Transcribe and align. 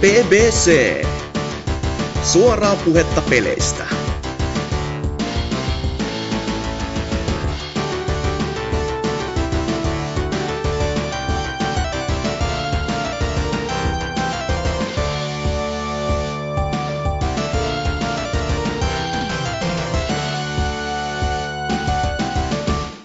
BBC. 0.00 1.02
Suoraa 2.22 2.76
puhetta 2.84 3.22
peleistä. 3.30 3.86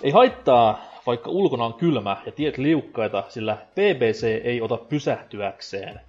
Ei 0.04 0.12
haittaa, 0.12 0.82
vaikka 1.08 1.30
ulkona 1.30 1.66
on 1.66 1.74
kylmä 1.74 2.18
ja 2.26 2.32
tiet 2.32 2.58
liukkaita, 2.58 3.24
sillä 3.30 3.58
BBC 3.76 4.24
ei 4.44 4.62
ota 4.62 4.78
pysähtyäkseen. 4.78 6.00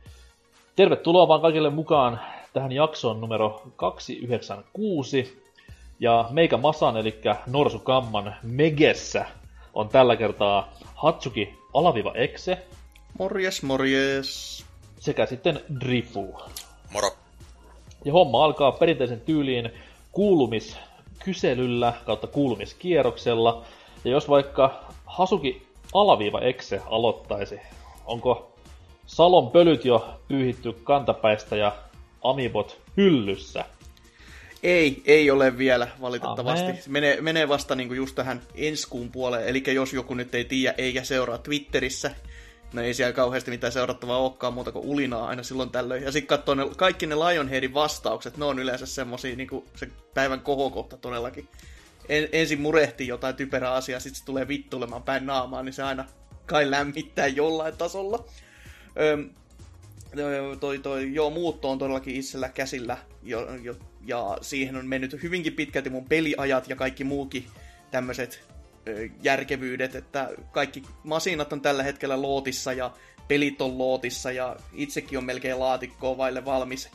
Tervetuloa 0.77 1.29
vaan 1.29 1.41
kaikille 1.41 1.71
mukaan 1.71 2.21
tähän 2.53 2.73
jaksoon 2.73 3.21
numero 3.21 3.63
296. 3.77 5.43
Ja 6.01 6.29
meikä 6.31 6.57
Masan, 6.57 6.97
eli 6.97 7.21
Norsu 7.47 7.79
Kamman 7.79 8.37
Megessä, 8.43 9.25
on 9.75 9.89
tällä 9.89 10.17
kertaa 10.17 10.73
Hatsuki 10.95 11.59
alaviva 11.75 12.13
Exe 12.15 12.67
Morjes, 13.19 13.63
morjes. 13.63 14.65
sekä 14.99 15.27
sitten 15.27 15.61
Drifu. 15.81 16.41
Moro. 16.93 17.11
Ja 18.05 18.13
homma 18.13 18.45
alkaa 18.45 18.73
perinteisen 18.73 19.21
tyyliin 19.21 19.71
kuulumiskyselyllä 20.13 21.93
kautta 22.07 22.27
kuulumiskierroksella. 22.27 23.63
Ja 24.05 24.11
jos 24.11 24.29
vaikka 24.29 24.85
Hasuki 25.07 25.67
alaviiva 25.95 26.41
Exe 26.41 26.81
aloittaisi, 26.87 27.61
onko 28.07 28.52
Salon 29.07 29.51
pölyt 29.51 29.85
jo 29.85 30.21
pyyhitty 30.29 30.73
kantapäistä 30.73 31.57
ja 31.57 31.73
Amibot 32.23 32.81
hyllyssä? 32.97 33.65
Ei, 34.63 35.03
ei 35.07 35.31
ole 35.31 35.59
vielä 35.59 35.89
valitettavasti. 36.01 36.65
Amen. 36.65 36.83
Menee, 36.89 37.21
menee 37.21 37.49
vasta 37.49 37.75
niinku 37.75 37.95
just 37.95 38.15
tähän 38.15 38.43
ensi 38.55 38.89
kuun 38.89 39.11
puoleen. 39.11 39.49
Eli 39.49 39.63
jos 39.75 39.93
joku 39.93 40.15
nyt 40.15 40.35
ei 40.35 40.45
tiedä 40.45 40.75
eikä 40.79 41.05
seuraa 41.05 41.39
Twitterissä, 41.39 42.11
no 42.73 42.83
ei 42.83 42.95
siellä 42.95 43.13
kauheasti 43.13 43.51
mitään 43.51 43.73
seurattavaa 43.73 44.19
olekaan 44.19 44.55
muuta 44.55 44.73
kuin 44.73 44.87
ulinaa 44.87 45.29
aina 45.29 45.43
silloin 45.43 45.71
tällöin. 45.71 46.03
Ja 46.03 46.13
sitten 46.13 46.39
katsoo 46.39 46.55
ne, 46.55 46.63
kaikki 46.77 47.07
ne 47.07 47.17
Lionheadin 47.17 47.75
vastaukset, 47.75 48.37
ne 48.37 48.45
on 48.45 48.59
yleensä 48.59 48.87
semmosia 48.87 49.37
niinku 49.37 49.65
se 49.77 49.89
päivän 50.15 50.41
kohokohta 50.41 50.97
todellakin. 50.97 51.49
En, 52.09 52.29
ensin 52.33 52.61
murehtii 52.61 53.09
jotain 53.09 53.37
typerää 53.37 53.73
asiaa, 53.73 54.01
sitten 54.01 54.19
se 54.19 54.25
tulee 54.25 54.49
vittulemaan 54.49 55.03
päin 55.03 55.27
naamaa, 55.27 55.63
niin 55.63 55.73
se 55.73 55.83
aina 55.83 56.05
kai 56.47 56.71
lämmittää 56.71 57.27
jollain 57.27 57.77
tasolla. 57.77 58.25
Toi, 60.61 60.79
toi, 60.79 61.15
joo, 61.15 61.31
muutto 61.31 61.71
on 61.71 61.79
todellakin 61.79 62.17
itsellä 62.17 62.49
käsillä, 62.49 62.99
jo, 63.23 63.55
jo, 63.55 63.77
ja 64.07 64.39
siihen 64.41 64.77
on 64.77 64.87
mennyt 64.87 65.23
hyvinkin 65.23 65.53
pitkälti 65.53 65.91
mun 65.91 66.05
peliajat 66.05 66.69
ja 66.69 66.77
kaikki 66.77 67.05
muukin 67.05 67.47
tämmöiset 67.91 68.43
järkevyydet, 69.23 69.95
että 69.95 70.31
kaikki 70.53 70.83
masinat 71.05 71.53
on 71.53 71.61
tällä 71.61 71.83
hetkellä 71.83 72.23
lootissa 72.23 72.73
ja 72.73 72.91
pelit 73.29 73.63
on 73.63 73.79
lootissa 73.79 74.33
ja 74.33 74.57
itsekin 74.73 75.19
on 75.19 75.25
melkein 75.25 75.59
laatikkoa 75.59 76.17
vaille 76.17 76.45
valmis 76.45 76.89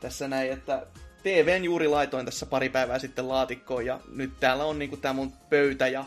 tässä 0.00 0.28
näin, 0.28 0.52
että 0.52 0.86
TVn 1.22 1.64
juuri 1.64 1.88
laitoin 1.88 2.26
tässä 2.26 2.46
pari 2.46 2.68
päivää 2.68 2.98
sitten 2.98 3.28
laatikkoon 3.28 3.86
ja 3.86 4.00
nyt 4.14 4.40
täällä 4.40 4.64
on 4.64 4.78
niinku 4.78 4.96
tää 4.96 5.12
mun 5.12 5.32
pöytä 5.50 5.88
ja 5.88 6.04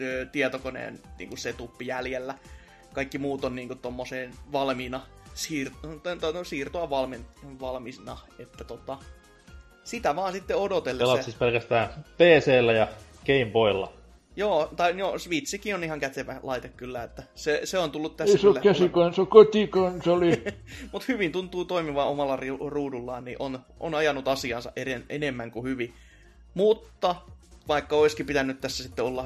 ö, 0.00 0.26
tietokoneen 0.32 1.00
niinku 1.18 1.36
setuppi 1.36 1.86
jäljellä. 1.86 2.34
Kaikki 2.92 3.18
muut 3.18 3.44
on 3.44 3.54
niinku 3.54 3.74
tommoseen 3.74 4.34
valmiina 4.52 5.00
siir- 5.34 6.32
no, 6.34 6.44
siirtoa 6.44 6.90
valmi- 6.90 7.24
valmiina, 7.60 8.18
että 8.38 8.64
tota, 8.64 8.98
sitä 9.84 10.16
vaan 10.16 10.32
sitten 10.32 10.54
Pelaat 10.54 10.66
odotellessa. 10.72 11.22
siis 11.22 11.36
pelkästään 11.36 11.88
PCllä 12.16 12.72
ja 12.72 12.88
Game 13.26 13.50
Boylla. 13.52 13.92
Joo, 14.36 14.72
tai 14.76 14.98
joo, 14.98 15.18
Switchikin 15.18 15.74
on 15.74 15.84
ihan 15.84 16.00
kätevä 16.00 16.40
laite 16.42 16.68
kyllä, 16.68 17.02
että 17.02 17.22
se, 17.34 17.60
se 17.64 17.78
on 17.78 17.90
tullut 17.90 18.16
tässä 18.16 18.34
Ei 18.34 18.38
se 18.38 18.48
ole 18.48 18.60
kyllä. 18.60 18.72
käsikansa, 18.72 19.24
kotikonsoli. 19.24 20.44
Mutta 20.92 21.04
hyvin 21.08 21.32
tuntuu 21.32 21.64
toimivan 21.64 22.06
omalla 22.06 22.36
ri- 22.36 22.68
ruudullaan, 22.68 23.24
niin 23.24 23.36
on, 23.38 23.58
on 23.80 23.94
ajanut 23.94 24.28
asiansa 24.28 24.72
eden, 24.76 25.04
enemmän 25.08 25.50
kuin 25.50 25.64
hyvin. 25.66 25.94
Mutta 26.54 27.16
vaikka 27.68 27.96
olisikin 27.96 28.26
pitänyt 28.26 28.60
tässä 28.60 28.82
sitten 28.82 29.04
olla 29.04 29.24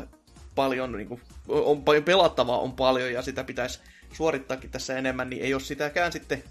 paljon, 0.55 0.93
niin 0.93 1.09
kuin, 1.09 1.21
on 1.49 1.85
paljon 1.85 2.05
pelattavaa 2.05 2.59
on 2.59 2.73
paljon 2.73 3.13
ja 3.13 3.23
sitä 3.23 3.45
pitäisi 3.45 3.81
suorittaakin 4.13 4.71
tässä 4.71 4.99
enemmän, 4.99 5.31
niin 5.31 5.43
ei 5.43 5.55
ole 5.55 5.63
sitäkään 5.63 6.13
sitten 6.13 6.45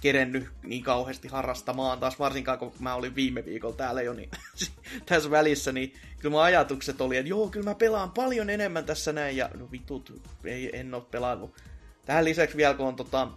kerennyt 0.00 0.48
niin 0.62 0.82
kauheasti 0.82 1.28
harrastamaan 1.28 1.98
taas, 1.98 2.18
varsinkaan 2.18 2.58
kun 2.58 2.72
mä 2.78 2.94
olin 2.94 3.14
viime 3.14 3.44
viikolla 3.44 3.76
täällä 3.76 4.02
jo 4.02 4.12
niin, 4.12 4.30
tässä 5.06 5.30
välissä, 5.30 5.72
niin 5.72 5.92
kyllä 6.18 6.32
mun 6.32 6.42
ajatukset 6.42 7.00
oli, 7.00 7.16
että 7.16 7.28
joo, 7.28 7.48
kyllä 7.48 7.70
mä 7.70 7.74
pelaan 7.74 8.10
paljon 8.10 8.50
enemmän 8.50 8.84
tässä 8.84 9.12
näin, 9.12 9.36
ja 9.36 9.50
no 9.54 9.70
vitut, 9.72 10.22
ei, 10.44 10.70
en 10.72 10.94
ole 10.94 11.02
pelannut. 11.10 11.54
Tähän 12.04 12.24
lisäksi 12.24 12.56
vielä, 12.56 12.74
kun 12.74 12.86
on 12.86 12.96
tota, 12.96 13.28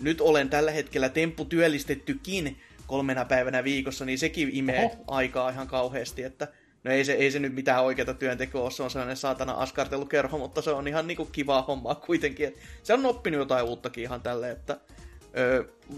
nyt 0.00 0.20
olen 0.20 0.50
tällä 0.50 0.70
hetkellä 0.70 1.08
temppu 1.08 1.44
työllistettykin 1.44 2.60
kolmena 2.86 3.24
päivänä 3.24 3.64
viikossa, 3.64 4.04
niin 4.04 4.18
sekin 4.18 4.50
imee 4.52 4.84
Oho. 4.84 5.04
aikaa 5.06 5.50
ihan 5.50 5.66
kauheasti, 5.66 6.22
että 6.22 6.48
no 6.84 6.90
ei 6.90 7.04
se, 7.04 7.12
ei 7.12 7.30
se 7.30 7.38
nyt 7.38 7.54
mitään 7.54 7.84
oikeata 7.84 8.14
työntekoa 8.14 8.62
ole, 8.62 8.70
se 8.70 8.82
on 8.82 8.90
sellainen 8.90 9.16
saatana 9.16 9.52
askartelukerho, 9.52 10.38
mutta 10.38 10.62
se 10.62 10.70
on 10.70 10.88
ihan 10.88 11.06
niinku 11.06 11.24
kivaa 11.24 11.62
hommaa 11.62 11.94
kuitenkin, 11.94 12.48
että 12.48 12.60
se 12.82 12.94
on 12.94 13.06
oppinut 13.06 13.38
jotain 13.38 13.64
uuttakin 13.64 14.04
ihan 14.04 14.20
tälleen, 14.20 14.52
että 14.52 14.78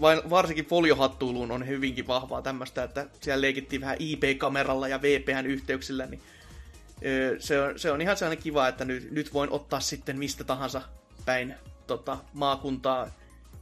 vain, 0.01 0.29
varsinkin 0.29 0.65
foliohattuiluun 0.65 1.51
on 1.51 1.67
hyvinkin 1.67 2.07
vahvaa 2.07 2.41
tämmöistä, 2.41 2.83
että 2.83 3.05
siellä 3.21 3.41
leikittiin 3.41 3.81
vähän 3.81 3.97
IP-kameralla 3.99 4.87
ja 4.87 5.01
VPN-yhteyksillä, 5.01 6.05
niin 6.05 6.21
öö, 7.05 7.35
se, 7.39 7.61
on, 7.61 7.79
se 7.79 7.91
on 7.91 8.01
ihan 8.01 8.17
sellainen 8.17 8.43
kiva, 8.43 8.67
että 8.67 8.85
nyt, 8.85 9.11
nyt 9.11 9.33
voin 9.33 9.49
ottaa 9.49 9.79
sitten 9.79 10.17
mistä 10.17 10.43
tahansa 10.43 10.81
päin 11.25 11.55
tota, 11.87 12.17
maakuntaa 12.33 13.07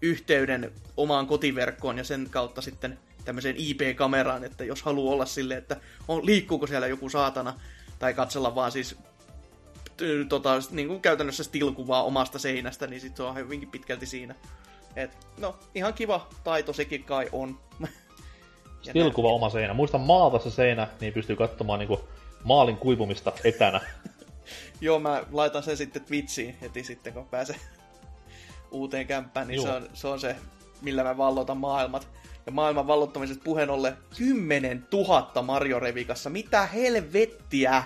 yhteyden 0.02 0.72
omaan 0.98 1.28
kotiverkkoon 1.28 1.98
ja 1.98 2.04
sen 2.04 2.28
kautta 2.30 2.62
sitten 2.62 3.00
tämmöiseen 3.26 3.56
IP-kameraan, 3.58 4.44
että 4.44 4.64
jos 4.64 4.84
haluaa 4.84 5.14
olla 5.14 5.26
silleen, 5.26 5.58
että 5.58 5.78
on, 6.08 6.26
liikkuuko 6.26 6.68
siellä 6.68 6.88
joku 6.88 7.10
saatana, 7.10 7.54
tai 8.00 8.14
katsella 8.14 8.56
vaan 8.56 8.72
siis 8.72 8.98
tota, 10.30 10.60
niin 10.72 10.88
kuin 10.88 11.02
käytännössä 11.02 11.44
stilkuvaa 11.44 12.04
omasta 12.04 12.40
seinästä, 12.40 12.88
niin 12.88 13.02
sit 13.02 13.16
se 13.16 13.24
on 13.24 13.36
hyvinkin 13.36 13.72
pitkälti 13.72 14.06
siinä. 14.06 14.36
Et, 14.96 15.18
no, 15.38 15.56
ihan 15.76 15.94
kiva 15.94 16.28
taito 16.44 16.74
sekin 16.74 17.04
kai 17.04 17.30
on. 17.32 17.60
Stilkuva 18.82 19.28
oma 19.28 19.50
seinä. 19.50 19.74
Muista 19.74 19.98
maalta 19.98 20.40
se 20.40 20.52
seinä, 20.52 20.88
niin 21.02 21.14
pystyy 21.14 21.36
katsomaan 21.36 21.80
niinku 21.80 22.00
maalin 22.44 22.78
kuivumista 22.78 23.34
etänä. 23.44 23.82
Joo, 24.82 25.00
mä 25.00 25.24
laitan 25.32 25.64
sen 25.64 25.78
sitten 25.78 26.06
Twitchiin 26.06 26.58
heti 26.62 26.84
sitten, 26.84 27.14
kun 27.14 27.28
pääsen 27.28 27.56
uuteen 28.72 29.08
kämppään, 29.08 29.48
niin 29.48 29.62
se 29.62 29.70
on, 29.70 29.90
se 29.94 30.08
on 30.08 30.20
se, 30.20 30.36
millä 30.82 31.04
mä 31.04 31.18
vallotan 31.18 31.58
maailmat. 31.58 32.08
Ja 32.46 32.52
maailman 32.52 32.88
vallottamisesta 32.88 33.44
puheen 33.44 33.70
ollen 33.70 33.98
10 34.18 34.88
000 34.92 35.42
Mario 35.42 35.80
Revikassa. 35.80 36.30
Mitä 36.30 36.66
helvettiä? 36.66 37.84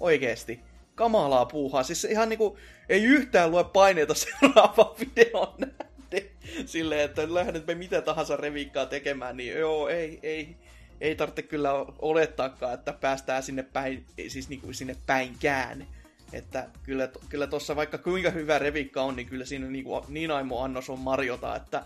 Oikeesti. 0.00 0.60
Kamalaa 0.94 1.46
puuhaa. 1.46 1.82
Siis 1.82 2.04
ihan 2.04 2.28
niinku, 2.28 2.58
ei 2.88 3.04
yhtään 3.04 3.50
lue 3.50 3.64
paineita 3.64 4.14
seuraavaan 4.40 4.96
videon 5.00 5.54
nähden. 5.58 6.30
Silleen, 6.66 7.00
että 7.00 7.34
lähdet 7.34 7.66
me 7.66 7.74
mitä 7.74 8.02
tahansa 8.02 8.36
revikkaa 8.36 8.86
tekemään, 8.86 9.36
niin 9.36 9.58
joo, 9.58 9.88
ei, 9.88 10.18
ei, 10.22 10.56
ei 11.00 11.14
tarvitse 11.14 11.42
kyllä 11.42 11.72
olettaakaan, 11.98 12.74
että 12.74 12.92
päästään 12.92 13.42
sinne 13.42 13.62
päin, 13.62 14.06
siis 14.28 14.48
niinku 14.48 14.72
sinne 14.72 14.96
päinkään. 15.06 15.86
Että 16.32 16.68
kyllä, 16.82 17.08
kyllä 17.28 17.46
tuossa 17.46 17.76
vaikka 17.76 17.98
kuinka 17.98 18.30
hyvä 18.30 18.58
revikka 18.58 19.02
on, 19.02 19.16
niin 19.16 19.28
kyllä 19.28 19.44
siinä 19.44 19.66
niinku, 19.66 20.04
niin 20.08 20.30
aimo 20.30 20.62
annos 20.62 20.90
on 20.90 20.98
Mariota, 20.98 21.56
että 21.56 21.84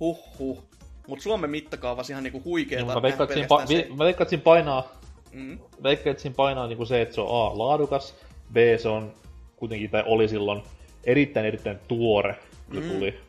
huh 0.00 0.38
huh. 0.38 0.64
Mutta 1.10 1.22
Suomen 1.22 1.50
mittakaavassa 1.50 2.12
ihan 2.12 2.22
niinku 2.22 2.42
huikeeta. 2.44 2.84
Niin, 2.84 2.94
mä 2.94 3.02
veikkaan, 3.02 3.30
että 3.30 3.56
nähdä 3.56 3.66
siinä, 3.66 3.84
pa- 3.84 3.96
mä 3.98 4.04
veikkaan, 4.04 4.22
että 4.24 4.30
siinä 4.30 4.42
painaa, 4.42 4.88
Mm. 5.32 5.58
veikkaan, 5.82 6.10
että 6.10 6.22
siinä 6.22 6.34
painaa 6.34 6.66
niinku 6.66 6.84
se, 6.86 7.02
että 7.02 7.14
se 7.14 7.20
on 7.20 7.46
A, 7.46 7.58
laadukas, 7.58 8.14
B, 8.52 8.56
se 8.82 8.88
on 8.88 9.12
kuitenkin, 9.56 9.90
tai 9.90 10.02
oli 10.06 10.28
silloin 10.28 10.62
erittäin 11.04 11.46
erittäin 11.46 11.78
tuore, 11.88 12.36
kun 12.70 12.82
Mm. 12.84 12.90
tuli. 12.90 13.20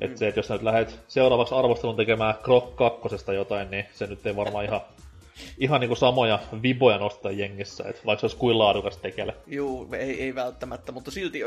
Että 0.00 0.18
se, 0.18 0.28
että 0.28 0.38
jos 0.38 0.46
sä 0.46 0.54
nyt 0.54 0.62
lähdet 0.62 1.00
seuraavaksi 1.08 1.54
arvostelun 1.54 1.96
tekemään 1.96 2.34
Krok 2.42 2.76
2 2.76 3.32
jotain, 3.34 3.70
niin 3.70 3.84
se 3.94 4.06
nyt 4.06 4.26
ei 4.26 4.36
varmaan 4.36 4.64
ihan, 4.64 4.80
ihan 5.58 5.80
niinku 5.80 5.94
samoja 5.96 6.38
viboja 6.62 6.98
nostaa 6.98 7.32
jengissä, 7.32 7.84
että 7.88 8.02
vaikka 8.06 8.20
se 8.20 8.24
olisi 8.26 8.36
kuin 8.36 8.58
laadukas 8.58 8.96
tekele. 8.96 9.34
Juu, 9.46 9.88
ei, 9.92 10.22
ei 10.22 10.34
välttämättä, 10.34 10.92
mutta 10.92 11.10
silti 11.10 11.40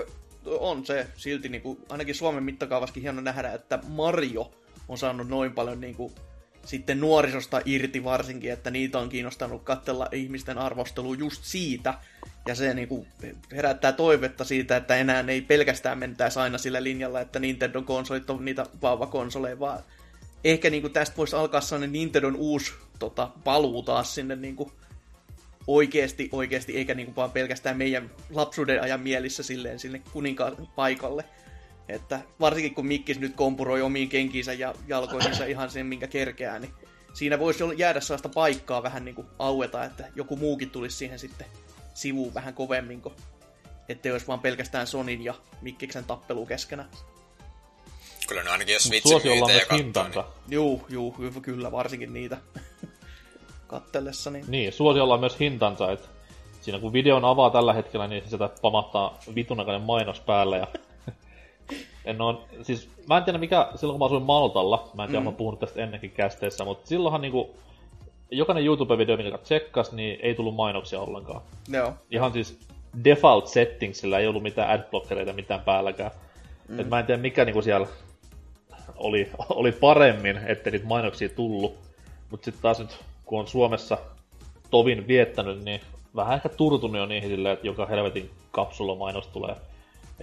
on 0.45 0.85
se, 0.85 1.07
silti 1.15 1.49
niinku, 1.49 1.77
ainakin 1.89 2.15
Suomen 2.15 2.43
mittakaavaskin 2.43 3.03
hieno 3.03 3.21
nähdä, 3.21 3.53
että 3.53 3.79
Mario 3.87 4.51
on 4.87 4.97
saanut 4.97 5.27
noin 5.27 5.53
paljon 5.53 5.81
niinku, 5.81 6.11
sitten 6.65 6.99
nuorisosta 6.99 7.61
irti 7.65 8.03
varsinkin, 8.03 8.51
että 8.51 8.71
niitä 8.71 8.99
on 8.99 9.09
kiinnostanut 9.09 9.63
katsella 9.63 10.07
ihmisten 10.11 10.57
arvostelua 10.57 11.15
just 11.15 11.43
siitä. 11.43 11.93
Ja 12.47 12.55
se 12.55 12.73
niinku 12.73 13.07
herättää 13.51 13.91
toivetta 13.91 14.43
siitä, 14.43 14.77
että 14.77 14.95
enää 14.95 15.23
ei 15.27 15.41
pelkästään 15.41 15.97
mentäisi 15.97 16.39
aina 16.39 16.57
sillä 16.57 16.83
linjalla, 16.83 17.21
että 17.21 17.39
Nintendo-konsolit 17.39 18.29
on 18.29 18.45
niitä 18.45 18.65
vauvakonsoleja, 18.81 19.59
vaan 19.59 19.83
ehkä 20.43 20.69
niin 20.69 20.81
kuin 20.81 20.93
tästä 20.93 21.17
voisi 21.17 21.35
alkaa 21.35 21.61
sellainen 21.61 21.91
Nintendon 21.91 22.35
uusi 22.35 22.73
tota, 22.99 23.29
paluu 23.43 23.83
taas 23.83 24.15
sinne 24.15 24.35
niin 24.35 24.55
kuin 24.55 24.71
oikeasti, 25.67 26.29
oikeasti, 26.31 26.77
eikä 26.77 26.93
niin 26.93 27.05
kuin 27.05 27.15
vaan 27.15 27.31
pelkästään 27.31 27.77
meidän 27.77 28.11
lapsuuden 28.29 28.81
ajan 28.81 28.99
mielissä 28.99 29.43
silleen 29.43 29.79
sinne 29.79 30.01
kuninkaan 30.13 30.67
paikalle. 30.75 31.25
Että 31.89 32.19
varsinkin 32.39 32.75
kun 32.75 32.85
Mikkis 32.85 33.19
nyt 33.19 33.35
kompuroi 33.35 33.81
omiin 33.81 34.09
kenkiinsä 34.09 34.53
ja 34.53 34.75
jalkoihinsa 34.87 35.45
ihan 35.45 35.69
sen, 35.69 35.85
minkä 35.85 36.07
kerkeää, 36.07 36.59
niin 36.59 36.73
siinä 37.13 37.39
voisi 37.39 37.63
jäädä 37.77 37.99
sellaista 37.99 38.29
paikkaa 38.29 38.83
vähän 38.83 39.05
niin 39.05 39.15
kuin 39.15 39.27
aueta, 39.39 39.83
että 39.83 40.07
joku 40.15 40.35
muukin 40.35 40.69
tulisi 40.69 40.97
siihen 40.97 41.19
sitten 41.19 41.47
sivuun 41.93 42.33
vähän 42.33 42.53
kovemmin, 42.53 43.01
kun 43.01 43.15
ettei 43.89 44.11
olisi 44.11 44.27
vaan 44.27 44.39
pelkästään 44.39 44.87
Sonin 44.87 45.23
ja 45.23 45.33
Mikkiksen 45.61 46.03
tappelu 46.03 46.45
keskenään. 46.45 46.89
Kyllä 48.27 48.43
ne 48.43 48.49
ainakin 48.49 48.73
jos 48.73 48.89
myytejä 48.89 49.59
katsoo. 49.59 49.77
Hintansa. 49.77 50.21
Niin... 50.21 50.53
Juu, 50.53 50.85
juu, 50.89 51.15
kyllä, 51.41 51.71
varsinkin 51.71 52.13
niitä 52.13 52.37
kattellessa. 53.67 54.29
Niin, 54.31 54.45
niin 54.47 54.73
suosiolla 54.73 55.13
on 55.13 55.19
myös 55.19 55.39
hintansa, 55.39 55.91
että 55.91 56.07
siinä 56.61 56.79
kun 56.79 56.93
videon 56.93 57.25
avaa 57.25 57.49
tällä 57.49 57.73
hetkellä, 57.73 58.07
niin 58.07 58.29
sieltä 58.29 58.49
pamahtaa 58.61 59.19
vitunakainen 59.35 59.81
mainos 59.81 60.19
päälle 60.19 60.57
ja 60.57 60.67
en 62.05 62.21
oo, 62.21 62.45
siis 62.61 62.89
mä 63.09 63.17
en 63.17 63.23
tiedä 63.23 63.37
mikä, 63.37 63.67
silloin 63.75 63.93
kun 63.93 63.99
mä 63.99 64.05
asuin 64.05 64.23
Maltalla, 64.23 64.89
mä 64.93 65.03
en 65.03 65.09
tiedä, 65.09 65.19
mm. 65.19 65.25
mä 65.25 65.31
puhunut 65.31 65.59
tästä 65.59 65.83
ennenkin 65.83 66.11
kästeessä, 66.11 66.65
mutta 66.65 66.87
silloinhan 66.87 67.21
niinku, 67.21 67.55
jokainen 68.31 68.65
YouTube-video, 68.65 69.17
mikä 69.17 69.37
tsekkas, 69.37 69.91
niin 69.91 70.19
ei 70.21 70.35
tullut 70.35 70.55
mainoksia 70.55 71.01
ollenkaan. 71.01 71.41
Joo. 71.69 71.93
Ihan 72.11 72.33
siis 72.33 72.59
default 73.03 73.47
settingsillä 73.47 74.19
ei 74.19 74.27
ollut 74.27 74.43
mitään 74.43 74.69
adblockereita 74.69 75.33
mitään 75.33 75.61
päälläkään. 75.61 76.11
Mm. 76.67 76.79
Et 76.79 76.89
mä 76.89 76.99
en 76.99 77.05
tiedä 77.05 77.21
mikä 77.21 77.45
niinku 77.45 77.61
siellä 77.61 77.87
oli, 78.95 79.29
oli 79.49 79.71
paremmin, 79.71 80.37
että 80.45 80.71
niitä 80.71 80.85
mainoksia 80.85 81.29
tullut. 81.29 81.75
Mutta 82.31 82.45
sitten 82.45 82.61
taas 82.61 82.79
nyt, 82.79 82.99
kun 83.25 83.39
on 83.39 83.47
Suomessa 83.47 83.97
tovin 84.71 85.07
viettänyt, 85.07 85.63
niin 85.63 85.81
vähän 86.15 86.35
ehkä 86.35 86.49
turtunut 86.49 86.97
jo 86.97 87.05
niihin 87.05 87.29
silleen, 87.29 87.53
että 87.53 87.67
joka 87.67 87.85
helvetin 87.85 88.29
kapsulomainos 88.51 89.27
tulee 89.27 89.55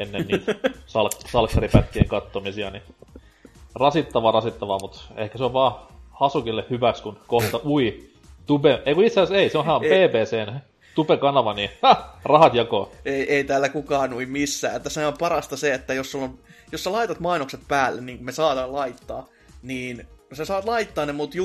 ennen 0.01 0.27
niitä 0.27 0.55
sal- 0.87 1.29
salkkaripätkien 1.31 2.09
kattomisia, 2.09 2.71
niin 2.71 2.83
rasittavaa, 3.75 4.33
rasittavaa, 4.33 4.79
mutta 4.79 5.01
ehkä 5.17 5.39
se 5.39 5.45
on 5.45 5.53
vaan 5.53 5.75
Hasukille 6.11 6.65
hyväksi, 6.71 7.03
kun 7.03 7.19
kohta, 7.27 7.61
ui, 7.73 8.11
Tube, 8.47 8.83
ei 8.87 8.95
kun 8.95 9.05
itse 9.05 9.21
asiassa 9.21 9.43
ei, 9.43 9.51
se 9.51 9.59
onhan 9.59 9.81
BBCn 9.81 10.61
Tube-kanava, 10.95 11.55
niin 11.55 11.71
ha, 11.83 12.17
rahat 12.25 12.55
jakoo. 12.55 12.93
Ei, 13.05 13.35
ei 13.35 13.45
täällä 13.45 13.69
kukaan 13.69 14.15
ui 14.15 14.27
missään. 14.27 14.83
Tässä 14.83 15.09
on 15.09 15.15
parasta 15.19 15.57
se, 15.57 15.75
että 15.75 15.95
jos, 15.95 16.11
sulla 16.11 16.25
on, 16.25 16.39
jos 16.73 16.85
sä 16.85 16.93
laitat 16.93 17.21
mainokset 17.21 17.61
päälle, 17.69 18.01
niin 18.01 18.25
me 18.25 18.33
saadaan 18.33 18.73
laittaa, 18.73 19.27
niin 19.63 20.07
sä 20.33 20.45
saat 20.45 20.65
laittaa 20.65 21.07
ne, 21.07 21.13
mutta 21.13 21.37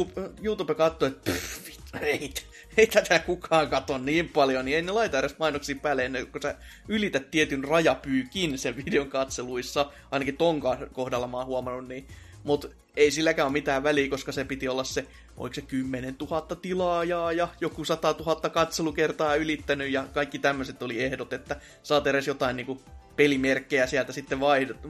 YouTube 0.42 0.75
katsoo, 0.75 1.08
että 1.08 1.31
pff, 1.31 1.69
ei, 2.01 2.34
ei 2.77 2.88
tätä 2.88 3.19
kukaan 3.19 3.69
katso 3.69 3.98
niin 3.98 4.30
paljon, 4.30 4.66
niin 4.66 4.75
ei 4.75 4.81
ne 4.81 4.92
laita 4.92 5.19
edes 5.19 5.39
mainoksia 5.39 5.75
päälle 5.81 6.06
ennen 6.06 6.27
kuin 6.27 6.42
sä 6.42 6.56
ylität 6.88 7.31
tietyn 7.31 7.63
rajapyykin 7.63 8.57
sen 8.57 8.86
videon 8.86 9.10
katseluissa. 9.10 9.92
Ainakin 10.12 10.38
ton 10.38 10.62
kohdalla 10.94 11.27
mä 11.27 11.38
oon 11.38 11.45
huomannut 11.45 11.88
niin. 11.88 12.07
Mutta 12.44 12.68
ei 12.95 13.12
silläkään 13.12 13.45
ole 13.45 13.54
mitään 13.54 13.83
väliä, 13.83 14.10
koska 14.10 14.31
se 14.31 14.44
piti 14.44 14.68
olla 14.68 14.83
se, 14.83 15.06
oliko 15.38 15.54
se 15.54 15.62
10 15.62 16.16
000 16.22 16.42
tilaajaa 16.42 17.31
ja 17.31 17.48
joku 17.62 17.86
100 17.86 18.16
000 18.19 18.50
katselukertaa 18.50 19.36
ylittänyt 19.36 19.92
ja 19.92 20.07
kaikki 20.13 20.39
tämmöiset 20.39 20.83
oli 20.83 21.04
ehdot, 21.04 21.33
että 21.33 21.62
saat 21.83 22.07
edes 22.07 22.27
jotain 22.27 22.56
niinku 22.56 22.81
pelimerkkejä 23.16 23.88
sieltä 23.88 24.12
sitten 24.12 24.39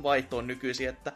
vaihtoon 0.04 0.48
nykyisin, 0.48 0.90
että 0.90 1.12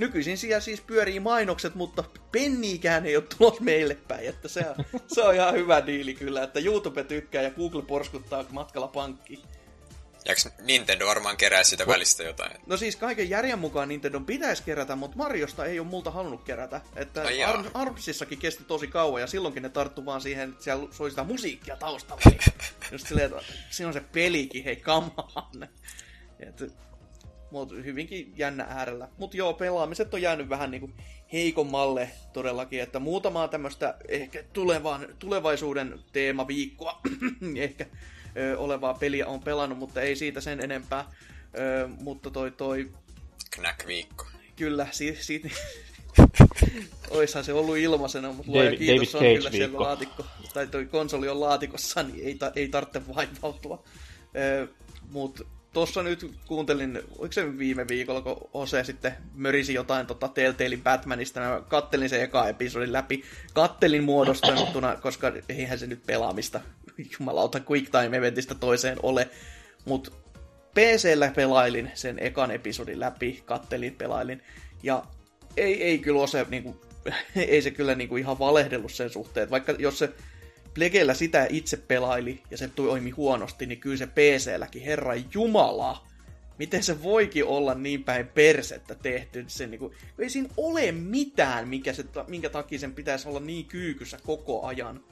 nykyisin 0.00 0.38
siellä 0.38 0.60
siis 0.60 0.80
pyörii 0.80 1.20
mainokset, 1.20 1.74
mutta 1.74 2.04
penniikään 2.32 3.06
ei 3.06 3.16
ole 3.16 3.24
tulos 3.38 3.60
meille 3.60 3.94
päin, 3.94 4.28
että 4.28 4.48
se 4.48 4.64
on, 4.68 5.00
se 5.06 5.22
on 5.22 5.34
ihan 5.34 5.54
hyvä 5.54 5.86
diili 5.86 6.14
kyllä, 6.14 6.42
että 6.42 6.60
YouTube 6.60 7.04
tykkää 7.04 7.42
ja 7.42 7.50
Google 7.50 7.82
porskuttaa 7.82 8.44
matkalla 8.50 8.88
pankkiin. 8.88 9.40
Jääkö 10.24 10.40
Nintendo 10.62 11.06
varmaan 11.06 11.36
kerää 11.36 11.64
sitä 11.64 11.86
välistä 11.86 12.22
jotain? 12.22 12.60
No 12.66 12.76
siis 12.76 12.96
kaiken 12.96 13.30
järjen 13.30 13.58
mukaan 13.58 13.88
Nintendo 13.88 14.20
pitäisi 14.20 14.62
kerätä, 14.62 14.96
mutta 14.96 15.16
Mariosta 15.16 15.64
ei 15.64 15.80
ole 15.80 15.88
multa 15.88 16.10
halunnut 16.10 16.42
kerätä. 16.42 16.80
Että 16.96 17.22
Ar- 17.46 17.70
Armsissakin 17.74 18.38
kesti 18.38 18.64
tosi 18.64 18.86
kauan 18.86 19.20
ja 19.20 19.26
silloinkin 19.26 19.62
ne 19.62 19.68
tarttu 19.68 20.06
vaan 20.06 20.20
siihen, 20.20 20.50
että 20.50 20.64
siellä 20.64 20.88
soi 20.90 21.10
sitä 21.10 21.24
musiikkia 21.24 21.76
taustalla. 21.76 22.22
Just 22.92 23.06
silleen, 23.06 23.26
että 23.26 23.52
siinä 23.70 23.88
on 23.88 23.94
se 23.94 24.00
pelikin, 24.00 24.64
hei. 24.64 24.82
Että 26.40 26.64
mutta 27.50 27.74
hyvinkin 27.74 28.32
jännä 28.36 28.66
äärellä. 28.68 29.08
Mutta 29.18 29.36
joo, 29.36 29.54
pelaamiset 29.54 30.14
on 30.14 30.22
jäänyt 30.22 30.48
vähän 30.48 30.70
niinku 30.70 30.90
heikommalle 31.32 32.10
todellakin, 32.32 32.82
että 32.82 32.98
muutamaa 32.98 33.48
tämmöistä 33.48 33.94
ehkä 34.08 34.44
tulevan, 34.52 35.06
tulevaisuuden 35.18 36.00
teemaviikkoa 36.12 37.00
ehkä 37.56 37.86
ö, 38.36 38.58
olevaa 38.58 38.94
peliä 38.94 39.26
on 39.26 39.40
pelannut, 39.40 39.78
mutta 39.78 40.00
ei 40.00 40.16
siitä 40.16 40.40
sen 40.40 40.60
enempää. 40.60 41.04
Ö, 41.58 41.88
mutta 42.00 42.30
toi 42.30 42.50
toi... 42.50 42.90
Knack-viikko. 43.50 44.26
Kyllä, 44.56 44.86
siitä... 44.90 45.18
Si- 45.22 45.42
Oishan 47.10 47.44
se 47.44 47.52
ollut 47.52 47.76
ilmaisena, 47.76 48.32
mutta 48.32 48.52
luoja 48.52 48.76
kiitos, 48.76 49.12
David 49.12 49.28
on 49.28 49.36
kyllä 49.36 49.50
siellä 49.50 49.80
laatikko, 49.80 50.24
tai 50.54 50.66
toi 50.66 50.86
konsoli 50.86 51.28
on 51.28 51.40
laatikossa, 51.40 52.02
niin 52.02 52.24
ei, 52.24 52.34
ta- 52.34 52.52
ei 52.56 52.68
tarvitse 52.68 53.02
vaivautua. 53.14 53.82
Mutta 55.10 55.44
tuossa 55.72 56.02
nyt 56.02 56.30
kuuntelin, 56.46 57.02
oliko 57.18 57.32
se 57.32 57.58
viime 57.58 57.88
viikolla, 57.88 58.20
kun 58.20 58.50
Ose 58.52 58.84
sitten 58.84 59.14
mörisi 59.34 59.74
jotain 59.74 60.06
tota 60.06 60.28
Telltalein 60.28 60.82
Batmanista, 60.82 61.40
mä 61.40 61.60
kattelin 61.68 62.08
sen 62.08 62.22
eka 62.22 62.48
episodin 62.48 62.92
läpi, 62.92 63.24
kattelin 63.54 64.04
muodostettuna, 64.04 64.96
koska 64.96 65.32
eihän 65.48 65.78
se 65.78 65.86
nyt 65.86 66.06
pelaamista, 66.06 66.60
jumalauta 67.18 67.60
Quick 67.70 67.90
Time 67.90 68.16
Eventistä 68.16 68.54
toiseen 68.54 68.98
ole, 69.02 69.28
mutta 69.84 70.10
PCllä 70.74 71.32
pelailin 71.34 71.90
sen 71.94 72.18
ekan 72.18 72.50
episodin 72.50 73.00
läpi, 73.00 73.42
kattelin, 73.44 73.94
pelailin, 73.94 74.42
ja 74.82 75.04
ei, 75.56 75.82
ei 75.82 75.98
kyllä 75.98 76.20
Ose, 76.20 76.46
niinku, 76.48 76.80
ei 77.36 77.62
se 77.62 77.70
kyllä 77.70 77.94
niinku 77.94 78.16
ihan 78.16 78.38
valehdellut 78.38 78.92
sen 78.92 79.10
suhteen, 79.10 79.50
vaikka 79.50 79.72
jos 79.78 79.98
se 79.98 80.10
Plegellä 80.74 81.14
sitä 81.14 81.46
itse 81.50 81.76
pelaili 81.76 82.42
ja 82.50 82.58
se 82.58 82.68
toimi 82.68 83.10
huonosti, 83.10 83.66
niin 83.66 83.80
kyllä 83.80 83.96
se 83.96 84.06
PC-lläkin, 84.06 84.82
herra 84.82 85.14
jumala, 85.34 86.06
miten 86.58 86.82
se 86.82 87.02
voikin 87.02 87.44
olla 87.44 87.74
niin 87.74 88.04
päin 88.04 88.26
persettä 88.28 88.94
tehty. 88.94 89.44
Se, 89.48 89.66
niin 89.66 89.78
kuin, 89.78 89.92
ei 90.18 90.30
siinä 90.30 90.48
ole 90.56 90.92
mitään, 90.92 91.68
minkä, 91.68 91.92
se, 91.92 92.04
minkä 92.28 92.50
takia 92.50 92.78
sen 92.78 92.94
pitäisi 92.94 93.28
olla 93.28 93.40
niin 93.40 93.66
kyykyssä 93.66 94.18
koko 94.26 94.66
ajan. 94.66 95.04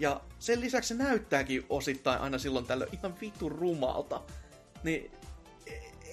Ja 0.00 0.20
sen 0.38 0.60
lisäksi 0.60 0.88
se 0.88 0.94
näyttääkin 0.94 1.66
osittain 1.68 2.20
aina 2.20 2.38
silloin 2.38 2.66
tällöin 2.66 2.90
ihan 2.92 3.20
vitun 3.20 3.52
rumalta. 3.52 4.22
Niin 4.82 5.10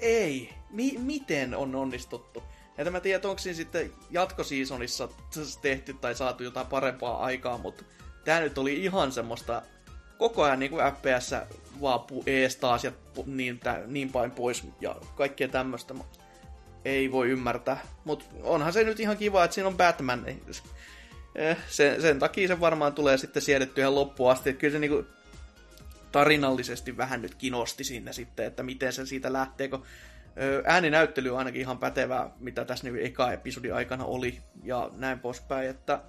ei. 0.01 0.49
Mi- 0.69 0.97
miten 0.97 1.55
on 1.55 1.75
onnistuttu? 1.75 2.43
Että 2.77 2.91
mä 2.91 2.99
tiedän, 2.99 3.29
onko 3.29 3.37
siinä 3.37 3.55
sitten 3.55 3.93
jatkosiisonissa 4.11 5.09
tehty 5.61 5.93
tai 5.93 6.15
saatu 6.15 6.43
jotain 6.43 6.67
parempaa 6.67 7.23
aikaa, 7.23 7.57
mutta 7.57 7.83
tää 8.25 8.39
nyt 8.39 8.57
oli 8.57 8.83
ihan 8.83 9.11
semmoista 9.11 9.61
koko 10.17 10.43
ajan 10.43 10.59
niin 10.59 10.71
kuin 10.71 10.83
FPS 10.93 11.31
vaan 11.81 11.99
ees 12.25 12.55
taas 12.55 12.83
ja 12.83 12.91
niin, 13.25 13.59
tä, 13.59 13.81
niin 13.87 14.11
päin 14.11 14.31
pois 14.31 14.63
ja 14.81 14.95
kaikkea 15.15 15.47
tämmöistä. 15.47 15.93
Ei 16.85 17.11
voi 17.11 17.29
ymmärtää. 17.29 17.81
Mutta 18.03 18.25
onhan 18.43 18.73
se 18.73 18.83
nyt 18.83 18.99
ihan 18.99 19.17
kiva, 19.17 19.43
että 19.43 19.55
siinä 19.55 19.67
on 19.67 19.77
Batman. 19.77 20.25
Eh, 21.35 21.57
sen, 21.67 22.01
sen 22.01 22.19
takia 22.19 22.47
se 22.47 22.59
varmaan 22.59 22.93
tulee 22.93 23.17
sitten 23.17 23.41
siedetty 23.41 23.81
ihan 23.81 23.95
loppuun 23.95 24.31
asti. 24.31 24.53
Kyllä 24.53 24.71
se 24.71 24.79
niinku 24.79 25.05
tarinallisesti 26.11 26.97
vähän 26.97 27.21
nyt 27.21 27.35
kinosti 27.35 27.83
sinne 27.83 28.13
sitten, 28.13 28.45
että 28.45 28.63
miten 28.63 28.93
se 28.93 29.05
siitä 29.05 29.33
lähtee, 29.33 29.67
kun 29.67 29.85
ääninäyttely 30.65 31.29
on 31.29 31.37
ainakin 31.37 31.61
ihan 31.61 31.77
pätevää, 31.77 32.29
mitä 32.39 32.65
tässä 32.65 32.89
nyt 32.89 33.05
eka 33.05 33.31
episodin 33.31 33.73
aikana 33.73 34.05
oli, 34.05 34.39
ja 34.63 34.89
näin 34.95 35.19
poispäin, 35.19 35.69
että 35.69 36.01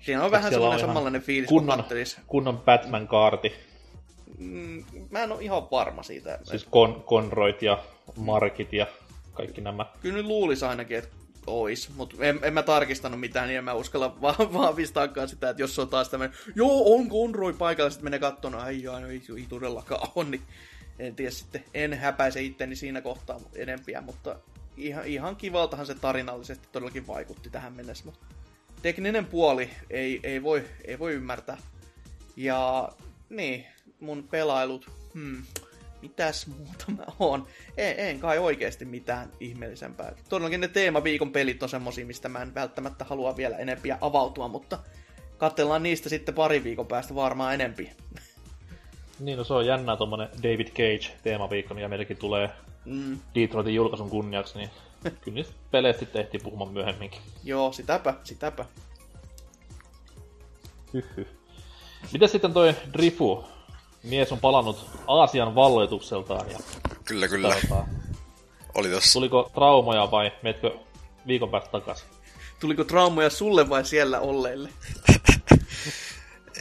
Siinä 0.00 0.24
on 0.24 0.30
vähän 0.30 0.52
sellainen 0.52 0.80
samanlainen 0.80 1.22
fiilis, 1.22 1.48
kunnon, 1.48 1.84
kunnon 2.26 2.58
Batman-kaarti. 2.58 3.52
Mm, 4.38 4.84
mä 5.10 5.22
en 5.22 5.32
ole 5.32 5.42
ihan 5.42 5.70
varma 5.70 6.02
siitä. 6.02 6.38
Siis 6.42 6.64
kon, 6.64 7.02
konroit 7.02 7.62
ja 7.62 7.78
markit 8.16 8.72
ja 8.72 8.86
kaikki 9.32 9.60
nämä. 9.60 9.86
Kyllä 10.02 10.16
nyt 10.16 10.26
luulisi 10.26 10.64
ainakin, 10.64 10.98
että 10.98 11.16
ois, 11.46 11.94
mutta 11.96 12.16
en, 12.20 12.40
en 12.42 12.54
mä 12.54 12.62
tarkistanut 12.62 13.20
mitään, 13.20 13.48
niin 13.48 13.58
en 13.58 13.64
mä 13.64 13.74
uskalla 13.74 14.16
va- 14.22 14.52
vahvistaakaan 14.52 15.28
sitä, 15.28 15.50
että 15.50 15.62
jos 15.62 15.78
on 15.78 15.88
taas 15.88 16.08
tämmöinen, 16.08 16.38
joo, 16.54 16.94
on 16.94 17.08
konroi 17.08 17.52
paikalla, 17.52 17.90
sitten 17.90 18.06
menee 18.06 18.18
katsomaan, 18.18 18.64
ai 18.64 18.86
ai, 18.86 19.02
ei, 19.02 19.22
ei 19.36 19.46
todellakaan 19.48 20.08
on, 20.14 20.30
niin 20.30 20.42
en 20.98 21.14
tiedä 21.14 21.30
sitten, 21.30 21.64
en 21.74 21.92
häpäise 21.92 22.42
itteni 22.42 22.76
siinä 22.76 23.00
kohtaa 23.00 23.40
enempiä, 23.54 24.00
mutta 24.00 24.36
ihan, 24.76 25.06
ihan 25.06 25.36
kivaltahan 25.36 25.86
se 25.86 25.94
tarinallisesti 25.94 26.68
todellakin 26.72 27.06
vaikutti 27.06 27.50
tähän 27.50 27.72
mennessä, 27.72 28.04
mutta 28.04 28.26
tekninen 28.84 29.26
puoli 29.26 29.70
ei, 29.90 30.20
ei, 30.22 30.42
voi, 30.42 30.64
ei 30.84 30.98
voi 30.98 31.12
ymmärtää. 31.12 31.56
Ja 32.36 32.88
niin, 33.30 33.66
mun 34.00 34.28
pelailut, 34.30 34.90
hmm, 35.14 35.42
mitäs 36.02 36.46
muuta 36.46 36.84
mä 36.96 37.04
oon. 37.18 37.46
En, 37.76 37.94
en 37.98 38.20
kai 38.20 38.38
oikeasti 38.38 38.84
mitään 38.84 39.28
ihmeellisempää. 39.40 40.12
Todellakin 40.28 40.60
ne 40.60 40.68
teemaviikon 40.68 41.32
pelit 41.32 41.62
on 41.62 41.68
semmosia, 41.68 42.06
mistä 42.06 42.28
mä 42.28 42.42
en 42.42 42.54
välttämättä 42.54 43.04
halua 43.04 43.36
vielä 43.36 43.56
enempiä 43.56 43.98
avautua, 44.00 44.48
mutta 44.48 44.78
katsellaan 45.38 45.82
niistä 45.82 46.08
sitten 46.08 46.34
pari 46.34 46.64
viikon 46.64 46.86
päästä 46.86 47.14
varmaan 47.14 47.54
enempi. 47.54 47.90
Niin, 49.20 49.38
no 49.38 49.44
se 49.44 49.54
on 49.54 49.66
jännää 49.66 49.96
tommonen 49.96 50.28
David 50.42 50.68
Cage 50.68 51.16
teemaviikko, 51.22 51.74
ja 51.74 51.88
meilläkin 51.88 52.16
tulee 52.16 52.50
mm. 52.84 53.18
Detroitin 53.34 53.74
julkaisun 53.74 54.10
kunniaksi, 54.10 54.58
niin 54.58 54.70
kyllä 55.10 55.34
niistä 55.34 55.52
peleistä 55.70 56.00
sitten 56.00 56.22
ehtii 56.22 56.40
puhumaan 56.40 56.72
myöhemminkin. 56.72 57.20
Joo, 57.44 57.72
sitäpä, 57.72 58.14
sitäpä. 58.24 58.64
Hyhy. 60.94 61.28
Mitä 62.12 62.26
sitten 62.26 62.52
toi 62.52 62.74
Drifu? 62.92 63.44
Mies 64.02 64.32
on 64.32 64.38
palannut 64.38 64.86
Aasian 65.06 65.54
valloitukseltaan 65.54 66.50
ja... 66.50 66.58
Kyllä, 67.04 67.28
kyllä. 67.28 67.48
Tautaa. 67.48 67.88
Oli 68.74 68.88
tossa. 68.88 69.12
Tuliko 69.12 69.50
traumoja 69.54 70.10
vai 70.10 70.32
meetkö 70.42 70.78
viikon 71.26 71.50
päästä 71.50 71.70
takaisin? 71.70 72.08
Tuliko 72.60 72.84
traumoja 72.84 73.30
sulle 73.30 73.68
vai 73.68 73.84
siellä 73.84 74.20
olleille? 74.20 74.68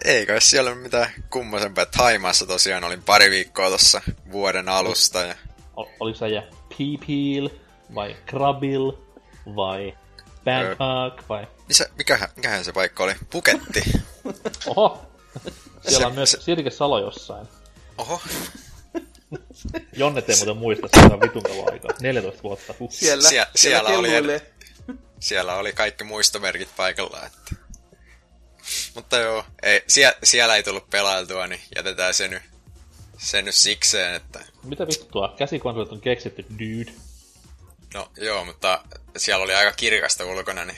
Ei 0.06 0.26
kai 0.26 0.42
siellä 0.42 0.72
ole 0.72 0.80
mitään 0.80 1.10
kummosempaa. 1.30 1.86
Taimaassa 1.86 2.46
tosiaan 2.46 2.84
olin 2.84 3.04
pari 3.04 3.30
viikkoa 3.30 3.68
tuossa 3.68 4.02
vuoden 4.32 4.70
alusta. 4.70 5.20
Ja... 5.20 5.36
O- 5.78 5.90
oliko 6.00 6.18
se 6.18 6.44
Peepeel 6.70 7.50
vai 7.96 8.16
Krabil 8.26 8.92
vai 9.56 9.98
Bangkok 10.46 11.20
öö, 11.20 11.26
vai... 11.30 11.48
Missä, 11.68 11.90
mikähän, 11.98 12.30
mikähän 12.36 12.66
se 12.66 12.74
paikka 12.74 13.04
oli? 13.04 13.14
Puketti. 13.30 13.84
Oho, 14.68 15.06
siellä 15.82 16.00
se, 16.00 16.06
on 16.06 16.14
myös 16.14 16.32
se... 16.32 16.42
Sirke 16.42 16.70
Salo 16.70 17.00
jossain. 17.00 17.48
Oho. 17.98 18.22
Jonne 19.98 20.24
ei 20.28 20.36
muuten 20.36 20.58
muista 20.58 20.88
sitä 20.94 21.20
vitun 21.20 21.44
kauan 21.44 21.74
aikaa. 21.74 21.92
14 22.02 22.44
vuotta. 22.44 22.74
Huh. 22.80 22.92
Siellä, 22.92 23.30
Sie- 23.30 23.48
siellä, 23.56 23.90
siellä, 23.90 24.20
oli, 24.20 24.42
siellä 25.20 25.56
oli 25.56 25.74
kaikki 25.74 26.04
muistomerkit 26.04 26.70
paikalla. 26.78 27.26
Että... 27.26 27.56
Mutta 28.96 29.18
joo, 29.18 29.46
ei, 29.64 29.84
sie, 29.88 30.14
siellä 30.24 30.56
ei 30.56 30.64
tullut 30.64 30.90
pelailtua, 30.90 31.48
niin 31.48 31.62
jätetään 31.76 32.14
se 32.14 32.28
nyt, 32.28 32.42
se 33.18 33.42
nyt 33.42 33.56
sikseen, 33.56 34.16
että... 34.16 34.40
Mitä 34.64 34.88
vittua? 34.88 35.36
Käsikonsolit 35.38 35.92
on 35.92 36.02
keksitty, 36.02 36.46
dude. 36.60 36.92
No 37.94 38.12
joo, 38.18 38.46
mutta 38.46 38.84
siellä 39.18 39.44
oli 39.44 39.54
aika 39.54 39.72
kirkasta 39.72 40.26
ulkona, 40.26 40.66
niin 40.66 40.78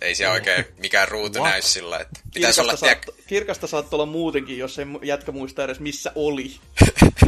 ei 0.00 0.14
se 0.14 0.28
oikein 0.28 0.64
mikään 0.78 1.08
ruutu 1.08 1.42
näy 1.42 1.62
sillä, 1.62 1.98
että 1.98 2.20
pitäisi 2.34 2.60
olla... 2.60 2.76
Saat, 2.76 3.00
tiek... 3.00 3.26
Kirkasta 3.26 3.66
saattoi 3.66 3.96
olla 3.96 4.06
muutenkin, 4.06 4.58
jos 4.58 4.78
ei 4.78 4.86
jätkä 5.02 5.32
muista 5.32 5.64
edes 5.64 5.80
missä 5.80 6.12
oli. 6.14 6.60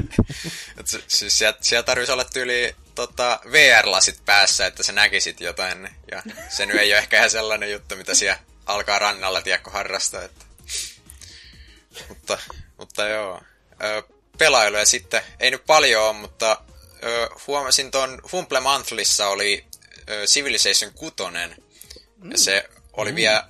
Et 0.81 0.87
siis 1.09 1.39
siellä, 1.39 1.59
siellä 1.61 1.83
tarvitsisi 1.83 2.13
olla 2.13 2.25
tyyli 2.25 2.75
tota, 2.95 3.41
VR-lasit 3.53 4.21
päässä, 4.25 4.67
että 4.67 4.83
sä 4.83 4.93
näkisit 4.93 5.41
jotain. 5.41 5.89
Ja 6.11 6.23
se 6.49 6.67
nyt 6.67 6.77
ei 6.77 6.93
ole 6.93 6.99
ehkä 6.99 7.17
ihan 7.17 7.31
sellainen 7.31 7.73
juttu, 7.73 7.97
mitä 7.97 8.15
siellä 8.15 8.39
alkaa 8.67 8.99
rannalla 8.99 9.43
tiekko 9.43 9.71
harrastaa. 9.71 10.23
Että... 10.23 10.45
mutta, 12.09 12.39
mutta 12.79 13.09
joo. 13.09 13.43
Ö, 13.85 14.03
pelailuja 14.39 14.87
sitten, 14.87 15.23
ei 15.41 15.51
nyt 15.51 15.67
paljon 15.67 16.05
ole, 16.05 16.13
mutta 16.13 16.61
ö, 17.03 17.29
huomasin 17.47 17.91
ton 17.91 18.21
Humble 18.33 18.61
Monthlyssa 18.61 19.29
oli 19.29 19.65
ö, 20.11 20.25
Civilization 20.27 20.93
6, 20.95 21.15
Mm. 22.17 22.31
Ja 22.31 22.39
se 22.39 22.69
oli 22.93 23.11
mm. 23.13 23.17
vielä, 23.17 23.49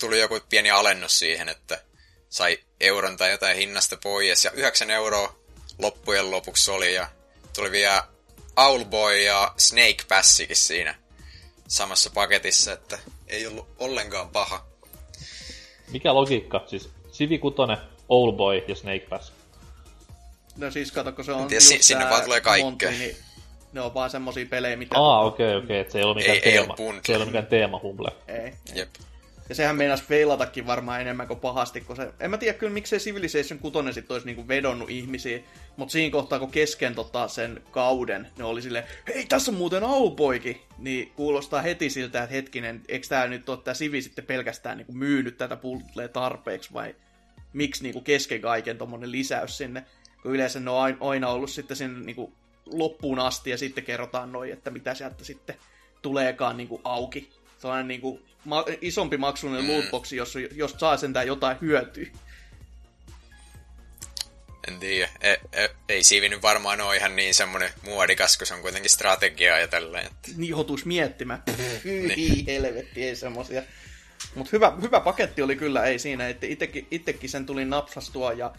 tuli 0.00 0.20
joku 0.20 0.40
pieni 0.48 0.70
alennus 0.70 1.18
siihen, 1.18 1.48
että 1.48 1.82
sai 2.28 2.58
euron 2.80 3.16
tai 3.16 3.30
jotain 3.30 3.56
hinnasta 3.56 3.96
pois. 4.02 4.44
Ja 4.44 4.50
9 4.50 4.90
euroa 4.90 5.36
loppujen 5.78 6.30
lopuksi 6.30 6.70
oli. 6.70 6.94
Ja 6.94 7.08
tuli 7.56 7.70
vielä 7.70 8.04
Owlboy 8.56 9.22
ja 9.22 9.54
Snake 9.58 10.04
Passikin 10.08 10.56
siinä 10.56 10.94
samassa 11.68 12.10
paketissa, 12.10 12.72
että 12.72 12.98
ei 13.28 13.46
ollut 13.46 13.68
ollenkaan 13.78 14.28
paha. 14.28 14.66
Mikä 15.88 16.14
logiikka? 16.14 16.64
Siis 16.66 16.88
Civi 17.12 17.38
6, 17.38 17.56
Owlboy 18.08 18.62
ja 18.68 18.74
Snake 18.74 19.06
Pass. 19.08 19.32
No 20.56 20.70
siis 20.70 20.92
kato, 20.92 21.12
kun 21.12 21.24
se 21.24 21.32
on 21.32 21.48
tiedä, 21.48 21.64
just 21.64 21.82
sinne 21.82 22.10
vaan 22.10 22.22
tulee 22.22 22.40
kaikkea. 22.40 22.64
Monty, 22.64 22.90
niin 22.90 23.16
ne 23.72 23.80
on 23.80 23.94
vaan 23.94 24.10
semmosia 24.10 24.46
pelejä, 24.46 24.76
mitä... 24.76 24.98
Aa, 24.98 25.24
okei, 25.24 25.46
okay, 25.46 25.64
okei, 25.64 25.80
okay. 25.80 25.92
se 25.92 25.98
ei 25.98 26.04
ole 26.04 26.14
mikään 26.14 26.34
ei, 26.34 26.40
teema. 26.40 26.74
Ei 26.78 27.00
se 27.04 27.12
ei 27.12 27.16
ole 27.16 27.24
mikään 27.24 27.46
teema 27.46 27.80
humble. 27.82 28.10
Ei, 28.28 28.36
ei. 28.38 28.52
Jep. 28.74 28.88
Ja 29.48 29.54
sehän 29.54 29.76
meinas 29.76 30.02
feilatakin 30.02 30.66
varmaan 30.66 31.00
enemmän 31.00 31.28
kuin 31.28 31.40
pahasti, 31.40 31.80
kun 31.80 31.96
se... 31.96 32.12
En 32.20 32.30
mä 32.30 32.38
tiedä 32.38 32.58
kyllä, 32.58 32.72
miksei 32.72 32.98
Civilization 32.98 33.58
6 33.58 33.92
sitten 33.92 34.14
olisi 34.14 34.26
niinku 34.26 34.48
vedonnut 34.48 34.90
ihmisiä, 34.90 35.40
mutta 35.76 35.92
siinä 35.92 36.12
kohtaa, 36.12 36.38
kun 36.38 36.50
kesken 36.50 36.94
tota 36.94 37.28
sen 37.28 37.62
kauden, 37.70 38.28
ne 38.38 38.44
oli 38.44 38.62
silleen, 38.62 38.84
hei, 39.08 39.26
tässä 39.26 39.50
on 39.50 39.56
muuten 39.56 39.84
Aupoikin, 39.84 40.60
niin 40.78 41.12
kuulostaa 41.16 41.62
heti 41.62 41.90
siltä, 41.90 42.22
että 42.22 42.34
hetkinen, 42.34 42.82
eikö 42.88 43.06
tää 43.08 43.26
nyt 43.26 43.48
ole 43.48 43.58
tää 43.64 43.74
Civi 43.74 44.02
sitten 44.02 44.26
pelkästään 44.26 44.76
niinku 44.76 44.92
myynyt 44.92 45.38
tätä 45.38 45.56
pultlee 45.56 46.08
tarpeeksi, 46.08 46.72
vai 46.72 46.94
miksi 47.52 47.82
niinku 47.82 48.00
kesken 48.00 48.40
kaiken 48.40 48.78
tommonen 48.78 49.12
lisäys 49.12 49.58
sinne, 49.58 49.84
kun 50.24 50.34
yleensä 50.34 50.60
ne 50.60 50.70
on 50.70 50.96
aina 51.00 51.28
ollut 51.28 51.50
sitten 51.50 51.76
sinne 51.76 52.00
niinku 52.00 52.32
loppuun 52.66 53.18
asti 53.18 53.50
ja 53.50 53.58
sitten 53.58 53.84
kerrotaan 53.84 54.32
noin, 54.32 54.52
että 54.52 54.70
mitä 54.70 54.94
sieltä 54.94 55.24
sitten 55.24 55.56
tuleekaan 56.02 56.56
niin 56.56 56.68
kuin 56.68 56.80
auki. 56.84 57.30
Sellainen 57.58 57.88
niin 57.88 58.00
kuin 58.00 58.24
ma- 58.44 58.64
isompi 58.80 59.16
maksullinen 59.16 59.64
mm. 59.64 59.70
lootboxi, 59.70 60.16
jos, 60.16 60.34
jos 60.54 60.74
saa 60.78 60.96
sentään 60.96 61.26
jotain 61.26 61.56
hyötyä. 61.60 62.06
En 64.68 64.78
tiedä. 64.80 65.08
Ei, 65.20 65.36
ei, 65.52 65.68
ei 65.88 66.04
Siivi 66.04 66.28
nyt 66.28 66.42
varmaan 66.42 66.80
ole 66.80 66.96
ihan 66.96 67.16
niin 67.16 67.34
semmonen 67.34 67.70
muodikas, 67.82 68.38
kun 68.38 68.46
se 68.46 68.54
on 68.54 68.62
kuitenkin 68.62 68.90
strategiaa 68.90 69.58
ja 69.58 69.68
tälleen. 69.68 70.06
Että... 70.06 70.30
Niin 70.36 70.50
joutuisi 70.50 70.88
miettimään. 70.88 71.42
niin. 72.16 72.46
helvetti, 72.46 73.02
ei 73.02 73.16
semmosia. 73.16 73.62
Mutta 74.34 74.50
hyvä, 74.52 74.72
hyvä 74.82 75.00
paketti 75.00 75.42
oli 75.42 75.56
kyllä, 75.56 75.84
ei 75.84 75.98
siinä. 75.98 76.24
Itekin 76.90 77.30
sen 77.30 77.46
tuli 77.46 77.64
napsastua 77.64 78.32
ja 78.32 78.54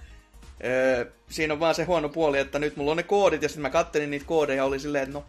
Öö, 0.63 1.05
siinä 1.29 1.53
on 1.53 1.59
vaan 1.59 1.75
se 1.75 1.83
huono 1.83 2.09
puoli, 2.09 2.39
että 2.39 2.59
nyt 2.59 2.75
mulla 2.75 2.91
on 2.91 2.97
ne 2.97 3.03
koodit, 3.03 3.41
ja 3.41 3.49
sitten 3.49 3.61
mä 3.61 3.69
kattelin 3.69 4.11
niitä 4.11 4.25
koodeja 4.25 4.57
ja 4.57 4.65
oli 4.65 4.79
silleen, 4.79 5.03
että 5.03 5.13
no, 5.13 5.25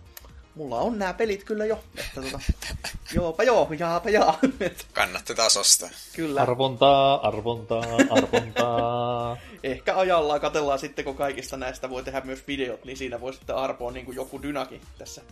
mulla 0.54 0.78
on 0.78 0.98
nämä 0.98 1.14
pelit 1.14 1.44
kyllä 1.44 1.64
jo. 1.64 1.84
Että 1.96 2.22
tota, 2.22 2.40
joopa 3.14 3.42
joo, 3.42 3.68
jaapa 3.78 4.10
jaa. 4.10 4.38
Kannatti 4.92 5.34
taas 5.34 5.56
ostaa. 5.56 5.88
Kyllä. 6.16 6.42
Arvontaa, 6.42 7.26
arvontaa, 7.26 7.84
arvontaa. 8.10 9.36
Ehkä 9.62 9.96
ajallaan 9.96 10.40
katellaan 10.40 10.78
sitten, 10.78 11.04
kun 11.04 11.16
kaikista 11.16 11.56
näistä 11.56 11.90
voi 11.90 12.02
tehdä 12.04 12.20
myös 12.24 12.46
videot, 12.48 12.84
niin 12.84 12.96
siinä 12.96 13.20
voi 13.20 13.32
sitten 13.32 13.56
arpoa 13.56 13.92
niin 13.92 14.06
kuin 14.06 14.16
joku 14.16 14.42
dynakin 14.42 14.80
tässä 14.98 15.22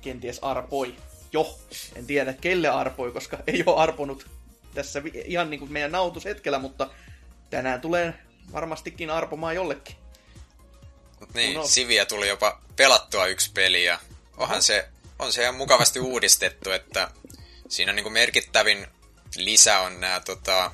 kenties 0.00 0.38
arpoi. 0.42 0.94
Jo, 1.32 1.58
en 1.96 2.06
tiedä 2.06 2.32
kelle 2.32 2.68
arpoi, 2.68 3.12
koska 3.12 3.38
ei 3.46 3.62
ole 3.66 3.76
arponut 3.76 4.26
tässä 4.74 5.02
ihan 5.24 5.50
niin 5.50 5.60
kuin 5.60 5.72
meidän 5.72 5.92
nautushetkellä, 5.92 6.58
mutta 6.58 6.88
tänään 7.50 7.80
tulee 7.80 8.14
varmastikin 8.52 9.10
arpomaan 9.10 9.54
jollekin. 9.54 9.96
Mut 11.20 11.34
niin, 11.34 11.54
no. 11.54 11.66
Siviä 11.66 12.06
tuli 12.06 12.28
jopa 12.28 12.60
pelattua 12.76 13.26
yksi 13.26 13.50
peli 13.54 13.84
ja 13.84 13.98
onhan 14.36 14.62
se, 14.62 14.88
on 15.18 15.32
se 15.32 15.42
ihan 15.42 15.54
mukavasti 15.54 16.00
uudistettu, 16.00 16.70
että 16.70 17.10
siinä 17.68 17.92
niin 17.92 18.02
kuin 18.04 18.12
merkittävin 18.12 18.86
lisä 19.36 19.78
on 19.78 20.00
nämä 20.00 20.20
tota, 20.20 20.70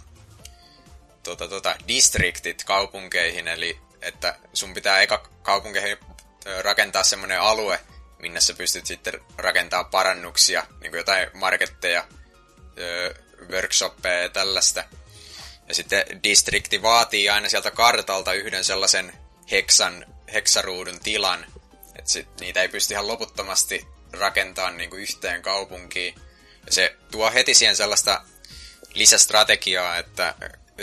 tota, 1.22 1.48
tota, 1.48 1.76
distriktit 1.88 2.64
kaupunkeihin, 2.64 3.48
eli 3.48 3.80
että 4.02 4.36
sun 4.52 4.74
pitää 4.74 5.00
eka 5.00 5.28
kaupunkeihin 5.42 5.98
rakentaa 6.62 7.02
semmoinen 7.02 7.40
alue, 7.40 7.80
minne 8.18 8.40
sä 8.40 8.54
pystyt 8.54 8.86
sitten 8.86 9.20
rakentaa 9.38 9.84
parannuksia, 9.84 10.66
niin 10.80 10.90
kuin 10.90 10.98
jotain 10.98 11.28
marketteja, 11.34 12.04
workshoppeja 13.50 14.22
ja 14.22 14.28
tällaista. 14.28 14.84
Ja 15.70 15.74
sitten 15.74 16.04
distrikti 16.24 16.82
vaatii 16.82 17.28
aina 17.28 17.48
sieltä 17.48 17.70
kartalta 17.70 18.32
yhden 18.32 18.64
sellaisen 18.64 19.12
heksan, 19.50 20.06
heksaruudun 20.32 21.00
tilan, 21.00 21.46
että 21.98 22.10
sit 22.10 22.40
niitä 22.40 22.62
ei 22.62 22.68
pysty 22.68 22.94
ihan 22.94 23.06
loputtomasti 23.06 23.86
rakentamaan 24.12 24.76
niin 24.76 24.90
kuin 24.90 25.02
yhteen 25.02 25.42
kaupunkiin. 25.42 26.14
Ja 26.66 26.72
se 26.72 26.96
tuo 27.10 27.32
heti 27.32 27.54
siihen 27.54 27.76
sellaista 27.76 28.24
lisästrategiaa, 28.94 29.98
että 29.98 30.34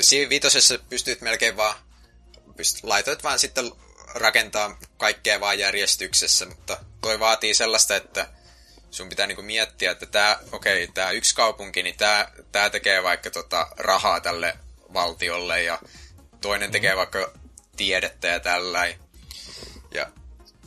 siinä 0.01 0.29
viitosessa 0.29 0.79
pystyt 0.89 1.21
melkein 1.21 1.57
vaan, 1.57 1.75
pystyt, 2.57 2.83
laitoit 2.83 3.23
vaan 3.23 3.39
sitten 3.39 3.71
rakentaa 4.13 4.79
kaikkea 4.97 5.39
vaan 5.39 5.59
järjestyksessä, 5.59 6.45
mutta 6.45 6.77
toi 7.01 7.19
vaatii 7.19 7.53
sellaista, 7.53 7.95
että 7.95 8.27
sun 8.91 9.09
pitää 9.09 9.27
niinku 9.27 9.41
miettiä, 9.41 9.91
että 9.91 10.05
tämä, 10.05 10.39
okei, 10.51 10.83
okay, 10.83 10.93
tämä 10.93 11.11
yksi 11.11 11.35
kaupunki, 11.35 11.83
niin 11.83 11.97
tämä, 11.97 12.27
tämä 12.51 12.69
tekee 12.69 13.03
vaikka 13.03 13.29
tota 13.29 13.67
rahaa 13.77 14.21
tälle 14.21 14.57
valtiolle 14.93 15.63
ja 15.63 15.79
toinen 16.41 16.71
tekee 16.71 16.95
vaikka 16.95 17.31
tiedettä 17.77 18.27
ja 18.27 18.39
tällä. 18.39 18.85
Ja 19.91 20.07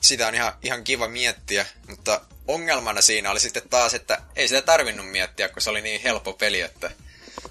sitä 0.00 0.28
on 0.28 0.34
ihan, 0.34 0.52
ihan 0.62 0.84
kiva 0.84 1.08
miettiä, 1.08 1.66
mutta 1.88 2.20
ongelmana 2.48 3.00
siinä 3.00 3.30
oli 3.30 3.40
sitten 3.40 3.68
taas, 3.68 3.94
että 3.94 4.22
ei 4.36 4.48
sitä 4.48 4.62
tarvinnut 4.62 5.10
miettiä, 5.10 5.48
kun 5.48 5.62
se 5.62 5.70
oli 5.70 5.80
niin 5.80 6.00
helppo 6.00 6.32
peli, 6.32 6.60
että 6.60 6.90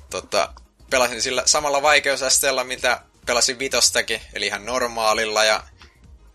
tota, 0.10 0.54
pelasin 0.90 1.22
sillä 1.22 1.44
samalla 1.46 1.82
vaikeusasteella, 1.82 2.64
mitä 2.64 3.02
pelasin 3.26 3.60
vitostakin, 3.60 4.22
eli 4.34 4.48
ihan 4.48 4.66
normaalilla, 4.66 5.44
ja 5.44 5.64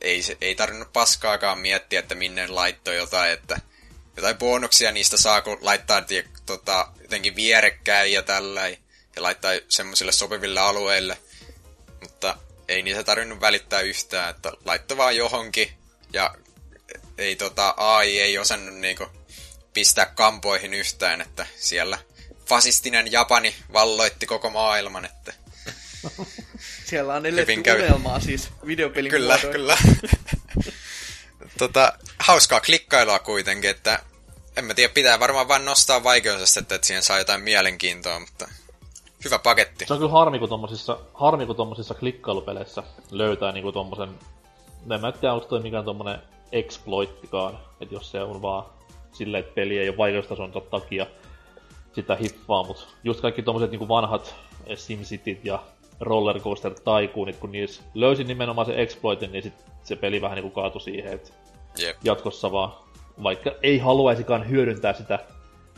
ei, 0.01 0.23
ei 0.41 0.55
tarvinnut 0.55 0.93
paskaakaan 0.93 1.59
miettiä, 1.59 2.01
että 2.01 2.15
minne 2.15 2.47
laittoi 2.47 2.97
jotain, 2.97 3.33
että 3.33 3.61
jotain 4.17 4.39
bonuksia 4.39 4.93
niistä 4.93 5.17
saa, 5.17 5.43
kun 5.43 5.59
laittaa 5.61 6.03
tie, 6.03 6.25
tota, 6.47 6.89
jotenkin 7.03 7.37
vierekkäin 7.37 8.13
ja 8.13 8.23
tällä 8.23 8.63
ja 9.17 9.23
laittaa 9.23 9.53
semmoisille 9.69 10.13
sopiville 10.13 10.61
alueille. 10.61 11.19
Mutta 12.01 12.37
ei 12.69 12.83
niitä 12.83 13.05
tarvinnut 13.05 13.41
välittää 13.41 13.81
yhtään, 13.81 14.31
että 14.31 14.53
laittoi 14.65 14.97
vaan 14.97 15.17
johonkin 15.17 15.71
ja 16.13 16.35
ei 17.19 17.37
tota, 17.37 17.75
AI 17.77 18.21
ei 18.21 18.39
osannut 18.39 18.75
niinku 18.75 19.07
pistää 19.75 20.07
kampoihin 20.07 20.75
yhtään, 20.75 21.21
että 21.21 21.47
siellä 21.57 21.99
fasistinen 22.47 23.13
Japani 23.13 23.55
valloitti 23.73 24.27
koko 24.27 24.51
maailman, 24.51 25.05
että 25.05 25.33
Siellä 26.91 27.15
on 27.15 27.27
eletty 27.27 27.63
käy. 27.63 27.79
unelmaa 27.79 28.21
siis 28.21 28.49
videopelin 28.67 29.11
Kyllä, 29.11 29.33
muodoin. 29.35 29.53
kyllä. 29.53 29.77
tota, 31.59 31.99
hauskaa 32.19 32.61
klikkailua 32.61 33.19
kuitenkin, 33.19 33.71
että 33.71 34.03
en 34.57 34.65
mä 34.65 34.75
tiedä, 34.75 34.93
pitää 34.95 35.21
varmaan 35.21 35.49
vain 35.49 35.65
nostaa 35.65 36.05
vaikeusastetta, 36.05 36.75
että 36.75 36.87
siihen 36.87 37.03
saa 37.03 37.19
jotain 37.19 37.41
mielenkiintoa, 37.41 38.21
mutta 38.21 38.49
hyvä 39.25 39.39
paketti. 39.39 39.87
Se 39.87 39.93
on 39.93 39.99
kyllä 39.99 40.13
harmi, 40.13 40.39
kun 40.39 40.49
tommosissa, 40.49 40.99
harmi, 41.15 41.47
kun 41.47 41.57
tommosissa 41.57 41.95
klikkailupeleissä 41.95 42.83
löytää 43.11 43.53
niinku 43.53 43.73
tommosen... 43.73 44.09
En 44.91 45.01
mä 45.01 45.13
tiedä, 45.13 45.35
onko 45.35 45.47
toi 45.47 45.61
mikään 45.61 45.85
tommonen 45.85 46.19
exploittikaan, 46.53 47.59
että 47.81 47.95
jos 47.95 48.11
se 48.11 48.23
on 48.23 48.43
vaan 48.43 48.65
silleen, 49.13 49.41
että 49.41 49.55
peli 49.55 49.79
ei 49.79 49.89
ole 49.89 49.97
vaikeustason 49.97 50.53
takia 50.71 51.07
sitä 51.93 52.17
hiffaa, 52.17 52.65
mut 52.65 52.89
just 53.05 53.21
kaikki 53.21 53.43
tommoset 53.43 53.71
niinku 53.71 53.89
vanhat 53.89 54.35
SimCityt 54.75 55.45
ja 55.45 55.63
Rollercoaster 56.01 56.75
Tycoonit, 56.75 57.37
kun 57.37 57.53
niissä 57.53 57.83
löysin 57.95 58.27
nimenomaan 58.27 58.67
se 58.67 58.83
exploitin, 58.83 59.33
niin 59.33 59.43
sit 59.43 59.55
se 59.83 59.97
peli 59.97 60.23
vähän 60.23 60.37
niinku 60.37 60.51
kaatui 60.51 60.81
siihen, 60.81 61.13
että 61.13 61.31
Jep. 61.79 61.97
jatkossa 62.05 62.53
vaan, 62.53 62.73
vaikka 63.23 63.53
ei 63.63 63.79
haluaisikaan 63.79 64.49
hyödyntää 64.49 64.93
sitä 64.93 65.19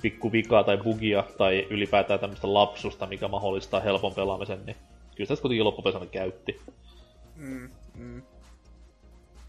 pikku 0.02 0.32
vikaa 0.32 0.64
tai 0.64 0.76
bugia 0.76 1.24
tai 1.38 1.66
ylipäätään 1.70 2.20
tämmöistä 2.20 2.54
lapsusta, 2.54 3.06
mikä 3.06 3.28
mahdollistaa 3.28 3.80
helpon 3.80 4.14
pelaamisen, 4.14 4.66
niin 4.66 4.76
kyllä 5.16 5.28
sitä 5.28 5.42
kuitenkin 5.42 5.64
loppupesänä 5.64 6.06
käytti. 6.06 6.60
Mm, 7.36 7.70
mm. 7.94 8.22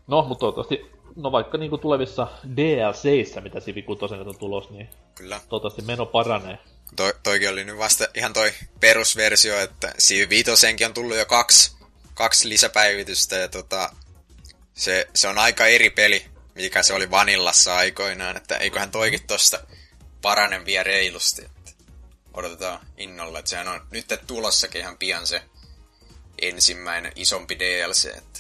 No, 0.08 0.22
mutta 0.22 0.40
toivottavasti, 0.40 0.92
no 1.16 1.32
vaikka 1.32 1.58
niinku 1.58 1.78
tulevissa 1.78 2.28
DLCissä, 2.58 3.42
mitä 3.42 3.62
Civi 3.62 3.82
6 3.82 4.06
on 4.06 4.38
tulos, 4.38 4.70
niin 4.70 4.90
Kyllä. 5.16 5.40
toivottavasti 5.50 5.82
meno 5.82 6.06
paranee. 6.06 6.58
Toi, 6.96 7.14
toikin 7.24 7.50
oli 7.50 7.64
nyt 7.64 7.78
vasta 7.78 8.08
ihan 8.16 8.34
toi 8.34 8.52
perusversio, 8.80 9.60
että 9.60 9.94
Civ 10.00 10.30
5 10.30 10.52
on 10.86 10.94
tullut 10.94 11.18
jo 11.18 11.26
kaksi, 11.26 11.78
kaksi 12.14 12.50
lisäpäivitystä 12.50 13.36
ja 13.36 13.48
tota, 13.48 13.90
se, 14.74 15.08
se 15.14 15.28
on 15.28 15.38
aika 15.38 15.68
eri 15.68 15.90
peli, 15.90 16.26
mikä 16.56 16.84
se 16.84 16.94
oli 16.94 17.12
Vanillassa 17.12 17.76
aikoinaan, 17.76 18.38
että 18.38 18.58
eiköhän 18.58 18.92
toikin 18.92 19.28
tosta 19.28 19.60
paranen 20.28 20.66
vielä 20.66 20.84
reilusti. 20.84 21.46
Että 21.46 21.72
odotetaan 22.34 22.80
innolla, 22.98 23.40
että 23.40 23.50
sehän 23.50 23.68
on 23.68 23.82
nyt 23.92 24.06
tulossakin 24.28 24.82
ihan 24.82 24.98
pian 24.98 25.28
se 25.28 25.42
ensimmäinen 26.42 27.12
isompi 27.16 27.60
DLC. 27.60 28.06
Että 28.18 28.40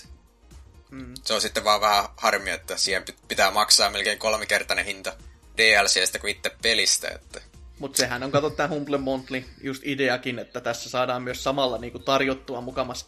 Mm. 0.91 1.13
Se 1.23 1.33
on 1.33 1.41
sitten 1.41 1.63
vaan 1.63 1.81
vähän 1.81 2.05
harmi, 2.17 2.49
että 2.49 2.77
siihen 2.77 3.03
pit- 3.09 3.25
pitää 3.27 3.51
maksaa 3.51 3.89
melkein 3.89 4.19
kolmikertainen 4.19 4.85
hinta 4.85 5.13
DLCstä 5.57 6.19
kuin 6.19 6.31
itse 6.31 6.51
pelistä. 6.61 7.07
Että 7.07 7.41
Mutta 7.79 7.97
sehän 7.97 8.23
on, 8.23 8.31
kato 8.31 8.49
tää 8.49 8.67
Humble 8.67 8.97
Monthly, 8.97 9.45
just 9.61 9.81
ideakin, 9.85 10.39
että 10.39 10.61
tässä 10.61 10.89
saadaan 10.89 11.21
myös 11.21 11.43
samalla 11.43 11.77
niinku 11.77 11.99
tarjottua 11.99 12.61
mukamas 12.61 13.05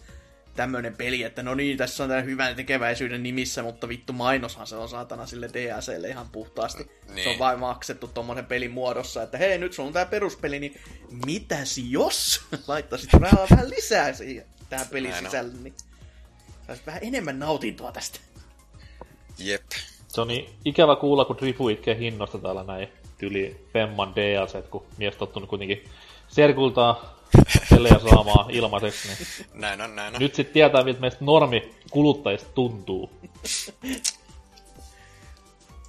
tämmönen 0.59 0.95
peli, 0.97 1.23
että 1.23 1.43
no 1.43 1.55
niin, 1.55 1.77
tässä 1.77 2.03
on 2.03 2.09
tää 2.09 2.21
hyvän 2.21 2.55
tekeväisyyden 2.55 3.23
nimissä, 3.23 3.63
mutta 3.63 3.87
vittu 3.87 4.13
mainoshan 4.13 4.67
se 4.67 4.75
on 4.75 4.89
saatana 4.89 5.25
sille 5.25 5.49
DLClle 5.53 6.07
ihan 6.07 6.29
puhtaasti. 6.29 6.91
Niin. 7.09 7.23
Se 7.23 7.29
on 7.29 7.39
vain 7.39 7.59
maksettu 7.59 8.07
tommonen 8.07 8.45
pelin 8.45 8.71
muodossa, 8.71 9.23
että 9.23 9.37
hei, 9.37 9.57
nyt 9.57 9.73
sulla 9.73 9.87
on 9.87 9.93
tää 9.93 10.05
peruspeli, 10.05 10.59
niin 10.59 10.81
mitäs 11.25 11.77
jos 11.77 12.41
laittaisit 12.67 13.13
rahaa 13.13 13.47
vähän 13.49 13.69
lisää 13.69 14.13
siihen 14.13 14.45
tähän 14.69 14.87
pelin 14.87 15.11
Näin 15.11 15.25
on. 15.25 15.31
sisälle, 15.31 15.53
niin 15.63 15.73
saisit 16.67 16.85
vähän 16.87 17.03
enemmän 17.03 17.39
nautintoa 17.39 17.91
tästä. 17.91 18.19
jep. 19.37 19.61
Se 20.07 20.21
on 20.21 20.27
niin 20.27 20.49
ikävä 20.65 20.95
kuulla, 20.95 21.25
kun 21.25 21.37
Drifu 21.37 21.69
itkee 21.69 21.97
hinnoista 21.97 22.37
täällä 22.37 22.63
näin 22.63 22.89
tyli 23.17 23.65
Femman 23.73 24.15
DLC, 24.15 24.69
kun 24.69 24.85
mies 24.97 25.15
tottunut 25.15 25.49
kuitenkin 25.49 25.83
serkultaa 26.27 27.18
pelejä 27.69 27.99
saamaan 28.09 28.51
ilmaiseksi, 28.51 29.07
niin 29.07 29.17
Näin 29.53 29.81
on, 29.81 29.95
näin 29.95 30.15
on. 30.15 30.21
nyt 30.21 30.35
sitten 30.35 30.53
tietää, 30.53 30.83
miltä 30.83 30.99
meistä 30.99 31.25
normi 31.25 31.75
kuluttajista 31.91 32.49
tuntuu. 32.49 33.11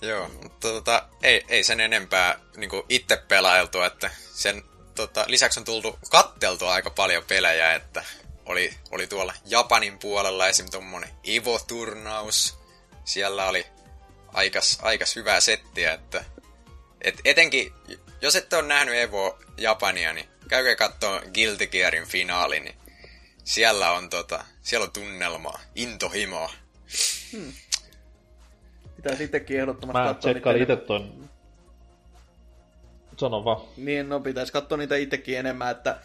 Joo, 0.03 0.29
mutta 0.43 0.69
tota, 0.69 1.09
ei, 1.23 1.45
ei 1.49 1.65
sen 1.65 1.81
enempää 1.81 2.41
niin 2.57 2.71
itse 2.89 3.17
pelailtua, 3.29 3.87
että 3.87 4.11
sen 4.33 4.63
tota, 4.95 5.25
lisäksi 5.27 5.61
on 5.61 5.65
tultu 5.65 5.99
katteltua 6.11 6.73
aika 6.73 6.91
paljon 6.91 7.23
pelejä, 7.29 7.75
että 7.75 8.05
oli, 8.47 8.75
oli 8.91 9.07
tuolla 9.07 9.35
Japanin 9.47 9.99
puolella 9.99 10.49
esim. 10.49 10.71
tuommoinen 10.71 11.11
Evo-turnaus. 11.25 12.59
Siellä 13.05 13.49
oli 13.49 13.67
aikas, 14.33 14.79
aikas 14.83 15.17
hyvää 15.17 15.41
settiä, 15.41 15.93
että 15.93 16.25
et 17.03 17.21
etenkin, 17.25 17.73
jos 18.23 18.37
ette 18.37 18.57
ole 18.57 18.67
nähnyt 18.67 18.95
Evo 18.95 19.39
Japania, 19.59 20.13
niin 20.13 20.27
käykää 20.49 20.77
katsoa 20.77 21.21
Guilty 21.35 21.67
Gearin 21.67 22.07
finaali, 22.07 22.61
niin 22.61 22.75
siellä 23.45 23.93
on, 23.93 24.11
tota, 24.11 24.45
siellä 24.63 24.85
on 24.85 24.93
tunnelmaa, 24.93 25.61
intohimoa. 25.75 26.53
Pitää 28.97 29.17
sittenkin 29.17 29.61
ehdottomasti 29.61 29.99
Mä 29.99 30.15
katsoa 30.15 30.33
niitä- 30.33 30.53
itse 30.53 30.77
ton... 30.77 31.31
Sano 33.17 33.45
vaan. 33.45 33.61
Niin, 33.77 34.09
no 34.09 34.21
pitäisi 34.21 34.53
katsoa 34.53 34.79
niitä 34.79 34.97
itsekin 34.97 35.39
enemmän, 35.39 35.71
että 35.71 35.99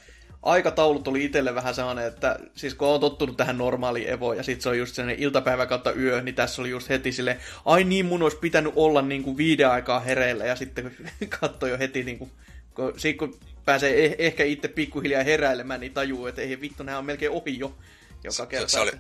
aikataulut 0.46 1.08
oli 1.08 1.26
itselle 1.26 1.56
vähän 1.56 1.76
sellainen, 1.76 2.06
että 2.06 2.40
siis 2.56 2.74
kun 2.74 2.88
on 2.88 3.00
tottunut 3.00 3.38
tähän 3.38 3.58
normaaliin 3.58 4.10
Evoon 4.10 4.38
ja 4.38 4.44
sitten 4.44 4.62
se 4.62 4.70
on 4.70 4.78
just 4.78 4.96
sellainen 4.96 5.24
iltapäivä 5.24 5.66
kautta 5.66 5.94
yö, 5.94 6.22
niin 6.22 6.36
tässä 6.36 6.62
oli 6.62 6.70
just 6.70 6.90
heti 6.90 7.12
sille 7.12 7.38
ai 7.66 7.84
niin 7.84 8.06
mun 8.06 8.24
olisi 8.24 8.38
pitänyt 8.38 8.74
olla 8.76 9.02
niin 9.02 9.24
kuin 9.24 9.38
viiden 9.38 9.70
aikaa 9.70 10.00
hereillä 10.00 10.46
ja 10.46 10.56
sitten 10.56 10.96
katsoi 11.40 11.70
jo 11.70 11.78
heti 11.78 12.04
niin 12.04 12.18
kuin, 12.18 12.32
kun, 12.74 12.94
sit 13.00 13.18
kun 13.18 13.40
pääsee 13.66 14.08
eh- 14.08 14.16
ehkä 14.18 14.44
itse 14.44 14.68
pikkuhiljaa 14.68 15.24
heräilemään, 15.24 15.80
niin 15.80 15.94
tajuu, 15.94 16.28
että 16.28 16.42
ei 16.42 16.62
vittu, 16.62 16.84
nämä 16.84 16.98
on 16.98 17.06
melkein 17.06 17.32
ohi 17.32 17.60
jo 17.60 17.76
joka 18.24 18.46
kerta. 18.46 18.68
Se 18.68 18.80
oli, 18.80 18.92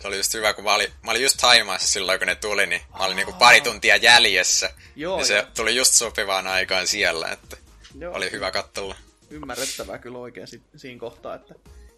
se 0.00 0.08
oli 0.08 0.16
just 0.16 0.34
hyvä, 0.34 0.52
kun 0.52 0.64
mä 0.64 0.74
olin, 0.74 0.88
mä 1.04 1.10
olin 1.10 1.22
just 1.22 1.36
Taimaassa 1.40 1.88
silloin, 1.88 2.18
kun 2.18 2.26
ne 2.26 2.34
tuli, 2.34 2.66
niin 2.66 2.80
mä 2.98 3.04
olin 3.04 3.16
niinku 3.16 3.32
pari 3.32 3.60
tuntia 3.60 3.96
jäljessä. 3.96 4.70
Joo, 4.96 5.18
ja 5.18 5.24
se 5.24 5.36
joo. 5.36 5.46
tuli 5.56 5.76
just 5.76 5.92
sopivaan 5.94 6.46
aikaan 6.46 6.86
siellä, 6.86 7.28
että 7.28 7.56
Joo. 7.98 8.14
oli 8.14 8.32
hyvä 8.32 8.50
katsella. 8.50 8.94
Ymmärrettävää 9.30 9.98
kyllä 9.98 10.18
oikein 10.18 10.46
si- 10.46 10.62
siinä 10.76 11.00
kohtaa, 11.00 11.34
että 11.34 11.54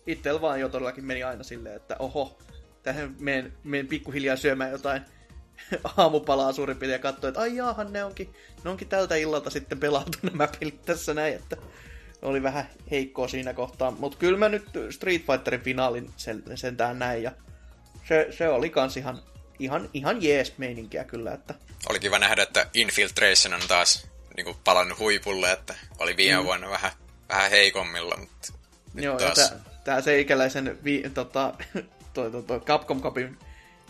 itsellä 0.07 0.41
vaan 0.41 0.61
jo 0.61 0.69
todellakin 0.69 1.05
meni 1.05 1.23
aina 1.23 1.43
silleen, 1.43 1.77
että 1.77 1.97
oho, 1.99 2.39
tähän 2.83 3.17
menen, 3.19 3.53
menen 3.65 3.87
pikkuhiljaa 3.87 4.37
syömään 4.37 4.71
jotain 4.71 5.03
aamupalaa 5.97 6.53
suurin 6.53 6.77
piirtein 6.77 6.99
ja 6.99 7.13
katsoin, 7.13 7.29
että 7.29 7.41
ai 7.41 7.57
jaahan, 7.57 7.93
ne 7.93 8.05
onkin, 8.05 8.35
ne 8.65 8.71
onkin 8.71 8.89
tältä 8.89 9.17
illalta 9.17 9.51
sitten 9.51 9.81
pelattu 9.81 10.19
nämä 10.31 10.49
pelit 10.61 10.83
tässä 10.83 11.15
näin, 11.15 11.35
että 11.35 11.57
oli 12.23 12.43
vähän 12.43 12.69
heikkoa 12.91 13.29
siinä 13.29 13.55
kohtaa, 13.55 13.91
mutta 13.91 14.19
kyllä 14.19 14.39
mä 14.39 14.49
nyt 14.49 14.65
Street 14.91 15.27
Fighterin 15.27 15.61
finaalin 15.61 16.11
sen, 16.17 16.43
sentään 16.55 16.99
näin 16.99 17.23
ja 17.23 17.33
se, 18.09 18.27
se 18.31 18.49
oli 18.49 18.71
kans 18.71 18.97
ihan, 18.97 19.23
ihan, 19.59 19.91
ihan 19.95 20.23
jees 20.23 20.59
meininkiä 20.59 21.05
kyllä, 21.05 21.33
että 21.33 21.55
Oli 21.89 22.01
kiva 22.01 22.19
nähdä, 22.19 22.43
että 22.43 22.67
Infiltration 22.75 23.55
on 23.55 23.69
taas 23.69 24.11
niinku 24.37 24.57
palannut 24.65 24.99
huipulle, 24.99 25.53
että 25.53 25.75
oli 25.99 26.17
viime 26.17 26.39
mm. 26.39 26.45
vuonna 26.45 26.71
vähän, 26.71 26.93
vähän 27.31 27.51
heikommilla, 27.51 28.17
mutta 28.17 28.53
Joo, 28.95 29.19
ja 29.19 29.27
taas... 29.27 29.51
tää, 29.51 29.61
tää 29.85 30.01
seikäläisen 30.01 30.79
vi, 30.85 31.03
tota, 31.15 31.55
toi, 32.15 32.31
toi, 32.31 32.43
toi 32.43 32.61
Capcom 32.61 33.01
Cupin 33.03 33.39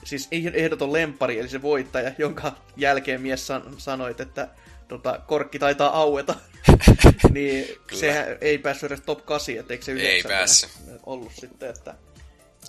siis 0.04 0.28
ehdoton 0.30 0.92
lempari, 0.92 1.38
eli 1.38 1.48
se 1.48 1.62
voittaja, 1.62 2.12
jonka 2.18 2.52
jälkeen 2.76 3.20
mies 3.20 3.46
san, 3.46 3.62
sanoi, 3.78 4.14
että 4.18 4.48
tota, 4.88 5.20
korkki 5.26 5.58
taitaa 5.58 5.98
aueta. 6.00 6.34
niin 7.32 7.66
Kyllä. 7.86 8.00
sehän 8.00 8.26
ei 8.40 8.58
päässyt 8.58 8.92
edes 8.92 9.00
top 9.06 9.26
8, 9.26 9.54
että 9.56 9.74
eikö 9.74 9.84
se 9.84 9.92
Ei 9.92 9.98
9 9.98 10.28
päässyt. 10.30 10.70
ollut 11.06 11.32
sitten, 11.34 11.70
että 11.70 11.94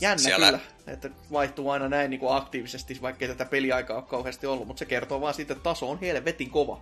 jännä 0.02 0.24
Siellä- 0.24 0.46
kyllä, 0.46 0.60
että 0.88 1.10
vaihtuu 1.32 1.70
aina 1.70 1.90
näin 1.90 2.10
niin 2.10 2.20
kuin 2.20 2.36
aktiivisesti, 2.36 2.98
vaikkei 3.02 3.28
tätä 3.28 3.46
peliaikaa 3.46 3.98
ole 3.98 4.06
kauheasti 4.06 4.48
ollut, 4.48 4.68
mutta 4.68 4.80
se 4.80 4.86
kertoo 4.86 5.22
vaan 5.22 5.34
siitä, 5.34 5.54
että 5.54 5.64
taso 5.64 5.90
on 5.90 6.00
helvetin 6.00 6.50
kova. 6.50 6.82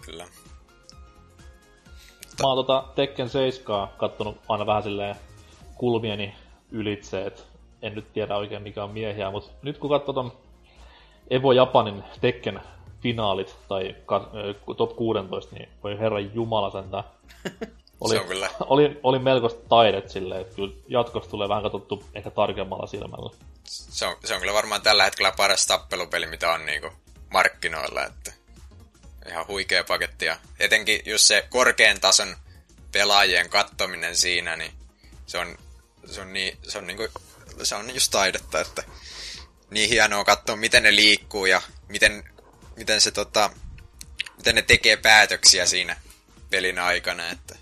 Kyllä. 0.00 0.26
Mä 2.42 2.48
oon 2.48 2.56
tota 2.56 2.84
Tekken 2.94 3.28
7 3.28 3.88
kattonut 3.98 4.38
aina 4.48 4.66
vähän 4.66 4.82
silleen 4.82 5.16
kulmieni 5.74 6.34
ylitse, 6.70 7.26
et 7.26 7.46
en 7.82 7.94
nyt 7.94 8.12
tiedä 8.12 8.36
oikein 8.36 8.62
mikä 8.62 8.84
on 8.84 8.90
miehiä, 8.90 9.30
mutta 9.30 9.50
nyt 9.62 9.78
kun 9.78 9.90
katsoo 9.90 10.14
ton 10.14 10.32
Evo 11.30 11.52
Japanin 11.52 12.04
Tekken 12.20 12.60
finaalit 13.02 13.56
tai 13.68 13.96
ka- 14.06 14.30
top 14.76 14.96
16, 14.96 15.54
niin 15.54 15.68
voi 15.82 15.98
herran 15.98 16.34
jumala 16.34 16.70
sentään. 16.70 17.04
Oli, 18.00 18.18
on 18.18 18.26
kyllä. 18.26 18.50
oli, 18.60 19.00
oli 19.02 19.18
melkoista 19.18 19.68
taidet 19.68 20.10
silleen, 20.10 20.40
että 20.40 20.54
kyllä 20.56 20.74
jatkossa 20.88 21.30
tulee 21.30 21.48
vähän 21.48 21.62
katsottu 21.62 22.04
ehkä 22.14 22.30
tarkemmalla 22.30 22.86
silmällä. 22.86 23.30
se, 23.64 24.06
on, 24.06 24.16
se 24.24 24.34
on 24.34 24.40
kyllä 24.40 24.52
varmaan 24.54 24.82
tällä 24.82 25.04
hetkellä 25.04 25.32
paras 25.36 25.66
tappelupeli, 25.66 26.26
mitä 26.26 26.52
on 26.52 26.66
niinku 26.66 26.88
markkinoilla, 27.32 28.04
että 28.04 28.32
ihan 29.28 29.46
huikea 29.46 29.84
paketti. 29.84 30.24
Ja 30.24 30.38
etenkin 30.58 31.00
just 31.04 31.24
se 31.24 31.46
korkean 31.50 32.00
tason 32.00 32.36
pelaajien 32.92 33.50
kattominen 33.50 34.16
siinä, 34.16 34.56
niin 34.56 34.72
se 35.26 35.38
on, 35.38 35.58
se 36.06 36.20
on, 36.20 36.32
niin, 36.32 36.58
se 36.62 36.78
on, 36.78 36.86
niinku, 36.86 37.08
se 37.62 37.74
on 37.74 37.94
just 37.94 38.10
taidetta, 38.10 38.60
että 38.60 38.82
niin 39.70 39.88
hienoa 39.88 40.24
katsoa, 40.24 40.56
miten 40.56 40.82
ne 40.82 40.96
liikkuu 40.96 41.46
ja 41.46 41.62
miten, 41.88 42.24
miten 42.76 43.00
se 43.00 43.10
tota, 43.10 43.50
miten 44.36 44.54
ne 44.54 44.62
tekee 44.62 44.96
päätöksiä 44.96 45.66
siinä 45.66 45.96
pelin 46.50 46.78
aikana, 46.78 47.30
että 47.30 47.56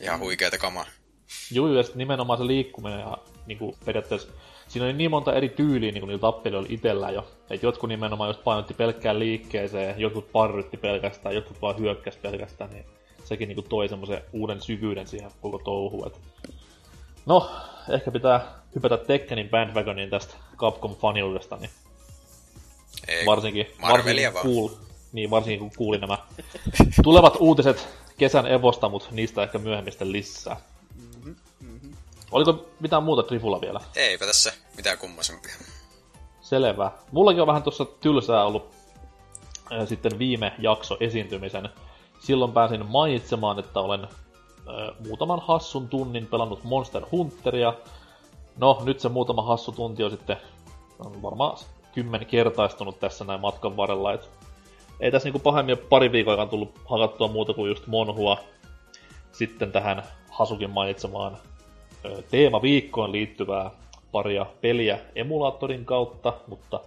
ihan 0.00 0.20
huikeata 0.20 0.58
kamaa. 0.58 0.86
Joo, 1.50 1.72
ja 1.72 1.84
nimenomaan 1.94 2.38
se 2.38 2.46
liikkuminen 2.46 3.00
ja 3.00 3.18
niin 3.46 3.58
kuin 3.58 3.76
periaatteessa 3.84 4.28
siinä 4.68 4.84
oli 4.84 4.92
niin 4.92 5.10
monta 5.10 5.34
eri 5.34 5.48
tyyliä 5.48 5.92
niin 5.92 6.02
niillä 6.06 6.18
tappelijoilla 6.18 6.68
itsellään 6.72 7.14
jo. 7.14 7.26
Että 7.50 7.66
jotkut 7.66 7.88
nimenomaan 7.88 8.30
just 8.30 8.44
painotti 8.44 8.74
pelkkään 8.74 9.18
liikkeeseen, 9.18 10.00
jotkut 10.00 10.32
parrytti 10.32 10.76
pelkästään, 10.76 11.34
jotkut 11.34 11.62
vaan 11.62 11.78
hyökkäs 11.78 12.16
pelkästään, 12.16 12.70
niin 12.70 12.84
sekin 13.24 13.48
niin 13.48 13.64
toi 13.68 13.88
semmoisen 13.88 14.22
uuden 14.32 14.62
syvyyden 14.62 15.06
siihen 15.06 15.30
koko 15.40 15.58
touhuun. 15.58 16.06
Et... 16.06 16.18
No, 17.26 17.50
ehkä 17.88 18.10
pitää 18.10 18.58
hypätä 18.74 18.96
Tekkenin 18.96 19.48
bandwagoniin 19.48 20.10
tästä 20.10 20.34
Capcom 20.56 20.96
faniluudesta, 20.96 21.56
niin 21.56 21.70
Ei, 23.08 23.26
varsinkin, 23.26 23.66
varsinkin, 23.82 24.32
kuul, 24.42 24.68
niin, 25.12 25.30
varsinkin 25.30 25.58
kun 25.58 25.70
kuulin 25.76 26.00
nämä 26.00 26.18
tulevat 27.02 27.36
uutiset 27.38 27.88
kesän 28.18 28.46
Evosta, 28.46 28.88
mutta 28.88 29.08
niistä 29.10 29.42
ehkä 29.42 29.58
myöhemmin 29.58 29.92
sitten 29.92 30.12
lisää. 30.12 30.56
Oliko 32.30 32.64
mitään 32.80 33.02
muuta 33.02 33.22
Trifulla 33.22 33.60
vielä? 33.60 33.80
Eipä 33.96 34.26
tässä 34.26 34.52
mitään 34.76 34.98
kummosempia. 34.98 35.54
Selvä. 36.40 36.92
Mullakin 37.12 37.40
on 37.40 37.46
vähän 37.46 37.62
tuossa 37.62 37.84
tylsää 37.84 38.44
ollut 38.44 38.70
äh, 39.72 39.88
sitten 39.88 40.18
viime 40.18 40.52
jakso 40.58 40.96
esiintymisen. 41.00 41.68
Silloin 42.20 42.52
pääsin 42.52 42.86
mainitsemaan, 42.86 43.58
että 43.58 43.80
olen 43.80 44.04
äh, 44.04 45.06
muutaman 45.06 45.42
hassun 45.46 45.88
tunnin 45.88 46.26
pelannut 46.26 46.64
Monster 46.64 47.02
Hunteria. 47.12 47.74
No, 48.56 48.82
nyt 48.84 49.00
se 49.00 49.08
muutama 49.08 49.42
hassu 49.42 49.72
tunti 49.72 50.04
on 50.04 50.10
sitten 50.10 50.36
on 50.98 51.22
varmaan 51.22 51.58
kymmenkertaistunut 51.94 53.00
tässä 53.00 53.24
näin 53.24 53.40
matkan 53.40 53.76
varrella. 53.76 54.12
Et 54.12 54.30
ei 55.00 55.10
tässä 55.10 55.26
niinku 55.26 55.38
pahemmin 55.38 55.78
pari 55.78 56.12
viikon 56.12 56.30
aikaan 56.30 56.48
tullut 56.48 56.80
hakattua 56.84 57.28
muuta 57.28 57.54
kuin 57.54 57.68
just 57.68 57.86
Monhua. 57.86 58.38
Sitten 59.32 59.72
tähän 59.72 60.02
Hasukin 60.30 60.70
mainitsemaan 60.70 61.38
teemaviikkoon 62.30 63.12
liittyvää 63.12 63.70
paria 64.12 64.46
peliä 64.60 64.98
emulaattorin 65.14 65.84
kautta, 65.84 66.32
mutta 66.46 66.80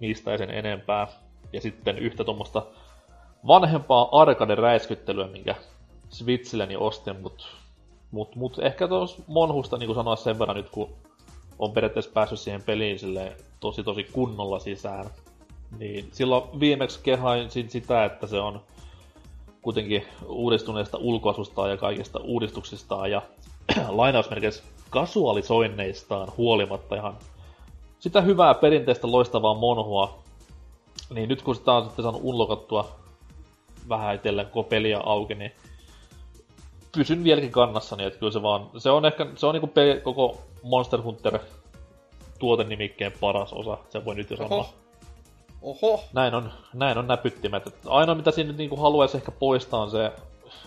niistä 0.00 0.32
ei 0.32 0.38
sen 0.38 0.50
enempää. 0.50 1.06
Ja 1.52 1.60
sitten 1.60 1.98
yhtä 1.98 2.24
tuommoista 2.24 2.62
vanhempaa 3.46 4.08
arcade-räiskyttelyä, 4.12 5.26
minkä 5.26 5.54
Switchilleni 6.08 6.76
ostin, 6.76 7.20
mut, 7.20 7.48
mut, 8.10 8.36
mut 8.36 8.58
ehkä 8.58 8.88
tuossa 8.88 9.22
Monhusta 9.26 9.76
niin 9.76 9.94
sanoa 9.94 10.16
sen 10.16 10.38
verran 10.38 10.56
nyt, 10.56 10.70
kun 10.70 10.88
on 11.58 11.72
periaatteessa 11.72 12.10
päässyt 12.14 12.38
siihen 12.38 12.62
peliin 12.62 12.98
silleen 12.98 13.32
tosi 13.60 13.84
tosi 13.84 14.04
kunnolla 14.04 14.58
sisään. 14.58 15.06
Niin 15.78 16.08
silloin 16.12 16.60
viimeksi 16.60 17.00
kehain 17.02 17.50
sitä, 17.50 18.04
että 18.04 18.26
se 18.26 18.40
on 18.40 18.60
kuitenkin 19.62 20.06
uudistuneesta 20.26 20.98
ulkoasustaan 20.98 21.70
ja 21.70 21.76
kaikista 21.76 22.18
uudistuksistaan 22.18 23.10
ja 23.10 23.22
lainausmerkeissä 23.88 24.62
kasualisoinneistaan 24.90 26.28
huolimatta 26.36 26.96
ihan 26.96 27.16
sitä 27.98 28.20
hyvää 28.20 28.54
perinteistä 28.54 29.12
loistavaa 29.12 29.54
monhua, 29.54 30.18
niin 31.10 31.28
nyt 31.28 31.42
kun 31.42 31.54
sitä 31.54 31.72
on 31.72 31.84
sitten 31.84 32.02
saanut 32.02 32.20
unlokattua 32.24 32.96
vähän 33.88 34.14
itselleen 34.14 34.46
koko 34.46 34.68
peliä 34.68 34.98
auki, 34.98 35.34
niin 35.34 35.52
pysyn 36.92 37.24
vieläkin 37.24 37.50
kannassani, 37.50 38.04
että 38.04 38.18
kyllä 38.18 38.32
se 38.32 38.42
vaan, 38.42 38.70
se 38.78 38.90
on 38.90 39.04
ehkä, 39.04 39.26
se 39.36 39.46
on 39.46 39.54
niinku 39.54 39.66
peli, 39.66 40.00
koko 40.00 40.40
Monster 40.62 41.02
Hunter 41.02 41.38
tuotenimikkeen 42.38 43.12
paras 43.20 43.52
osa, 43.52 43.78
se 43.90 44.04
voi 44.04 44.14
nyt 44.14 44.30
jo 44.30 44.36
sanoa. 44.36 44.58
Oho. 44.58 44.74
Oho. 45.62 46.04
Näin 46.12 46.34
on, 46.34 46.52
näin 46.74 46.98
on 46.98 47.06
näpyttimet. 47.06 47.66
Et 47.66 47.74
ainoa 47.86 48.14
mitä 48.14 48.30
siinä 48.30 48.48
nyt 48.48 48.56
niinku 48.56 48.76
haluaisi 48.76 49.16
ehkä 49.16 49.32
poistaa 49.32 49.80
on 49.82 49.90
se 49.90 50.12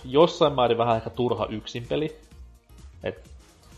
jossain 0.05 0.53
määrin 0.53 0.77
vähän 0.77 0.95
ehkä 0.97 1.09
turha 1.09 1.45
yksin 1.49 1.85
peli. 1.89 2.19
Et 3.03 3.29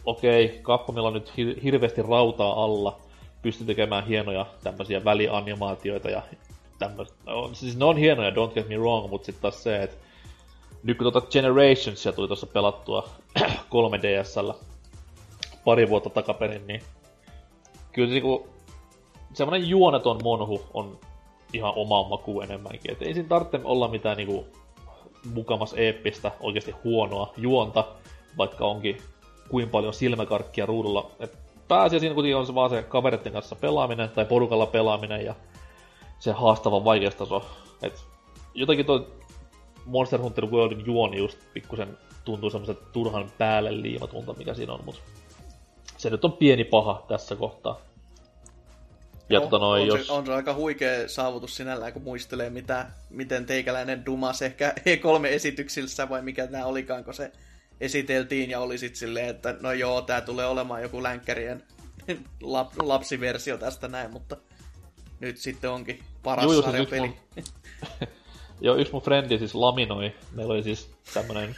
okei, 0.05 0.59
Capcomilla 0.63 1.07
on 1.07 1.13
nyt 1.13 1.29
hir- 1.29 1.61
hirveästi 1.63 2.01
rautaa 2.01 2.63
alla, 2.63 2.99
pystyy 3.41 3.67
tekemään 3.67 4.05
hienoja 4.07 4.45
tämmöisiä 4.63 5.05
välianimaatioita 5.05 6.09
ja 6.09 6.21
tämmöistä. 6.79 7.15
No, 7.25 7.49
siis 7.53 7.77
ne 7.77 7.85
on 7.85 7.97
hienoja, 7.97 8.31
don't 8.31 8.53
get 8.53 8.69
me 8.69 8.77
wrong, 8.77 9.09
mutta 9.09 9.25
sitten 9.25 9.41
taas 9.41 9.63
se, 9.63 9.83
että 9.83 9.97
nyt 10.83 10.97
kun 10.97 11.11
tuota 11.11 11.27
Generationsia 11.27 12.11
tuli 12.11 12.27
tuossa 12.27 12.47
pelattua 12.47 13.09
3DSllä 13.73 14.53
pari 15.65 15.89
vuotta 15.89 16.09
takaperin, 16.09 16.67
niin 16.67 16.81
kyllä 17.91 18.07
se 18.07 18.13
niinku, 18.13 18.47
semmonen 19.33 19.69
juoneton 19.69 20.19
monhu 20.23 20.61
on 20.73 20.99
ihan 21.53 21.73
oma 21.75 22.09
maku 22.09 22.41
enemmänkin. 22.41 22.91
Et 22.91 23.01
ei 23.01 23.13
siinä 23.13 23.29
tarvitse 23.29 23.59
olla 23.63 23.87
mitään 23.87 24.17
niinku 24.17 24.47
mukamas 25.33 25.73
eeppistä, 25.73 26.31
oikeasti 26.39 26.75
huonoa 26.83 27.33
juonta, 27.37 27.85
vaikka 28.37 28.65
onkin 28.65 28.97
kuin 29.49 29.69
paljon 29.69 29.93
silmäkarkkia 29.93 30.65
ruudulla. 30.65 31.11
Et 31.19 31.37
pääasia 31.67 31.99
siinä 31.99 32.15
kuitenkin 32.15 32.37
on 32.37 32.45
se 32.45 32.55
vaan 32.55 32.69
se 32.69 32.83
kavereiden 32.83 33.33
kanssa 33.33 33.55
pelaaminen 33.55 34.09
tai 34.09 34.25
porukalla 34.25 34.65
pelaaminen 34.65 35.25
ja 35.25 35.35
se 36.19 36.31
haastava 36.31 36.83
vaikeustaso. 36.83 37.45
Et 37.81 38.05
jotenkin 38.53 38.85
toi 38.85 39.07
Monster 39.85 40.21
Hunter 40.21 40.45
Worldin 40.45 40.85
juoni 40.85 41.17
just 41.17 41.37
pikkusen 41.53 41.97
tuntuu 42.25 42.49
semmoisen 42.49 42.77
turhan 42.93 43.31
päälle 43.37 43.81
liimatunta, 43.81 44.33
mikä 44.33 44.53
siinä 44.53 44.73
on, 44.73 44.85
mutta 44.85 45.01
se 45.97 46.09
nyt 46.09 46.25
on 46.25 46.33
pieni 46.33 46.63
paha 46.63 47.05
tässä 47.07 47.35
kohtaa. 47.35 47.79
Ja 49.29 49.39
No, 49.39 49.45
tota 49.45 49.57
noin, 49.57 49.81
on, 49.81 49.87
jos... 49.87 50.07
se, 50.07 50.13
on 50.13 50.25
se 50.25 50.33
aika 50.33 50.53
huikea 50.53 51.07
saavutus 51.07 51.55
sinällään, 51.55 51.93
kun 51.93 52.01
muistelee, 52.01 52.49
mitä, 52.49 52.85
miten 53.09 53.45
teikäläinen 53.45 54.05
dumas 54.05 54.41
ehkä 54.41 54.73
E3-esityksissä 54.79 56.09
vai 56.09 56.21
mikä 56.21 56.47
tämä 56.47 56.65
olikaan, 56.65 57.03
kun 57.03 57.13
se 57.13 57.31
esiteltiin 57.81 58.49
ja 58.49 58.59
oli 58.59 58.77
sitten 58.77 58.99
silleen, 58.99 59.29
että 59.29 59.55
no 59.61 59.71
joo, 59.71 60.01
tämä 60.01 60.21
tulee 60.21 60.45
olemaan 60.45 60.81
joku 60.81 61.03
länkkärien 61.03 61.63
lap, 62.41 62.71
lapsiversio 62.81 63.57
tästä 63.57 63.87
näin, 63.87 64.11
mutta 64.11 64.37
nyt 65.19 65.37
sitten 65.37 65.69
onkin 65.69 66.03
paras 66.23 66.43
Juu, 66.43 66.53
juu, 66.53 66.61
siis 66.61 66.71
sarjapeli. 66.71 67.13
yksi 67.37 67.53
Joo, 68.61 68.75
yksi 68.75 68.93
mun 68.93 69.01
frendi 69.01 69.39
siis 69.39 69.55
laminoi. 69.55 70.15
Meillä 70.31 70.53
oli 70.53 70.63
siis 70.63 70.91
tämmönen 71.13 71.55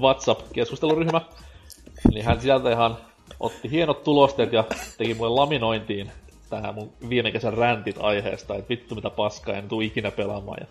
WhatsApp-keskusteluryhmä. 0.00 1.20
Niin 2.12 2.24
hän 2.24 2.40
sieltä 2.40 2.70
ihan 2.70 2.98
otti 3.40 3.70
hienot 3.70 4.04
tulosteet 4.04 4.52
ja 4.52 4.64
teki 4.98 5.14
mulle 5.14 5.30
laminointiin 5.30 6.10
tähän 6.50 6.74
mun 6.74 6.92
viime 7.08 7.32
kesän 7.32 7.54
räntit 7.54 7.96
aiheesta, 8.00 8.54
että 8.54 8.68
vittu 8.68 8.94
mitä 8.94 9.10
paskaa, 9.10 9.56
en 9.56 9.68
tuu 9.68 9.80
ikinä 9.80 10.10
pelaamaan 10.10 10.58
ja 10.60 10.66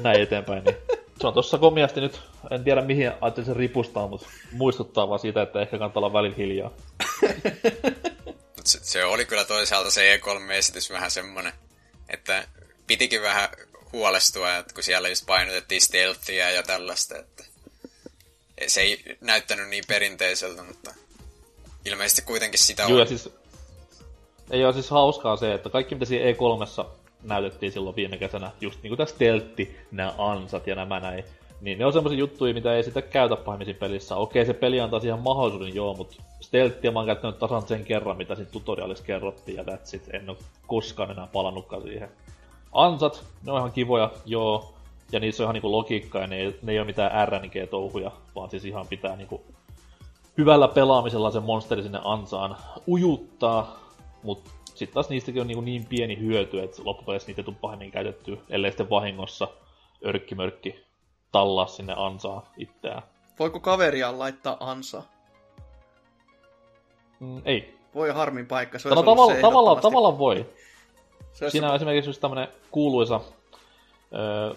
näin 0.00 0.22
eteenpäin. 0.22 0.64
Niin 0.64 0.76
se 1.20 1.26
on 1.26 1.34
tossa 1.34 1.58
komiasti 1.58 2.00
nyt, 2.00 2.20
en 2.50 2.64
tiedä 2.64 2.82
mihin 2.82 3.12
ajattelin 3.20 3.46
sen 3.46 3.56
ripustaa, 3.56 4.08
mutta 4.08 4.26
muistuttaa 4.52 5.08
vaan 5.08 5.20
siitä, 5.20 5.42
että 5.42 5.60
ehkä 5.60 5.78
kannattaa 5.78 6.00
olla 6.00 6.12
välillä 6.12 6.36
hiljaa. 6.36 6.70
Se, 8.64 8.78
se 8.82 9.04
oli 9.04 9.24
kyllä 9.24 9.44
toisaalta 9.44 9.90
se 9.90 10.16
E3-esitys 10.16 10.90
vähän 10.90 11.10
semmonen, 11.10 11.52
että 12.08 12.48
pitikin 12.86 13.22
vähän 13.22 13.48
huolestua, 13.92 14.56
että 14.56 14.74
kun 14.74 14.82
siellä 14.82 15.08
just 15.08 15.26
painotettiin 15.26 15.80
stealthia 15.80 16.50
ja 16.50 16.62
tällaista, 16.62 17.18
että 17.18 17.44
se 18.66 18.80
ei 18.80 19.16
näyttänyt 19.20 19.68
niin 19.68 19.84
perinteiseltä, 19.88 20.62
mutta 20.62 20.94
ilmeisesti 21.84 22.22
kuitenkin 22.22 22.58
sitä 22.58 22.84
on. 22.84 22.90
Joo, 22.90 23.00
ja 23.00 23.06
siis 23.06 23.30
ei 24.50 24.64
ole 24.64 24.72
siis 24.72 24.90
hauskaa 24.90 25.36
se, 25.36 25.54
että 25.54 25.70
kaikki 25.70 25.94
mitä 25.94 26.06
siinä 26.06 26.24
E3 26.32 26.86
näytettiin 27.22 27.72
silloin 27.72 27.96
viime 27.96 28.16
kesänä, 28.16 28.50
just 28.60 28.82
niinku 28.82 28.96
tässä 28.96 29.18
teltti, 29.18 29.76
nämä 29.90 30.14
ansat 30.18 30.66
ja 30.66 30.74
nämä 30.74 31.00
näin, 31.00 31.24
niin 31.60 31.78
ne 31.78 31.86
on 31.86 31.92
semmoisia 31.92 32.18
juttuja, 32.18 32.54
mitä 32.54 32.74
ei 32.74 32.84
sitä 32.84 33.02
käytä 33.02 33.36
pahemmin 33.36 33.64
siinä 33.64 33.80
pelissä. 33.80 34.16
Okei, 34.16 34.46
se 34.46 34.54
peli 34.54 34.80
antaa 34.80 35.00
siihen 35.00 35.18
mahdollisuuden, 35.18 35.74
joo, 35.74 35.94
mutta 35.94 36.22
stelttiä 36.40 36.90
mä 36.90 36.98
oon 36.98 37.06
käyttänyt 37.06 37.38
tasan 37.38 37.62
sen 37.62 37.84
kerran, 37.84 38.16
mitä 38.16 38.34
siinä 38.34 38.50
tutorialissa 38.50 39.04
kerrottiin, 39.04 39.56
ja 39.56 39.62
that's 39.62 39.96
it. 39.96 40.14
En 40.14 40.30
oo 40.30 40.36
koskaan 40.66 41.10
enää 41.10 41.28
palannutkaan 41.32 41.82
siihen. 41.82 42.08
Ansat, 42.72 43.24
ne 43.44 43.52
on 43.52 43.58
ihan 43.58 43.72
kivoja, 43.72 44.10
joo, 44.26 44.74
ja 45.12 45.20
niissä 45.20 45.42
on 45.42 45.44
ihan 45.44 45.54
niinku 45.54 45.72
logiikkaa, 45.72 46.20
ja 46.20 46.26
ne 46.26 46.36
ei, 46.36 46.58
ne 46.62 46.72
ei 46.72 46.78
ole 46.78 46.86
mitään 46.86 47.28
RNG-touhuja, 47.28 48.10
vaan 48.34 48.50
siis 48.50 48.64
ihan 48.64 48.86
pitää 48.86 49.16
niinku 49.16 49.42
hyvällä 50.38 50.68
pelaamisella 50.68 51.30
se 51.30 51.40
monsteri 51.40 51.82
sinne 51.82 52.00
ansaan 52.04 52.56
ujuttaa, 52.88 53.78
mutta 54.22 54.50
sitten 54.78 54.94
taas 54.94 55.08
niistäkin 55.08 55.40
on 55.40 55.46
niin, 55.46 55.64
niin 55.64 55.86
pieni 55.86 56.18
hyöty, 56.18 56.60
että 56.62 56.82
loppupeleissä 56.84 57.28
niitä 57.28 57.40
ei 57.40 57.44
tule 57.44 57.56
pahemmin 57.60 57.90
käytettyä, 57.90 58.36
ellei 58.50 58.70
sitten 58.70 58.90
vahingossa 58.90 59.48
örkkimörkki 60.06 60.84
tallaa 61.32 61.66
sinne 61.66 61.94
ansaa 61.96 62.52
itseään. 62.56 63.02
Voiko 63.38 63.60
kaveria 63.60 64.18
laittaa 64.18 64.56
ansa? 64.60 65.02
Mm, 67.20 67.42
ei. 67.44 67.78
Voi 67.94 68.10
harmin 68.10 68.46
paikka. 68.46 68.78
Se 68.78 68.88
No 68.88 68.94
tavalla, 68.94 69.32
se 69.32 69.38
ehdottomasti. 69.38 69.82
tavallaan 69.82 70.18
voi. 70.18 70.46
Se 71.32 71.50
Siinä 71.50 71.68
on 71.68 71.76
esimerkiksi 71.76 72.08
just 72.08 72.20
tämmönen 72.20 72.48
kuuluisa, 72.70 73.20
öö, 74.14 74.54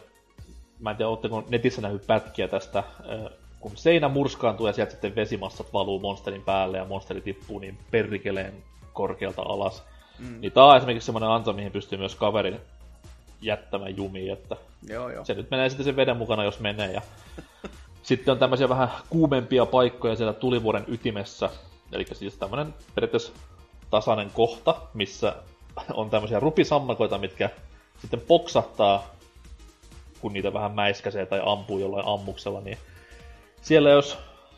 mä 0.79 0.91
en 0.91 0.97
tiedä, 0.97 1.09
ootteko 1.09 1.43
netissä 1.49 1.81
nähnyt 1.81 2.07
pätkiä 2.07 2.47
tästä, 2.47 2.83
öö, 3.09 3.29
kun 3.59 3.71
seinä 3.75 4.09
murskaantuu 4.09 4.67
ja 4.67 4.73
sieltä 4.73 4.91
sitten 4.91 5.15
vesimassat 5.15 5.73
valuu 5.73 5.99
monsterin 5.99 6.43
päälle 6.43 6.77
ja 6.77 6.85
monsteri 6.85 7.21
tippuu 7.21 7.59
niin 7.59 7.77
perrikeleen 7.91 8.63
korkealta 8.93 9.41
alas. 9.41 9.83
Mm. 10.21 10.41
Niin 10.41 10.51
tää 10.51 10.63
on 10.63 10.77
esimerkiksi 10.77 11.05
semmonen 11.05 11.29
ansa, 11.29 11.53
mihin 11.53 11.71
pystyy 11.71 11.97
myös 11.97 12.15
kaverin 12.15 12.59
jättämään 13.41 13.97
jumiin, 13.97 14.33
että 14.33 14.55
Joo, 14.89 15.09
joo. 15.09 15.25
se 15.25 15.33
nyt 15.33 15.51
menee 15.51 15.69
sitten 15.69 15.85
sen 15.85 15.95
veden 15.95 16.17
mukana, 16.17 16.43
jos 16.43 16.59
menee. 16.59 16.91
Ja 16.91 17.01
sitten 18.03 18.31
on 18.31 18.39
tämmöisiä 18.39 18.69
vähän 18.69 18.89
kuumempia 19.09 19.65
paikkoja 19.65 20.15
siellä 20.15 20.33
tulivuoren 20.33 20.85
ytimessä. 20.87 21.49
Eli 21.91 22.05
siis 22.13 22.37
tämmönen 22.37 22.73
periaatteessa 22.95 23.31
tasainen 23.89 24.31
kohta, 24.33 24.75
missä 24.93 25.35
on 25.93 26.09
tämmöisiä 26.09 26.39
rupisammakoita, 26.39 27.17
mitkä 27.17 27.49
sitten 28.01 28.21
poksahtaa, 28.21 29.15
kun 30.21 30.33
niitä 30.33 30.53
vähän 30.53 30.71
mäiskäsee 30.71 31.25
tai 31.25 31.41
ampuu 31.45 31.79
jollain 31.79 32.07
ammuksella, 32.07 32.61
niin 32.61 32.77
siellä 33.61 33.89
jos 33.89 34.17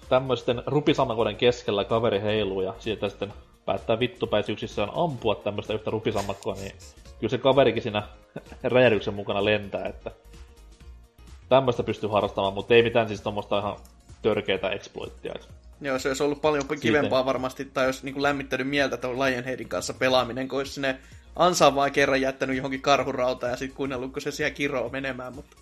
tämmöisten 0.09 0.63
rupisammakoiden 0.65 1.35
keskellä 1.35 1.83
kaveri 1.83 2.21
heiluu 2.21 2.61
ja 2.61 2.73
sieltä 2.79 3.09
sitten 3.09 3.33
päättää 3.65 3.99
vittupäisyyksissään 3.99 4.89
ampua 4.95 5.35
tämmöistä 5.35 5.73
yhtä 5.73 5.91
rupisammakkoa, 5.91 6.53
niin 6.53 6.71
kyllä 7.19 7.31
se 7.31 7.37
kaverikin 7.37 7.83
siinä 7.83 8.03
räjähdyksen 8.63 9.13
mukana 9.13 9.45
lentää, 9.45 9.85
että 9.85 10.11
tämmöistä 11.49 11.83
pystyy 11.83 12.09
harrastamaan, 12.09 12.53
mutta 12.53 12.73
ei 12.73 12.83
mitään 12.83 13.07
siis 13.07 13.21
tommoista 13.21 13.59
ihan 13.59 13.75
törkeitä 14.21 14.69
exploittia. 14.69 15.33
Joo, 15.81 15.99
se 15.99 16.07
olisi 16.07 16.23
ollut 16.23 16.41
paljon 16.41 16.63
Siitä- 16.63 16.81
kivempaa 16.81 17.25
varmasti, 17.25 17.65
tai 17.65 17.85
olisi 17.85 18.05
niin 18.05 18.13
kuin 18.13 18.23
lämmittänyt 18.23 18.67
mieltä 18.67 18.97
tuon 18.97 19.19
Lionheadin 19.19 19.69
kanssa 19.69 19.93
pelaaminen, 19.93 20.47
kun 20.47 20.57
olisi 20.57 20.73
sinne 20.73 20.99
ansaan 21.35 21.75
vaan 21.75 21.91
kerran 21.91 22.21
jättänyt 22.21 22.55
johonkin 22.55 22.81
karhurautaan 22.81 23.51
ja 23.51 23.57
sitten 23.57 23.77
kuunnellut, 23.77 24.13
kun 24.13 24.21
se 24.21 24.31
siellä 24.31 24.53
kiroo 24.53 24.89
menemään, 24.89 25.35
mutta 25.35 25.57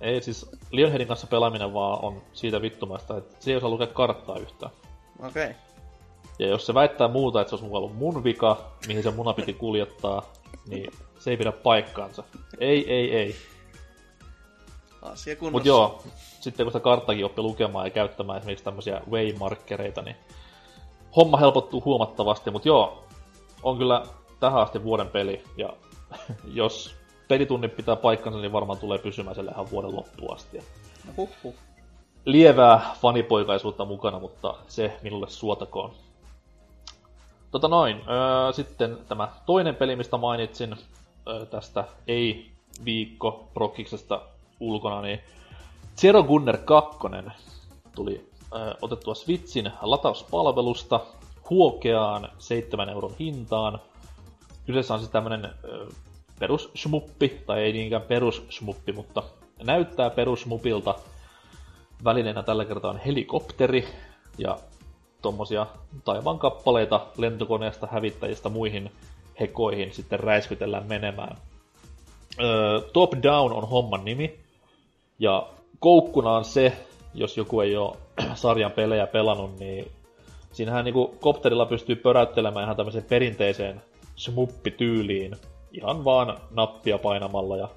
Ei 0.00 0.22
siis, 0.22 0.50
Lionheadin 0.70 1.08
kanssa 1.08 1.26
pelaaminen 1.26 1.74
vaan 1.74 2.04
on 2.04 2.22
siitä 2.32 2.62
vittumaista, 2.62 3.16
että 3.16 3.36
se 3.40 3.50
ei 3.50 3.56
osaa 3.56 3.70
lukea 3.70 3.86
karttaa 3.86 4.38
yhtään. 4.38 4.72
okei. 5.18 5.44
Okay. 5.44 5.54
Ja 6.38 6.48
jos 6.48 6.66
se 6.66 6.74
väittää 6.74 7.08
muuta, 7.08 7.40
että 7.40 7.48
se 7.48 7.54
olisi 7.54 7.64
mukaan 7.64 7.82
ollut 7.84 7.96
mun 7.96 8.24
vika, 8.24 8.56
mihin 8.86 9.02
se 9.02 9.10
muna 9.10 9.32
piti 9.32 9.52
kuljettaa, 9.52 10.22
niin 10.68 10.90
se 11.18 11.30
ei 11.30 11.36
pidä 11.36 11.52
paikkaansa. 11.52 12.24
Ei, 12.58 12.92
ei, 12.92 13.16
ei. 13.16 13.36
Asia 15.02 15.36
kunnossa. 15.36 15.58
Mut 15.58 15.66
joo, 15.66 16.02
sitten 16.40 16.66
kun 16.66 16.72
sitä 16.72 16.80
karttakin 16.80 17.24
oppi 17.24 17.42
lukemaan 17.42 17.86
ja 17.86 17.90
käyttämään 17.90 18.38
esimerkiksi 18.38 18.64
tämmöisiä 18.64 19.00
waymarkkereita, 19.10 20.02
niin 20.02 20.16
homma 21.16 21.36
helpottuu 21.36 21.82
huomattavasti, 21.84 22.50
mutta 22.50 22.68
joo, 22.68 23.04
on 23.62 23.78
kyllä 23.78 24.02
tähän 24.40 24.62
asti 24.62 24.84
vuoden 24.84 25.08
peli, 25.08 25.42
ja 25.56 25.72
jos 26.52 26.94
pelitunnit 27.28 27.76
pitää 27.76 27.96
paikkansa, 27.96 28.38
niin 28.38 28.52
varmaan 28.52 28.78
tulee 28.78 28.98
pysymään 28.98 29.34
siellä 29.34 29.52
ihan 29.52 29.70
vuoden 29.70 29.96
loppuun 29.96 30.34
asti. 30.34 30.58
No, 30.58 31.12
Huhhuh. 31.16 31.54
lievää 32.24 32.94
fanipoikaisuutta 33.00 33.84
mukana, 33.84 34.20
mutta 34.20 34.54
se 34.68 34.96
minulle 35.02 35.28
suotakoon. 35.28 35.94
Tota 37.54 37.68
noin, 37.68 37.96
öö, 37.96 38.52
sitten 38.52 38.98
tämä 39.08 39.28
toinen 39.46 39.74
peli, 39.74 39.96
mistä 39.96 40.16
mainitsin 40.16 40.76
öö, 41.28 41.46
tästä 41.46 41.84
ei-viikko 42.06 43.48
prokkiksesta 43.54 44.22
ulkona, 44.60 45.02
niin 45.02 45.20
Zero 45.96 46.22
Gunner 46.22 46.56
2 46.56 46.98
tuli 47.94 48.30
öö, 48.54 48.74
otettua 48.82 49.14
Switchin 49.14 49.72
latauspalvelusta 49.82 51.00
huokeaan 51.50 52.28
7 52.38 52.88
euron 52.88 53.14
hintaan. 53.18 53.80
Kyseessä 54.66 54.94
on 54.94 55.00
siis 55.00 55.10
tämmönen 55.10 55.44
öö, 55.44 55.86
perusshmuppi, 56.38 57.28
tai 57.46 57.62
ei 57.62 57.72
niinkään 57.72 58.02
perusshmuppi, 58.02 58.92
mutta 58.92 59.22
näyttää 59.62 60.10
perusshmupilta, 60.10 60.94
välineenä 62.04 62.42
tällä 62.42 62.64
kertaa 62.64 62.90
on 62.90 63.00
helikopteri 63.06 63.88
ja 64.38 64.58
tommosia 65.24 65.66
taivaan 66.04 66.38
kappaleita 66.38 67.06
lentokoneesta 67.16 67.88
hävittäjistä 67.90 68.48
muihin 68.48 68.90
hekoihin 69.40 69.94
sitten 69.94 70.20
räiskytellään 70.20 70.86
menemään. 70.86 71.36
Öö, 72.40 72.80
Top 72.92 73.12
Down 73.22 73.52
on 73.52 73.68
homman 73.68 74.04
nimi 74.04 74.38
ja 75.18 75.46
koukkuna 75.80 76.30
on 76.30 76.44
se, 76.44 76.72
jos 77.14 77.36
joku 77.36 77.60
ei 77.60 77.76
ole 77.76 77.96
sarjan 78.34 78.72
pelejä 78.72 79.06
pelannut, 79.06 79.58
niin 79.58 79.90
siinähän 80.52 80.84
niinku 80.84 81.14
kopterilla 81.20 81.66
pystyy 81.66 81.96
pöräyttelemään 81.96 82.64
ihan 82.64 82.76
tämmöiseen 82.76 83.04
perinteiseen 83.04 83.82
smuppityyliin 84.16 85.36
ihan 85.72 86.04
vaan 86.04 86.38
nappia 86.50 86.98
painamalla 86.98 87.56
ja 87.56 87.68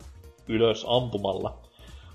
ylös 0.48 0.86
ampumalla. 0.88 1.54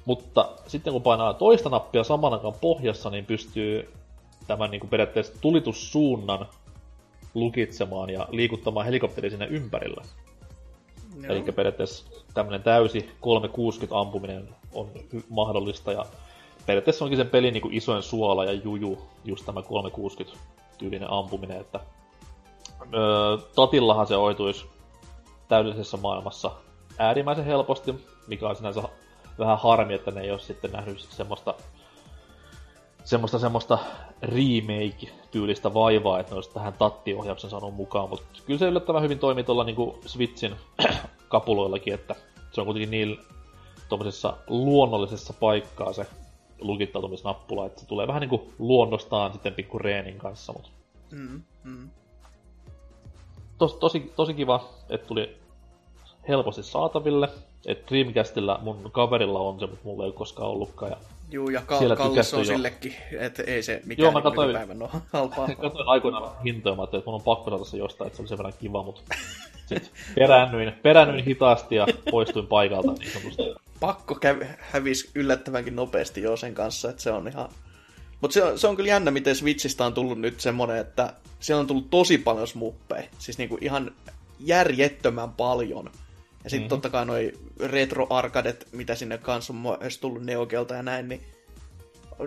Mutta 0.04 0.48
sitten 0.66 0.92
kun 0.92 1.02
painaa 1.02 1.34
toista 1.34 1.68
nappia 1.68 2.04
saman 2.04 2.32
aikaan 2.32 2.54
pohjassa, 2.60 3.10
niin 3.10 3.26
pystyy 3.26 3.92
tämän 4.46 4.70
niin 4.70 4.80
kuin 4.80 4.90
periaatteessa 4.90 5.40
tulitussuunnan 5.40 6.46
lukitsemaan 7.34 8.10
ja 8.10 8.28
liikuttamaan 8.30 8.86
helikopteri 8.86 9.30
sinne 9.30 9.46
ympärillä. 9.46 10.02
Joo. 11.22 11.32
Eli 11.32 11.52
periaatteessa 11.52 12.04
tämmöinen 12.34 12.62
täysi 12.62 13.10
360 13.20 13.98
ampuminen 13.98 14.48
on 14.72 14.90
mahdollista 15.28 15.92
ja 15.92 16.06
periaatteessa 16.66 17.04
onkin 17.04 17.18
sen 17.18 17.28
pelin 17.28 17.52
niin 17.52 17.62
kuin 17.62 17.74
isoin 17.74 18.02
suola 18.02 18.44
ja 18.44 18.52
juju 18.52 18.98
just 19.24 19.46
tämä 19.46 19.62
360 19.62 20.40
tyylinen 20.78 21.10
ampuminen, 21.10 21.60
että 21.60 21.80
öö, 22.94 23.36
Tatillahan 23.54 24.06
se 24.06 24.16
oituisi 24.16 24.66
täydellisessä 25.48 25.96
maailmassa 25.96 26.50
äärimmäisen 26.98 27.44
helposti, 27.44 27.94
mikä 28.26 28.48
on 28.48 28.56
sinänsä 28.56 28.82
vähän 29.38 29.58
harmi, 29.58 29.94
että 29.94 30.10
ne 30.10 30.20
ei 30.20 30.30
ole 30.30 30.38
sitten 30.38 30.72
nähnyt 30.72 31.00
semmoista 31.00 31.54
semmoista, 33.04 33.38
semmoista 33.38 33.78
remake-tyylistä 34.22 35.74
vaivaa, 35.74 36.20
että 36.20 36.32
ne 36.32 36.34
olisi 36.34 36.54
tähän 36.54 36.72
tattiohjauksen 36.72 37.50
saanut 37.50 37.74
mukaan, 37.74 38.08
mutta 38.08 38.26
kyllä 38.46 38.58
se 38.58 38.66
yllättävän 38.66 39.02
hyvin 39.02 39.18
toimii 39.18 39.44
tuolla 39.44 39.64
niin 39.64 39.94
Switchin 40.06 40.56
kapuloillakin, 41.28 41.94
että 41.94 42.14
se 42.52 42.60
on 42.60 42.64
kuitenkin 42.64 42.90
niin 42.90 43.18
tuommoisessa 43.88 44.36
luonnollisessa 44.46 45.32
paikkaa 45.32 45.92
se 45.92 46.06
lukittautumisnappula, 46.60 47.66
että 47.66 47.80
se 47.80 47.86
tulee 47.86 48.06
vähän 48.06 48.20
niin 48.20 48.30
kuin 48.30 48.54
luonnostaan 48.58 49.32
sitten 49.32 49.54
pikku 49.54 49.78
reenin 49.78 50.18
kanssa, 50.18 50.52
mutta 50.52 50.68
Mm, 51.12 51.42
mm. 51.64 51.90
tos, 53.58 53.74
tosi, 53.74 54.12
tosi 54.16 54.34
kiva, 54.34 54.68
että 54.88 55.06
tuli 55.06 55.36
helposti 56.28 56.62
saataville. 56.62 57.28
Et 57.66 57.90
Dreamcastilla 57.90 58.58
mun 58.62 58.90
kaverilla 58.92 59.38
on 59.38 59.60
se, 59.60 59.66
mutta 59.66 59.84
mulla 59.84 60.04
ei 60.04 60.06
ole 60.08 60.14
koskaan 60.14 60.48
ollutkaan. 60.50 60.90
Ja 60.90 60.96
Juu, 61.32 61.48
ja 61.50 61.60
kal- 61.66 61.78
Siellä 61.78 61.96
kallis 61.96 62.34
on 62.34 62.40
jo. 62.40 62.44
sillekin, 62.44 62.94
että 63.20 63.42
ei 63.46 63.62
se 63.62 63.82
mikään 63.84 64.04
Joo, 64.04 64.12
mä 64.12 64.18
niinku 64.18 64.30
katsoin- 64.30 64.48
nykypäivän 64.48 64.82
ole 64.82 64.90
halpaa. 65.12 65.48
katsoin 65.62 65.88
aikoinaan 65.88 66.42
hintoja, 66.44 66.76
mä 66.76 66.84
että 66.84 67.02
mun 67.06 67.14
on 67.14 67.22
pakko 67.22 67.50
saada 67.50 67.64
se 67.64 67.76
jostain, 67.76 68.06
että 68.06 68.16
se 68.16 68.22
oli 68.22 68.28
sen 68.28 68.38
verran 68.38 68.54
kiva, 68.60 68.82
mutta 68.82 69.02
sitten 69.66 69.90
peräännyin, 70.14 70.72
peräännyin 70.82 71.24
hitaasti 71.24 71.74
ja 71.74 71.86
poistuin 72.10 72.46
paikalta 72.46 72.92
niin 72.92 73.12
sanotusti. 73.12 73.42
Pakko 73.80 74.14
kävi, 74.14 74.44
hävisi 74.58 75.10
yllättävänkin 75.14 75.76
nopeasti 75.76 76.22
jo 76.22 76.36
sen 76.36 76.54
kanssa, 76.54 76.90
että 76.90 77.02
se 77.02 77.10
on 77.12 77.28
ihan... 77.28 77.48
Mutta 78.20 78.34
se 78.34 78.44
on, 78.44 78.58
se 78.58 78.66
on 78.66 78.76
kyllä 78.76 78.88
jännä, 78.88 79.10
miten 79.10 79.36
Switchistä 79.36 79.86
on 79.86 79.94
tullut 79.94 80.18
nyt 80.20 80.40
semmonen, 80.40 80.76
että 80.76 81.12
siellä 81.40 81.60
on 81.60 81.66
tullut 81.66 81.90
tosi 81.90 82.18
paljon 82.18 82.46
smuppeja. 82.48 83.02
Siis 83.18 83.38
niinku 83.38 83.58
ihan 83.60 83.90
järjettömän 84.40 85.30
paljon. 85.32 85.90
Ja 86.44 86.50
sitten 86.50 86.60
mm-hmm. 86.60 86.68
totta 86.68 86.90
kai 86.90 87.06
noi 87.06 87.32
retro-arkadet, 87.60 88.68
mitä 88.72 88.94
sinne 88.94 89.18
kanssa 89.18 89.52
on 89.52 89.78
myös 89.80 89.98
tullut 89.98 90.24
Neogelta 90.24 90.74
ja 90.74 90.82
näin, 90.82 91.08
niin 91.08 91.22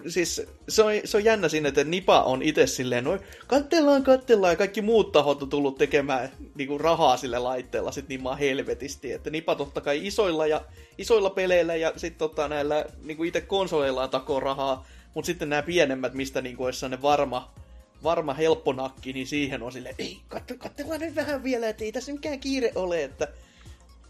siis 0.08 0.42
se 0.70 0.84
on, 0.84 0.92
se 1.06 1.18
on 1.18 1.24
jännä 1.24 1.50
siinä, 1.50 1.70
että 1.70 1.84
Nipa 1.84 2.24
on 2.24 2.42
itse 2.42 2.68
silleen, 2.68 3.04
no 3.04 3.20
kattellaan, 3.48 4.04
kattellaan, 4.04 4.54
ja 4.54 4.58
kaikki 4.58 4.82
muut 4.82 5.12
tahot 5.12 5.44
on 5.44 5.50
tullut 5.50 5.78
tekemään 5.78 6.30
niinku 6.56 6.78
rahaa 6.78 7.18
sille 7.18 7.40
laitteella 7.40 7.92
sit 7.92 8.08
niin 8.08 8.24
maan 8.24 8.38
helvetisti, 8.38 9.12
että 9.12 9.30
Nipa 9.30 9.56
totta 9.56 9.82
kai 9.82 10.08
isoilla 10.08 10.48
ja 10.48 10.62
isoilla 10.98 11.30
peleillä 11.30 11.76
ja 11.76 11.94
sitten 11.96 12.20
tota 12.20 12.48
näillä 12.48 12.86
niinku 13.04 13.24
itse 13.24 13.42
konsoleillaan 13.42 14.10
takoo 14.10 14.40
rahaa, 14.40 14.86
mutta 15.14 15.26
sitten 15.26 15.50
nämä 15.50 15.62
pienemmät, 15.62 16.14
mistä 16.14 16.42
niinku 16.42 16.64
olisi 16.64 16.80
sellainen 16.80 17.02
varma, 17.02 17.54
varma 18.04 18.34
helppo 18.34 18.74
nakki, 18.74 19.14
niin 19.14 19.28
siihen 19.28 19.64
on 19.64 19.72
silleen, 19.72 19.96
ei, 20.00 20.18
katso, 20.28 20.54
katsellaan 20.58 21.00
nyt 21.00 21.16
vähän 21.16 21.44
vielä, 21.44 21.70
että 21.70 21.84
ei 21.84 21.92
tässä 21.92 22.14
mikään 22.14 22.40
kiire 22.40 22.72
ole, 22.76 23.04
että 23.04 23.28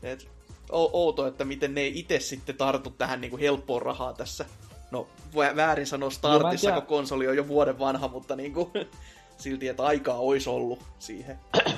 et, 0.05 0.27
outo, 0.71 1.27
että 1.27 1.45
miten 1.45 1.75
ne 1.75 1.81
ei 1.81 1.99
itse 1.99 2.19
sitten 2.19 2.57
tartu 2.57 2.89
tähän 2.89 3.21
niinku 3.21 3.37
helppoon 3.37 3.81
rahaa 3.81 4.13
tässä. 4.13 4.45
No, 4.91 5.07
vä- 5.35 5.55
väärin 5.55 5.87
sanoa 5.87 6.09
startissa, 6.09 6.67
tiedä. 6.67 6.81
kun 6.81 6.87
konsoli 6.97 7.27
on 7.27 7.37
jo 7.37 7.47
vuoden 7.47 7.79
vanha, 7.79 8.07
mutta 8.07 8.35
niinku, 8.35 8.71
silti, 9.37 9.67
että 9.67 9.83
aikaa 9.83 10.17
olisi 10.17 10.49
ollut 10.49 10.79
siihen. 10.99 11.39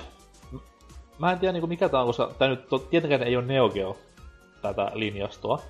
Mä 1.19 1.31
en 1.31 1.39
tiedä 1.39 1.51
niinku 1.53 1.67
mikä 1.67 1.89
tää 1.89 1.99
on, 1.99 2.07
koska 2.07 2.35
tää 2.39 2.47
nyt 2.47 2.69
to, 2.69 2.79
tietenkään 2.79 3.23
ei 3.23 3.35
ole 3.37 3.45
Neo 3.45 3.69
Geo 3.69 3.97
tätä 4.61 4.91
linjastoa 4.93 5.61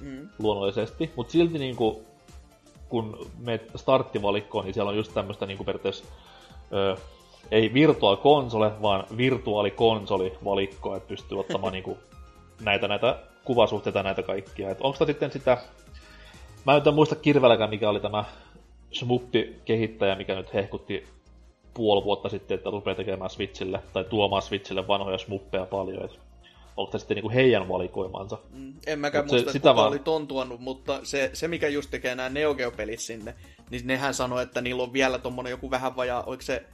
Mm. 0.00 0.28
luonnollisesti, 0.38 1.10
mutta 1.16 1.32
silti 1.32 1.58
niinku 1.58 2.04
kun 2.88 3.30
meet 3.38 3.70
starttivalikkoon, 3.76 4.64
niin 4.64 4.74
siellä 4.74 4.90
on 4.90 4.96
just 4.96 5.14
tämmöistä 5.14 5.46
niinku 5.46 5.64
periaatteessa 5.64 6.04
ö, 6.72 6.96
ei 7.50 7.74
virtual 7.74 8.16
console, 8.16 8.82
vaan 8.82 9.04
virtuaalikonsoli 9.16 10.38
valikko, 10.44 10.96
että 10.96 11.08
pystyy 11.08 11.40
ottamaan 11.40 11.72
niinku 11.78 11.98
näitä, 12.60 12.88
näitä 12.88 13.18
kuvasuhteita 13.44 14.02
näitä 14.02 14.22
kaikkia. 14.22 14.70
Et 14.70 14.80
onko 14.80 15.06
sitten 15.06 15.32
sitä... 15.32 15.58
Mä 16.66 16.76
en 16.76 16.94
muista 16.94 17.14
kirvelläkään, 17.16 17.70
mikä 17.70 17.88
oli 17.88 18.00
tämä 18.00 18.24
Smuppi-kehittäjä, 18.92 20.14
mikä 20.14 20.34
nyt 20.34 20.54
hehkutti 20.54 21.06
puoli 21.74 22.04
vuotta 22.04 22.28
sitten, 22.28 22.54
että 22.54 22.70
rupeaa 22.70 22.94
tekemään 22.94 23.30
Switchille, 23.30 23.80
tai 23.92 24.04
tuomaan 24.04 24.42
Switchille 24.42 24.88
vanhoja 24.88 25.18
smuppeja 25.18 25.66
paljon. 25.66 26.04
Et 26.04 26.18
onko 26.76 26.90
tämä 26.90 26.98
sitten 26.98 27.14
niinku 27.14 27.30
heidän 27.30 27.68
valikoimansa? 27.68 28.38
Mm, 28.52 28.74
en 28.86 28.98
mäkään 28.98 29.24
Mut 29.24 29.30
se- 29.30 29.34
muista, 29.34 29.52
sitä 29.52 29.58
sitä 29.58 29.74
vaan- 29.76 29.88
oli 29.88 29.98
tontuannut, 29.98 30.60
mutta 30.60 31.00
se, 31.02 31.30
se, 31.32 31.48
mikä 31.48 31.68
just 31.68 31.90
tekee 31.90 32.14
nämä 32.14 32.28
Neo 32.28 32.54
Geo-pelit 32.54 33.00
sinne, 33.00 33.34
niin 33.70 33.86
nehän 33.86 34.14
sanoi, 34.14 34.42
että 34.42 34.60
niillä 34.60 34.82
on 34.82 34.92
vielä 34.92 35.18
tommonen 35.18 35.50
joku 35.50 35.70
vähän 35.70 35.96
vajaa, 35.96 36.22
oliko 36.22 36.42
se... 36.42 36.64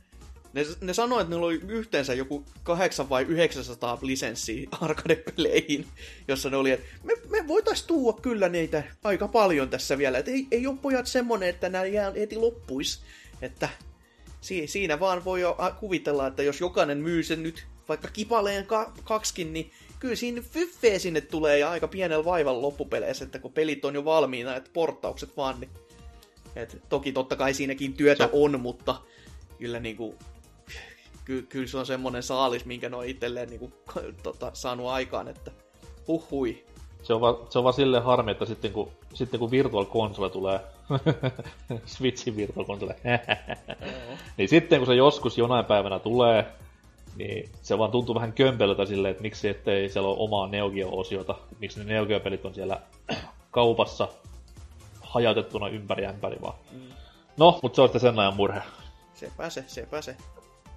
Ne, 0.53 0.67
ne 0.81 0.95
sanoi, 0.95 1.21
että 1.21 1.31
niillä 1.31 1.47
oli 1.47 1.61
yhteensä 1.69 2.15
joku 2.15 2.45
8 2.63 3.09
vai 3.09 3.23
900 3.29 3.99
lisenssiä 4.03 4.69
arcade-peleihin, 4.81 5.87
jossa 6.29 6.51
ne 6.51 6.57
oli, 6.57 6.71
että 6.71 6.87
me, 7.03 7.15
me 7.29 7.49
voitais 7.49 7.83
tuua 7.83 8.13
kyllä 8.13 8.49
niitä 8.49 8.83
aika 9.05 9.29
paljon 9.29 9.71
tässä 9.71 9.99
vielä, 9.99 10.19
että 10.19 10.31
ei, 10.31 10.47
ei 10.51 10.67
ole 10.67 10.77
pojat 10.83 11.07
semmonen, 11.07 11.49
että 11.49 11.69
nämä 11.69 11.85
jää 11.85 12.13
heti 12.13 12.37
loppuis, 12.37 13.03
että 13.43 13.69
si, 14.41 14.67
siinä 14.67 15.01
vaan 15.01 15.25
voi 15.25 15.41
jo 15.41 15.57
kuvitella, 15.81 16.27
että 16.27 16.43
jos 16.43 16.61
jokainen 16.61 16.99
myy 16.99 17.23
sen 17.23 17.43
nyt 17.43 17.67
vaikka 17.89 18.09
kipaleen 18.09 18.67
ka- 18.67 18.93
kaksikin, 19.05 19.53
niin 19.53 19.71
kyllä 19.99 20.17
siinä 20.17 20.43
fyffeä 20.43 20.99
sinne 20.99 21.21
tulee 21.21 21.59
ja 21.59 21.71
aika 21.71 21.89
pienellä 21.89 22.25
vaivan 22.25 22.63
loppupeleissä, 22.63 23.25
että 23.25 23.39
kun 23.39 23.53
pelit 23.53 23.85
on 23.85 23.95
jo 23.95 24.05
valmiina, 24.05 24.57
että 24.57 24.71
porttaukset 24.73 25.37
vaan, 25.37 25.61
niin 25.61 25.71
et 26.57 26.83
toki 26.89 27.13
totta 27.13 27.37
kai 27.37 27.55
siinäkin 27.55 27.95
työtä 27.95 28.29
on, 28.33 28.61
mutta 28.61 29.01
kyllä 29.59 29.81
niinku, 29.81 30.15
ky- 31.25 31.43
kyllä 31.43 31.67
se 31.67 31.79
on 31.79 31.87
semmoinen 31.87 32.23
saalis, 32.23 32.65
minkä 32.65 32.89
ne 32.89 32.97
on 32.97 33.07
itselleen 33.07 33.49
niinku, 33.49 33.73
tota, 34.23 34.51
saanut 34.55 34.87
aikaan, 34.87 35.29
että 35.29 35.51
huhui. 36.09 36.65
Se 37.03 37.15
on, 37.15 37.21
vaan, 37.21 37.37
se 37.51 37.59
on 37.59 37.65
vaan 37.65 37.75
silleen 37.75 38.03
harmi, 38.03 38.31
että 38.31 38.45
sitten 38.45 38.73
kun, 38.73 38.91
sitten 39.15 39.41
kun 39.41 39.51
Virtual 39.51 39.85
Console 39.85 40.31
tulee, 40.31 40.61
Switchin 41.87 42.37
Virtual 42.37 42.67
Console, 42.67 42.97
niin 44.37 44.49
sitten 44.49 44.79
kun 44.79 44.87
se 44.87 44.95
joskus 44.95 45.39
jonain 45.39 45.65
päivänä 45.65 45.99
tulee, 45.99 46.47
niin 47.17 47.51
se 47.63 47.79
vaan 47.79 47.91
tuntuu 47.91 48.15
vähän 48.15 48.33
kömpelöltä 48.33 48.87
silleen, 48.87 49.11
että 49.11 49.23
miksi 49.23 49.49
ettei 49.49 49.89
siellä 49.89 50.09
ole 50.09 50.17
omaa 50.19 50.47
Neo 50.47 50.71
Geo-osiota, 50.71 51.35
miksi 51.59 51.79
ne 51.79 51.85
Neo 51.85 52.07
Geo-pelit 52.07 52.45
on 52.45 52.55
siellä 52.55 52.81
kaupassa 53.51 54.09
hajautettuna 55.01 55.69
ympäri 55.69 56.07
ämpäri 56.07 56.37
vaan. 56.43 56.55
No, 57.37 57.59
mutta 57.63 57.77
se 57.77 57.83
on 57.83 57.89
sitten 57.89 58.01
sen 58.01 58.19
ajan 58.19 58.37
murhe. 58.37 58.63
Sepä 59.15 59.51
se, 59.51 59.65
sepä 59.67 60.03
se. 60.03 60.17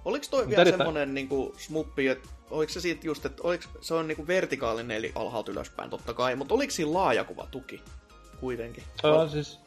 Oliko 0.06 0.26
toi 0.30 0.40
Mut 0.40 0.48
vielä 0.50 0.60
erittäin- 0.62 0.78
semmonen 0.78 1.14
niinku 1.14 1.54
smuppi, 1.58 2.08
että 2.08 2.28
oliko 2.50 2.72
se 2.72 2.80
siitä 2.80 3.06
just, 3.06 3.26
että 3.26 3.42
oliko, 3.42 3.64
se 3.80 3.94
on 3.94 4.08
niinku 4.08 4.26
vertikaalinen 4.26 4.96
eli 4.96 5.12
alhaalta 5.14 5.50
ylöspäin 5.52 5.90
totta 5.90 6.14
kai, 6.14 6.36
mutta 6.36 6.54
oliko 6.54 6.70
siinä 6.70 6.92
laajakuva 6.92 7.46
tuki 7.50 7.82
kuitenkin? 8.40 8.84
Öö, 9.04 9.28
siis 9.28 9.60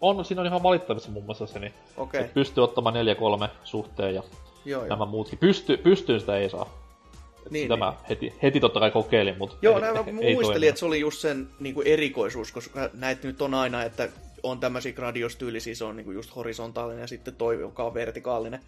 on, 0.00 0.24
siinä 0.24 0.40
on 0.40 0.46
ihan 0.46 0.62
valittavissa 0.62 1.10
muun 1.10 1.24
muassa 1.24 1.46
se, 1.46 1.58
niin 1.58 1.72
Okei, 1.96 2.20
että 2.20 2.34
pystyy 2.34 2.64
ottamaan 2.64 2.94
4-3 2.94 3.48
suhteen 3.64 4.14
ja 4.14 4.22
joo 4.64 4.80
joo. 4.80 4.88
nämä 4.88 5.06
muutkin. 5.06 5.38
Pysty, 5.38 5.76
pystyyn 5.76 6.20
sitä 6.20 6.36
ei 6.36 6.50
saa. 6.50 6.64
Niin, 6.64 7.52
Niin, 7.52 7.64
sitä 7.64 7.74
niin. 7.74 7.78
mä 7.78 7.94
heti, 8.08 8.34
heti 8.42 8.60
totta 8.60 8.80
kai 8.80 8.90
kokeilin, 8.90 9.38
mutta 9.38 9.56
Joo, 9.62 9.74
ei, 9.74 9.80
näin 9.80 9.94
mä 9.94 10.00
ei 10.06 10.12
muistelin, 10.12 10.36
toiminut. 10.42 10.64
että 10.68 10.78
se 10.78 10.86
oli 10.86 11.00
just 11.00 11.20
sen 11.20 11.48
niinku 11.60 11.82
erikoisuus, 11.84 12.52
koska 12.52 12.90
näitä 12.92 13.26
nyt 13.26 13.42
on 13.42 13.54
aina, 13.54 13.82
että 13.82 14.08
on 14.42 14.60
tämmöisiä 14.60 14.92
gradiostyylisiä, 14.92 15.74
se 15.74 15.84
on 15.84 15.96
niinku 15.96 16.10
just 16.12 16.36
horisontaalinen 16.36 17.00
ja 17.00 17.06
sitten 17.06 17.34
toi, 17.36 17.60
joka 17.60 17.84
on 17.84 17.94
vertikaalinen. 17.94 18.60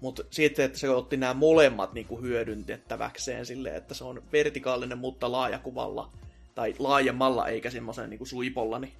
Mutta 0.00 0.22
sitten, 0.30 0.64
että 0.64 0.78
se 0.78 0.90
otti 0.90 1.16
nämä 1.16 1.34
molemmat 1.34 1.92
niinku 1.92 2.20
hyödyntettäväkseen 2.20 3.46
silleen, 3.46 3.76
että 3.76 3.94
se 3.94 4.04
on 4.04 4.22
vertikaalinen, 4.32 4.98
mutta 4.98 5.32
laajakuvalla 5.32 6.10
tai 6.54 6.74
laajemmalla 6.78 7.48
eikä 7.48 7.70
semmoisen 7.70 8.10
niinku 8.10 8.26
suipolla, 8.26 8.78
niin 8.78 8.92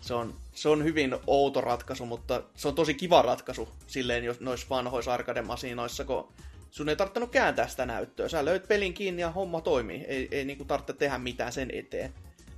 se 0.00 0.14
on, 0.14 0.34
se 0.52 0.68
on 0.68 0.84
hyvin 0.84 1.16
outo 1.26 1.60
ratkaisu, 1.60 2.06
mutta 2.06 2.42
se 2.54 2.68
on 2.68 2.74
tosi 2.74 2.94
kiva 2.94 3.22
ratkaisu 3.22 3.68
silleen, 3.86 4.24
jos 4.24 4.40
noissa 4.40 4.66
vanhoissa 4.70 5.14
arcade-masinoissa, 5.14 6.04
kun 6.04 6.28
sun 6.70 6.88
ei 6.88 6.96
tarvinnut 6.96 7.30
kääntää 7.30 7.68
sitä 7.68 7.86
näyttöä. 7.86 8.28
Sä 8.28 8.44
löyt 8.44 8.68
pelin 8.68 8.94
kiinni 8.94 9.22
ja 9.22 9.30
homma 9.30 9.60
toimii. 9.60 10.04
Ei, 10.08 10.28
ei 10.30 10.44
niinku 10.44 10.64
tarvitse 10.64 10.92
tehdä 10.92 11.18
mitään 11.18 11.52
sen 11.52 11.70
eteen. 11.72 12.14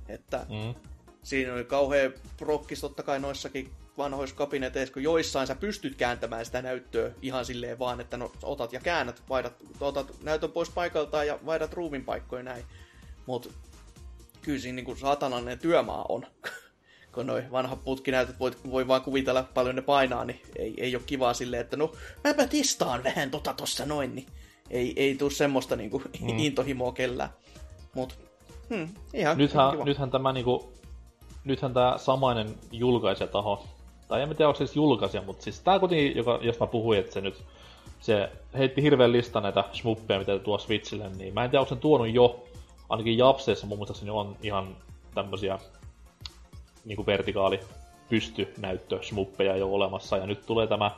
Että 0.09 0.45
Mm. 0.49 0.75
siinä 1.23 1.53
oli 1.53 1.63
kauhean 1.63 2.13
prokkis 2.37 2.81
totta 2.81 3.03
kai 3.03 3.19
noissakin 3.19 3.71
vanhoissa 3.97 4.35
kabineteissa, 4.35 4.93
kun 4.93 5.03
joissain 5.03 5.47
sä 5.47 5.55
pystyt 5.55 5.95
kääntämään 5.95 6.45
sitä 6.45 6.61
näyttöä 6.61 7.11
ihan 7.21 7.45
silleen 7.45 7.79
vaan, 7.79 8.01
että 8.01 8.17
no 8.17 8.31
otat 8.43 8.73
ja 8.73 8.79
käännät, 8.79 9.21
vaihdat, 9.29 9.53
otat 9.79 10.11
näytön 10.23 10.51
pois 10.51 10.69
paikaltaan 10.69 11.27
ja 11.27 11.39
vaihdat 11.45 11.73
ruumin 11.73 12.05
paikkoja 12.05 12.43
näin. 12.43 12.63
Mut 13.25 13.51
kyllä 14.41 14.59
siinä 14.59 14.75
niinku 14.75 14.95
saatanainen 14.95 15.59
työmaa 15.59 16.05
on. 16.09 16.25
kun 17.13 17.27
noi 17.27 17.43
vanhat 17.51 17.83
putkinäytöt 17.83 18.39
voi, 18.39 18.51
voi 18.71 18.87
vaan 18.87 19.01
kuvitella 19.01 19.43
paljon 19.53 19.75
ne 19.75 19.81
painaa, 19.81 20.25
niin 20.25 20.41
ei, 20.55 20.73
ei 20.77 20.95
ole 20.95 21.03
kivaa 21.05 21.33
silleen, 21.33 21.61
että 21.61 21.77
no 21.77 21.91
mäpä 22.23 22.47
testaan 22.47 23.03
vähän 23.03 23.31
tota 23.31 23.53
tossa 23.53 23.85
noin, 23.85 24.15
niin 24.15 24.27
ei, 24.69 24.93
ei 24.95 25.15
tuu 25.15 25.29
semmoista 25.29 25.75
niinku 25.75 26.01
mm. 26.21 26.39
intohimoa 26.45 26.91
kellään. 26.91 27.29
Mut 27.95 28.17
hmm, 28.69 28.87
ihan 29.13 29.37
Nythän, 29.37 29.71
kiva. 29.71 29.85
nythän 29.85 30.11
tämä 30.11 30.33
niinku, 30.33 30.73
nythän 31.43 31.73
tämä 31.73 31.93
samainen 31.97 32.55
julkaisijataho, 32.71 33.65
tai 34.13 34.21
en 34.21 34.29
tiedä 34.29 34.47
onko 34.47 34.57
se 34.57 34.63
edes 34.63 34.75
julkaisija, 34.75 35.23
mutta 35.23 35.43
siis 35.43 35.59
tää 35.59 35.79
kuitenkin, 35.79 36.17
joka, 36.17 36.39
jos 36.41 36.59
mä 36.59 36.67
puhuin, 36.67 36.99
että 36.99 37.13
se 37.13 37.21
nyt, 37.21 37.43
se 37.99 38.29
heitti 38.57 38.81
hirveän 38.81 39.11
lista 39.11 39.41
näitä 39.41 39.63
smuppeja, 39.71 40.19
mitä 40.19 40.39
tuo 40.39 40.57
Switchille, 40.57 41.09
niin 41.09 41.33
mä 41.33 41.43
en 41.43 41.49
tiedä, 41.49 41.61
onko 41.61 41.75
se 41.75 41.81
tuonut 41.81 42.13
jo, 42.13 42.43
ainakin 42.89 43.17
Japseissa 43.17 43.67
mun 43.67 43.77
muistaakseni 43.77 44.11
on 44.11 44.35
ihan 44.41 44.75
tämmösiä 45.15 45.59
niinku 46.85 47.05
vertikaali 47.05 47.59
pystynäyttö 48.09 48.99
smuppeja 49.01 49.57
jo 49.57 49.73
olemassa, 49.73 50.17
ja 50.17 50.25
nyt 50.25 50.45
tulee 50.45 50.67
tämä, 50.67 50.91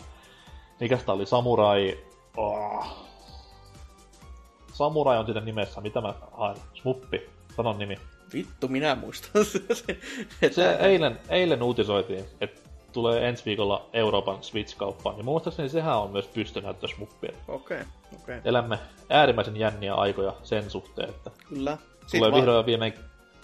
mikä 0.79 0.97
sitä 0.97 1.13
oli, 1.13 1.25
Samurai, 1.25 1.97
oh. 2.37 2.87
Samurai 4.73 5.17
on 5.17 5.25
siinä 5.25 5.41
nimessä, 5.41 5.81
mitä 5.81 6.01
mä 6.01 6.13
haen, 6.31 6.57
smuppi, 6.73 7.29
sanon 7.55 7.77
nimi. 7.77 7.97
Vittu, 8.33 8.67
minä 8.67 8.95
muistan. 8.95 9.45
Se 10.51 10.71
eilen, 10.79 11.19
eilen 11.29 11.63
uutisoitiin, 11.63 12.25
että 12.41 12.64
tulee 12.95 13.27
ensi 13.29 13.45
viikolla 13.45 13.89
Euroopan 13.93 14.43
Switch-kauppaan, 14.43 15.15
niin 15.15 15.25
muistaakseni 15.25 15.69
sehän 15.69 15.97
on 15.97 16.11
myös 16.11 16.27
pystynäyttösmuppia. 16.27 17.31
Okei, 17.47 17.81
okei. 18.21 18.39
Elämme 18.45 18.79
äärimmäisen 19.09 19.57
jänniä 19.57 19.93
aikoja 19.93 20.33
sen 20.43 20.69
suhteen, 20.69 21.09
että 21.09 21.31
Kyllä. 21.49 21.77
tulee 22.11 22.31
vaan- 22.31 22.33
vihdoin 22.41 22.57
ja 22.57 22.65
viimein 22.65 22.93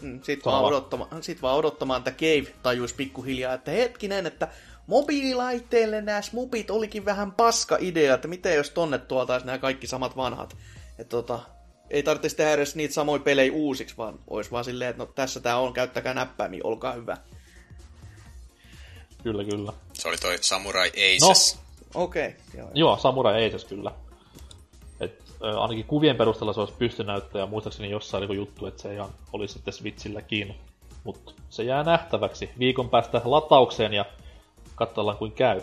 Mm, 0.02 0.20
sit, 0.24 0.42
Sano 0.44 0.56
vaan 0.56 0.66
odottamaan, 0.66 1.24
sit 1.24 1.42
vaan 1.42 1.58
odottamaan, 1.58 1.98
että 1.98 2.12
Cave 2.12 2.54
tajuisi 2.64 2.96
pikkuhiljaa, 2.96 3.54
että 3.54 3.72
hetkinen, 3.72 4.28
että 4.28 4.48
mobiililaitteille 4.88 6.02
nämä 6.02 6.22
smupit 6.22 6.72
olikin 6.72 7.06
vähän 7.06 7.32
paska 7.32 7.78
idea, 7.80 8.14
että 8.16 8.28
miten 8.28 8.56
jos 8.56 8.70
tonne 8.70 8.98
tuotaisi 8.98 9.46
nämä 9.46 9.58
kaikki 9.58 9.88
samat 9.88 10.16
vanhat. 10.18 10.58
Että 11.00 11.10
tota, 11.10 11.40
ei 11.90 12.04
tarvitsisi 12.04 12.36
tehdä 12.36 12.52
edes 12.54 12.76
niitä 12.76 12.94
samoja 12.94 13.20
pelejä 13.24 13.54
uusiksi, 13.54 13.98
vaan 13.98 14.20
olisi 14.30 14.52
vaan 14.52 14.64
silleen, 14.64 14.90
että 14.90 15.04
no 15.04 15.12
tässä 15.16 15.40
tää 15.40 15.58
on, 15.58 15.74
käyttäkää 15.74 16.14
näppäimiä, 16.14 16.62
olkaa 16.64 16.94
hyvä. 16.94 17.18
Kyllä, 19.24 19.44
kyllä. 19.44 19.74
Se 19.94 20.08
oli 20.08 20.18
toi 20.18 20.38
Samurai 20.42 20.90
Aces. 20.90 21.60
Okei, 21.96 22.28
okay, 22.28 22.40
joo. 22.58 22.70
Joo, 22.74 22.98
Samurai 22.98 23.48
Aces 23.48 23.66
kyllä. 23.66 23.92
Et, 25.00 25.24
ö, 25.44 25.60
ainakin 25.60 25.86
kuvien 25.86 26.16
perusteella 26.16 26.54
se 26.54 26.60
olisi 26.60 26.74
pystynäyttö, 26.78 27.40
ja 27.40 27.46
muistaakseni 27.46 27.90
jossain 27.90 28.24
oli 28.24 28.36
juttu, 28.36 28.66
että 28.66 28.82
se 28.82 28.94
ihan 28.94 29.10
olisi 29.34 29.54
sitten 29.54 29.74
Switchilläkin. 29.74 30.56
Mutta 31.04 31.32
se 31.50 31.64
jää 31.64 31.84
nähtäväksi 31.84 32.50
viikon 32.60 32.90
päästä 32.90 33.22
lataukseen 33.26 33.94
ja 33.94 34.06
katsotaan 34.76 35.18
kuin 35.18 35.32
käy. 35.32 35.62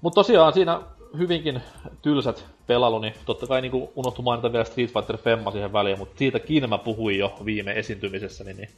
Mutta 0.00 0.14
tosiaan 0.14 0.52
siinä 0.52 0.80
hyvinkin 1.18 1.62
tylsät 2.02 2.44
pelailu, 2.66 2.98
niin 2.98 3.14
totta 3.26 3.46
kai 3.46 3.62
niin 3.62 3.88
unohtu 3.96 4.22
mainita 4.22 4.52
vielä 4.52 4.64
Street 4.64 4.92
Fighter 4.92 5.18
Femma 5.18 5.50
siihen 5.50 5.72
väliin, 5.72 5.98
mutta 5.98 6.18
siitäkin 6.18 6.68
mä 6.68 6.78
puhuin 6.78 7.18
jo 7.18 7.34
viime 7.44 7.72
esiintymisessä, 7.72 8.44
niin, 8.44 8.56
niin 8.56 8.70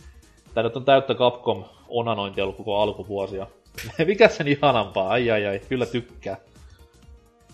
Tää 0.54 0.62
nyt 0.62 0.76
on 0.76 0.84
täyttä 0.84 1.14
Capcom 1.14 1.64
onanointia 1.88 2.44
ollut 2.44 2.56
koko 2.56 2.80
alkuvuosia. 2.80 3.46
Mikä 4.06 4.28
sen 4.28 4.48
ihanampaa, 4.48 5.08
ai 5.08 5.30
ai 5.30 5.46
ai, 5.46 5.60
kyllä 5.68 5.86
tykkää. 5.86 6.36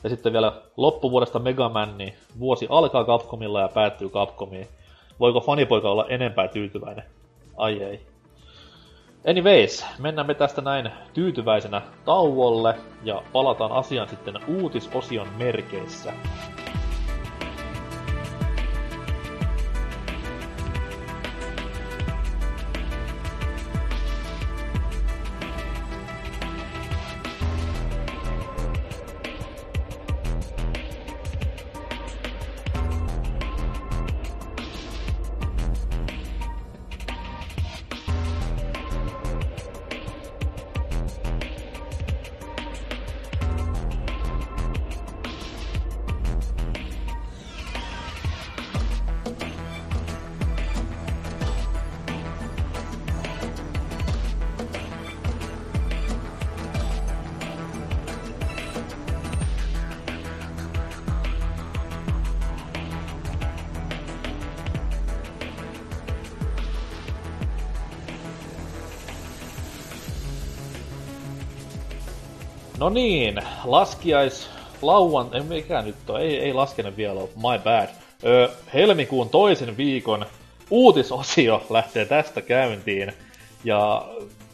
Ja 0.05 0.11
sitten 0.11 0.33
vielä 0.33 0.53
loppuvuodesta 0.77 1.39
Mega 1.39 1.69
Man, 1.69 1.99
niin 1.99 2.15
vuosi 2.39 2.67
alkaa 2.71 3.05
Capcomilla 3.05 3.61
ja 3.61 3.69
päättyy 3.69 4.09
Capcomiin. 4.09 4.69
Voiko 5.21 5.41
fanipoika 5.41 5.91
olla 5.91 6.07
enempää 6.09 6.49
tyytyväinen? 6.49 7.05
Ai 7.57 7.83
ei. 7.83 8.01
Anyways, 9.29 9.85
mennään 9.99 10.27
me 10.27 10.35
tästä 10.35 10.63
näin 10.63 10.91
tyytyväisenä 11.15 11.83
tauolle 12.05 12.75
ja 13.05 13.23
palataan 13.33 13.73
asiaan 13.73 14.09
sitten 14.09 14.35
uutisosion 14.49 15.29
merkeissä. 15.39 16.13
No 72.87 72.91
niin, 72.91 73.43
laskiais 73.65 74.49
lauan... 74.83 75.35
Ei, 75.35 75.43
mikä 75.43 75.83
nyt 75.83 76.11
on? 76.11 76.21
Ei, 76.21 76.39
ei 76.39 76.53
laskene 76.53 76.97
vielä 76.97 77.21
ole. 77.21 77.29
My 77.37 77.63
bad. 77.65 77.89
Öö, 78.25 78.49
helmikuun 78.75 79.29
toisen 79.29 79.77
viikon 79.77 80.27
uutisosio 80.71 81.67
lähtee 81.71 82.05
tästä 82.05 82.43
käyntiin. 82.43 83.13
Ja 83.65 84.09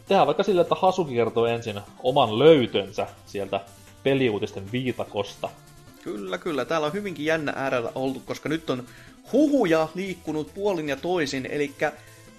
tehdään 0.07 0.27
vaikka 0.27 0.43
sille, 0.43 0.61
että 0.61 0.75
Hasuki 0.75 1.13
kertoo 1.13 1.45
ensin 1.45 1.81
oman 2.03 2.39
löytönsä 2.39 3.07
sieltä 3.25 3.61
peliuutisten 4.03 4.71
viitakosta. 4.71 5.49
Kyllä, 6.03 6.37
kyllä. 6.37 6.65
Täällä 6.65 6.87
on 6.87 6.93
hyvinkin 6.93 7.25
jännä 7.25 7.53
äärellä 7.55 7.91
oltu, 7.95 8.21
koska 8.25 8.49
nyt 8.49 8.69
on 8.69 8.83
huhuja 9.33 9.87
liikkunut 9.95 10.53
puolin 10.53 10.89
ja 10.89 10.95
toisin. 10.95 11.45
Eli 11.45 11.71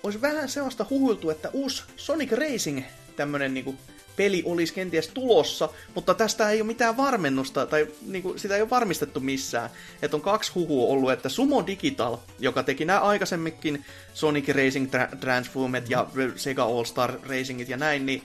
olisi 0.02 0.20
vähän 0.20 0.48
sellaista 0.48 0.86
huhuiltu, 0.90 1.30
että 1.30 1.50
uusi 1.52 1.82
Sonic 1.96 2.32
Racing 2.32 2.82
tämmönen 3.16 3.54
niinku 3.54 3.74
peli 4.16 4.42
olisi 4.46 4.74
kenties 4.74 5.08
tulossa, 5.08 5.68
mutta 5.94 6.14
tästä 6.14 6.50
ei 6.50 6.60
ole 6.60 6.66
mitään 6.66 6.96
varmennusta, 6.96 7.66
tai 7.66 7.86
niinku, 8.06 8.38
sitä 8.38 8.56
ei 8.56 8.62
ole 8.62 8.70
varmistettu 8.70 9.20
missään. 9.20 9.70
Että 10.02 10.16
on 10.16 10.20
kaksi 10.20 10.52
huhua 10.54 10.92
ollut, 10.92 11.12
että 11.12 11.28
Sumo 11.28 11.66
Digital, 11.66 12.16
joka 12.38 12.62
teki 12.62 12.84
nämä 12.84 13.00
aikaisemminkin 13.00 13.84
Sonic 14.14 14.48
Racing 14.48 14.90
Tra- 14.94 15.16
Transformet 15.16 15.90
ja 15.90 16.06
Sega 16.36 16.64
All 16.64 16.84
Star 16.84 17.12
Racingit 17.22 17.68
ja 17.68 17.76
näin, 17.76 18.06
niin 18.06 18.22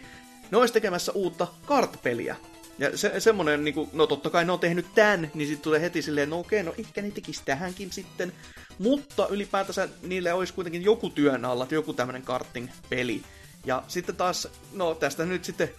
ne 0.51 0.57
olisi 0.57 0.73
tekemässä 0.73 1.11
uutta 1.11 1.47
kart-peliä. 1.65 2.35
Ja 2.79 2.97
se, 2.97 3.19
semmonen, 3.19 3.63
niin 3.63 3.89
no 3.93 4.07
totta 4.07 4.29
kai 4.29 4.45
ne 4.45 4.51
on 4.51 4.59
tehnyt 4.59 4.85
tän, 4.95 5.31
niin 5.33 5.47
sitten 5.47 5.63
tulee 5.63 5.81
heti 5.81 6.01
silleen, 6.01 6.29
no 6.29 6.39
okei, 6.39 6.63
no 6.63 6.73
ehkä 6.77 7.01
ne 7.01 7.11
tekisi 7.11 7.41
tähänkin 7.45 7.91
sitten. 7.91 8.33
Mutta 8.79 9.27
ylipäätänsä 9.27 9.89
niille 10.01 10.33
olisi 10.33 10.53
kuitenkin 10.53 10.83
joku 10.83 11.09
työn 11.09 11.45
alla, 11.45 11.67
joku 11.71 11.93
tämmönen 11.93 12.21
karting-peli. 12.21 13.21
Ja 13.69 13.83
sitten 13.87 14.15
taas, 14.15 14.47
no 14.73 14.95
tästä 14.95 15.25
nyt 15.25 15.45
sitten, 15.45 15.69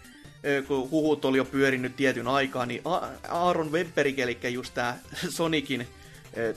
kun 0.68 0.90
huhut 0.90 1.24
oli 1.24 1.38
jo 1.38 1.44
pyörinyt 1.44 1.96
tietyn 1.96 2.28
aikaa, 2.28 2.66
niin 2.66 2.82
Aaron 3.28 3.72
Webberik, 3.72 4.18
eli 4.18 4.38
just 4.50 4.74
tää 4.74 4.98
Sonicin 5.28 5.88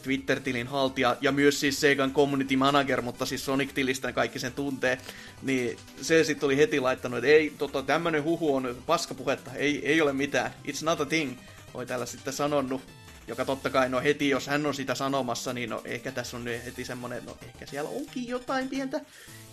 Twitter-tilin 0.04 0.68
haltija 0.68 1.18
ja 1.22 1.32
myös 1.32 1.60
siis 1.60 1.82
Segan 1.82 2.14
community 2.14 2.56
manager, 2.56 3.02
mutta 3.02 3.26
siis 3.26 3.46
Sonic-tilistä 3.46 4.12
kaikki 4.12 4.40
sen 4.40 4.54
tuntee, 4.54 4.98
niin 5.42 5.78
se 6.02 6.24
sitten 6.24 6.48
oli 6.48 6.58
heti 6.58 6.80
laittanut, 6.80 7.18
että 7.18 7.28
ei, 7.28 7.54
tota, 7.58 7.84
tämmönen 7.84 8.24
huhu 8.24 8.56
on 8.56 8.78
paskapuhetta, 8.86 9.52
ei, 9.56 9.88
ei 9.88 10.02
ole 10.02 10.14
mitään, 10.14 10.52
it's 10.68 10.84
not 10.86 11.02
a 11.02 11.06
thing, 11.06 11.38
oli 11.74 11.86
täällä 11.86 12.06
sitten 12.06 12.34
sanonut, 12.34 12.82
joka 13.28 13.46
totta 13.46 13.70
kai, 13.70 13.90
no 13.90 14.02
heti 14.02 14.30
jos 14.30 14.48
hän 14.48 14.66
on 14.66 14.74
sitä 14.74 14.96
sanomassa, 14.96 15.54
niin 15.54 15.70
no 15.70 15.82
ehkä 15.86 16.12
tässä 16.12 16.38
on 16.38 16.48
heti 16.66 16.86
semmonen, 16.86 17.26
no 17.26 17.38
ehkä 17.46 17.66
siellä 17.66 17.90
onkin 17.90 18.28
jotain 18.28 18.70
pientä 18.70 19.02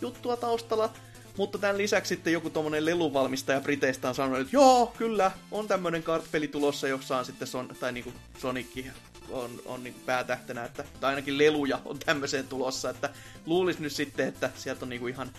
juttua 0.01 0.37
taustalla, 0.37 0.93
mutta 1.41 1.59
tämän 1.59 1.79
lisäksi 1.79 2.09
sitten 2.09 2.33
joku 2.33 2.51
tommonen 2.51 2.85
leluvalmistaja 2.85 3.61
Briteistä 3.61 4.09
on 4.09 4.15
sanonut, 4.15 4.41
että 4.41 4.57
joo, 4.57 4.87
kyllä, 4.99 5.31
on 5.51 5.69
tämmönen 5.69 6.03
kartpeli 6.03 6.49
tulossa, 6.49 6.89
jossa 6.89 7.19
on 7.19 7.25
sitten 7.25 7.49
son, 7.49 7.69
tai 7.81 7.93
niinku 7.93 8.13
Sonic 8.39 8.87
on, 9.31 9.51
on 9.65 9.85
niinku 9.85 10.01
päätähtenä, 10.07 10.65
että, 10.65 10.85
tai 11.01 11.11
ainakin 11.11 11.39
leluja 11.39 11.81
on 11.85 11.99
tämmöiseen 11.99 12.49
tulossa, 12.49 12.91
että 12.91 13.11
luulis 13.47 13.79
nyt 13.79 13.93
sitten, 13.93 14.29
että 14.29 14.51
sieltä 14.55 14.85
on 14.85 14.89
niinku 14.89 15.07
ihan 15.07 15.31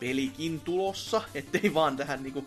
pelikin 0.00 0.60
tulossa, 0.60 1.22
ettei 1.34 1.74
vaan 1.74 1.96
tähän 1.96 2.22
niinku 2.22 2.44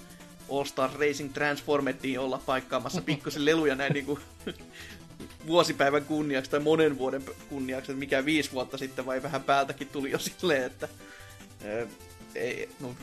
All 0.52 0.64
Star 0.64 0.92
Racing 1.00 1.34
Transformettiin 1.34 2.20
olla 2.20 2.42
paikkaamassa 2.46 3.02
pikkusen 3.12 3.46
leluja 3.46 3.76
näin 3.76 3.94
niinku 3.94 4.20
vuosipäivän 5.48 6.06
kunniaksi 6.06 6.52
tai 6.52 6.60
monen 6.60 6.98
vuoden 6.98 7.24
kunniaksi, 7.50 7.92
että 7.92 8.00
mikä 8.00 8.26
viisi 8.26 8.52
vuotta 8.52 8.78
sitten 8.78 9.06
vai 9.06 9.24
vähän 9.24 9.44
päältäkin 9.44 9.90
tuli 9.90 10.12
jo 10.12 10.20
silleen, 10.20 10.64
että 10.64 10.88
ei, 12.36 12.70
no, 12.80 12.96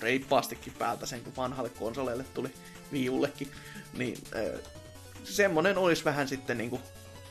reippaastikin 0.00 0.72
päältä 0.78 1.06
sen, 1.06 1.20
kun 1.20 1.36
vanhalle 1.36 1.70
konsoleille 1.70 2.24
tuli 2.34 2.50
viullekin. 2.92 3.50
Niin 3.92 4.18
äh, 4.36 4.60
semmonen 5.24 5.78
olisi 5.78 6.04
vähän 6.04 6.28
sitten 6.28 6.58
niinku 6.58 6.80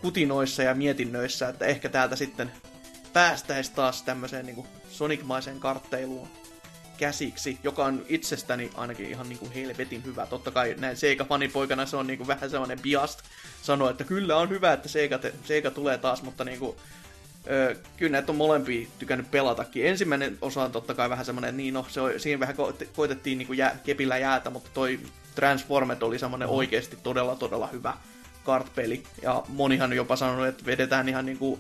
kutinoissa 0.02 0.64
ja 0.64 0.76
mietinnöissä, 0.76 1.50
että 1.50 1.66
ehkä 1.66 1.90
täältä 1.90 2.16
sitten 2.16 2.52
päästäisiin 3.14 3.76
taas 3.76 4.04
tämmöiseen 4.04 4.46
niinku 4.46 4.68
Sonic-maiseen 4.90 5.60
kartteiluun 5.60 6.28
käsiksi, 6.98 7.58
joka 7.64 7.86
on 7.86 8.06
itsestäni 8.10 8.72
ainakin 8.76 9.10
ihan 9.10 9.30
niinku 9.30 9.50
helvetin 9.56 10.06
hyvä. 10.06 10.26
Totta 10.26 10.52
kai 10.52 10.76
näin 10.78 10.98
Sega-fanipoikana 10.98 11.86
se 11.86 11.98
on 11.98 12.08
niinku 12.08 12.28
vähän 12.28 12.50
semmoinen 12.50 12.80
biast 12.80 13.20
sanoa, 13.62 13.90
että 13.90 14.04
kyllä 14.04 14.38
on 14.38 14.50
hyvä, 14.50 14.74
että 14.74 14.90
Sega, 14.90 15.18
te, 15.18 15.34
Sega 15.44 15.72
tulee 15.72 15.98
taas, 15.98 16.24
mutta 16.24 16.44
niinku 16.44 16.76
Öö, 17.52 17.76
kyllä 17.98 18.12
näitä 18.12 18.32
on 18.32 18.36
molempia 18.36 18.88
tykännyt 19.00 19.32
pelatakin. 19.32 19.86
Ensimmäinen 19.86 20.38
osa 20.42 20.64
on 20.64 20.72
totta 20.72 20.94
kai 20.94 21.10
vähän 21.10 21.26
semmoinen, 21.26 21.58
niin 21.58 21.74
no, 21.74 21.86
se 21.90 22.02
on, 22.02 22.12
siinä 22.18 22.40
vähän 22.40 22.56
ko- 22.56 22.86
koitettiin 22.96 23.38
niinku 23.38 23.54
jää, 23.54 23.80
kepillä 23.84 24.18
jäätä, 24.18 24.50
mutta 24.50 24.70
toi 24.74 25.00
Transformet 25.36 26.04
oli 26.04 26.20
semmoinen 26.20 26.50
mm. 26.50 26.56
oikeasti 26.56 26.98
todella 27.04 27.36
todella 27.36 27.68
hyvä 27.68 27.94
kartpeli. 28.44 29.04
Ja 29.22 29.44
monihan 29.48 29.90
on 29.90 29.96
jopa 29.96 30.16
sanonut, 30.16 30.48
että 30.48 30.66
vedetään 30.66 31.10
ihan 31.10 31.26
niinku 31.26 31.60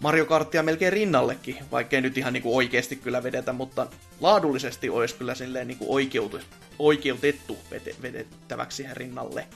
Mario 0.00 0.26
Kartia 0.26 0.62
melkein 0.62 0.92
rinnallekin, 0.92 1.58
vaikkei 1.70 2.00
nyt 2.00 2.18
ihan 2.18 2.32
niinku 2.32 2.56
oikeasti 2.56 2.96
kyllä 2.96 3.22
vedetä, 3.22 3.52
mutta 3.52 3.86
laadullisesti 4.20 4.90
olisi 4.90 5.14
kyllä 5.14 5.34
silleen 5.34 5.68
niinku 5.68 5.94
oikeutu, 5.94 6.40
oikeutettu 6.78 7.58
vede, 7.70 7.94
vedettäväksi 8.02 8.76
siihen 8.76 8.96
rinnalle. 8.96 9.46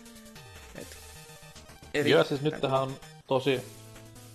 Et, 0.75 0.97
eri, 1.95 2.11
Joo, 2.11 2.25
siis 2.25 2.41
nyt 2.41 2.61
tähän 2.61 2.83
on 2.83 2.97
tosi 3.27 3.61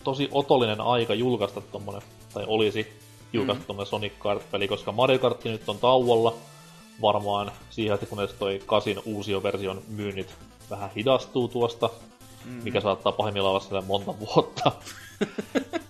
tosi 0.06 0.30
otollinen 0.32 0.82
aika 0.82 1.14
julkaista 1.14 1.62
tommonen, 1.62 2.02
tai 2.34 2.44
olisi 2.48 2.88
julkaista 3.34 3.64
mm. 3.64 3.68
tommonen 3.68 3.90
Sonic 3.90 4.14
Kart-peli, 4.20 4.68
koska 4.68 4.92
Mario 4.92 5.20
Kart 5.20 5.44
nyt 5.44 5.70
on 5.70 5.78
tauolla 5.78 6.34
varmaan 7.02 7.52
siihen 7.70 7.94
asti, 7.94 8.06
kunnes 8.06 8.34
toi 8.34 8.62
kasin 8.66 9.00
uusioversion 9.06 9.82
myynnit 9.88 10.36
vähän 10.70 10.90
hidastuu 10.96 11.48
tuosta, 11.48 11.90
mm. 12.46 12.52
mikä 12.52 12.82
saattaa 12.82 13.12
pahimmillaan 13.12 13.62
olla 13.72 13.82
monta 13.82 14.14
vuotta. 14.26 14.72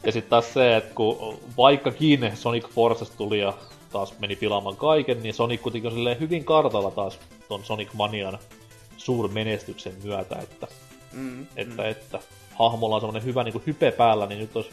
ja 0.04 0.12
sitten 0.12 0.30
taas 0.30 0.54
se, 0.54 0.78
että 0.78 0.96
kun 0.96 1.40
vaikkakin 1.58 2.32
Sonic 2.36 2.68
Forces 2.68 3.10
tuli 3.10 3.40
ja 3.40 3.54
taas 3.92 4.20
meni 4.20 4.36
pilaamaan 4.36 4.76
kaiken, 4.78 5.24
niin 5.24 5.34
Sonic 5.34 5.62
kuitenkin 5.62 5.92
on 5.92 6.20
hyvin 6.20 6.46
kartalla 6.46 6.92
taas 6.92 7.20
ton 7.48 7.64
Sonic 7.64 7.94
Manian 7.94 8.40
suurmenestyksen 8.98 9.94
myötä, 10.04 10.36
että, 10.36 10.68
mm, 11.14 11.48
että, 11.56 11.84
mm. 11.84 11.90
että 11.90 12.20
hahmolla 12.60 12.96
on 12.96 13.02
semmoinen 13.02 13.26
hyvä 13.26 13.44
niin 13.44 13.52
kuin 13.52 13.64
hype 13.68 13.92
päällä, 13.92 14.26
niin 14.26 14.40
nyt 14.40 14.56
olisi 14.56 14.70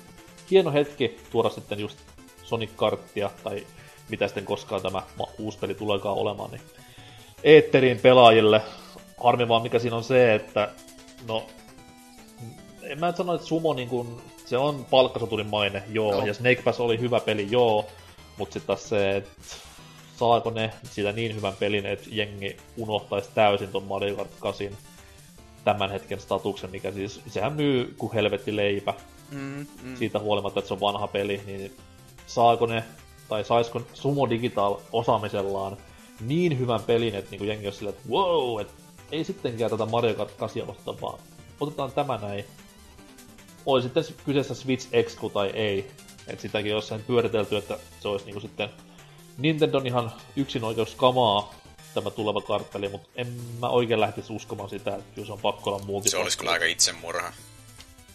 hieno 0.51 0.73
hetki 0.73 1.21
tuoda 1.31 1.49
sitten 1.49 1.81
just 1.81 1.99
Sonic 2.43 2.71
Karttia, 2.77 3.31
tai 3.45 3.67
mitä 4.09 4.27
sitten 4.29 4.45
koskaan 4.45 4.83
tämä 4.83 5.03
uusi 5.39 5.59
peli 5.59 5.75
tuleekaan 5.75 6.17
olemaan, 6.17 6.51
niin 6.51 6.63
eetteriin 7.45 7.99
pelaajille. 7.99 8.63
Harmi 9.25 9.49
vaan 9.49 9.63
mikä 9.63 9.79
siinä 9.79 9.97
on 9.97 10.05
se, 10.05 10.35
että 10.35 10.69
no, 11.29 11.47
en 12.83 13.01
mä 13.01 13.13
sano, 13.13 13.35
että 13.35 13.47
Sumo 13.47 13.75
niin 13.75 13.89
kuin, 13.89 14.09
se 14.47 14.57
on 14.57 14.87
palkkasoturin 14.91 15.47
maine, 15.47 15.83
joo, 15.93 16.21
no. 16.21 16.27
ja 16.27 16.35
Snake 16.35 16.63
Pass 16.63 16.81
oli 16.81 17.01
hyvä 17.01 17.21
peli, 17.21 17.47
joo, 17.51 17.87
mutta 18.39 18.53
sitten 18.53 18.67
taas 18.67 18.89
se, 18.89 19.17
että 19.17 19.33
saako 20.17 20.51
ne 20.51 20.71
siitä 20.85 21.13
niin 21.13 21.35
hyvän 21.37 21.57
pelin, 21.59 21.87
että 21.87 22.07
jengi 22.11 22.57
unohtaisi 22.77 23.31
täysin 23.35 23.69
ton 23.69 23.85
Mario 23.85 24.17
Kart 24.17 24.31
8 24.41 24.69
tämän 25.65 25.91
hetken 25.91 26.21
statuksen, 26.21 26.71
mikä 26.71 26.93
siis, 26.93 27.21
sehän 27.27 27.53
myy 27.53 27.95
kuin 27.99 28.13
helvetti 28.13 28.57
leipä. 28.57 28.95
Mm, 29.31 29.67
mm. 29.83 29.97
Siitä 29.97 30.19
huolimatta, 30.19 30.59
että 30.59 30.69
se 30.69 30.75
on 30.75 30.81
vanha 30.81 31.07
peli, 31.07 31.41
niin 31.47 31.77
saako 32.27 32.67
ne, 32.67 32.85
tai 33.29 33.45
saisiko 33.45 33.83
Sumo 33.95 34.31
Digital 34.31 34.77
osaamisellaan 34.93 35.77
niin 36.21 36.59
hyvän 36.59 36.83
pelin, 36.83 37.15
että 37.15 37.31
niinku 37.31 37.45
jengi 37.45 37.67
on 37.67 37.73
silleen, 37.73 37.97
että 37.97 38.09
wow, 38.09 38.61
että 38.61 38.73
ei 39.13 39.25
sittenkään 39.25 39.71
tätä 39.71 39.87
Mario 39.87 40.15
Kart 40.15 40.33
8 40.33 40.71
ottaa, 40.71 41.01
vaan 41.01 41.19
otetaan 41.61 41.93
tämä 41.93 42.19
näin. 42.23 42.45
Oli 43.67 43.83
sitten 43.83 44.05
kyseessä 44.25 44.55
Switch 44.55 44.89
Exclu 44.93 45.31
tai 45.31 45.51
ei. 45.51 45.91
että 46.29 46.43
sitäkin 46.43 46.71
jossain 46.71 47.03
pyöritelty, 47.07 47.57
että 47.57 47.79
se 48.01 48.09
olisi 48.09 48.25
niinku 48.25 48.41
sitten 48.41 48.69
Nintendon 49.39 49.87
ihan 49.87 50.13
yksin 50.37 50.65
oikeus 50.65 50.95
kamaa 50.95 51.55
tämä 51.95 52.11
tuleva 52.11 52.41
kartteli, 52.41 52.89
mutta 52.89 53.09
en 53.17 53.27
mä 53.61 53.69
oikein 53.69 54.01
lähtisi 54.01 54.33
uskomaan 54.33 54.71
sitä, 54.71 54.97
että 54.97 55.15
kyllä 55.15 55.27
se 55.27 55.33
on 55.33 55.39
pakko 55.39 55.71
olla 55.71 55.85
multi. 55.85 56.11
Se 56.11 56.17
olisi 56.17 56.39
kyllä 56.39 56.51
aika 56.51 56.65
itsemurha. 56.65 57.33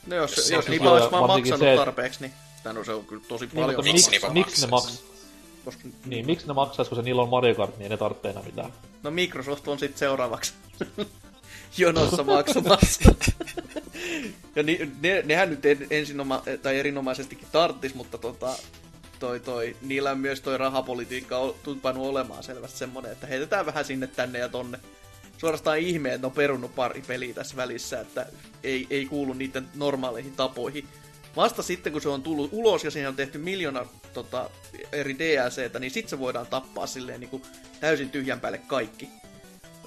No 0.08 0.16
jos, 0.16 0.38
jos, 0.38 0.50
jos 0.50 0.68
niitä 0.68 0.92
olisi 0.92 1.12
vaan 1.12 1.28
maksanut 1.28 1.60
se, 1.60 1.76
tarpeeksi, 1.76 2.22
niin 2.22 2.34
no, 2.74 2.84
se 2.84 2.94
on 2.94 3.06
kyllä 3.06 3.24
tosi 3.28 3.46
niin, 3.46 3.64
paljon. 3.64 3.84
Niin, 3.84 3.96
miksi, 3.96 4.10
miksi, 4.10 4.30
miksi 4.30 4.62
ne 4.62 4.68
maks... 4.68 5.04
Koska... 5.66 5.88
Niin, 6.06 6.26
miksi 6.26 6.48
ne 6.48 6.54
maksaisi, 6.54 6.90
kun 6.90 6.96
se 6.96 7.02
niillä 7.02 7.22
on 7.22 7.30
Mario 7.30 7.56
Kart, 7.56 7.78
niin 7.78 7.84
ei 7.84 7.90
ne 7.90 7.98
tarvitse 7.98 8.30
enää 8.30 8.44
mitään. 8.44 8.74
No 9.04 9.12
Microsoft 9.12 9.68
on 9.68 9.80
sitten 9.80 10.00
seuraavaksi 10.00 10.54
jonossa 11.78 12.24
maksamassa. 12.24 13.16
ja 14.56 14.64
ni, 14.64 14.92
ne, 15.02 15.22
nehän 15.26 15.50
nyt 15.50 15.66
en, 15.66 15.88
ensinoma, 15.90 16.44
tai 16.62 16.80
erinomaisestikin 16.80 17.48
tarttis, 17.52 17.96
mutta 17.96 18.18
tota, 18.18 18.56
toi, 19.20 19.40
toi, 19.40 19.76
niillä 19.82 20.12
on 20.12 20.20
myös 20.20 20.42
toi 20.42 20.58
rahapolitiikka 20.58 21.38
on 21.38 21.56
tupannut 21.64 22.08
olemaan 22.08 22.44
selvästi 22.44 22.78
semmonen, 22.78 23.12
että 23.12 23.28
heitetään 23.28 23.66
vähän 23.66 23.86
sinne 23.86 24.08
tänne 24.08 24.40
ja 24.40 24.50
tonne. 24.50 24.80
Suorastaan 25.38 25.78
ihme, 25.78 26.14
että 26.14 26.28
on 26.28 26.34
perunut 26.34 26.76
pari 26.76 27.04
peliä 27.08 27.34
tässä 27.34 27.56
välissä, 27.56 28.00
että 28.00 28.26
ei, 28.64 28.88
ei 28.90 29.06
kuulu 29.06 29.34
niiden 29.34 29.68
normaaleihin 29.76 30.36
tapoihin. 30.36 30.88
Vasta 31.36 31.64
sitten, 31.64 31.92
kun 31.92 32.02
se 32.02 32.10
on 32.10 32.24
tullut 32.24 32.50
ulos 32.54 32.84
ja 32.84 32.92
siinä 32.92 33.10
on 33.10 33.16
tehty 33.16 33.38
miljoona 33.38 33.86
tota, 34.14 34.50
eri 34.92 35.20
DLCtä, 35.20 35.80
niin 35.80 35.92
sitten 35.92 36.10
se 36.10 36.20
voidaan 36.20 36.48
tappaa 36.48 36.88
silleen 36.88 37.20
niin 37.20 37.30
kuin 37.30 37.44
täysin 37.80 38.10
tyhjän 38.10 38.40
päälle 38.40 38.58
kaikki. 38.58 39.10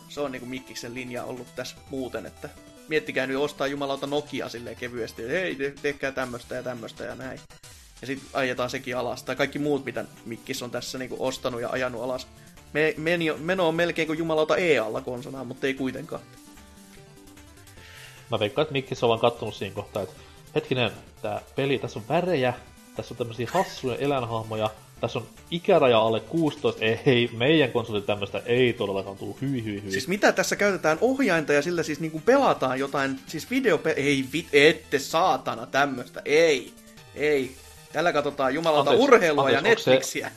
se 0.09 0.21
on 0.21 0.33
niinku 0.33 0.47
Mikkiksen 0.47 0.95
linja 0.95 1.25
ollut 1.25 1.55
tässä 1.57 1.77
muuten, 1.91 2.27
että 2.27 2.49
miettikää 2.89 3.27
nyt 3.27 3.37
ostaa 3.37 3.67
jumalauta 3.67 4.07
Nokia 4.07 4.49
silleen 4.49 4.77
kevyesti, 4.77 5.29
hei, 5.29 5.55
te, 5.55 5.75
tehkää 5.83 6.13
tämmöstä 6.13 6.55
ja 6.55 6.63
tämmöstä 6.63 7.05
ja 7.05 7.15
näin. 7.15 7.41
Ja 8.01 8.07
sitten 8.07 8.29
ajetaan 8.33 8.71
sekin 8.71 8.97
alas. 8.97 9.23
Tai 9.23 9.37
kaikki 9.37 9.59
muut, 9.59 9.85
mitä 9.85 10.05
Mikkis 10.25 10.63
on 10.63 10.71
tässä 10.71 10.99
niinku 10.99 11.17
ostanut 11.19 11.61
ja 11.61 11.69
ajanut 11.71 12.03
alas. 12.03 12.27
Me, 12.73 12.95
meni, 12.97 13.33
meno 13.33 13.69
on 13.69 13.75
melkein 13.75 14.07
kuin 14.07 14.19
jumalauta 14.19 14.57
E-alla 14.57 15.01
konsanaan, 15.01 15.47
mutta 15.47 15.67
ei 15.67 15.75
kuitenkaan. 15.75 16.23
Mä 18.31 18.39
veikkaan, 18.39 18.63
että 18.63 18.73
Mikkis 18.73 19.03
on 19.03 19.09
vaan 19.09 19.21
kattonut 19.21 19.55
siinä 19.55 19.75
kohtaa, 19.75 20.03
että 20.03 20.15
hetkinen, 20.55 20.91
tää 21.23 21.43
peli, 21.57 21.79
tässä 21.79 21.99
on 21.99 22.09
värejä, 22.09 22.55
tässä 22.97 23.15
on 23.15 23.19
tämmöisiä 23.19 23.49
hassuja 23.53 23.97
eläinhahmoja, 23.97 24.71
tässä 25.01 25.19
on 25.19 25.27
ikäraja 25.51 25.99
alle 25.99 26.21
16, 26.21 26.85
ei, 27.07 27.31
meidän 27.37 27.73
konsoli 27.73 28.03
tämmöistä 28.03 28.43
ei 28.47 28.73
todellakaan 28.73 29.17
tullut, 29.17 29.41
hyi 29.41 29.65
hyi 29.65 29.83
hyi. 29.83 29.93
Siis 29.93 30.09
mitä 30.09 30.33
tässä 30.33 30.57
käytetään 30.57 30.99
ohjainta 31.01 31.53
ja 31.53 31.63
sillä 31.63 31.83
siis 31.83 32.01
niinku 32.01 32.21
pelataan 32.21 32.79
jotain, 32.79 33.21
siis 33.27 33.51
video 33.51 33.81
ei 33.97 34.25
vit, 34.33 34.49
ette 34.53 34.99
saatana 34.99 35.67
tämmöistä, 35.67 36.23
ei, 36.25 36.73
ei. 37.15 37.57
Tällä 37.93 38.13
katsotaan 38.13 38.55
jumalauta 38.55 38.91
Anteeksi, 38.91 39.05
urheilua 39.05 39.45
anteeksi, 39.45 39.65
ja 39.67 39.71
onks 39.71 40.13
se- 40.13 40.21
Netflixiä. 40.21 40.31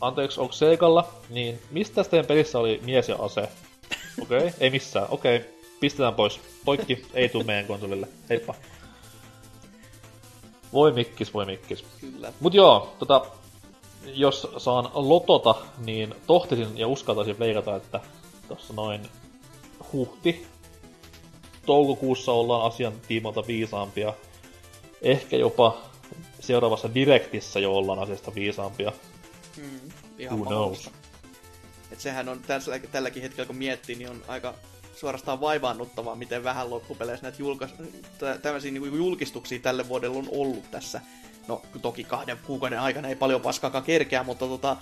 Anteeksi, 0.00 0.40
onko 0.40 0.52
Seikalla, 0.52 1.08
niin 1.30 1.62
mistä 1.70 2.04
teidän 2.04 2.26
pelissä 2.26 2.58
oli 2.58 2.80
mies 2.84 3.08
ja 3.08 3.16
ase? 3.18 3.48
Okei, 4.22 4.38
okay, 4.38 4.50
ei 4.60 4.70
missään, 4.70 5.06
okei. 5.10 5.36
Okay. 5.36 5.48
Pistetään 5.80 6.14
pois. 6.14 6.40
Poikki, 6.64 7.06
ei 7.14 7.28
tuu 7.28 7.44
meidän 7.44 7.66
konsolille. 7.66 8.08
Heippa. 8.30 8.54
Voi 10.72 10.92
mikkis, 10.92 11.34
voi 11.34 11.46
mikkis. 11.46 11.84
Kyllä. 12.00 12.32
Mut 12.40 12.54
joo, 12.54 12.94
tota, 12.98 13.26
jos 14.04 14.48
saan 14.56 14.90
lotota, 14.94 15.54
niin 15.78 16.14
tohtisin 16.26 16.78
ja 16.78 16.88
uskaltaisin 16.88 17.38
veikata, 17.38 17.76
että 17.76 18.00
tossa 18.48 18.74
noin 18.74 19.00
huhti, 19.92 20.46
toukokuussa 21.66 22.32
ollaan 22.32 22.62
asian 22.62 22.92
tiimoilta 23.08 23.46
viisaampia. 23.46 24.12
Ehkä 25.02 25.36
jopa 25.36 25.82
seuraavassa 26.40 26.94
direktissä 26.94 27.60
jo 27.60 27.72
ollaan 27.72 27.98
asiasta 27.98 28.34
viisaampia. 28.34 28.92
Mm, 29.56 29.90
ihan 30.18 30.38
Who 30.38 30.44
mahdollista. 30.44 30.90
Et 31.92 32.00
sehän 32.00 32.28
on 32.28 32.40
tässä, 32.40 32.78
tälläkin 32.92 33.22
hetkellä, 33.22 33.46
kun 33.46 33.56
miettii, 33.56 33.96
niin 33.96 34.10
on 34.10 34.22
aika 34.28 34.54
suorastaan 34.96 35.40
vaivaannuttavaa, 35.40 36.14
miten 36.14 36.44
vähän 36.44 36.70
loppupeleissä 36.70 37.22
näitä 37.22 37.38
julkais... 37.38 37.70
tä- 38.18 38.38
tämmöisiä 38.38 38.70
niin 38.70 38.96
julkistuksia 38.96 39.58
tälle 39.58 39.88
vuodelle 39.88 40.18
on 40.18 40.28
ollut 40.30 40.70
tässä. 40.70 41.00
No, 41.48 41.62
toki 41.82 42.04
kahden 42.04 42.38
kuukauden 42.46 42.80
aikana 42.80 43.08
ei 43.08 43.16
paljon 43.16 43.40
paskaakaan 43.40 43.84
kerkeä, 43.84 44.22
mutta 44.22 44.46
tota, 44.46 44.76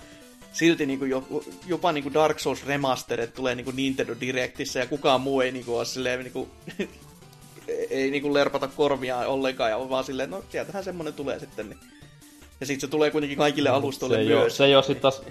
silti 0.52 0.86
niin 0.86 0.98
kuin 0.98 1.10
jo, 1.10 1.24
jopa 1.66 1.92
niin 1.92 2.04
kuin 2.04 2.14
Dark 2.14 2.38
Souls 2.38 2.66
Remastered 2.66 3.28
tulee 3.28 3.54
niin 3.54 3.64
kuin 3.64 3.76
Nintendo 3.76 4.14
Directissä 4.20 4.80
ja 4.80 4.86
kukaan 4.86 5.20
muu 5.20 5.40
ei 5.40 5.52
niin 5.52 5.64
kuin 5.64 5.76
ole 5.76 5.84
silleen 5.84 6.20
niin 6.20 6.32
kuin, 6.32 6.50
ei 7.68 8.10
niin 8.10 8.22
kuin 8.22 8.34
lerpata 8.34 8.68
korvia 8.68 9.18
ollenkaan 9.18 9.70
ja 9.70 9.76
on 9.76 9.90
vaan 9.90 10.04
silleen, 10.04 10.30
no 10.30 10.44
sieltähän 10.50 10.84
semmonen 10.84 11.14
tulee 11.14 11.38
sitten. 11.38 11.68
Niin. 11.68 11.78
Ja 12.60 12.66
sitten 12.66 12.80
se 12.80 12.90
tulee 12.90 13.10
kuitenkin 13.10 13.38
kaikille 13.38 13.68
alustoille 13.68 14.16
se 14.16 14.22
ei, 14.22 14.28
myös. 14.28 14.56
se 14.56 14.64
ei 14.64 14.74
oo 14.74 14.82
sit 14.82 15.00
taas, 15.00 15.22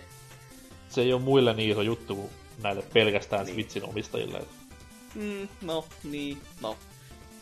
se 0.90 1.02
ei 1.02 1.14
oo 1.14 1.20
muille 1.20 1.54
niin 1.54 1.72
iso 1.72 1.82
juttu 1.82 2.16
kuin 2.16 2.30
näille 2.64 2.84
pelkästään 2.94 3.46
niin. 3.46 3.54
Switchin 3.54 3.86
omistajille. 3.86 4.42
Mm, 5.16 5.48
no, 5.62 5.86
niin, 6.04 6.38
no. 6.62 6.78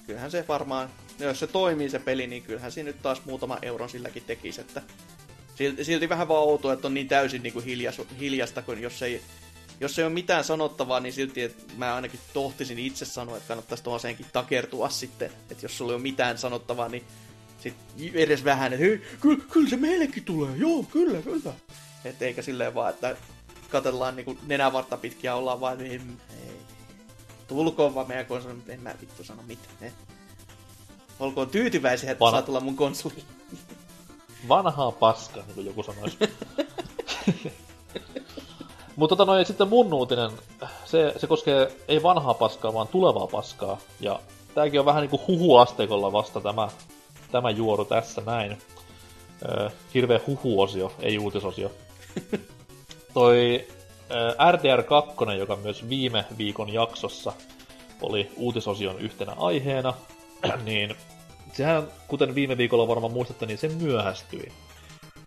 Kyllähän 0.08 0.32
se 0.32 0.46
varmaan, 0.48 0.90
no 1.20 1.26
jos 1.26 1.40
se 1.40 1.48
toimii 1.48 1.90
se 1.90 2.00
peli, 2.00 2.28
niin 2.28 2.44
kyllähän 2.44 2.72
siinä 2.72 2.88
nyt 2.88 3.02
taas 3.02 3.22
muutama 3.26 3.58
euron 3.62 3.90
silläkin 3.90 4.24
tekisi, 4.28 4.62
että 4.62 4.82
silti, 5.56 5.84
silti 5.84 6.10
vähän 6.10 6.28
vaan 6.28 6.44
outoa, 6.44 6.74
että 6.74 6.88
on 6.88 6.94
niin 6.94 7.08
täysin 7.08 7.44
niin 7.44 7.54
kuin 7.54 7.66
hiljas, 7.66 8.02
hiljasta, 8.20 8.62
kun 8.62 8.82
jos 8.82 9.02
ei, 9.02 9.22
jos 9.82 10.00
ei 10.00 10.06
ole 10.06 10.14
mitään 10.14 10.44
sanottavaa, 10.44 11.00
niin 11.00 11.14
silti 11.14 11.42
että 11.44 11.74
mä 11.78 11.96
ainakin 11.96 12.20
tohtisin 12.34 12.80
itse 12.80 13.06
sanoa, 13.06 13.38
että 13.38 13.48
kannattaisi 13.48 13.84
tuollaiseenkin 13.84 14.26
takertua 14.34 14.90
sitten, 14.90 15.32
että 15.52 15.66
jos 15.66 15.78
sulla 15.78 15.92
ei 15.92 15.96
ole 15.96 16.02
mitään 16.02 16.38
sanottavaa, 16.38 16.90
niin 16.90 17.04
sit 17.60 17.74
edes 18.14 18.44
vähän, 18.44 18.74
että 18.74 18.86
hei, 18.86 19.02
kyllä, 19.20 19.44
kyllä 19.52 19.70
se 19.70 19.78
meillekin 19.78 20.24
tulee, 20.26 20.58
joo, 20.58 20.84
kyllä, 20.84 21.22
kyllä. 21.22 21.54
Et 22.06 22.22
eikä 22.22 22.42
silleen 22.42 22.74
vaan, 22.74 22.90
että 22.90 23.16
katellaan 23.70 24.16
niinku 24.16 24.38
nenävartta 24.48 24.98
pitkin 24.98 25.28
ja 25.28 25.36
ollaan 25.36 25.62
vaan, 25.62 25.82
ei, 25.82 26.02
ei. 26.30 26.52
Tulkoon 27.48 27.96
vaan 27.96 28.08
meidän 28.08 28.26
konsoli, 28.26 28.54
mutta 28.54 28.72
en 28.72 28.80
mä 28.82 28.96
vittu 29.02 29.24
sano 29.24 29.44
mitään. 29.44 29.76
Eh. 29.82 29.94
Olkoon 31.20 31.50
tyytyväisiä, 31.50 32.12
että 32.12 32.20
Vanha- 32.26 32.32
saa 32.32 32.42
tulla 32.42 32.60
mun 32.60 32.76
konsoliin. 32.76 33.24
vanhaa 34.48 34.92
paskaa, 34.92 35.44
niin 35.46 35.56
kuin 35.56 35.66
joku 35.66 35.84
sanoisi. 35.84 36.18
Mutta 38.96 39.16
tota 39.16 39.32
noin, 39.32 39.46
sitten 39.46 39.68
mun 39.68 39.94
uutinen, 39.94 40.32
se, 40.86 41.14
se 41.18 41.28
koskee 41.28 41.72
ei 41.88 42.04
vanhaa 42.04 42.34
paskaa, 42.34 42.74
vaan 42.74 42.88
tulevaa 42.88 43.28
paskaa. 43.28 43.78
Ja 44.00 44.20
tääkin 44.56 44.80
on 44.80 44.86
vähän 44.86 45.02
niinku 45.02 45.22
huhuasteikolla 45.28 46.12
vasta 46.12 46.42
tämä, 46.42 46.70
tämä 47.32 47.50
juoru 47.50 47.86
tässä 47.86 48.22
näin. 48.26 48.58
Öö, 49.50 49.70
hirveä 49.94 50.20
huhuosio, 50.28 50.92
ei 51.00 51.18
uutisosio. 51.18 51.72
Toi 53.14 53.68
ö, 54.12 54.36
RDR2, 54.52 55.32
joka 55.32 55.56
myös 55.56 55.90
viime 55.90 56.26
viikon 56.38 56.74
jaksossa 56.74 57.34
oli 58.02 58.32
uutisosion 58.38 59.00
yhtenä 59.00 59.34
aiheena, 59.38 59.94
niin 60.66 60.96
sehän, 61.54 61.88
kuten 62.08 62.36
viime 62.36 62.58
viikolla 62.58 62.88
varmaan 62.88 63.14
muistatte, 63.14 63.46
niin 63.46 63.58
se 63.58 63.68
myöhästyi 63.68 64.52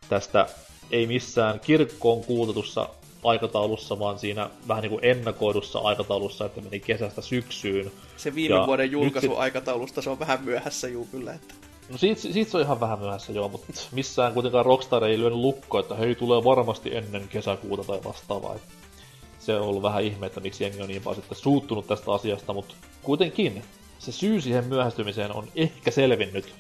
tästä 0.09 0.47
ei 0.91 1.07
missään 1.07 1.61
kirkkoon 1.61 2.25
kuulutetussa 2.25 2.89
aikataulussa, 3.25 3.99
vaan 3.99 4.19
siinä 4.19 4.51
vähän 4.69 4.83
niin 4.83 4.91
kuin 4.91 5.05
ennakoidussa 5.05 5.79
aikataulussa, 5.79 6.47
että 6.47 6.61
meni 6.61 6.81
kesästä 6.81 7.23
syksyyn. 7.23 7.93
Se 8.17 8.35
viime 8.35 8.55
Ja 8.55 8.67
vuoden 8.67 8.85
nyt 8.85 8.93
julkaisuaikataulusta 8.93 10.03
se 10.03 10.11
on 10.11 10.19
vähän 10.19 10.45
myöhässä 10.45 10.89
juu 10.89 11.09
kyllä, 11.11 11.33
että 11.33 11.55
No 11.89 11.99
siitä, 11.99 12.21
siitä 12.21 12.51
se 12.51 12.57
on 12.57 12.63
ihan 12.63 12.81
vähän 12.81 12.99
myöhässä 12.99 13.33
joo, 13.33 13.49
mutta 13.49 13.67
missään 13.93 14.33
kuitenkaan 14.33 14.67
Rockstar 14.67 15.05
ei 15.05 15.19
lyönyt 15.19 15.39
lukkoa, 15.39 15.81
että 15.81 15.95
hei 15.95 16.15
tulee 16.15 16.45
varmasti 16.45 16.97
ennen 16.97 17.29
kesäkuuta 17.29 17.85
tai 17.85 18.01
vastaavaa. 18.05 18.57
Se 19.39 19.57
on 19.57 19.69
ollut 19.69 19.83
vähän 19.83 20.03
ihme, 20.03 20.27
että 20.27 20.41
miksi 20.41 20.65
jengi 20.65 20.83
on 20.83 20.89
niin 20.89 21.05
vaan 21.05 21.17
sitten 21.17 21.39
suuttunut 21.39 21.87
tästä 21.87 22.13
asiasta, 22.13 22.53
mutta 22.53 22.75
kuitenkin 23.03 23.63
se 23.99 24.13
syy 24.13 24.41
siihen 24.41 24.65
myöhästymiseen 24.65 25.33
on 25.33 25.49
ehkä 25.57 25.91
selvinnyt, 25.91 26.55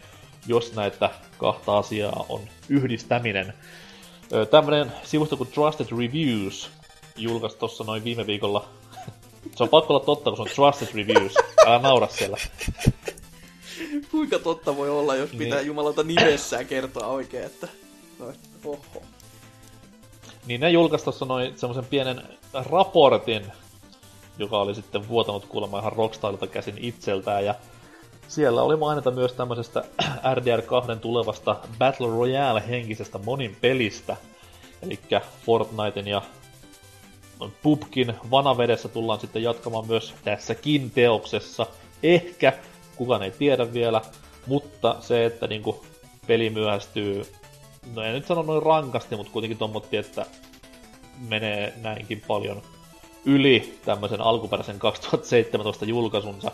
jos 0.47 0.75
näitä 0.75 1.11
kahta 1.39 1.79
asiaa 1.79 2.27
on 2.29 2.41
yhdistäminen. 2.69 3.55
Tämmönen 4.51 4.93
sivusto 5.03 5.37
kuin 5.37 5.51
Trusted 5.51 5.87
Reviews 5.99 6.71
julkaisi 7.17 7.59
tuossa 7.59 7.85
noin 7.85 8.05
viime 8.05 8.27
viikolla. 8.27 8.65
Se 9.57 9.63
on 9.63 9.69
pakko 9.69 9.95
olla 9.95 10.05
totta, 10.05 10.31
kun 10.31 10.37
se 10.37 10.43
on 10.43 10.71
Trusted 10.73 10.97
Reviews. 10.97 11.35
Älä 11.67 11.79
naura 11.79 12.09
siellä. 12.09 12.37
kuinka 14.11 14.39
totta 14.39 14.77
voi 14.77 14.91
olla, 14.91 15.15
jos 15.17 15.31
pitää 15.31 15.59
Niin. 15.59 15.67
jumalauta 15.67 16.03
nimessään 16.03 16.67
kertoa 16.67 17.07
oikein, 17.07 17.45
että 17.45 17.69
no, 18.19 18.33
oho. 18.65 19.03
Niin 20.47 20.61
ne 20.61 20.71
julkaisi 20.71 21.05
tuossa 21.05 21.25
noin 21.25 21.59
semmoisen 21.59 21.85
pienen 21.85 22.23
raportin, 22.53 23.53
joka 24.39 24.59
oli 24.59 24.75
sitten 24.75 25.09
vuotanut 25.09 25.47
kuulemma 25.47 25.79
ihan 25.79 25.93
Rockstarilta 25.93 26.47
käsin 26.47 26.79
itseltään, 26.79 27.45
ja 27.45 27.55
siellä 28.29 28.63
oli 28.63 28.77
mainita 28.77 29.11
myös 29.11 29.33
tämmöisestä 29.33 29.85
RDR2 30.35 30.99
tulevasta 31.01 31.57
Battle 31.79 32.09
Royale-henkisestä 32.09 33.19
monin 33.19 33.57
pelistä, 33.61 34.17
eli 34.83 34.99
Fortnitein 35.47 36.09
ja 36.09 36.23
Pubkin 37.63 38.15
vanavedessä 38.31 38.89
tullaan 38.89 39.21
sitten 39.21 39.43
jatkamaan 39.43 39.87
myös 39.87 40.15
tässäkin 40.25 40.91
teoksessa. 40.91 41.67
Ehkä, 42.03 42.53
kukaan 42.97 43.23
ei 43.23 43.31
tiedä 43.31 43.73
vielä, 43.73 44.01
mutta 44.47 44.97
se, 45.01 45.25
että 45.25 45.47
niinku 45.47 45.85
peli 46.27 46.51
myöhästyy, 46.51 47.33
no 47.95 48.03
en 48.03 48.13
nyt 48.13 48.27
sano 48.27 48.43
noin 48.43 48.63
rankasti, 48.63 49.17
mutta 49.17 49.33
kuitenkin 49.33 49.59
tommotti, 49.59 49.97
että 49.97 50.27
menee 51.29 51.73
näinkin 51.83 52.23
paljon 52.27 52.63
yli 53.25 53.79
tämmöisen 53.85 54.21
alkuperäisen 54.21 54.79
2017 54.79 55.85
julkaisunsa, 55.85 56.51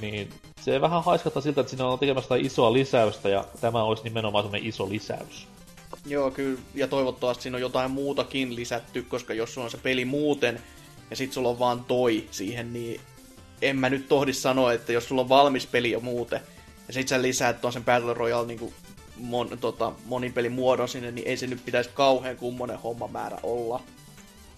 niin 0.00 0.30
se 0.60 0.80
vähän 0.80 1.04
haiskata 1.04 1.40
siltä, 1.40 1.60
että 1.60 1.70
siinä 1.70 1.86
on 1.86 1.98
tekemässä 1.98 2.36
isoa 2.36 2.72
lisäystä, 2.72 3.28
ja 3.28 3.44
tämä 3.60 3.82
olisi 3.82 4.04
nimenomaan 4.04 4.44
semmoinen 4.44 4.68
iso 4.68 4.88
lisäys. 4.88 5.46
Joo, 6.06 6.30
kyllä, 6.30 6.60
ja 6.74 6.88
toivottavasti 6.88 7.42
siinä 7.42 7.56
on 7.56 7.60
jotain 7.60 7.90
muutakin 7.90 8.56
lisätty, 8.56 9.02
koska 9.02 9.34
jos 9.34 9.54
sulla 9.54 9.64
on 9.64 9.70
se 9.70 9.78
peli 9.78 10.04
muuten, 10.04 10.60
ja 11.10 11.16
sit 11.16 11.32
sulla 11.32 11.48
on 11.48 11.58
vaan 11.58 11.84
toi 11.84 12.24
siihen, 12.30 12.72
niin 12.72 13.00
en 13.62 13.76
mä 13.76 13.90
nyt 13.90 14.08
tohdi 14.08 14.32
sanoa, 14.32 14.72
että 14.72 14.92
jos 14.92 15.08
sulla 15.08 15.22
on 15.22 15.28
valmis 15.28 15.66
peli 15.66 15.90
jo 15.90 16.00
muuten, 16.00 16.40
ja 16.88 16.94
sit 16.94 17.08
sä 17.08 17.22
lisäät 17.22 17.60
tuon 17.60 17.72
sen 17.72 17.84
Battle 17.84 18.14
Royale 18.14 18.46
niin 18.46 18.74
mon, 19.16 19.58
tota, 19.60 19.92
monipelin 20.04 20.52
muodon 20.52 20.88
sinne, 20.88 21.10
niin 21.10 21.28
ei 21.28 21.36
se 21.36 21.46
nyt 21.46 21.64
pitäisi 21.64 21.90
kauhean 21.94 22.36
kummonen 22.36 22.78
hommamäärä 22.78 23.38
olla. 23.42 23.82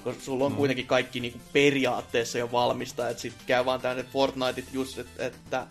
Koska 0.04 0.22
sulla 0.22 0.44
on 0.44 0.52
mm. 0.52 0.56
kuitenkin 0.56 0.86
kaikki 0.86 1.20
niin 1.20 1.40
periaatteessa 1.52 2.38
jo 2.38 2.52
valmista, 2.52 3.08
että 3.08 3.20
sit 3.20 3.34
käy 3.46 3.64
vaan 3.64 3.80
tänne 3.80 4.02
Fortniteit 4.02 4.68
just, 4.72 4.98
että, 4.98 5.26
että 5.26 5.66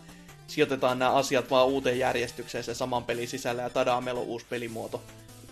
sijoitetaan 0.47 0.99
nämä 0.99 1.11
asiat 1.11 1.51
vaan 1.51 1.67
uuteen 1.67 1.99
järjestykseen 1.99 2.63
sen 2.63 2.75
saman 2.75 3.03
pelin 3.03 3.27
sisällä 3.27 3.61
ja 3.61 3.69
tadaa, 3.69 4.01
meillä 4.01 4.21
on 4.21 4.27
uusi 4.27 4.45
pelimuoto. 4.49 5.03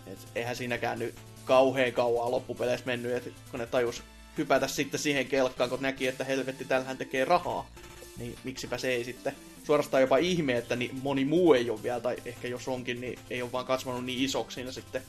Et 0.07 0.19
eihän 0.35 0.55
siinäkään 0.55 0.99
nyt 0.99 1.15
kauhean 1.45 1.93
kauan 1.93 2.31
loppupeleissä 2.31 2.85
mennyt, 2.85 3.13
et 3.13 3.33
kun 3.51 3.59
ne 3.59 3.65
tajus 3.65 4.03
hypätä 4.37 4.67
sitten 4.67 4.99
siihen 4.99 5.27
kelkkaan, 5.27 5.69
kun 5.69 5.81
näki, 5.81 6.07
että 6.07 6.23
helvetti, 6.23 6.65
tällähän 6.65 6.97
tekee 6.97 7.25
rahaa. 7.25 7.69
Niin 8.17 8.35
miksipä 8.43 8.77
se 8.77 8.89
ei 8.89 9.03
sitten 9.03 9.33
suorastaan 9.63 10.01
jopa 10.01 10.17
ihme, 10.17 10.57
että 10.57 10.75
niin 10.75 10.99
moni 11.03 11.25
muu 11.25 11.53
ei 11.53 11.69
ole 11.69 11.83
vielä, 11.83 11.99
tai 11.99 12.17
ehkä 12.25 12.47
jos 12.47 12.67
onkin, 12.67 13.01
niin 13.01 13.19
ei 13.29 13.41
ole 13.41 13.51
vaan 13.51 13.65
kasvanut 13.65 14.05
niin 14.05 14.23
isoksi 14.23 14.55
siinä 14.55 14.71
sitten 14.71 15.01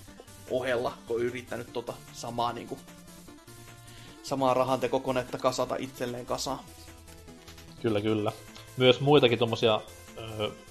ohella, 0.51 0.99
kun 1.07 1.17
on 1.17 1.23
yrittänyt 1.23 1.73
tota 1.73 1.95
samaa, 2.13 2.53
niin 2.53 2.67
kuin, 2.67 2.81
samaa 4.23 4.55
rahantekokonetta 4.55 5.39
kasata 5.39 5.77
itselleen 5.79 6.27
kasaan. 6.27 6.59
Kyllä, 7.83 8.01
kyllä. 8.01 8.33
Myös 8.77 9.01
muitakin 9.01 9.39
tuommoisia 9.39 9.81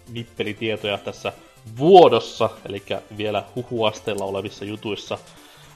nippelitietoja 0.10 0.98
tässä 0.98 1.34
vuodossa, 1.78 2.50
eli 2.66 2.84
vielä 3.18 3.44
huhuasteella 3.56 4.26
olevissa 4.26 4.66
jutuissa, 4.66 5.18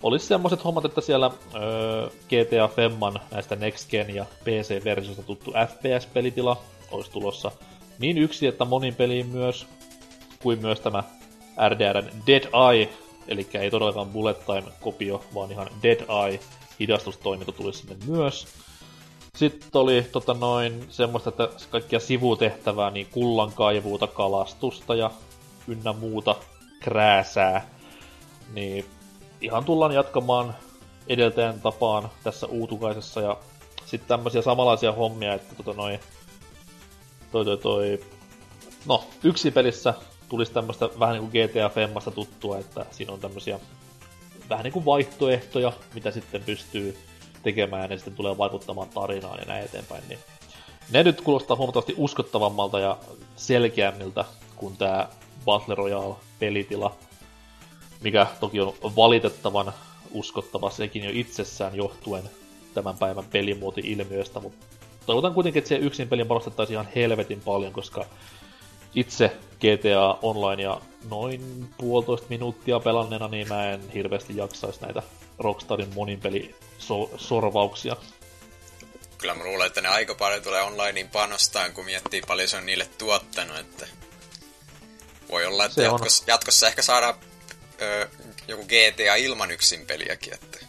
olisi 0.04 0.26
semmoiset 0.26 0.64
hommat, 0.64 0.86
että 0.86 1.02
siellä 1.02 1.32
öö, 1.56 2.08
GTA 2.08 2.68
Femman 2.76 3.20
näistä 3.32 3.56
Next 3.56 3.90
Gen 3.90 4.16
ja 4.16 4.26
PC-versiosta 4.44 5.24
tuttu 5.24 5.52
FPS-pelitila 5.52 6.58
olisi 6.92 7.12
tulossa 7.12 7.52
niin 8.00 8.18
yksi 8.18 8.48
että 8.48 8.66
monin 8.66 8.96
peliin 8.96 9.28
myös, 9.28 9.68
kuin 10.44 10.60
myös 10.60 10.80
tämä 10.80 11.04
RDRn 11.70 12.10
Dead 12.28 12.44
Eye, 12.72 12.90
eli 13.28 13.48
ei 13.54 13.72
todellakaan 13.72 14.10
bullet 14.10 14.46
time-kopio, 14.46 15.24
vaan 15.36 15.52
ihan 15.52 15.68
Dead 15.84 16.00
Eye 16.00 16.40
hidastustoiminto 16.82 17.52
tulisi 17.52 17.80
sinne 17.80 17.96
myös. 18.08 18.48
Sitten 19.38 19.70
oli 19.74 20.06
tota 20.12 20.34
noin 20.34 20.86
semmoista, 20.90 21.30
että 21.30 21.50
kaikkia 21.72 22.00
sivutehtävää, 22.00 22.92
niin 22.92 23.08
kullankaivuuta, 23.12 24.08
kalastusta 24.08 24.96
ja 24.96 25.12
ynnä 25.68 25.94
muuta 25.94 26.36
krääsää. 26.80 27.68
Niin 28.54 28.86
ihan 29.42 29.66
tullaan 29.66 29.92
jatkamaan 29.92 30.56
edeltäjän 31.08 31.62
tapaan 31.62 32.10
tässä 32.24 32.48
uutukaisessa 32.48 33.22
ja 33.22 33.38
sitten 33.86 34.08
tämmöisiä 34.08 34.42
samanlaisia 34.42 34.92
hommia, 34.92 35.34
että 35.34 35.56
tota 35.56 35.74
noin, 35.74 36.00
toi, 37.32 37.46
toi, 37.46 37.58
toi, 37.58 38.00
no, 38.86 39.04
yksi 39.24 39.52
pelissä 39.52 39.94
tulisi 40.30 40.54
tämmöistä 40.54 40.90
vähän 41.00 41.16
niin 41.16 41.32
kuin 41.32 41.44
GTA 41.50 41.70
Femmasta 41.70 42.12
tuttua, 42.12 42.58
että 42.58 42.86
siinä 42.92 43.14
on 43.14 43.20
tämmöisiä 43.20 43.60
vähän 44.50 44.64
niin 44.64 44.74
kuin 44.74 44.86
vaihtoehtoja, 44.86 45.74
mitä 45.94 46.12
sitten 46.12 46.44
pystyy 46.44 46.98
tekemään 47.44 47.92
ja 47.92 47.98
sitten 47.98 48.16
tulee 48.16 48.38
vaikuttamaan 48.38 48.90
tarinaan 48.90 49.40
ja 49.40 49.46
näin 49.46 49.66
eteenpäin. 49.66 50.04
Niin 50.10 50.20
ne 50.92 51.04
nyt 51.04 51.22
kuulostaa 51.22 51.58
huomattavasti 51.58 51.94
uskottavammalta 51.98 52.80
ja 52.80 52.98
selkeämmiltä 53.36 54.26
kuin 54.56 54.78
tämä 54.78 55.10
Battle 55.46 55.76
Royale-pelitila, 55.76 56.96
mikä 58.02 58.28
toki 58.40 58.60
on 58.60 58.96
valitettavan 58.96 59.74
uskottava 60.12 60.70
sekin 60.70 61.04
jo 61.04 61.12
itsessään 61.14 61.76
johtuen 61.76 62.24
tämän 62.74 62.98
päivän 62.98 63.26
pelimuoti-ilmiöstä, 63.32 64.40
mutta 64.40 64.66
toivotan 65.06 65.34
kuitenkin, 65.34 65.60
että 65.60 65.70
se 65.70 65.76
yksin 65.76 66.08
pelin 66.08 66.28
panostettaisiin 66.28 66.74
ihan 66.74 66.92
helvetin 66.96 67.42
paljon, 67.42 67.74
koska 67.74 68.06
itse 68.96 69.32
GTA 69.60 70.18
Online 70.22 70.64
ja 70.64 70.82
noin 71.10 71.70
puolitoista 71.78 72.28
minuuttia 72.30 72.80
pelanneena, 72.80 73.28
niin 73.28 73.48
mä 73.48 73.72
en 73.72 73.90
hirveästi 73.90 74.38
jaksaisi 74.38 74.82
näitä 74.82 75.04
Rockstarin 75.40 75.94
monin 75.96 76.20
sorvauksia. 77.18 77.96
Kyllä 79.18 79.36
mä 79.36 79.44
luulen, 79.44 79.68
että 79.68 79.82
ne 79.82 79.88
aika 79.88 80.16
paljon 80.16 80.44
tulee 80.44 80.62
onlinein 80.62 81.10
panostaan, 81.10 81.74
kun 81.74 81.86
miettii 81.86 82.22
paljon 82.28 82.48
se 82.48 82.58
on 82.58 82.66
niille 82.66 82.90
tuottanut, 82.98 83.58
että 83.58 83.88
voi 85.32 85.46
olla, 85.46 85.66
että 85.66 85.82
jatkossa, 85.82 86.24
jatkossa 86.28 86.68
ehkä 86.68 86.82
saadaan 86.82 87.14
ö, 87.82 88.08
joku 88.48 88.64
GTA 88.64 89.16
ilman 89.16 89.52
yksin 89.52 89.86
peliäkin, 89.86 90.34
että... 90.34 90.60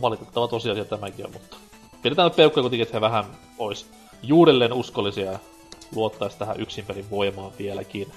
Valitettava 0.00 0.48
tosiasia 0.48 0.84
tämäkin 0.84 1.26
on, 1.26 1.32
mutta 1.32 1.56
pidetään 2.02 2.30
peukkoja 2.30 2.62
kuitenkin, 2.62 2.82
että 2.82 2.96
he 2.96 3.00
vähän 3.00 3.38
ois 3.58 3.86
juudelleen 4.22 4.72
uskollisia 4.72 5.38
luottaisi 5.94 6.38
tähän 6.38 6.60
yksin 6.60 6.84
pelin 6.84 7.10
voimaan 7.10 7.52
vieläkin. 7.58 8.12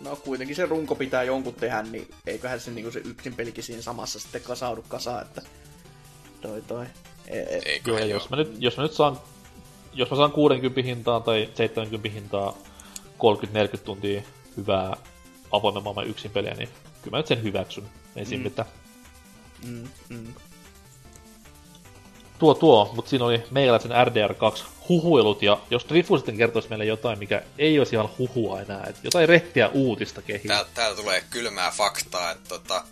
No 0.00 0.16
kuitenkin 0.16 0.56
se 0.56 0.66
runko 0.66 0.94
pitää 0.94 1.22
jonkun 1.22 1.54
tehdä, 1.54 1.82
niin 1.82 2.08
eiköhän 2.26 2.60
se, 2.60 2.70
niin 2.70 2.92
se 2.92 2.98
yksin 2.98 3.34
pelikin 3.34 3.64
siinä 3.64 3.82
samassa 3.82 4.20
sitten 4.20 4.42
kasaudu 4.42 4.84
kasaan, 4.88 5.22
että 5.22 5.42
toi 6.40 6.62
toi. 6.62 6.86
E- 7.26 7.38
e- 7.40 7.80
Joo, 7.86 7.98
ja 7.98 8.04
jos 8.04 8.30
mä, 8.30 8.36
nyt, 8.36 8.56
jos 8.58 8.76
mä 8.76 8.82
nyt 8.82 8.92
saan, 8.92 9.20
jos 9.92 10.10
mä 10.10 10.16
saan 10.16 10.32
60 10.32 10.82
hintaa 10.82 11.20
tai 11.20 11.48
70 11.54 12.08
hintaa 12.20 12.56
30-40 13.76 13.78
tuntia 13.84 14.22
hyvää 14.56 14.96
avoimen 15.50 15.82
maailman 15.82 16.06
yksin 16.06 16.30
peliä, 16.30 16.54
niin 16.54 16.68
kyllä 17.02 17.16
mä 17.16 17.16
nyt 17.16 17.26
sen 17.26 17.42
hyväksyn. 17.42 17.84
Ei 18.16 18.24
siinä 18.24 18.42
mm. 18.42 18.44
mitään. 18.44 18.68
Mm, 19.66 19.88
mm. 20.08 20.34
Tuo 22.38 22.54
tuo, 22.54 22.92
mutta 22.94 23.08
siinä 23.10 23.24
oli 23.24 23.42
meikäläisen 23.50 23.90
RDR2 23.90 24.64
huhuilut, 24.88 25.42
ja 25.42 25.60
jos 25.70 25.84
Trifu 25.84 26.16
sitten 26.16 26.36
kertoisi 26.36 26.68
meille 26.68 26.84
jotain, 26.84 27.18
mikä 27.18 27.42
ei 27.58 27.78
olisi 27.78 27.94
ihan 27.94 28.10
huhua 28.18 28.60
enää, 28.60 28.84
että 28.88 29.00
jotain 29.04 29.28
rehtiä 29.28 29.68
uutista 29.68 30.22
kehiin. 30.22 30.48
Täällä, 30.48 30.68
täällä 30.74 30.96
tulee 30.96 31.24
kylmää 31.30 31.70
faktaa, 31.70 32.30
että 32.30 32.48
tota, 32.48 32.84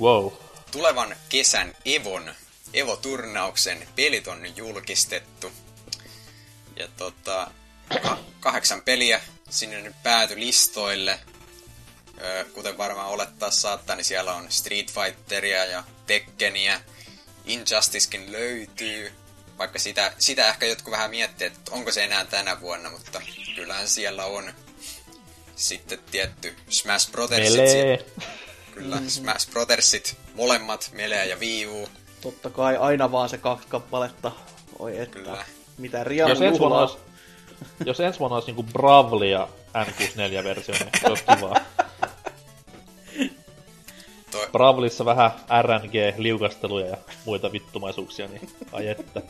wow. 0.00 0.32
tulevan 0.72 1.16
kesän 1.28 1.74
Evon, 1.84 2.34
Evo-turnauksen 2.74 3.88
pelit 3.96 4.28
on 4.28 4.56
julkistettu. 4.56 5.52
Ja 6.76 6.88
tota, 6.96 7.50
kahdeksan 8.40 8.82
peliä 8.82 9.20
sinne 9.50 9.82
nyt 9.82 10.02
pääty 10.02 10.40
listoille. 10.40 11.18
Öö, 12.20 12.44
kuten 12.44 12.78
varmaan 12.78 13.08
olettaa 13.08 13.50
saattaa, 13.50 13.96
niin 13.96 14.04
siellä 14.04 14.34
on 14.34 14.52
Street 14.52 14.92
Fighteria 14.92 15.64
ja 15.64 15.84
Tekkeniä. 16.06 16.80
Injusticekin 17.46 18.32
löytyy. 18.32 19.12
Vaikka 19.58 19.78
sitä, 19.78 20.12
sitä 20.18 20.48
ehkä 20.48 20.66
jotkut 20.66 20.90
vähän 20.90 21.10
miettii, 21.10 21.46
että 21.46 21.70
onko 21.70 21.92
se 21.92 22.04
enää 22.04 22.24
tänä 22.24 22.60
vuonna, 22.60 22.90
mutta 22.90 23.20
kyllähän 23.54 23.88
siellä 23.88 24.24
on. 24.24 24.52
Sitten 25.56 25.98
tietty 26.10 26.56
Smash 26.68 27.10
Brothersit. 27.10 27.56
Melee. 27.56 28.06
Kyllä, 28.74 28.98
Smash 29.08 29.50
Brothersit, 29.50 30.16
molemmat, 30.34 30.90
Melee 30.92 31.26
ja 31.26 31.36
Wii 31.36 31.66
U. 31.66 31.88
Totta 32.20 32.50
kai 32.50 32.76
aina 32.76 33.12
vaan 33.12 33.28
se 33.28 33.38
kaksi 33.38 33.68
kappaletta. 33.68 34.32
Oi 34.78 34.98
että. 34.98 35.18
Kyllä. 35.18 35.44
Mitä 35.78 36.04
Rian 36.04 36.28
jos 36.28 36.40
ensi 36.40 36.60
vuonna 36.60 36.78
olisi, 36.78 36.96
jos 37.84 38.00
ensi 38.00 38.18
vuonna 38.18 38.34
olisi 38.34 38.46
niinku 38.46 38.62
Bravli 38.62 39.30
ja 39.30 39.48
N64-versio, 39.74 40.74
niin 40.74 40.90
se 41.00 41.06
olisi 41.08 41.24
kivaa. 41.34 41.56
Toi... 44.36 44.48
Bravlissa 44.52 45.04
vähän 45.04 45.30
RNG-liukasteluja 45.62 46.86
ja 46.86 46.96
muita 47.24 47.52
vittumaisuuksia, 47.52 48.28
niin 48.28 48.50
ai 48.72 48.88
että. 48.88 49.22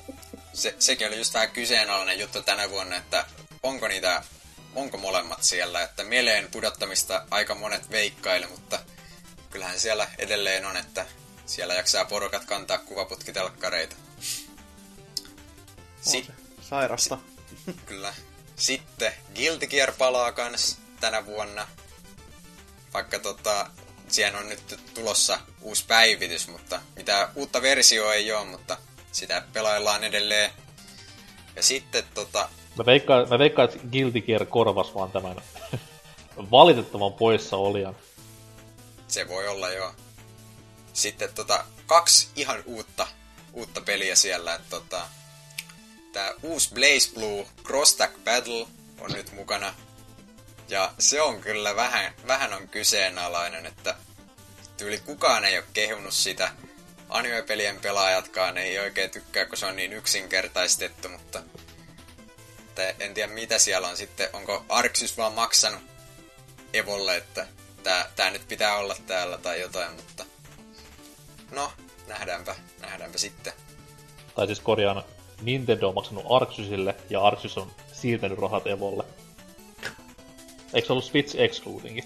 Se, 0.53 0.75
sekin 0.79 1.09
oli 1.09 1.19
just 1.19 1.35
vähän 1.35 1.51
kyseenalainen 1.51 2.21
juttu 2.21 2.43
tänä 2.43 2.71
vuonna, 2.71 2.97
että 2.97 3.27
onko 3.63 3.89
niitä, 3.89 4.23
onko 4.75 4.99
molemmat 4.99 5.43
siellä, 5.43 5.83
että 5.83 6.05
meleen 6.05 6.49
pudottamista 6.51 7.27
aika 7.31 7.55
monet 7.55 7.91
veikkaille, 7.91 8.47
mutta 8.47 8.79
kyllähän 9.51 9.81
siellä 9.81 10.09
edelleen 10.19 10.67
on, 10.67 10.77
että 10.77 11.07
siellä 11.47 11.75
jaksaa 11.75 12.05
porukat 12.05 12.45
kantaa 12.45 12.79
kuvaputkitelkkareita. 12.79 13.97
Si- 16.01 16.27
sairasta. 16.61 17.19
Kyllä. 17.87 18.15
Sitten 18.57 19.13
Guilty 19.35 19.67
Gear 19.67 19.93
palaa 19.93 20.33
kans 20.33 20.79
tänä 21.01 21.27
vuonna. 21.27 21.69
Vaikka 22.95 23.19
tota, 23.19 23.71
siihen 24.09 24.37
on 24.37 24.49
nyt 24.49 24.81
tulossa 24.95 25.39
uusi 25.61 25.85
päivitys, 25.87 26.49
mutta 26.49 26.81
mitä 26.97 27.29
uutta 27.35 27.63
versiota 27.63 28.15
ei 28.15 28.33
ole, 28.33 28.45
mutta 28.45 28.77
sitä 29.13 29.43
pelaillaan 29.53 30.05
edelleen. 30.05 30.51
Ja 31.57 31.63
sitten 31.63 32.05
tota... 32.15 32.49
Mä 32.79 32.87
veikkaan, 32.87 33.29
mä 33.29 33.39
veikkaan 33.39 33.69
että 33.69 33.89
Guilty 33.93 34.21
Gear 34.21 34.47
korvas 34.47 34.95
vaan 34.95 35.13
tämän 35.13 35.37
valitettavan 36.51 37.13
poissa 37.13 37.57
olijan. 37.57 37.97
Se 39.09 39.29
voi 39.29 39.49
olla 39.49 39.71
joo. 39.71 39.95
Sitten 40.93 41.35
tota, 41.35 41.65
kaksi 41.87 42.29
ihan 42.37 42.63
uutta, 42.67 43.07
uutta 43.53 43.81
peliä 43.81 44.17
siellä. 44.17 44.55
Että 44.55 44.71
tota, 44.71 45.09
tää 46.13 46.33
uusi 46.43 46.75
Blaze 46.75 47.15
Blue 47.15 47.47
Cross 47.65 47.99
Battle 48.25 48.67
on 49.01 49.13
nyt 49.13 49.33
mukana. 49.33 49.75
Ja 50.69 50.93
se 50.99 51.23
on 51.23 51.41
kyllä 51.41 51.77
vähän, 51.77 52.13
vähän 52.27 52.53
on 52.53 52.69
kyseenalainen, 52.69 53.67
että 53.67 53.95
tyyli 54.77 54.99
kukaan 54.99 55.45
ei 55.45 55.59
ole 55.59 55.67
kehunut 55.73 56.15
sitä. 56.15 56.51
Anime-pelien 57.09 57.81
pelaajatkaan 57.81 58.59
ei 58.59 58.79
oikein 58.79 59.11
tykkää, 59.11 59.45
kun 59.45 59.59
se 59.59 59.67
on 59.67 59.77
niin 59.77 59.93
yksinkertaistettu, 59.93 61.09
mutta 61.09 61.43
en 63.01 63.15
tiedä 63.15 63.33
mitä 63.33 63.59
siellä 63.59 63.89
on 63.89 63.97
sitten. 63.97 64.29
Onko 64.33 64.65
Arxis 64.69 65.17
vaan 65.17 65.33
maksanut 65.33 65.81
Evolle, 66.73 67.17
että 67.17 67.47
tää, 67.83 68.11
tää 68.17 68.31
nyt 68.31 68.49
pitää 68.49 68.77
olla 68.77 68.97
täällä 69.07 69.39
tai 69.39 69.61
jotain, 69.61 69.95
mutta 69.97 70.25
no, 71.51 71.73
nähdäänpä, 72.07 72.57
nähdäänpä 72.81 73.19
sitten. 73.19 73.53
Tai 74.35 74.47
siis 74.47 74.61
korjaan, 74.61 75.05
Nintendo 75.43 75.89
on 75.89 75.95
maksanut 75.95 76.25
Arxisille 76.31 76.95
ja 77.11 77.23
Arxis 77.23 77.59
on 77.59 77.73
siirtänyt 77.93 78.39
rahat 78.39 78.67
Evolle. 78.67 79.05
Eikö 80.75 80.87
se 80.87 80.93
ollut 80.93 81.05
Switch 81.05 81.37
Excludingin? 81.41 82.05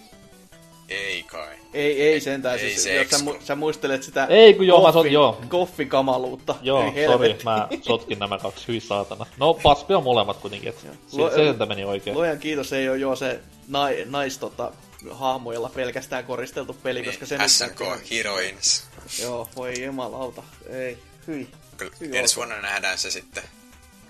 Ei 0.88 1.22
kai. 1.22 1.56
Ei, 1.74 2.02
ei 2.02 2.20
sentään. 2.20 2.58
Ei 2.58 2.70
siis, 2.70 2.82
se 2.82 2.94
jos 2.94 3.08
sä, 3.10 3.16
mu- 3.16 3.42
sä 3.44 3.54
muistelet 3.54 4.02
sitä 4.02 4.24
Ei, 4.26 4.54
kun 4.54 4.66
joo, 4.66 4.82
mä 4.86 4.92
koffin, 4.92 5.10
sot- 5.10 5.14
joo. 5.14 5.40
koffikamaluutta. 5.48 6.54
Joo, 6.62 6.92
Ei 6.94 7.06
sori, 7.06 7.36
mä 7.44 7.68
sotkin 7.82 8.18
nämä 8.18 8.38
kaksi, 8.38 8.68
hyi 8.68 8.80
saatana. 8.80 9.26
No, 9.38 9.54
paspia 9.54 9.96
on 9.98 10.04
molemmat 10.04 10.36
kuitenkin, 10.36 10.68
et 10.68 10.78
se, 10.78 10.88
Lu- 11.12 11.28
se 11.30 11.34
sieltä 11.34 11.66
meni 11.66 11.84
oikein. 11.84 12.16
Luojan 12.16 12.38
kiitos, 12.38 12.72
ei 12.72 12.88
ole 12.88 12.98
joo 12.98 13.16
se 13.16 13.40
nai, 13.68 14.04
nais 14.08 14.38
tota, 14.38 14.72
hahmoilla 15.10 15.68
pelkästään 15.74 16.24
koristeltu 16.24 16.76
peli, 16.82 17.02
koska 17.02 17.26
se 17.26 17.34
Niin, 17.38 17.42
nyt 17.42 17.50
SNK. 17.50 18.10
Heroines. 18.10 18.84
Joo, 19.22 19.48
voi 19.56 19.84
jumalauta. 19.84 20.42
Ei, 20.68 20.98
hyi. 21.26 21.48
Kyllä 21.76 21.92
ensi 22.18 22.36
vuonna 22.36 22.60
nähdään 22.60 22.98
se 22.98 23.10
sitten 23.10 23.42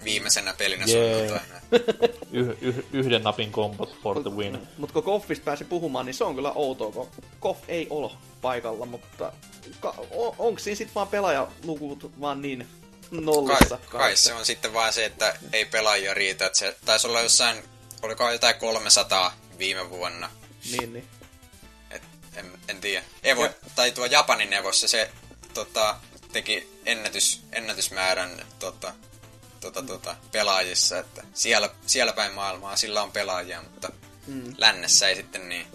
viimeisenä 0.04 0.54
pelinä 0.58 0.86
sunnuntaina. 0.86 1.60
Yh, 2.32 2.48
yh, 2.60 2.84
yhden 2.92 3.22
napin 3.22 3.52
kombot 3.52 3.96
for 4.02 4.22
the 4.22 4.30
win. 4.30 4.68
Mutta 4.78 4.92
kun 4.92 5.02
Koffista 5.02 5.44
pääsi 5.44 5.64
puhumaan, 5.64 6.06
niin 6.06 6.14
se 6.14 6.24
on 6.24 6.34
kyllä 6.34 6.52
outoa, 6.52 6.92
kun 6.92 7.08
Koff 7.40 7.60
ei 7.68 7.86
ole 7.90 8.10
paikalla, 8.42 8.86
mutta 8.86 9.32
ka- 9.80 9.94
on, 10.10 10.34
onko 10.38 10.58
siinä 10.60 10.76
sitten 10.76 10.94
vaan 10.94 11.08
pelaajaluvut 11.08 12.20
vaan 12.20 12.42
niin 12.42 12.66
Kai, 13.10 13.20
nollissa? 13.20 13.78
kai 13.88 14.16
se 14.16 14.34
on 14.34 14.44
sitten 14.46 14.72
vaan 14.72 14.92
se, 14.92 15.04
että 15.04 15.34
ei 15.52 15.64
pelaajia 15.64 16.14
riitä. 16.14 16.46
Että 16.46 16.58
se 16.58 16.76
taisi 16.84 17.06
olla 17.06 17.20
jossain, 17.20 17.62
oliko 18.02 18.30
jotain 18.30 18.54
300 18.56 19.34
viime 19.58 19.90
vuonna. 19.90 20.30
Niin, 20.72 20.92
niin. 20.92 21.04
Et, 21.90 22.02
en, 22.36 22.52
en 22.68 22.80
tiedä. 22.80 23.04
Evo, 23.22 23.44
Ja- 23.44 23.52
tai 23.74 23.92
tuo 23.92 24.06
Japanin 24.06 24.52
Evossa 24.52 24.88
se 24.88 25.10
tota, 25.54 25.96
teki 26.32 26.68
ennätys, 26.86 27.40
ennätysmäärän 27.52 28.46
tota, 28.58 28.92
tota, 29.60 29.82
tota, 29.82 30.16
pelaajissa, 30.32 30.98
että 30.98 31.22
siellä, 31.34 31.70
siellä 31.86 32.12
päin 32.12 32.32
maailmaa 32.32 32.76
sillä 32.76 33.02
on 33.02 33.12
pelaajia, 33.12 33.62
mutta 33.62 33.88
Mm. 34.26 34.54
lännessä 34.58 35.08
ei 35.08 35.16
sitten 35.16 35.48
niin. 35.48 35.66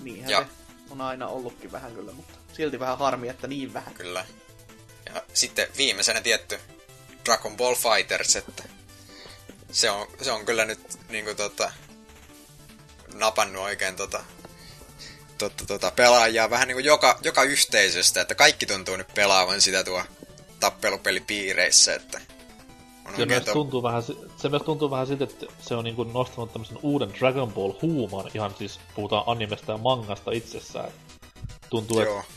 Niinhän 0.00 0.30
Ja- 0.30 0.40
se 0.40 0.46
on 0.90 1.00
aina 1.00 1.28
ollutkin 1.28 1.72
vähän 1.72 1.94
kyllä, 1.94 2.12
mutta 2.12 2.38
silti 2.52 2.80
vähän 2.80 2.98
harmi, 2.98 3.28
että 3.28 3.46
niin 3.46 3.72
vähän. 3.74 3.94
Kyllä. 3.94 4.26
Ja 5.14 5.22
sitten 5.34 5.68
viimeisenä 5.76 6.20
tietty 6.20 6.60
Dragon 7.24 7.56
Ball 7.56 7.74
Fighters, 7.74 8.36
että 8.36 8.62
se 9.72 9.90
on, 9.90 10.06
se 10.22 10.30
on 10.32 10.46
kyllä 10.46 10.64
nyt 10.64 10.98
niinku 11.08 11.34
tota, 11.34 11.72
napannut 13.14 13.62
oikein 13.62 13.96
tota, 13.96 14.24
tota, 15.38 15.66
tota, 15.66 15.90
pelaajia 15.90 16.50
vähän 16.50 16.68
niinku 16.68 16.80
joka, 16.82 17.18
joka 17.22 17.42
yhteisöstä, 17.42 18.20
että 18.20 18.34
kaikki 18.34 18.66
tuntuu 18.66 18.96
nyt 18.96 19.14
pelaavan 19.14 19.60
sitä 19.60 19.84
tuo 19.84 20.04
tappelupelipiireissä, 20.60 21.94
että 21.94 22.20
on 23.04 23.16
Se 23.16 23.26
myös, 23.26 23.44
tuntuu 23.44 23.82
vähän, 23.82 24.02
se 24.36 24.48
myös 24.48 24.62
tuntuu 24.62 24.90
vähän 24.90 25.06
siltä, 25.06 25.24
että 25.24 25.46
se 25.60 25.74
on 25.74 25.84
niinku 25.84 26.04
nostanut 26.04 26.52
tämmöisen 26.52 26.78
uuden 26.82 27.14
Dragon 27.18 27.52
Ball 27.52 27.72
huuman, 27.82 28.30
ihan 28.34 28.54
siis 28.58 28.80
puhutaan 28.94 29.24
animesta 29.26 29.72
ja 29.72 29.78
mangasta 29.78 30.30
itsessään. 30.30 30.90
Tuntuu, 31.70 32.00
joo, 32.00 32.20
että 32.20 32.32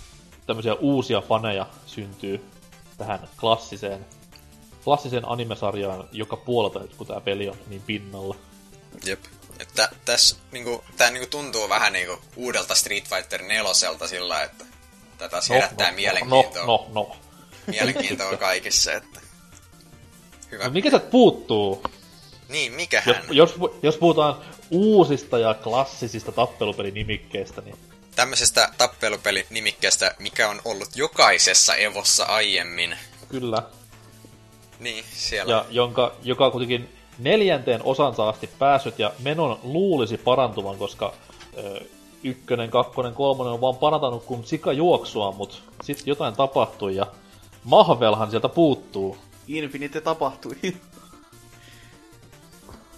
tämmöisiä 0.47 0.73
uusia 0.73 1.21
faneja 1.21 1.65
syntyy 1.85 2.45
tähän 2.97 3.29
klassiseen, 3.39 4.05
klassiseen 4.83 5.29
animesarjaan 5.29 6.09
joka 6.11 6.37
puolelta, 6.37 6.79
nyt 6.79 6.95
kun 6.95 7.07
tämä 7.07 7.21
peli 7.21 7.49
on 7.49 7.57
niin 7.67 7.81
pinnalla. 7.81 8.35
jep. 9.05 9.19
Että 9.59 9.89
tässä 10.05 10.35
niinku, 10.51 10.83
tää 10.97 11.11
niinku 11.11 11.29
tuntuu 11.29 11.69
vähän 11.69 11.93
niinku 11.93 12.17
uudelta 12.35 12.75
Street 12.75 13.09
Fighter 13.09 13.41
4 13.41 13.73
sillä, 14.07 14.43
että 14.43 14.65
tätä 15.17 15.29
taas 15.29 15.49
herättää 15.49 15.91
mielenkiintoa. 15.91 16.65
No, 16.65 16.87
no, 16.93 16.93
no. 16.93 17.15
Mielenkiintoa 17.69 18.37
kaikissa, 18.37 18.93
että... 18.93 19.19
Hyvä. 20.51 20.63
no 20.63 20.69
mikä 20.69 20.99
puuttuu? 20.99 21.83
Niin, 22.49 22.71
Jos, 22.71 22.77
mikähän? 22.77 23.23
jos, 23.31 23.55
jos 23.83 23.97
puhutaan 23.97 24.35
uusista 24.71 25.39
ja 25.39 25.53
klassisista 25.53 26.31
tappelupelinimikkeistä, 26.31 27.61
niin 27.61 27.75
Tämmöisestä 28.15 28.69
tappelupeli-nimikkeestä, 28.77 30.15
mikä 30.19 30.49
on 30.49 30.61
ollut 30.65 30.89
jokaisessa 30.95 31.75
Evossa 31.75 32.23
aiemmin. 32.25 32.97
kyllä. 33.29 33.63
Niin, 34.79 35.03
siellä. 35.13 35.53
Ja 35.53 35.65
jonka, 35.69 36.15
joka 36.23 36.51
kuitenkin 36.51 36.89
neljänteen 37.19 37.83
osansa 37.83 38.29
asti 38.29 38.49
päässyt 38.59 38.99
ja 38.99 39.11
menon 39.19 39.59
luulisi 39.63 40.17
parantuvan, 40.17 40.77
koska 40.77 41.13
ö, 41.57 41.81
ykkönen, 42.23 42.69
kakkonen, 42.69 43.13
kolmonen 43.13 43.53
on 43.53 43.61
vaan 43.61 43.75
parantanut 43.75 44.25
kuin 44.25 44.45
sika 44.45 44.73
juoksua, 44.73 45.31
mutta 45.31 45.55
sitten 45.83 46.07
jotain 46.07 46.35
tapahtui 46.35 46.95
ja 46.95 47.07
Mahvelhan 47.63 48.29
sieltä 48.29 48.49
puuttuu. 48.49 49.17
Infinite 49.47 50.01
tapahtui. 50.01 50.55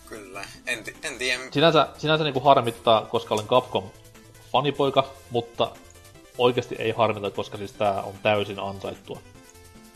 Kyllä. 0.06 0.44
En, 0.68 0.84
ti- 0.84 0.96
en 1.04 1.18
tiedä. 1.18 1.44
Sinänsä, 1.52 1.88
sinänsä 1.98 2.24
niinku 2.24 2.40
harmittaa, 2.40 3.06
koska 3.06 3.34
olen 3.34 3.48
Capcom 3.48 3.84
fanipoika, 4.52 5.10
mutta 5.30 5.72
oikeasti 6.38 6.76
ei 6.80 6.92
harmita, 6.92 7.32
koska 7.32 7.58
siis 7.58 7.72
tää 7.72 8.02
on 8.02 8.14
täysin 8.24 8.60
ansaittua. 8.60 9.22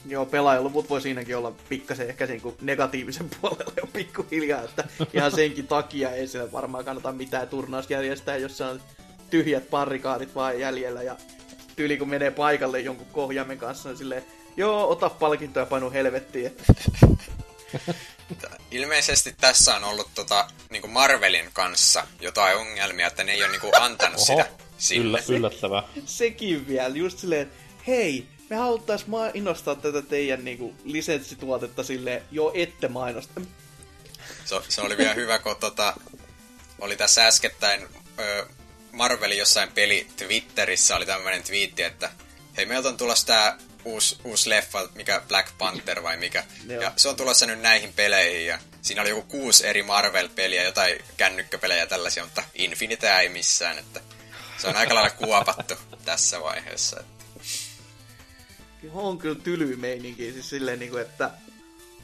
Joo, 0.07 0.26
pelaajaluvut 0.26 0.89
voi 0.89 1.01
siinäkin 1.01 1.38
olla 1.38 1.53
pikkasen 1.70 2.09
ehkä 2.09 2.26
niin 2.26 2.41
kuin 2.41 2.55
negatiivisen 2.61 3.30
puolella 3.41 3.74
jo 3.78 3.88
pikkuhiljaa, 3.93 4.61
että 4.61 4.84
ihan 5.13 5.32
senkin 5.32 5.68
takia 5.68 6.11
ei 6.11 6.28
siellä 6.28 6.51
varmaan 6.51 6.86
kannata 6.86 7.11
mitään 7.11 7.47
turnaus 7.47 7.89
järjestää, 7.89 8.38
jos 8.38 8.61
on 8.61 8.82
tyhjät 9.30 9.70
parrikaadit 9.70 10.36
vaan 10.36 10.59
jäljellä 10.59 11.03
ja 11.03 11.16
tyyli 11.76 11.97
kun 11.97 12.09
menee 12.09 12.32
paikalle 12.32 12.80
jonkun 12.80 13.07
kohjaimen 13.11 13.57
kanssa, 13.57 13.89
niin 13.89 13.97
silleen, 13.97 14.24
joo, 14.58 14.89
ota 14.89 15.10
palkinto 15.10 15.60
ja 15.60 15.66
painu 15.66 15.91
helvettiin. 15.91 16.45
että 16.45 16.64
Ilmeisesti 18.72 19.36
tässä 19.41 19.76
on 19.76 19.84
ollut 19.84 20.10
tota, 20.16 20.47
niinku 20.70 20.88
Marvelin 20.88 21.49
kanssa 21.53 22.08
jotain 22.22 22.58
ongelmia, 22.58 23.08
että 23.08 23.24
ne 23.24 23.32
ei 23.32 23.43
ole 23.43 23.51
niinku 23.51 23.72
antanut 23.80 24.18
Oho, 24.18 24.26
sitä 24.26 24.49
sille. 24.78 25.24
Yllä, 25.28 25.38
yllättävää. 25.38 25.84
Sekin 26.06 26.68
vielä, 26.68 26.95
just 26.95 27.20
silleen, 27.20 27.41
että 27.41 27.56
hei, 27.88 28.28
me 28.49 28.56
haluttais 28.56 29.08
mainostaa 29.08 29.76
tätä 29.76 30.01
teidän 30.01 30.45
niinku 30.45 30.76
lisenssituotetta 30.84 31.84
silleen, 31.84 32.24
joo, 32.32 32.51
ette 32.53 32.88
mainosta. 32.88 33.41
Se, 34.45 34.56
se 34.70 34.82
oli 34.82 34.97
vielä 34.97 35.14
hyvä, 35.14 35.39
kun 35.39 35.56
tota, 35.56 35.93
oli 36.80 36.97
tässä 36.97 37.28
äskettäin 37.28 37.88
ö, 38.20 38.45
Marvelin 38.91 39.38
jossain 39.38 39.72
peli 39.72 40.08
Twitterissä 40.18 40.95
oli 40.95 41.06
tämmöinen 41.06 41.43
twiitti, 41.43 41.84
että 41.84 42.12
hei, 42.58 42.66
meiltä 42.66 42.89
on 42.89 42.97
tulossa 42.97 43.28
tää 43.28 43.58
uusi, 43.86 44.18
uusi 44.24 44.50
leffa, 44.50 44.90
mikä 44.96 45.22
Black 45.28 45.50
Panther 45.58 46.04
vai 46.04 46.18
mikä. 46.18 46.44
Joo. 46.68 46.82
ja 46.84 46.92
se 46.96 47.10
on 47.10 47.16
tulossa 47.16 47.46
nyt 47.46 47.60
näihin 47.62 47.94
peleihin 47.94 48.46
ja 48.48 48.60
siinä 48.82 49.02
oli 49.02 49.10
joku 49.10 49.22
kuusi 49.22 49.68
eri 49.68 49.84
Marvel-peliä, 49.84 50.64
jotain 50.64 50.98
kännykkäpelejä 51.18 51.80
ja 51.80 51.88
tällaisia, 51.88 52.24
mutta 52.24 52.44
Infinitea 52.54 53.20
ei 53.20 53.30
missään, 53.30 53.78
että 53.80 54.02
se 54.58 54.68
on 54.68 54.76
aika 54.76 54.96
lailla 54.96 55.10
kuopattu 55.10 55.74
tässä 56.06 56.42
vaiheessa. 56.42 57.00
Että. 57.00 57.16
on 58.94 59.18
kyllä 59.18 59.40
tyly 59.44 59.76
meininki, 59.76 60.32
siis 60.32 60.50
silleen 60.50 60.80
niinku, 60.80 60.98
että 60.98 61.32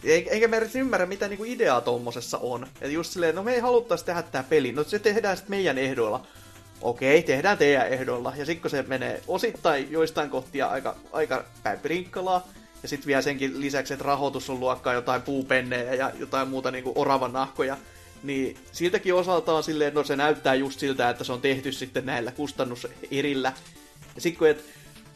ei- 0.04 0.30
eikä 0.30 0.48
me 0.48 0.58
edes 0.58 0.76
ymmärrä, 0.76 1.06
mitä 1.06 1.28
niinku 1.28 1.44
ideaa 1.44 1.82
tommosessa 1.82 2.38
on. 2.38 2.64
Että 2.64 2.88
just 2.88 3.12
silleen, 3.14 3.36
no 3.36 3.44
me 3.44 3.54
ei 3.54 3.60
haluttais 3.60 4.04
tehdä 4.04 4.22
tää 4.22 4.44
peli, 4.44 4.72
no 4.72 4.84
se 4.84 5.00
tehdään 5.00 5.38
sitten 5.38 5.58
meidän 5.58 5.78
ehdoilla. 5.78 6.28
Okei, 6.82 7.24
tehdään 7.24 7.58
teidän 7.58 7.88
ehdoilla. 7.88 8.34
Ja 8.38 8.46
sitten 8.46 8.62
kun 8.62 8.72
se 8.72 8.84
menee 8.84 9.22
osittain 9.28 9.92
joistain 9.92 10.30
kohtia 10.30 10.68
aika, 10.68 10.96
aika 11.12 11.46
päin 11.64 11.80
prinkkalaa, 11.80 12.48
ja 12.84 12.90
sitten 12.90 13.08
vielä 13.08 13.22
senkin 13.22 13.62
lisäksi, 13.62 13.94
että 13.94 14.06
rahoitus 14.06 14.50
on 14.50 14.60
luokkaa 14.60 14.94
jotain 14.94 15.22
puupennejä 15.22 15.94
ja 15.94 16.12
jotain 16.20 16.48
muuta 16.48 16.72
niinku 16.72 16.92
oravan 16.96 17.34
nahkoja, 17.34 17.78
niin 18.24 18.58
siltäkin 18.72 19.14
osalta 19.14 19.54
on 19.54 19.64
silleen, 19.64 19.94
no 19.94 20.04
se 20.04 20.16
näyttää 20.16 20.56
just 20.56 20.80
siltä, 20.80 21.10
että 21.10 21.24
se 21.24 21.34
on 21.34 21.42
tehty 21.42 21.72
sitten 21.72 22.06
näillä 22.06 22.32
kustannuserillä. 22.32 23.54
Ja 24.16 24.22
sitten 24.22 24.40
kun, 24.40 24.48
et, 24.48 24.66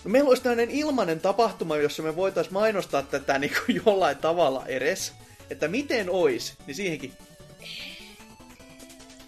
no 0.03 0.11
meillä 0.11 0.28
olisi 0.28 0.43
tämmöinen 0.43 0.72
ilmainen 0.72 1.20
tapahtuma, 1.20 1.78
jossa 1.78 2.03
me 2.03 2.16
voitaisiin 2.16 2.53
mainostaa 2.53 3.03
tätä 3.03 3.39
niin 3.39 3.51
kuin 3.66 3.82
jollain 3.86 4.18
tavalla 4.18 4.66
edes, 4.66 5.13
että 5.49 5.68
miten 5.68 6.09
ois, 6.09 6.53
niin 6.68 6.76
siihenkin 6.76 7.13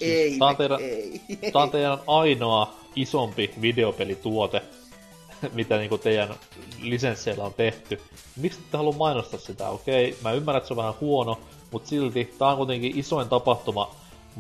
ei, 0.02 0.38
tää 0.40 0.48
on 0.48 0.56
teidän- 0.58 0.82
ei, 0.82 1.22
Tämä 1.52 1.64
on 1.64 1.72
teidän 1.72 1.98
ainoa 2.08 2.74
isompi 2.96 3.54
videopelituote, 3.62 4.62
mitä 5.54 5.78
niinku 5.78 5.98
teidän 5.98 6.36
lisensseillä 6.82 7.44
on 7.44 7.54
tehty. 7.54 8.02
Miksi 8.36 8.60
ette 8.60 8.78
halua 8.78 8.94
mainostaa 8.94 9.40
sitä? 9.40 9.70
Okei, 9.70 10.18
mä 10.24 10.32
ymmärrän, 10.32 10.58
että 10.58 10.68
se 10.68 10.74
on 10.74 10.78
vähän 10.78 10.94
huono, 11.02 11.40
mutta 11.72 11.90
silti 11.90 12.34
tämä 12.38 12.52
on 12.52 12.58
kuitenkin 12.58 13.00
isoin 13.00 13.30
tapahtuma 13.30 13.96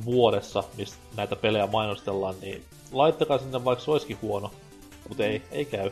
vuodessa, 0.05 0.63
mistä 0.77 0.97
näitä 1.17 1.35
pelejä 1.35 1.67
mainostellaan, 1.67 2.35
niin 2.41 2.63
laittakaa 2.91 3.37
sinne 3.37 3.65
vaikka 3.65 3.85
se 3.85 3.91
olisikin 3.91 4.17
huono. 4.21 4.51
Mutta 5.09 5.25
ei, 5.25 5.41
ei 5.51 5.65
käy. 5.65 5.91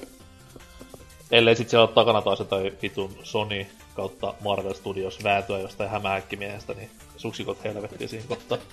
Ellei 1.32 1.56
sit 1.56 1.70
siellä 1.70 1.86
ole 1.86 1.94
takana 1.94 2.22
taas 2.22 2.40
jotain 2.40 2.74
vitun 2.82 3.12
Sony 3.24 3.66
kautta 3.96 4.34
Marvel 4.44 4.74
Studios 4.74 5.24
vääntöä 5.24 5.60
jostain 5.60 5.90
hämähäkkimiehestä, 5.90 6.74
niin 6.74 6.90
suksikot 7.18 7.64
helvettiin 7.64 8.10
siinä 8.10 8.26
kohtaa. 8.28 8.58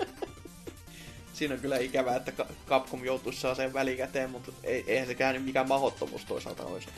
Siinä 1.33 1.55
on 1.55 1.61
kyllä 1.61 1.78
ikävää, 1.78 2.16
että 2.16 2.33
Capcom 2.68 3.05
joutuisi 3.05 3.41
saa 3.41 3.55
sen 3.55 3.72
välikäteen, 3.72 4.30
mutta 4.30 4.53
ei, 4.64 4.85
eihän 4.87 5.07
sekään 5.07 5.35
nyt 5.35 5.45
mikään 5.45 5.68
mahottomuus 5.68 6.24
toisaalta 6.24 6.64
olisi. 6.64 6.89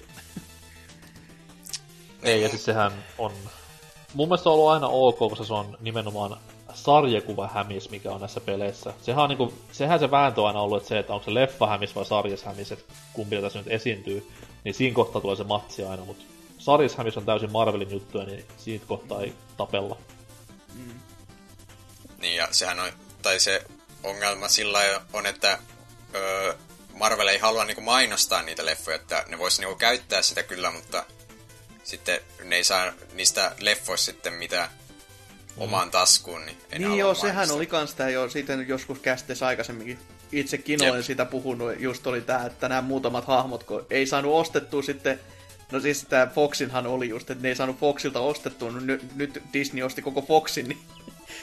Ei, 2.22 2.42
ja 2.42 2.48
siis 2.48 2.64
sehän 2.64 2.92
on... 3.18 3.32
Mun 4.14 4.28
mielestä 4.28 4.42
se 4.42 4.48
on 4.48 4.54
ollut 4.54 4.70
aina 4.70 4.88
ok, 4.88 5.18
koska 5.18 5.44
se 5.44 5.54
on 5.54 5.76
nimenomaan 5.80 6.40
sarjakuva 6.74 7.48
hämis, 7.48 7.90
mikä 7.90 8.12
on 8.12 8.20
näissä 8.20 8.40
peleissä. 8.40 8.94
Sehän, 9.02 9.22
on 9.22 9.28
niinku, 9.28 9.52
sehän 9.72 9.98
se 9.98 10.10
vääntö 10.10 10.40
on 10.40 10.46
aina 10.46 10.60
ollut, 10.60 10.76
että 10.76 10.88
se, 10.88 10.98
että 10.98 11.12
onko 11.12 11.24
se 11.24 11.34
leffa 11.34 11.66
hämis 11.66 11.94
vai 11.94 12.04
sarjas 12.04 12.42
hämis, 12.42 12.72
että 12.72 12.94
kumpi 13.12 13.40
tässä 13.40 13.58
nyt 13.58 13.68
esiintyy. 13.68 14.30
Niin 14.64 14.74
siinä 14.74 14.94
kohtaa 14.94 15.20
tulee 15.20 15.36
se 15.36 15.44
matsi 15.44 15.84
aina, 15.84 16.04
mutta 16.04 16.24
sarjas 16.58 16.96
hämis 16.96 17.16
on 17.16 17.26
täysin 17.26 17.52
Marvelin 17.52 17.90
juttuja, 17.90 18.24
niin 18.24 18.44
siitä 18.56 18.86
kohtaa 18.86 19.20
ei 19.20 19.32
tapella. 19.56 19.96
Niin 22.18 22.36
ja 22.36 22.48
sehän 22.50 22.80
on, 22.80 22.92
tai 23.22 23.40
se 23.40 23.64
ongelma 24.04 24.48
sillä 24.48 25.00
on, 25.12 25.26
että 25.26 25.58
öö, 26.14 26.54
Marvel 26.94 27.28
ei 27.28 27.38
halua 27.38 27.64
niinku 27.64 27.82
mainostaa 27.82 28.42
niitä 28.42 28.66
leffoja, 28.66 28.96
että 28.96 29.24
ne 29.28 29.38
vois 29.38 29.58
niinku 29.58 29.76
käyttää 29.76 30.22
sitä 30.22 30.42
kyllä, 30.42 30.70
mutta 30.70 31.04
sitten 31.84 32.20
ne 32.44 32.56
ei 32.56 32.64
saa 32.64 32.92
niistä 33.12 33.52
leffoista 33.58 34.04
sitten 34.04 34.32
mitä 34.32 34.68
omaan 35.56 35.90
taskuun, 35.90 36.46
niin 36.46 36.58
ne 36.72 36.78
Niin 36.78 36.98
joo, 36.98 37.14
sehän 37.14 37.34
mainostaa. 37.34 37.56
oli 37.56 37.66
kans 37.66 37.90
sitä 37.90 38.10
jo 38.10 38.28
sitten 38.28 38.68
joskus 38.68 38.98
kästeessä 38.98 39.46
aikaisemminkin. 39.46 39.98
Itsekin 40.32 40.80
Jep. 40.82 40.90
olen 40.90 41.04
sitä 41.04 41.24
puhunut, 41.24 41.80
just 41.80 42.06
oli 42.06 42.20
tää, 42.20 42.46
että 42.46 42.68
nämä 42.68 42.82
muutamat 42.82 43.24
hahmot, 43.24 43.64
kun 43.64 43.86
ei 43.90 44.06
saanut 44.06 44.34
ostettua 44.34 44.82
sitten 44.82 45.20
No 45.72 45.80
siis 45.80 46.06
tää 46.08 46.26
Foxinhan 46.26 46.86
oli 46.86 47.08
just, 47.08 47.30
että 47.30 47.42
ne 47.42 47.48
ei 47.48 47.56
saanut 47.56 47.78
Foxilta 47.80 48.20
ostettua, 48.20 48.70
no 48.70 48.80
nyt, 48.80 49.16
nyt 49.16 49.42
Disney 49.52 49.82
osti 49.82 50.02
koko 50.02 50.22
Foxin, 50.22 50.68
niin 50.68 50.78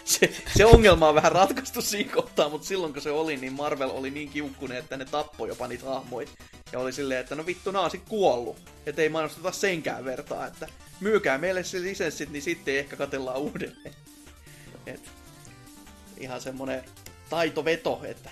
se, 0.05 0.33
se 0.57 0.65
ongelma 0.65 1.09
on 1.09 1.15
vähän 1.15 1.31
ratkaistu 1.31 1.81
siinä 1.81 2.13
kohtaa, 2.13 2.49
mutta 2.49 2.67
silloin 2.67 2.93
kun 2.93 3.01
se 3.01 3.11
oli, 3.11 3.37
niin 3.37 3.53
Marvel 3.53 3.89
oli 3.89 4.11
niin 4.11 4.29
kiukkunen, 4.29 4.77
että 4.77 4.97
ne 4.97 5.05
tappoi 5.05 5.47
jopa 5.47 5.67
niitä 5.67 5.85
hahmoja. 5.85 6.27
Ja 6.71 6.79
oli 6.79 6.93
silleen, 6.93 7.19
että 7.19 7.35
no 7.35 7.45
vittu, 7.45 7.71
nää 7.71 7.81
on 7.81 7.91
sit 7.91 8.03
kuollut. 8.09 8.57
Että 8.85 9.01
ei 9.01 9.09
mainosteta 9.09 9.51
senkään 9.51 10.05
vertaa, 10.05 10.47
että 10.47 10.67
myykää 10.99 11.37
meille 11.37 11.63
se 11.63 11.81
lisenssit, 11.81 12.29
niin 12.29 12.41
sitten 12.41 12.77
ehkä 12.77 12.95
katellaan 12.95 13.37
uudelleen. 13.37 13.95
Et, 14.85 15.01
ihan 16.17 16.41
semmonen 16.41 16.83
taitoveto, 17.29 18.01
että 18.03 18.29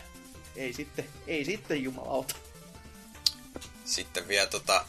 ei 0.55 0.73
sitten, 0.73 1.05
ei 1.27 1.45
sitten 1.45 1.83
jumalauta. 1.83 2.35
Sitten 3.85 4.27
vielä 4.27 4.47
tota, 4.47 4.85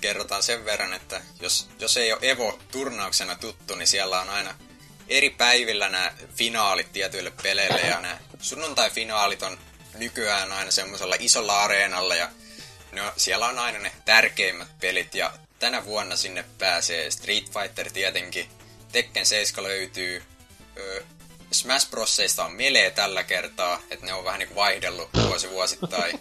kerrotaan 0.00 0.42
sen 0.42 0.64
verran, 0.64 0.92
että 0.92 1.22
jos, 1.40 1.68
jos 1.78 1.96
ei 1.96 2.12
ole 2.12 2.20
Evo-turnauksena 2.22 3.34
tuttu, 3.34 3.74
niin 3.74 3.88
siellä 3.88 4.20
on 4.20 4.28
aina 4.28 4.54
eri 5.08 5.30
päivillä 5.30 5.88
nämä 5.88 6.12
finaalit 6.36 6.92
tietyille 6.92 7.32
peleille, 7.42 7.80
ja 7.80 8.00
nämä 8.00 8.18
sunnuntai-finaalit 8.40 9.42
on 9.42 9.58
nykyään 9.94 10.52
aina 10.52 10.70
semmoisella 10.70 11.16
isolla 11.18 11.62
areenalla, 11.62 12.14
ja 12.14 12.30
ne 12.92 13.02
on, 13.02 13.12
siellä 13.16 13.48
on 13.48 13.58
aina 13.58 13.78
ne 13.78 13.92
tärkeimmät 14.04 14.68
pelit, 14.80 15.14
ja 15.14 15.32
tänä 15.58 15.84
vuonna 15.84 16.16
sinne 16.16 16.44
pääsee 16.58 17.10
Street 17.10 17.44
Fighter 17.44 17.90
tietenkin, 17.90 18.48
Tekken 18.92 19.26
7 19.26 19.64
löytyy, 19.64 20.22
ö, 20.76 21.04
Smash 21.52 21.90
Brosseista 21.90 22.44
on 22.44 22.52
Melee 22.52 22.90
tällä 22.90 23.24
kertaa, 23.24 23.82
että 23.90 24.06
ne 24.06 24.12
on 24.12 24.24
vähän 24.24 24.38
niin 24.38 24.48
kuin 24.48 24.56
vaihdellut 24.56 25.08
vuosi 25.26 25.50
vuosittain. 25.50 26.20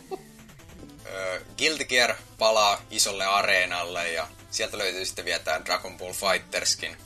Ö, 1.06 1.42
Guilty 1.58 1.86
Gear 1.86 2.16
palaa 2.38 2.82
isolle 2.92 3.26
areenalle 3.26 4.12
ja 4.12 4.28
sieltä 4.52 4.78
löytyy 4.78 5.06
sitten 5.06 5.26
vielä 5.26 5.44
tämä 5.44 5.66
Dragon 5.66 5.98
Ball 5.98 6.14
Fighterskin. 6.14 6.98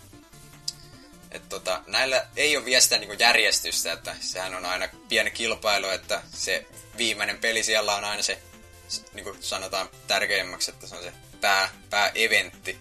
Et 1.32 1.50
tota, 1.50 1.82
näillä 1.88 2.26
ei 2.36 2.58
ole 2.58 2.66
vielä 2.66 2.82
sitä 2.82 2.98
niinku 2.98 3.16
järjestystä, 3.20 3.92
että 3.94 4.16
sehän 4.20 4.56
on 4.56 4.66
aina 4.66 4.88
pieni 5.10 5.32
kilpailu, 5.32 5.88
että 5.90 6.22
se 6.34 6.66
viimeinen 6.98 7.38
peli 7.38 7.64
siellä 7.64 7.96
on 7.96 8.04
aina 8.06 8.24
se, 8.24 8.40
s- 8.90 9.02
niinku 9.14 9.38
sanotaan 9.40 9.90
tärkeimmäksi, 10.08 10.72
että 10.72 10.88
se 10.88 10.96
on 10.96 11.04
se 11.04 11.14
pää, 11.42 11.70
pääeventti. 11.90 12.78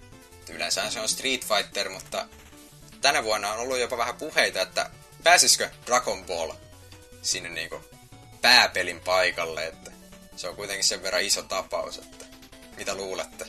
Yleensä 0.48 0.90
se 0.90 1.00
on 1.00 1.08
Street 1.08 1.44
Fighter, 1.46 1.88
mutta 1.88 2.28
tänä 3.00 3.24
vuonna 3.24 3.52
on 3.52 3.58
ollut 3.58 3.78
jopa 3.78 3.96
vähän 3.98 4.16
puheita, 4.16 4.60
että 4.60 4.90
pääsisikö 5.22 5.70
Dragon 5.86 6.24
Ball 6.24 6.52
sinne 7.22 7.48
niinku 7.48 7.84
pääpelin 8.42 9.00
paikalle, 9.00 9.66
että 9.66 9.90
se 10.36 10.48
on 10.48 10.56
kuitenkin 10.56 10.84
sen 10.84 11.02
verran 11.02 11.22
iso 11.22 11.42
tapaus, 11.42 11.98
että 11.98 12.24
mitä 12.76 12.94
luulette? 12.94 13.46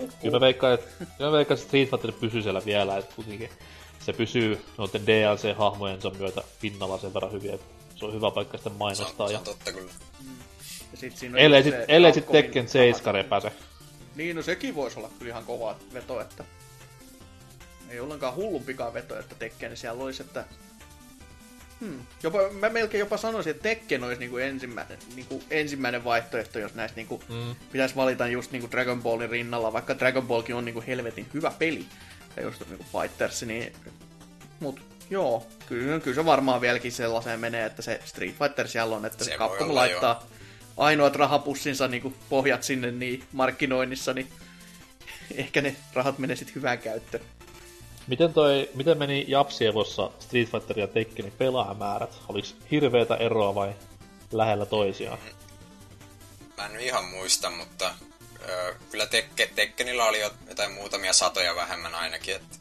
Kyllä 0.00 0.36
mä 0.36 0.40
veikkaan, 0.40 0.74
että, 0.74 0.86
kyllä 0.98 1.30
mä 1.30 1.32
veikkaan, 1.32 1.58
että 1.58 1.68
Street 1.68 1.90
Fighter 1.90 2.12
pysyy 2.12 2.42
siellä 2.42 2.64
vielä, 2.64 2.96
että 2.96 3.14
kuitenkin 3.16 3.50
se 3.98 4.12
pysyy 4.12 4.64
noiden 4.78 5.06
DLC-hahmojensa 5.06 6.10
myötä 6.18 6.42
pinnalla 6.60 6.98
sen 6.98 7.14
verran 7.14 7.32
hyvin, 7.32 7.54
että 7.54 7.66
se 7.96 8.04
on 8.04 8.14
hyvä 8.14 8.30
paikka 8.30 8.58
sitten 8.58 8.72
Se 8.72 8.74
on, 8.74 8.78
mainostaa. 8.78 9.26
se 9.28 9.32
Ja 9.32 9.38
on 9.38 9.44
totta 9.44 9.72
kyllä. 9.72 9.92
Ja 10.92 10.98
sit 10.98 11.16
siinä 11.16 11.34
on 11.34 11.38
ellei 11.40 11.60
just 11.60 11.70
sit, 11.70 11.74
se 11.74 11.84
ellei 11.88 12.12
sit 12.14 12.32
Tekken 12.32 12.68
7 12.68 13.14
repäse. 13.14 13.52
Niin, 14.16 14.36
no 14.36 14.42
sekin 14.42 14.74
voisi 14.74 14.98
olla 14.98 15.10
kyllä 15.18 15.30
ihan 15.30 15.44
kova 15.44 15.76
veto, 15.94 16.20
että 16.20 16.44
ei 17.90 18.00
ollenkaan 18.00 18.34
hullumpikaan 18.34 18.94
veto, 18.94 19.18
että 19.18 19.34
Tekken 19.34 19.76
siellä 19.76 20.02
olisi, 20.02 20.22
että 20.22 20.44
Hmm. 21.84 22.06
Jopa, 22.22 22.38
mä 22.60 22.68
melkein 22.68 22.98
jopa 23.00 23.16
sanoisin, 23.16 23.50
että 23.50 23.62
Tekken 23.62 24.04
olisi 24.04 24.20
niinku 24.20 24.36
ensimmäinen, 24.36 24.98
niinku 25.14 25.42
ensimmäinen 25.50 26.04
vaihtoehto, 26.04 26.58
jos 26.58 26.74
näistä 26.74 26.96
niinku 26.96 27.22
Mm. 27.28 27.56
pitäisi 27.72 27.96
valita 27.96 28.26
just 28.26 28.50
niinku 28.50 28.70
Dragon 28.70 29.02
Ballin 29.02 29.30
rinnalla, 29.30 29.72
vaikka 29.72 29.98
Dragon 29.98 30.26
Ballkin 30.26 30.54
on 30.54 30.64
niinku 30.64 30.84
helvetin 30.86 31.26
hyvä 31.34 31.52
peli, 31.58 31.86
ja 32.36 32.42
just 32.42 32.68
niinku 32.68 32.84
Fighters, 32.92 33.42
niin... 33.42 33.72
Mut 34.60 34.80
joo, 35.10 35.46
kyllä, 35.66 36.00
kyllä 36.00 36.14
se 36.14 36.24
varmaan 36.24 36.60
vieläkin 36.60 36.92
sellaiseen 36.92 37.40
menee, 37.40 37.66
että 37.66 37.82
se 37.82 38.00
Street 38.04 38.34
Fighter 38.38 38.68
siellä 38.68 38.96
on, 38.96 39.04
että 39.04 39.24
Se 39.24 39.36
Capcom 39.36 39.70
olla, 39.70 39.80
laittaa 39.80 40.26
ainoat 40.76 41.16
rahapussinsa 41.16 41.88
niinku 41.88 42.12
pohjat 42.28 42.62
sinne 42.62 42.90
niin 42.90 43.24
markkinoinnissa, 43.32 44.12
niin 44.12 44.28
ehkä 45.36 45.60
ne 45.60 45.76
rahat 45.94 46.18
menee 46.18 46.36
sitten 46.36 46.54
hyvään 46.54 46.78
käyttöön. 46.78 47.24
Miten, 48.06 48.32
toi, 48.34 48.70
miten 48.74 48.98
meni 48.98 49.24
Japsievossa 49.28 50.10
Street 50.20 50.48
Fighter 50.50 50.78
ja 50.78 50.86
Tekkenin 50.86 51.32
pelaajamäärät? 51.38 52.10
Oliko 52.28 52.48
hirveätä 52.70 53.16
eroa 53.16 53.54
vai 53.54 53.72
lähellä 54.32 54.66
toisiaan? 54.66 55.18
Mä 56.56 56.66
en 56.66 56.80
ihan 56.80 57.04
muista, 57.04 57.50
mutta 57.50 57.94
ö, 58.48 58.74
kyllä 58.90 59.06
Tekke, 59.06 59.50
Tekkenillä 59.54 60.04
oli 60.04 60.20
jo 60.20 60.30
jotain 60.48 60.72
muutamia 60.72 61.12
satoja 61.12 61.54
vähemmän 61.54 61.94
ainakin, 61.94 62.36
että 62.36 62.56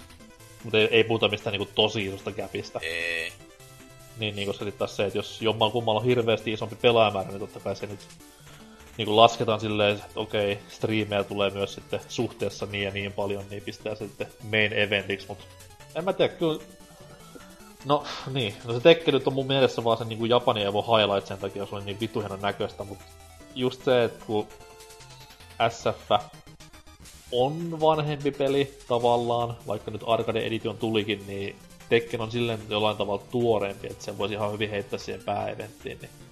Mutta 0.63 0.77
ei, 0.77 0.87
ei 0.91 1.03
puhuta 1.03 1.27
mistään 1.27 1.51
niinku 1.51 1.71
tosi 1.75 2.05
isosta 2.05 2.31
käpistä. 2.31 2.79
ei. 2.81 3.33
Niin, 4.17 4.35
niin 4.35 4.47
koska 4.47 4.65
sit 4.65 4.77
taas 4.77 4.95
se, 4.95 5.05
että 5.05 5.17
jos 5.19 5.41
jommal 5.41 5.71
kummalla 5.71 5.99
on 5.99 6.05
hirveästi 6.05 6.51
isompi 6.53 6.75
pelaajamäärä, 6.75 7.29
niin 7.29 7.39
totta 7.39 7.59
kai 7.59 7.75
se 7.75 7.85
nyt 7.85 7.99
niin 8.97 9.05
kuin 9.05 9.15
lasketaan 9.15 9.59
silleen, 9.59 9.95
että 9.95 10.19
okei, 10.19 10.59
striimejä 10.69 11.23
tulee 11.23 11.49
myös 11.49 11.73
sitten 11.73 11.99
suhteessa 12.07 12.65
niin 12.65 12.83
ja 12.83 12.91
niin 12.91 13.13
paljon, 13.13 13.43
niin 13.49 13.63
pistää 13.63 13.95
se 13.95 14.07
sitten 14.07 14.27
main 14.51 14.73
eventiksi, 14.73 15.27
mutta 15.27 15.45
en 15.95 16.03
mä 16.03 16.13
tiedä, 16.13 16.33
kyllä... 16.33 16.59
No 17.85 18.03
niin, 18.33 18.55
no 18.65 18.73
se 18.73 18.79
Tekken 18.79 19.13
nyt 19.13 19.27
on 19.27 19.33
mun 19.33 19.47
mielessä 19.47 19.83
vaan 19.83 19.97
se 19.97 20.05
niin 20.05 20.19
kuin 20.19 20.29
Japanin 20.29 20.67
Evo 20.67 20.81
highlight 20.81 21.27
sen 21.27 21.37
takia, 21.37 21.65
se 21.65 21.75
oli 21.75 21.83
niin 21.83 21.99
vitu 21.99 22.23
näköistä, 22.41 22.83
mutta 22.83 23.05
just 23.55 23.83
se, 23.85 24.03
että 24.03 24.25
kun 24.25 24.47
SF 25.69 26.11
on 27.31 27.79
vanhempi 27.81 28.31
peli 28.31 28.77
tavallaan, 28.87 29.57
vaikka 29.67 29.91
nyt 29.91 30.03
Arcade 30.07 30.45
Edition 30.45 30.77
tulikin, 30.77 31.27
niin 31.27 31.55
Tekken 31.89 32.21
on 32.21 32.31
silleen 32.31 32.59
jollain 32.69 32.97
tavalla 32.97 33.23
tuoreempi, 33.31 33.87
että 33.87 34.03
sen 34.03 34.17
voisi 34.17 34.33
ihan 34.33 34.51
hyvin 34.51 34.69
heittää 34.69 34.99
siihen 34.99 35.23
pääeventtiin. 35.23 35.97
Niin. 36.01 36.22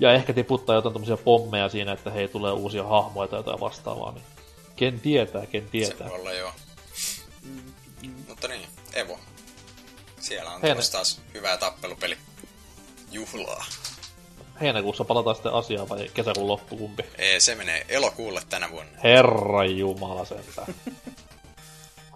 Ja 0.00 0.12
ehkä 0.12 0.32
tiputtaa 0.32 0.74
jotain 0.74 0.92
tämmöisiä 0.92 1.16
pommeja 1.16 1.68
siinä, 1.68 1.92
että 1.92 2.10
hei, 2.10 2.28
tulee 2.28 2.52
uusia 2.52 2.84
hahmoja 2.84 3.28
tai 3.28 3.38
jotain 3.38 3.60
vastaavaa, 3.60 4.12
niin 4.12 4.24
ken 4.76 5.00
tietää, 5.00 5.46
ken 5.46 5.62
Se 5.62 5.68
tietää. 5.70 6.08
voi 6.08 6.18
olla 6.20 6.32
joo. 6.32 6.52
Mutta 8.28 8.48
niin, 8.48 8.66
Evo. 8.94 9.18
Siellä 10.20 10.50
on 10.50 10.62
Hei, 10.62 10.70
tulossa 10.70 10.92
taas 10.92 11.20
hyvää 11.34 11.56
tappelupeli. 11.56 12.16
Juhlaa. 13.12 13.64
Heinäkuussa 14.60 15.04
palataan 15.04 15.36
sitten 15.36 15.52
asiaan 15.52 15.88
vai 15.88 16.10
kesäkuun 16.14 16.48
loppukumpi? 16.48 17.04
Ei, 17.18 17.40
se 17.40 17.54
menee 17.54 17.86
elokuulle 17.88 18.42
tänä 18.48 18.70
vuonna. 18.70 18.92
Herran 19.04 19.76
jumala 19.78 20.24
sentään. 20.24 20.74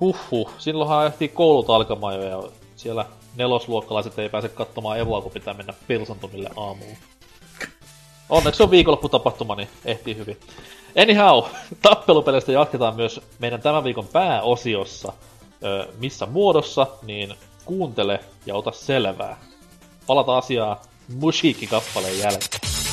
Huhhuh, 0.00 0.50
silloinhan 0.58 1.06
ehtii 1.06 1.28
koulut 1.28 1.70
alkamaan 1.70 2.14
jo 2.14 2.22
ja 2.22 2.50
siellä 2.76 3.06
nelosluokkalaiset 3.36 4.18
ei 4.18 4.28
pääse 4.28 4.48
katsomaan 4.48 4.98
Evoa, 4.98 5.22
kun 5.22 5.32
pitää 5.32 5.54
mennä 5.54 5.74
Pilsantumille 5.86 6.50
aamuun. 6.56 6.96
Onneksi 8.28 8.62
on 8.62 8.70
viikonlopputapahtuma, 8.70 9.54
niin 9.54 9.68
ehtii 9.84 10.16
hyvin. 10.16 10.40
Anyhow, 11.02 11.44
tappelupeleistä 11.82 12.52
jatketaan 12.52 12.96
myös 12.96 13.20
meidän 13.38 13.62
tämän 13.62 13.84
viikon 13.84 14.06
pääosiossa. 14.06 15.12
Ö, 15.64 15.88
missä 15.98 16.26
muodossa, 16.26 16.86
niin 17.02 17.34
kuuntele 17.64 18.20
ja 18.46 18.54
ota 18.54 18.72
selvää. 18.72 19.36
Palata 20.06 20.36
asiaa 20.36 20.82
musiikkikappaleen 21.08 22.18
jälkeen. 22.18 22.83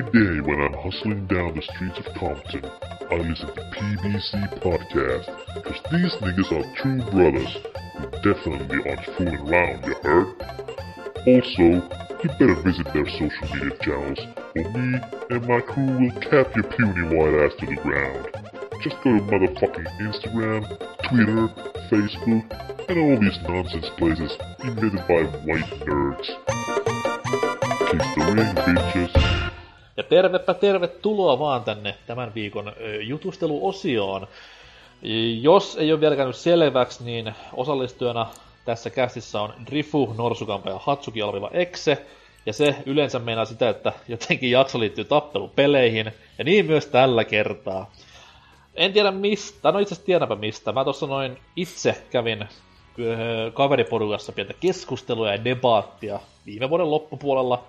Every 0.00 0.12
day 0.12 0.40
when 0.40 0.60
I'm 0.60 0.72
hustling 0.72 1.26
down 1.26 1.54
the 1.54 1.62
streets 1.62 1.98
of 1.98 2.14
Compton, 2.14 2.64
I 3.10 3.16
listen 3.16 3.48
to 3.48 3.62
PBC 3.74 4.62
Podcast, 4.62 5.26
cause 5.64 5.80
these 5.90 6.14
niggas 6.22 6.52
are 6.52 6.76
true 6.76 7.02
brothers 7.10 7.56
who 7.96 8.32
definitely 8.32 8.78
aren't 8.88 9.04
fooling 9.16 9.48
around, 9.48 9.84
you 9.84 9.94
heard? 10.02 10.26
Also, 11.26 11.84
you 12.22 12.30
better 12.38 12.54
visit 12.62 12.86
their 12.94 13.08
social 13.08 13.54
media 13.54 13.76
channels, 13.82 14.18
or 14.56 14.70
me 14.70 15.00
and 15.30 15.46
my 15.46 15.60
crew 15.60 15.84
will 15.84 16.20
cap 16.22 16.54
your 16.54 16.64
puny 16.64 17.14
white 17.14 17.34
ass 17.44 17.52
to 17.58 17.66
the 17.66 17.76
ground. 17.82 18.28
Just 18.82 18.96
go 19.04 19.12
to 19.12 19.24
motherfucking 19.28 19.88
Instagram, 20.00 20.64
Twitter, 21.08 21.48
Facebook, 21.90 22.88
and 22.88 22.98
all 22.98 23.20
these 23.20 23.38
nonsense 23.42 23.90
places 23.98 24.32
invented 24.64 25.06
by 25.06 25.24
white 25.44 25.70
nerds. 25.84 26.26
Kiss 27.90 28.14
the 28.14 28.32
ring, 28.34 28.54
bitches. 28.54 29.39
Ja 30.00 30.04
tervepä 30.04 30.54
tervetuloa 30.54 31.38
vaan 31.38 31.64
tänne 31.64 31.94
tämän 32.06 32.34
viikon 32.34 32.72
jutusteluosioon. 33.00 34.26
Jos 35.40 35.76
ei 35.76 35.92
ole 35.92 36.00
vielä 36.00 36.16
käynyt 36.16 36.36
selväksi, 36.36 37.04
niin 37.04 37.34
osallistujana 37.52 38.26
tässä 38.64 38.90
kästissä 38.90 39.40
on 39.40 39.52
Drifu, 39.70 40.14
Norsukampa 40.18 40.70
ja 40.70 40.78
Hatsuki 40.78 41.22
alviva 41.22 41.50
Exe. 41.52 42.06
Ja 42.46 42.52
se 42.52 42.76
yleensä 42.86 43.18
meinaa 43.18 43.44
sitä, 43.44 43.68
että 43.68 43.92
jotenkin 44.08 44.50
jakso 44.50 44.80
liittyy 44.80 45.04
tappelupeleihin. 45.04 46.12
Ja 46.38 46.44
niin 46.44 46.66
myös 46.66 46.86
tällä 46.86 47.24
kertaa. 47.24 47.90
En 48.74 48.92
tiedä 48.92 49.10
mistä, 49.10 49.72
no 49.72 49.78
itse 49.78 49.94
asiassa 49.94 50.06
tiedänpä 50.06 50.34
mistä. 50.34 50.72
Mä 50.72 50.84
tuossa 50.84 51.06
noin 51.06 51.38
itse 51.56 52.04
kävin 52.10 52.48
kaveriporukassa 53.54 54.32
pientä 54.32 54.54
keskustelua 54.60 55.32
ja 55.32 55.44
debaattia 55.44 56.20
viime 56.46 56.70
vuoden 56.70 56.90
loppupuolella 56.90 57.64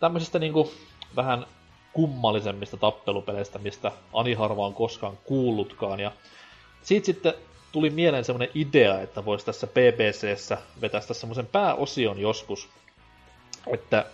tämmöisistä 0.00 0.38
niinku 0.38 0.72
vähän 1.16 1.46
kummallisemmista 1.96 2.76
tappelupeleistä, 2.76 3.58
mistä 3.58 3.92
Ani 4.12 4.34
harva 4.34 4.66
on 4.66 4.74
koskaan 4.74 5.18
kuullutkaan. 5.24 6.00
Ja 6.00 6.12
siitä 6.82 7.06
sitten 7.06 7.34
tuli 7.72 7.90
mieleen 7.90 8.24
semmoinen 8.24 8.48
idea, 8.54 9.00
että 9.00 9.24
voisi 9.24 9.46
tässä 9.46 9.66
BBCssä 9.66 10.58
vetästä 10.80 11.14
semmoisen 11.14 11.46
pääosion 11.46 12.18
joskus, 12.18 12.68
että 13.66 14.06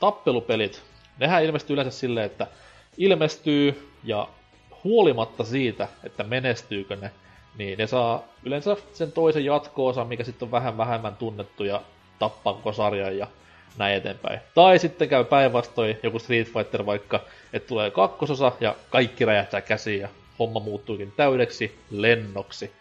tappelupelit, 0.00 0.82
nehän 1.18 1.44
ilmestyy 1.44 1.74
yleensä 1.74 1.98
silleen, 1.98 2.26
että 2.26 2.46
ilmestyy 2.96 3.90
ja 4.04 4.28
huolimatta 4.84 5.44
siitä, 5.44 5.88
että 6.04 6.24
menestyykö 6.24 6.96
ne, 6.96 7.10
niin 7.58 7.78
ne 7.78 7.86
saa 7.86 8.24
yleensä 8.42 8.76
sen 8.92 9.12
toisen 9.12 9.44
jatko 9.44 10.04
mikä 10.08 10.24
sitten 10.24 10.46
on 10.46 10.52
vähän 10.52 10.76
vähemmän 10.76 11.16
tunnettu 11.16 11.64
ja 11.64 11.82
tappaa 12.18 12.54
koko 12.54 12.72
sarjan 12.72 13.18
ja 13.18 13.26
näin 13.76 13.96
eteenpäin. 13.96 14.40
Tai 14.54 14.78
sitten 14.78 15.08
käy 15.08 15.24
päinvastoin 15.24 15.98
joku 16.02 16.18
Street 16.18 16.52
Fighter 16.52 16.86
vaikka, 16.86 17.20
että 17.52 17.68
tulee 17.68 17.90
kakkososa 17.90 18.52
ja 18.60 18.76
kaikki 18.90 19.24
räjähtää 19.24 19.60
käsiin 19.60 20.00
ja 20.00 20.08
homma 20.38 20.60
muuttuukin 20.60 21.12
täydeksi 21.16 21.78
lennoksi. 21.90 22.72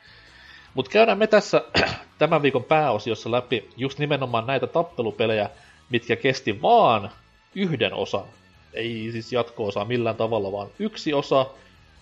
Mutta 0.73 0.91
käydään 0.91 1.17
me 1.17 1.27
tässä 1.27 1.61
tämän 2.19 2.41
viikon 2.41 2.63
pääosiossa 2.63 3.31
läpi 3.31 3.69
just 3.77 3.99
nimenomaan 3.99 4.47
näitä 4.47 4.67
tappelupelejä, 4.67 5.49
mitkä 5.89 6.15
kesti 6.15 6.61
vaan 6.61 7.11
yhden 7.55 7.93
osan. 7.93 8.25
Ei 8.73 9.09
siis 9.11 9.33
jatko-osaa 9.33 9.85
millään 9.85 10.15
tavalla, 10.15 10.51
vaan 10.51 10.67
yksi 10.79 11.13
osa. 11.13 11.45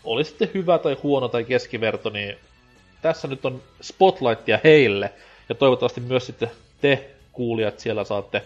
Oli 0.03 0.23
sitten 0.23 0.49
hyvä 0.53 0.77
tai 0.77 0.97
huono 1.03 1.27
tai 1.27 1.43
keskiverto, 1.43 2.09
niin 2.09 2.35
tässä 3.01 3.27
nyt 3.27 3.45
on 3.45 3.61
spotlightia 3.81 4.59
heille. 4.63 5.13
Ja 5.49 5.55
toivottavasti 5.55 6.01
myös 6.01 6.25
sitten 6.25 6.51
te 6.81 7.09
kuulijat 7.31 7.79
siellä 7.79 8.03
saatte 8.03 8.41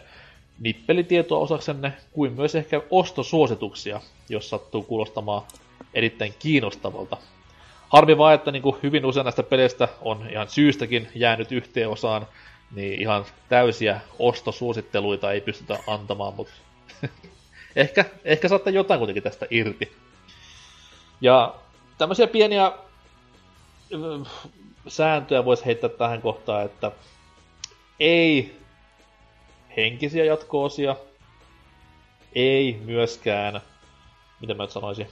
nippelitietoa 0.59 1.39
osaksenne, 1.39 1.93
kuin 2.11 2.33
myös 2.33 2.55
ehkä 2.55 2.81
ostosuosituksia, 2.89 4.01
jos 4.29 4.49
sattuu 4.49 4.83
kuulostamaan 4.83 5.41
erittäin 5.93 6.33
kiinnostavalta. 6.39 7.17
Harmi 7.89 8.17
vaan, 8.17 8.35
että 8.35 8.51
niin 8.51 8.61
kuin 8.61 8.75
hyvin 8.83 9.05
usein 9.05 9.23
näistä 9.23 9.43
peleistä 9.43 9.87
on 10.01 10.29
ihan 10.29 10.49
syystäkin 10.49 11.07
jäänyt 11.15 11.51
yhteen 11.51 11.89
osaan, 11.89 12.27
niin 12.75 13.01
ihan 13.01 13.25
täysiä 13.49 14.01
ostosuositteluita 14.19 15.31
ei 15.31 15.41
pystytä 15.41 15.79
antamaan, 15.87 16.33
mutta 16.33 16.53
ehkä, 17.75 18.05
ehkä 18.25 18.47
saatte 18.47 18.69
jotain 18.69 18.97
kuitenkin 18.97 19.23
tästä 19.23 19.45
irti. 19.49 19.91
Ja 21.21 21.55
tämmöisiä 21.97 22.27
pieniä 22.27 22.71
sääntöjä 24.87 25.45
voisi 25.45 25.65
heittää 25.65 25.89
tähän 25.89 26.21
kohtaan, 26.21 26.65
että 26.65 26.91
ei 27.99 28.58
henkisiä 29.77 30.25
jatkoosia, 30.25 30.95
ei 32.35 32.79
myöskään, 32.85 33.61
mitä 34.41 34.53
mä 34.53 34.63
nyt 34.63 34.71
sanoisin, 34.71 35.07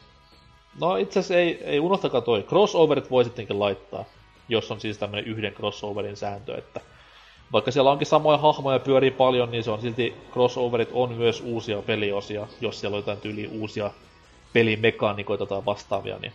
no 0.81 0.95
itse 0.95 1.19
asiassa 1.19 1.35
ei, 1.35 1.63
ei 1.63 1.79
unohtakaa 1.79 2.21
toi, 2.21 2.43
crossoverit 2.43 3.11
voi 3.11 3.23
sittenkin 3.23 3.59
laittaa, 3.59 4.05
jos 4.49 4.71
on 4.71 4.79
siis 4.79 4.97
tämmöinen 4.97 5.25
yhden 5.25 5.53
crossoverin 5.53 6.17
sääntö, 6.17 6.57
että 6.57 6.81
vaikka 7.51 7.71
siellä 7.71 7.91
onkin 7.91 8.07
samoja 8.07 8.37
hahmoja 8.37 8.79
pyörii 8.79 9.11
paljon, 9.11 9.51
niin 9.51 9.63
se 9.63 9.71
on 9.71 9.81
silti 9.81 10.15
crossoverit 10.31 10.89
on 10.93 11.13
myös 11.13 11.41
uusia 11.41 11.81
peliosia, 11.81 12.47
jos 12.61 12.79
siellä 12.79 12.95
on 12.95 12.99
jotain 12.99 13.21
tyyli 13.21 13.47
uusia 13.47 13.91
pelimekaanikoita 14.53 15.45
tai 15.45 15.65
vastaavia, 15.65 16.17
niin 16.19 16.33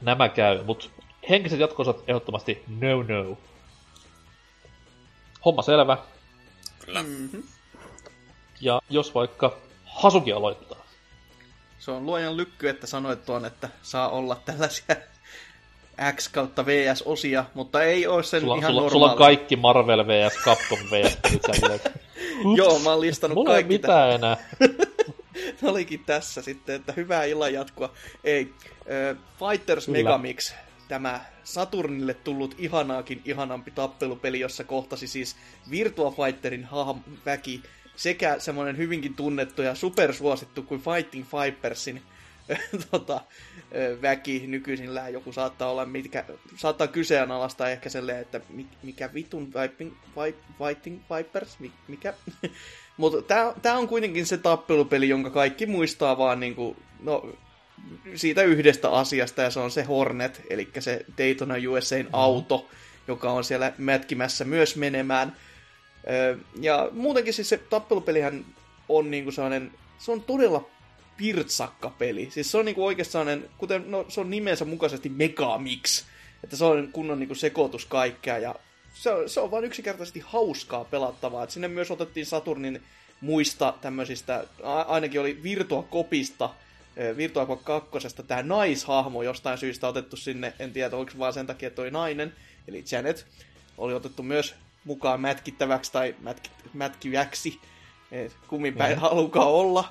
nämä 0.00 0.28
käy, 0.28 0.64
mutta 0.64 0.86
henkiset 1.30 1.60
jatkosat 1.60 1.96
ehdottomasti 2.06 2.62
no 2.80 3.02
no. 3.02 3.38
Homma 5.44 5.62
selvä. 5.62 5.98
Kyllä. 6.84 7.02
Mm-hmm. 7.02 7.42
Ja 8.60 8.80
jos 8.90 9.14
vaikka 9.14 9.56
Hasuki 9.84 10.32
aloittaa. 10.32 10.84
Se 11.78 11.90
on 11.90 12.06
luojan 12.06 12.36
lykky, 12.36 12.68
että 12.68 12.86
sanoit 12.86 13.24
tuon, 13.26 13.44
että 13.44 13.68
saa 13.82 14.08
olla 14.08 14.36
tällaisia 14.44 14.96
X 16.16 16.28
kautta 16.28 16.66
VS-osia, 16.66 17.44
mutta 17.54 17.82
ei 17.82 18.06
ole 18.06 18.22
sen 18.22 18.40
Sulla, 18.40 18.56
ihan 18.56 18.70
sulla, 18.70 18.80
normaali. 18.80 18.92
sulla 18.92 19.12
on 19.12 19.18
kaikki 19.18 19.56
Marvel 19.56 20.06
vs. 20.06 20.36
Capcom 20.44 20.78
vs. 20.78 21.18
Joo, 22.56 22.78
mä 22.78 22.90
oon 22.90 23.00
listannut 23.00 23.34
Mulla 23.34 23.50
ei 23.50 23.62
kaikki. 23.62 23.72
mitään 23.72 24.10
enää. 24.12 24.36
Tämä 25.60 25.72
olikin 25.72 26.04
tässä 26.04 26.42
sitten, 26.42 26.74
että 26.74 26.92
hyvää 26.92 27.24
illan 27.24 27.52
jatkoa. 27.52 27.92
Ei, 28.24 28.52
äh, 29.10 29.16
Fighters 29.38 29.86
Kyllä. 29.86 29.98
Megamix, 29.98 30.54
tämä 30.88 31.20
Saturnille 31.44 32.14
tullut 32.14 32.54
ihanaakin 32.58 33.22
ihanampi 33.24 33.70
tappelupeli, 33.70 34.40
jossa 34.40 34.64
kohtasi 34.64 35.06
siis 35.06 35.36
Virtua 35.70 36.10
Fighterin 36.10 36.68
hahm- 36.72 37.18
väki 37.26 37.62
sekä 37.96 38.38
semmoinen 38.38 38.76
hyvinkin 38.76 39.14
tunnettu 39.14 39.62
ja 39.62 39.74
supersuosittu 39.74 40.62
kuin 40.62 40.80
Fighting 40.80 41.26
Vipersin 41.32 42.02
tota, 42.90 43.20
väki 44.02 44.46
nykyisillään 44.46 45.12
joku 45.12 45.32
saattaa 45.32 45.70
olla, 45.70 45.84
mitkä, 45.84 46.24
saattaa 46.56 46.86
kyseenalaistaa 46.86 47.70
ehkä 47.70 47.88
silleen, 47.88 48.20
että 48.20 48.40
mi- 48.48 48.66
mikä 48.82 49.14
vitun 49.14 49.52
Viping, 49.54 49.92
vi, 50.16 50.34
Fighting 50.58 51.00
Vipers, 51.16 51.58
mi, 51.58 51.72
mikä? 51.88 52.14
Mutta 52.96 53.52
tää 53.62 53.78
on 53.78 53.88
kuitenkin 53.88 54.26
se 54.26 54.38
tappelupeli, 54.38 55.08
jonka 55.08 55.30
kaikki 55.30 55.66
muistaa 55.66 56.18
vaan 56.18 56.40
niinku, 56.40 56.76
no, 57.00 57.32
siitä 58.14 58.42
yhdestä 58.42 58.90
asiasta, 58.90 59.42
ja 59.42 59.50
se 59.50 59.60
on 59.60 59.70
se 59.70 59.82
Hornet, 59.82 60.42
eli 60.50 60.68
se 60.78 61.04
Daytona 61.18 61.54
USAin 61.70 62.08
auto, 62.12 62.68
joka 63.08 63.32
on 63.32 63.44
siellä 63.44 63.72
mätkimässä 63.78 64.44
myös 64.44 64.76
menemään. 64.76 65.36
Ja 66.60 66.88
muutenkin 66.92 67.34
siis 67.34 67.48
se 67.48 67.58
tappelupelihän 67.58 68.44
on 68.88 69.10
niinku 69.10 69.30
sellainen, 69.30 69.72
se 69.98 70.12
on 70.12 70.22
todella 70.22 70.68
pirtsakka 71.16 71.90
peli. 71.90 72.28
Siis 72.30 72.50
se 72.50 72.58
on 72.58 72.64
niinku 72.64 72.86
oikeastaan, 72.86 73.44
kuten 73.58 73.90
no, 73.90 74.04
se 74.08 74.20
on 74.20 74.30
nimensä 74.30 74.64
mukaisesti 74.64 75.08
Megamix, 75.08 76.04
että 76.44 76.56
se 76.56 76.64
on 76.64 76.88
kunnon 76.92 77.18
niinku 77.18 77.34
sekoitus 77.34 77.86
kaikkea 77.86 78.38
ja 78.38 78.54
se 78.94 79.10
on, 79.10 79.28
se 79.28 79.40
on 79.40 79.50
vain 79.50 79.64
yksinkertaisesti 79.64 80.20
hauskaa 80.26 80.84
pelattavaa. 80.84 81.44
Et 81.44 81.50
sinne 81.50 81.68
myös 81.68 81.90
otettiin 81.90 82.26
Saturnin 82.26 82.82
muista 83.20 83.74
tämmöisistä, 83.80 84.44
ainakin 84.86 85.20
oli 85.20 85.42
Virtua 85.42 85.82
Kopista, 85.82 86.50
Virtua 87.16 87.46
Cop 87.46 87.64
2, 87.90 88.08
tämä 88.26 88.42
naishahmo 88.42 89.22
jostain 89.22 89.58
syystä 89.58 89.88
otettu 89.88 90.16
sinne, 90.16 90.52
en 90.58 90.72
tiedä 90.72 90.96
oliko 90.96 91.12
vaan 91.18 91.32
sen 91.32 91.46
takia, 91.46 91.66
että 91.66 91.76
toi 91.76 91.90
nainen, 91.90 92.32
eli 92.68 92.84
Janet, 92.92 93.26
oli 93.78 93.94
otettu 93.94 94.22
myös 94.22 94.54
mukaan 94.84 95.20
mätkittäväksi 95.20 95.92
tai 95.92 96.14
mätki, 96.20 96.50
mätkiväksi, 96.74 97.60
kummin 98.48 98.74
päin 98.74 98.92
Mhm. 98.92 99.00
halukaa 99.00 99.46
olla. 99.50 99.84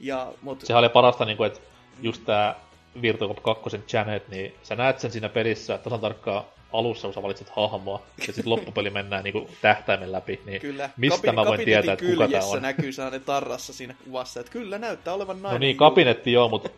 ja, 0.00 0.32
mut, 0.42 0.60
Sehän 0.60 0.80
oli 0.80 0.88
parasta, 0.88 1.24
niin 1.24 1.36
kuin, 1.36 1.46
että 1.46 1.60
just 2.02 2.24
tää 2.24 2.54
Virtua 3.02 3.28
Cop 3.34 3.42
2 3.62 3.80
Janet, 3.92 4.28
niin 4.28 4.54
sä 4.62 4.76
näet 4.76 5.00
sen 5.00 5.10
siinä 5.12 5.28
pelissä 5.28 5.78
tasan 5.78 6.00
tarkkaan 6.00 6.44
alussa, 6.72 7.08
kun 7.08 7.14
sä 7.14 7.22
valitset 7.22 7.48
hahmoa, 7.48 8.02
ja 8.18 8.24
sitten 8.24 8.50
loppupeli 8.50 8.90
mennään 8.90 9.24
niin 9.24 9.48
tähtäimen 9.62 10.12
läpi, 10.12 10.40
niin 10.46 10.60
Kyllä. 10.60 10.90
mistä 10.96 11.32
mä 11.32 11.44
voin 11.44 11.64
tietää, 11.64 11.92
että 11.92 12.04
kuka 12.04 12.16
tää 12.18 12.26
kyljessä 12.26 12.56
on? 12.56 12.62
näkyy 12.62 12.92
sellainen 12.92 13.24
tarrassa 13.24 13.72
siinä 13.72 13.94
kuvassa, 14.04 14.40
että 14.40 14.52
kyllä 14.52 14.78
näyttää 14.78 15.14
olevan 15.14 15.42
nainen. 15.42 15.60
No 15.60 15.60
niin, 15.60 15.76
kabinetti 15.76 16.32
joo, 16.32 16.48
mutta 16.48 16.70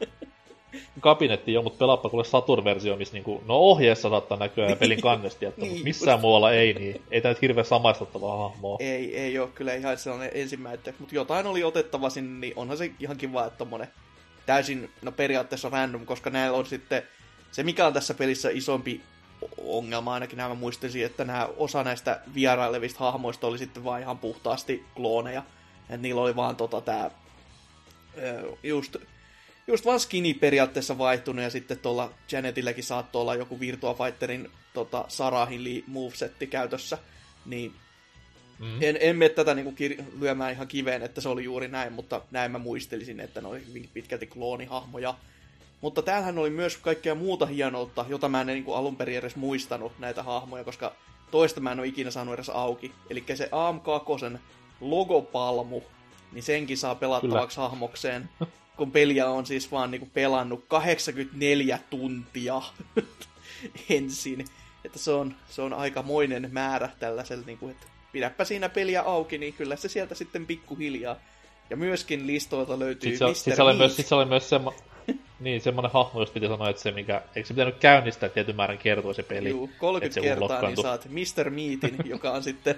kabinetti 1.01 1.53
jo, 1.53 1.63
mutta 1.63 1.79
pelaappa 1.79 2.09
kuule 2.09 2.25
Saturn-versio, 2.25 2.97
missä 2.97 3.15
niinku, 3.15 3.43
no 3.47 3.57
ohjeessa 3.57 4.09
saattaa 4.09 4.39
näkyä 4.39 4.69
ja 4.69 4.77
pelin 4.83 5.01
kannesti, 5.01 5.47
että 5.47 5.61
Niin, 5.61 5.85
missään 5.85 6.21
muualla 6.21 6.53
ei, 6.53 6.75
niin 6.75 7.03
ei 7.11 7.21
tämä 7.21 7.33
nyt 7.33 7.43
hirveän 7.43 7.67
samaistuttavaa 7.67 8.37
hahmoa. 8.37 8.77
Ei, 8.81 9.19
ei 9.19 9.39
ole 9.39 9.49
kyllä 9.55 9.75
ihan 9.75 9.99
sellainen 9.99 10.31
ensimmäinen, 10.35 10.95
mutta 10.99 11.15
jotain 11.15 11.47
oli 11.47 11.65
otettava 11.65 12.11
sinne, 12.11 12.41
niin 12.41 12.53
onhan 12.57 12.77
se 12.77 12.91
ihan 13.01 13.17
kiva, 13.17 13.47
että 13.47 13.59
tommonen 13.59 13.89
täysin, 14.47 14.91
no 15.03 15.13
periaatteessa 15.13 15.69
random, 15.69 16.07
koska 16.07 16.31
näillä 16.31 16.59
on 16.59 16.67
sitten, 16.67 17.03
se 17.53 17.63
mikä 17.63 17.87
on 17.87 17.93
tässä 17.93 18.15
pelissä 18.15 18.51
isompi 18.53 19.01
ongelma, 19.59 20.15
ainakin 20.15 20.37
nämä 20.37 20.55
muistelisin, 20.55 21.07
että 21.07 21.25
nämä 21.25 21.49
osa 21.57 21.85
näistä 21.85 22.21
vierailevista 22.35 22.99
hahmoista 22.99 23.47
oli 23.47 23.59
sitten 23.59 23.85
vaan 23.85 24.01
ihan 24.01 24.19
puhtaasti 24.19 24.85
klooneja. 24.95 25.43
Että 25.83 25.97
niillä 25.97 26.21
oli 26.21 26.37
vaan 26.37 26.57
tota 26.57 26.81
tää, 26.81 27.11
just, 28.63 28.97
just 29.67 29.85
vaan 29.85 30.01
skinny 30.01 30.35
periaatteessa 30.35 30.99
vaihtunut, 30.99 31.43
ja 31.43 31.51
sitten 31.51 31.79
tuolla 31.79 32.13
Janetilläkin 32.33 32.85
saattoi 32.85 33.23
olla 33.23 33.35
joku 33.35 33.61
Virtua 33.61 33.95
Fighterin 33.95 34.51
tota, 34.75 35.05
Sarahin 35.09 35.65
li- 35.65 35.85
movesetti 35.87 36.47
käytössä, 36.47 36.99
niin 37.47 37.75
Mm. 38.59 38.83
en, 38.83 38.99
en 39.01 39.17
mene 39.17 39.29
tätä 39.29 39.55
niinku 39.55 39.71
kir- 39.71 40.03
lyömään 40.21 40.53
ihan 40.53 40.69
kiveen, 40.69 41.03
että 41.03 41.21
se 41.21 41.29
oli 41.29 41.45
juuri 41.45 41.69
näin, 41.69 41.93
mutta 41.93 42.23
näin 42.31 42.51
mä 42.51 42.59
muistelisin, 42.59 43.21
että 43.21 43.41
ne 43.41 43.49
oli 43.49 43.67
hyvinkin 43.67 43.91
pitkälti 43.95 44.27
kloonihahmoja. 44.27 45.15
Mutta 45.83 46.03
täällähän 46.03 46.39
oli 46.39 46.51
myös 46.51 46.77
kaikkea 46.77 47.15
muuta 47.15 47.47
hienoutta, 47.47 48.05
jota 48.09 48.29
mä 48.29 48.41
en 48.41 48.47
niinku 48.47 48.75
alun 48.75 48.97
perin 48.97 49.19
edes 49.19 49.37
muistanut 49.37 49.93
näitä 49.99 50.23
hahmoja, 50.23 50.65
koska 50.65 50.93
toista 51.31 51.61
mä 51.61 51.73
en 51.73 51.79
ole 51.79 51.87
ikinä 51.87 52.11
saanut 52.11 52.35
edes 52.35 52.49
auki. 52.49 52.93
Eli 53.11 53.25
se 53.35 53.45
AM2 53.45 54.39
logopalmu, 54.81 55.83
niin 56.33 56.43
senkin 56.43 56.79
saa 56.79 56.95
pelattavaksi 56.95 57.55
Kyllä. 57.55 57.69
hahmokseen, 57.69 58.29
kun 58.77 58.93
peliä 58.93 59.29
on 59.29 59.47
siis 59.47 59.73
vaan 59.73 59.91
niinku 59.91 60.09
pelannut 60.15 60.65
84 60.69 61.79
tuntia 61.91 62.63
ensin. 63.91 64.45
Että 64.85 64.99
se 64.99 65.11
on, 65.11 65.35
se 65.49 65.63
on 65.63 65.73
aikamoinen 65.73 66.49
määrä 66.53 66.89
tällaisella, 66.99 67.47
niinku, 67.47 67.69
että 67.69 67.87
pidäpä 68.13 68.45
siinä 68.45 68.69
peliä 68.69 69.03
auki, 69.03 69.39
niin 69.39 69.55
kyllä 69.55 69.77
se 69.77 69.89
sieltä 69.89 70.15
sitten 70.15 70.47
pikkuhiljaa. 70.47 71.17
Ja 71.71 71.77
myöskin 71.77 72.27
listoilta 72.27 72.79
löytyy 72.79 73.11
Sitten 73.11 73.29
Mr. 73.29 73.35
se, 73.35 73.43
sit 73.43 73.57
se, 73.57 73.63
oli 73.63 73.77
myös, 73.77 73.97
sit 73.97 74.07
se 74.07 74.15
oli 74.15 74.25
myös 74.25 74.49
semmo, 74.49 74.75
niin, 75.43 75.61
semmoinen 75.61 75.93
hahmo, 75.93 76.21
jos 76.21 76.31
piti 76.31 76.47
sanoa, 76.47 76.69
että 76.71 76.83
se 76.83 76.91
mikä, 76.91 77.23
eikö 77.37 77.47
se 77.49 77.55
pitänyt 77.55 77.79
käynnistää 77.79 78.29
tietyn 78.29 78.57
määrän 78.57 78.79
kertoa 78.79 79.13
se 79.15 79.23
peli? 79.23 79.49
Juu, 79.49 79.65
että 79.65 79.79
30 79.79 80.15
se 80.15 80.21
kertaa 80.21 80.63
niin 80.63 80.83
saat 80.83 81.07
Mr. 81.09 81.51
Meatin, 81.51 81.99
joka 82.15 82.31
on 82.31 82.43
sitten... 82.43 82.77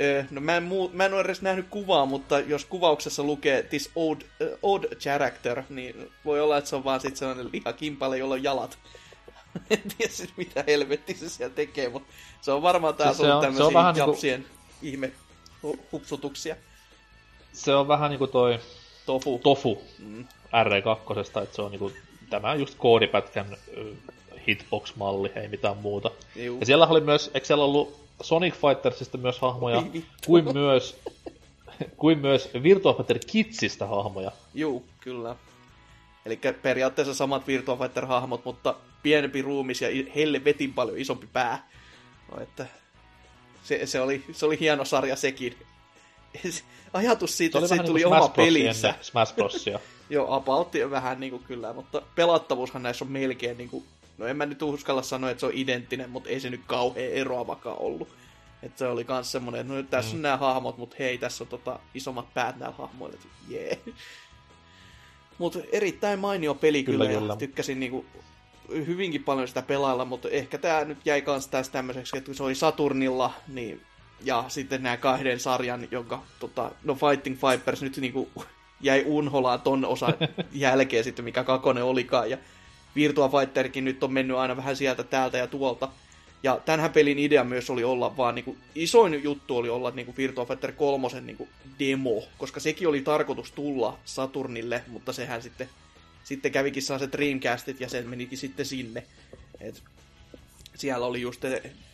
ö, 0.00 0.24
No 0.30 0.40
mä 0.40 0.56
en, 0.56 0.62
muu, 0.62 0.90
mä 0.92 1.04
en 1.06 1.12
ole 1.14 1.20
edes 1.20 1.42
nähnyt 1.42 1.66
kuvaa, 1.70 2.06
mutta 2.06 2.38
jos 2.40 2.64
kuvauksessa 2.64 3.22
lukee 3.22 3.62
this 3.62 3.90
odd, 3.96 4.22
uh, 4.22 4.58
odd 4.74 4.84
character, 4.96 5.62
niin 5.68 6.10
voi 6.24 6.40
olla, 6.40 6.58
että 6.58 6.70
se 6.70 6.76
on 6.76 6.84
vaan 6.84 7.00
sitten 7.00 7.16
sellainen 7.16 7.48
lihakimpale, 7.52 8.18
jolla 8.18 8.34
on 8.34 8.42
jalat. 8.42 8.78
en 9.70 9.82
tiedä 9.98 10.12
siis 10.12 10.36
mitä 10.36 10.64
helvetti 10.66 11.14
se 11.14 11.28
siellä 11.28 11.54
tekee, 11.54 11.88
mutta 11.88 12.12
se 12.40 12.52
on 12.52 12.62
varmaan 12.62 12.94
taas 12.94 13.16
Siis 13.16 13.26
se 13.28 13.32
on- 13.32 13.40
se 13.42 13.46
tämmöisiä 13.46 13.66
on 13.66 13.74
vähän 13.74 13.94
niinku- 13.94 14.10
japsien 14.10 14.46
ihme 14.82 15.12
hu- 15.66 15.78
hupsutuksia. 15.92 16.56
Se 17.52 17.74
on 17.74 17.88
vähän 17.88 18.10
niinku 18.10 18.26
toi 18.26 18.58
Tofu. 19.06 19.38
Tofu 19.42 19.82
Mm. 19.98 20.26
RE2, 20.52 21.18
että 21.42 21.56
se 21.56 21.62
on 21.62 21.70
niinku 21.70 21.92
tämä 22.30 22.54
just 22.54 22.74
koodipätkän 22.78 23.56
hitbox-malli, 24.48 25.32
ei 25.34 25.48
mitään 25.48 25.76
muuta. 25.76 26.10
Juu. 26.36 26.60
Ja 26.60 26.66
siellä 26.66 26.86
oli 26.86 27.00
myös, 27.00 27.30
eikö 27.34 27.46
siellä 27.46 27.64
ollut 27.64 28.00
Sonic 28.22 28.54
Fightersista 28.54 29.18
myös 29.18 29.38
hahmoja, 29.38 29.82
kuin 30.26 30.52
myös, 30.52 31.00
kuin 31.96 32.18
myös 32.18 32.50
Virtua 32.62 32.94
Fighter 32.94 33.18
Kidsistä 33.26 33.86
hahmoja. 33.86 34.32
Juu, 34.54 34.84
kyllä. 35.00 35.36
Eli 36.26 36.40
periaatteessa 36.62 37.14
samat 37.14 37.46
Virtua 37.46 37.76
Fighter-hahmot, 37.76 38.44
mutta 38.44 38.74
pienempi 39.02 39.42
ruumis 39.42 39.82
ja 39.82 39.88
helvetin 40.14 40.72
paljon 40.72 40.98
isompi 40.98 41.26
pää. 41.32 41.68
No, 42.32 42.42
että 42.42 42.66
se, 43.62 43.86
se, 43.86 44.00
oli, 44.00 44.24
se 44.32 44.46
oli 44.46 44.60
hieno 44.60 44.84
sarja 44.84 45.16
sekin. 45.16 45.56
Ajatus 46.92 47.30
Se 47.30 47.36
siitä, 47.36 47.58
oli 47.58 47.64
että 47.64 47.74
vähän 47.74 47.86
siitä 47.86 47.90
tuli 47.90 48.00
niinku 48.00 48.14
oma 48.14 48.24
Smash 48.24 48.34
Bros. 48.34 48.46
pelinsä. 48.46 48.88
ennen 48.88 49.04
Smash 49.04 49.34
Brosia. 49.34 49.80
Joo, 50.10 50.34
about 50.34 50.72
vähän 50.90 51.20
niin 51.20 51.30
kuin 51.30 51.44
kyllä, 51.44 51.72
mutta 51.72 52.02
pelattavuushan 52.14 52.82
näissä 52.82 53.04
on 53.04 53.12
melkein 53.12 53.58
niin 53.58 53.70
kuin, 53.70 53.84
no 54.18 54.26
en 54.26 54.36
mä 54.36 54.46
nyt 54.46 54.62
uskalla 54.62 55.02
sanoa, 55.02 55.30
että 55.30 55.40
se 55.40 55.46
on 55.46 55.52
identtinen, 55.54 56.10
mutta 56.10 56.28
ei 56.28 56.40
se 56.40 56.50
nyt 56.50 56.60
kauhean 56.66 57.12
eroavakaan 57.12 57.78
ollut. 57.78 58.08
Että 58.62 58.78
se 58.78 58.86
oli 58.86 59.04
kans 59.04 59.32
semmonen, 59.32 59.60
että 59.60 59.72
no 59.72 59.76
nyt 59.76 59.90
tässä 59.90 60.16
on 60.16 60.22
nämä 60.22 60.36
hahmot, 60.36 60.78
mutta 60.78 60.96
hei, 60.98 61.18
tässä 61.18 61.44
on 61.44 61.48
tota 61.48 61.78
isommat 61.94 62.34
päät 62.34 62.56
näillä 62.56 62.76
hahmoilla, 62.76 63.14
että 63.14 63.28
jee. 63.48 63.78
Mutta 65.38 65.58
erittäin 65.72 66.18
mainio 66.18 66.54
peli 66.54 66.84
kyllä, 66.84 67.06
Kyllä, 67.06 67.20
kyllä, 67.20 67.36
tykkäsin 67.36 67.80
niinku 67.80 68.06
hyvinkin 68.68 69.24
paljon 69.24 69.48
sitä 69.48 69.62
pelailla, 69.62 70.04
mutta 70.04 70.28
ehkä 70.28 70.58
tämä 70.58 70.84
nyt 70.84 70.98
jäi 71.04 71.22
kans 71.22 71.48
tässä 71.48 71.72
tämmöiseksi, 71.72 72.18
että 72.18 72.26
kun 72.26 72.34
se 72.34 72.42
oli 72.42 72.54
Saturnilla, 72.54 73.32
niin 73.48 73.82
ja 74.24 74.44
sitten 74.48 74.82
nämä 74.82 74.96
kahden 74.96 75.40
sarjan, 75.40 75.88
jonka 75.90 76.22
tota, 76.40 76.70
no 76.84 76.94
Fighting 76.94 77.38
Vipers 77.42 77.82
nyt 77.82 77.96
niinku 77.96 78.28
jäi 78.80 79.02
unholaan 79.06 79.60
ton 79.60 79.84
osan 79.84 80.14
jälkeen 80.52 81.04
sitten, 81.04 81.24
mikä 81.24 81.44
kakonen 81.44 81.84
olikaan, 81.84 82.30
ja 82.30 82.38
Virtua 82.94 83.28
Fighterkin 83.28 83.84
nyt 83.84 84.04
on 84.04 84.12
mennyt 84.12 84.36
aina 84.36 84.56
vähän 84.56 84.76
sieltä 84.76 85.04
täältä 85.04 85.38
ja 85.38 85.46
tuolta. 85.46 85.88
Ja 86.42 86.60
tämänhän 86.64 86.92
pelin 86.92 87.18
idea 87.18 87.44
myös 87.44 87.70
oli 87.70 87.84
olla 87.84 88.16
vaan, 88.16 88.34
niinku, 88.34 88.56
isoin 88.74 89.22
juttu 89.22 89.56
oli 89.56 89.68
olla 89.68 89.90
niinku 89.90 90.14
Virtua 90.16 90.46
Fighter 90.46 90.72
3 90.72 91.08
niinku 91.20 91.48
demo, 91.78 92.22
koska 92.38 92.60
sekin 92.60 92.88
oli 92.88 93.00
tarkoitus 93.00 93.52
tulla 93.52 93.98
Saturnille, 94.04 94.82
mutta 94.86 95.12
sehän 95.12 95.42
sitten, 95.42 95.68
sitten 96.24 96.52
kävikin 96.52 96.82
sellaiset 96.82 97.12
Dreamcastit 97.12 97.80
ja 97.80 97.88
sen 97.88 98.08
menikin 98.08 98.38
sitten 98.38 98.66
sinne. 98.66 99.06
Et 99.60 99.82
siellä 100.74 101.06
oli 101.06 101.20
just 101.20 101.42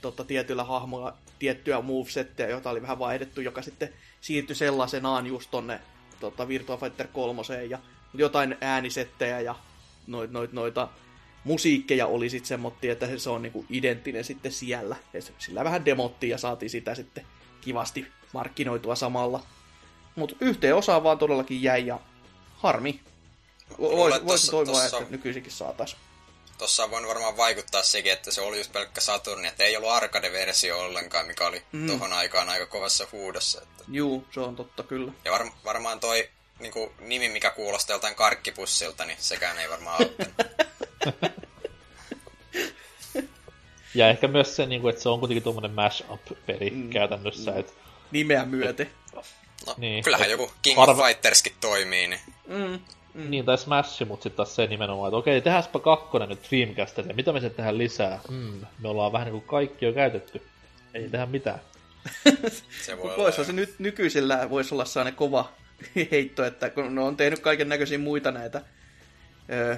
tota, 0.01 0.25
tietyillä 0.25 0.65
hahmoilla 0.65 1.17
tiettyjä 1.39 1.81
movesetteja, 1.81 2.51
joita 2.51 2.71
oli 2.71 2.83
vähän 2.83 2.99
vaihdettu, 2.99 3.41
joka 3.41 3.63
sitten 3.63 3.89
siirtyi 4.21 4.57
sellaisenaan 4.57 5.27
just 5.27 5.51
tonne 5.51 5.81
tota, 6.31 6.49
Virtua 6.49 6.77
Fighter 6.77 7.07
3 7.07 7.43
ja 7.69 7.79
jotain 8.15 8.57
äänisettejä 8.61 9.41
ja 9.41 9.55
noit, 10.07 10.31
noit, 10.31 10.53
noita 10.53 10.89
musiikkeja 11.45 12.07
oli 12.07 12.31
sitten 12.31 12.49
semmoittia, 12.49 12.93
että 12.93 13.19
se 13.19 13.31
on 13.31 13.43
niinku 13.43 13.65
identtinen 13.71 14.25
sitten 14.25 14.53
siellä. 14.53 14.97
Et 15.15 15.35
sillä 15.39 15.65
vähän 15.65 15.85
demottiin 15.85 16.31
ja 16.31 16.39
saatiin 16.39 16.71
sitä 16.71 16.95
sitten 16.95 17.27
kivasti 17.61 18.07
markkinoitua 18.33 18.95
samalla. 18.95 19.43
Mutta 20.17 20.37
yhteen 20.41 20.77
osaan 20.77 21.05
vaan 21.05 21.19
todellakin 21.19 21.63
jäi 21.63 21.87
ja 21.87 22.01
harmi. 22.57 23.01
Voisi 23.79 24.25
vois 24.25 24.47
toivoa, 24.47 24.75
tossa- 24.75 24.99
että 24.99 25.11
nykyisinkin 25.11 25.53
saataisiin. 25.53 26.01
Tossa 26.59 26.85
on 26.85 26.91
voinut 26.91 27.09
varmaan 27.09 27.37
vaikuttaa 27.37 27.83
sekin, 27.83 28.13
että 28.13 28.31
se 28.31 28.41
oli 28.41 28.59
just 28.59 28.73
pelkkä 28.73 29.01
Saturni, 29.01 29.49
että 29.49 29.65
ei 29.65 29.77
ollut 29.77 29.91
arcade-versio 29.91 30.79
ollenkaan, 30.81 31.27
mikä 31.27 31.47
oli 31.47 31.63
Mm. 31.73 31.87
tohon 31.87 32.13
aikaan 32.13 32.49
aika 32.49 32.67
kovassa 32.67 33.07
huudossa. 33.13 33.63
Että. 33.63 33.85
Juu, 33.89 34.27
se 34.35 34.41
on 34.41 34.57
totta 34.57 34.83
kyllä. 34.83 35.13
Ja 35.25 35.33
var, 35.33 35.47
varmaan 35.65 36.01
toi 36.01 36.29
niinku, 36.59 36.93
nimi, 36.99 37.29
mikä 37.29 37.51
kuulostaa 37.51 37.95
joltain 37.95 38.15
karkkipussilta, 38.15 39.05
niin 39.05 39.19
sekään 39.21 39.59
ei 39.59 39.71
varmaan 39.71 40.01
auttanut. 40.03 40.35
Ja 43.95 44.09
ehkä 44.09 44.29
myös 44.29 44.57
se, 44.57 44.67
niinku, 44.67 44.89
että 44.89 45.03
se 45.03 45.09
on 45.09 45.19
kuitenkin 45.19 45.43
tuommoinen 45.43 45.71
mash-up-peli 45.71 46.71
Mm. 46.71 46.91
käytännössä. 46.91 47.51
Mm. 47.51 47.59
Et, 47.61 47.75
Nimeä 48.11 48.45
myöten. 48.45 48.91
No, 49.67 49.75
Niin. 49.77 50.05
kyllähän 50.05 50.25
Et 50.27 50.31
joku 50.31 50.53
King 50.63 50.79
harva- 50.79 50.91
of 51.03 51.07
Fighterskin 51.07 51.55
toimii, 51.61 52.09
niin 52.09 52.21
Mm. 52.47 52.81
Mm. 53.15 53.31
Niin, 53.31 53.45
tai 53.45 53.59
Smash, 53.59 54.07
mutta 54.07 54.23
sitten 54.23 54.37
taas 54.37 54.55
se 54.57 54.67
nimenomaan, 54.67 55.09
että 55.09 55.17
okei, 55.17 55.41
tehdäänpä 55.41 55.79
kakkonen 55.79 56.29
nyt 56.29 56.41
Dreamcastille, 56.51 57.09
ja 57.09 57.15
mitä 57.15 57.33
me 57.33 57.41
sitten 57.41 57.57
tehdään 57.57 57.79
lisää? 57.79 58.21
Mm, 58.31 58.61
me 58.83 58.89
ollaan 58.89 59.13
vähän 59.13 59.25
niin 59.27 59.33
kuin 59.41 59.49
kaikki 59.49 59.85
jo 59.85 59.93
käytetty. 59.93 60.43
Ei 60.95 61.09
tehdä 61.09 61.27
mitään. 61.27 61.61
se 62.85 62.97
voi 62.99 63.05
olla. 63.05 63.17
Voisi 63.17 63.45
se 63.45 63.53
nyt 63.53 63.75
nykyisellä 63.79 64.51
voisi 64.51 64.75
olla 64.75 64.85
sellainen 64.85 65.15
kova 65.15 65.53
heitto, 66.11 66.45
että 66.45 66.71
kun 66.71 66.95
ne 66.95 67.01
on 67.01 67.17
tehnyt 67.17 67.39
kaiken 67.39 67.69
näköisiä 67.69 67.99
muita 67.99 68.31
näitä 68.31 68.63
ö, 69.53 69.77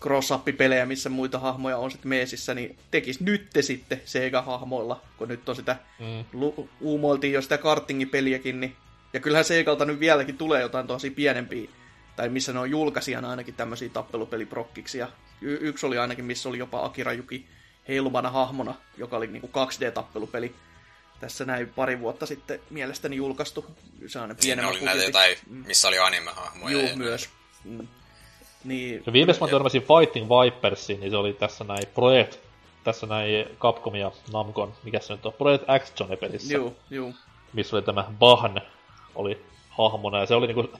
cross 0.00 0.32
pelejä 0.58 0.86
missä 0.86 1.08
muita 1.08 1.38
hahmoja 1.38 1.76
on 1.78 1.90
sitten 1.90 2.08
meesissä, 2.08 2.54
niin 2.54 2.78
tekis 2.90 3.20
nyt 3.20 3.48
sitten 3.60 4.02
Sega-hahmoilla, 4.04 5.00
kun 5.16 5.28
nyt 5.28 5.48
on 5.48 5.56
sitä, 5.56 5.76
Mm. 5.98 6.24
lu- 6.32 6.68
uumoiltiin 6.80 7.32
jo 7.32 7.42
sitä 7.42 7.58
kartingipeliäkin, 7.58 8.60
niin 8.60 8.76
ja 9.12 9.20
kyllähän 9.20 9.44
Segalta 9.44 9.84
nyt 9.84 10.00
vieläkin 10.00 10.38
tulee 10.38 10.60
jotain 10.62 10.86
tosi 10.86 11.10
pienempiä, 11.10 11.70
tai 12.18 12.28
missä 12.28 12.52
ne 12.52 12.58
on 12.58 12.70
julkaisijana 12.70 13.30
ainakin 13.30 13.54
tämmöisiä 13.54 13.88
tappelupeliprokkiksi, 13.88 14.98
ja 14.98 15.08
y- 15.40 15.58
yksi 15.60 15.86
oli 15.86 15.98
ainakin, 15.98 16.24
missä 16.24 16.48
oli 16.48 16.58
jopa 16.58 16.84
Akira 16.84 17.12
Juki 17.12 17.46
heiluvana 17.88 18.30
hahmona, 18.30 18.74
joka 18.96 19.16
oli 19.16 19.26
niinku 19.26 19.46
2D-tappelupeli. 19.52 20.54
Tässä 21.20 21.44
näin 21.44 21.68
pari 21.68 22.00
vuotta 22.00 22.26
sitten 22.26 22.60
mielestäni 22.70 23.16
julkaistu. 23.16 23.66
Se 24.06 24.18
on 24.18 24.28
Niin, 24.28 24.36
ne 24.36 24.40
pienemmän 24.42 24.74
oli 24.74 24.80
näitä 24.84 25.02
jotain, 25.04 25.36
Mm. 25.46 25.64
missä 25.66 25.88
oli 25.88 25.98
anime-hahmoja. 25.98 26.72
Juu, 26.72 26.86
ja- 26.86 26.96
myös. 26.96 27.28
Mm. 27.64 27.88
Niin, 28.64 29.02
Ja 29.06 29.12
viimeis 29.12 29.40
mä 29.40 29.48
törmäsin 29.48 29.82
Fighting 29.82 30.26
Vipersiin, 30.28 31.00
niin 31.00 31.10
se 31.10 31.16
oli 31.16 31.32
tässä 31.32 31.64
näin 31.64 31.82
Project, 31.94 32.38
tässä 32.84 33.06
näin 33.06 33.46
Capcom 33.58 33.94
ja 33.94 34.12
Namcon, 34.32 34.72
mikä 34.84 35.00
se 35.00 35.12
nyt 35.12 35.26
on, 35.26 35.32
Project 35.32 35.64
Action 35.66 36.18
pelissä, 36.20 36.54
juu, 36.54 36.76
juu. 36.90 37.14
missä 37.52 37.76
oli 37.76 37.82
tämä 37.82 38.04
Bahn, 38.18 38.60
oli 39.14 39.44
hahmona, 39.70 40.20
ja 40.20 40.26
se 40.26 40.34
oli 40.34 40.46
niinku, 40.46 40.70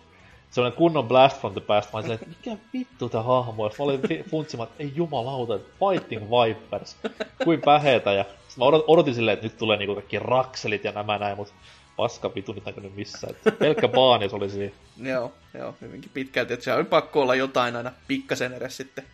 sellainen 0.50 0.78
kunnon 0.78 1.08
blast 1.08 1.40
from 1.40 1.52
the 1.52 1.60
past. 1.60 1.92
Mä 1.92 1.98
olin 1.98 2.12
että 2.12 2.26
mikä 2.26 2.56
vittu 2.72 3.08
tää 3.08 3.22
hahmo? 3.22 3.68
Mä 3.78 3.84
olin 3.84 4.24
funtsimaan, 4.30 4.68
että 4.68 4.82
ei 4.82 4.92
jumalauta, 4.94 5.58
Fighting 5.58 6.22
Vipers. 6.22 6.96
Kuin 7.44 7.60
päheetä. 7.60 8.12
Ja 8.12 8.24
mä 8.56 8.64
odot- 8.64 8.84
odotin 8.86 9.14
silleen, 9.14 9.34
että 9.34 9.46
nyt 9.46 9.58
tulee 9.58 9.76
niinku 9.76 9.94
kaikki 9.94 10.18
rakselit 10.18 10.84
ja 10.84 10.92
nämä 10.92 11.18
näin, 11.18 11.36
mutta 11.36 11.54
paska 11.96 12.34
vitu 12.34 12.52
nyt 12.52 12.66
näkynyt 12.66 12.96
missään. 12.96 13.34
Et 13.46 13.58
pelkkä 13.58 13.88
baani 13.88 14.28
se 14.28 14.36
oli 14.36 14.50
siinä. 14.50 14.74
Joo, 15.02 15.32
joo, 15.54 15.74
hyvinkin 15.80 16.10
pitkälti. 16.14 16.52
Että 16.52 16.64
se 16.64 16.72
on 16.72 16.86
pakko 16.86 17.22
olla 17.22 17.34
jotain 17.34 17.76
aina 17.76 17.92
pikkasen 18.08 18.52
edes 18.52 18.76
sitten 18.76 19.04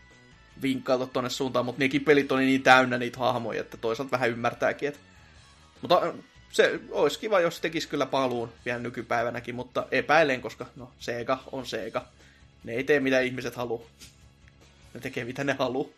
vinkkailtu 0.62 1.06
tonne 1.06 1.30
suuntaan, 1.30 1.64
mutta 1.64 1.78
nekin 1.78 2.04
pelit 2.04 2.32
oli 2.32 2.44
niin 2.44 2.62
täynnä 2.62 2.98
niitä 2.98 3.18
hahmoja, 3.18 3.60
että 3.60 3.76
toisaalta 3.76 4.10
vähän 4.10 4.30
ymmärtääkin, 4.30 4.88
että... 4.88 5.00
Mutta 5.80 6.02
se 6.54 6.80
olisi 6.90 7.18
kiva, 7.18 7.40
jos 7.40 7.60
tekisi 7.60 7.88
kyllä 7.88 8.06
paluun 8.06 8.52
vielä 8.64 8.78
nykypäivänäkin, 8.78 9.54
mutta 9.54 9.86
epäilen, 9.90 10.40
koska 10.40 10.66
no, 10.76 10.90
Sega 10.98 11.38
on 11.52 11.66
Sega. 11.66 12.04
Ne 12.64 12.72
ei 12.72 12.84
tee 12.84 13.00
mitä 13.00 13.20
ihmiset 13.20 13.56
haluaa. 13.56 13.82
Ne 14.94 15.00
tekee 15.00 15.24
mitä 15.24 15.44
ne 15.44 15.56
haluaa. 15.58 15.88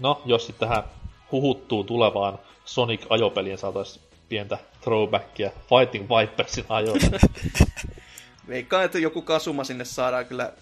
No, 0.00 0.22
jos 0.24 0.46
sitten 0.46 0.68
tähän 0.68 0.84
huhuttuu 1.32 1.84
tulevaan 1.84 2.38
Sonic-ajopeliin 2.64 3.58
saataisiin 3.58 4.04
pientä 4.28 4.58
throwbackia 4.80 5.50
Fighting 5.50 6.08
Vipersin 6.08 6.64
ajoilta. 6.68 7.06
Veikkaan, 8.48 8.84
että 8.84 8.98
joku 8.98 9.22
kasuma 9.22 9.64
sinne 9.64 9.84
saadaan 9.84 10.26
kyllä 10.26 10.52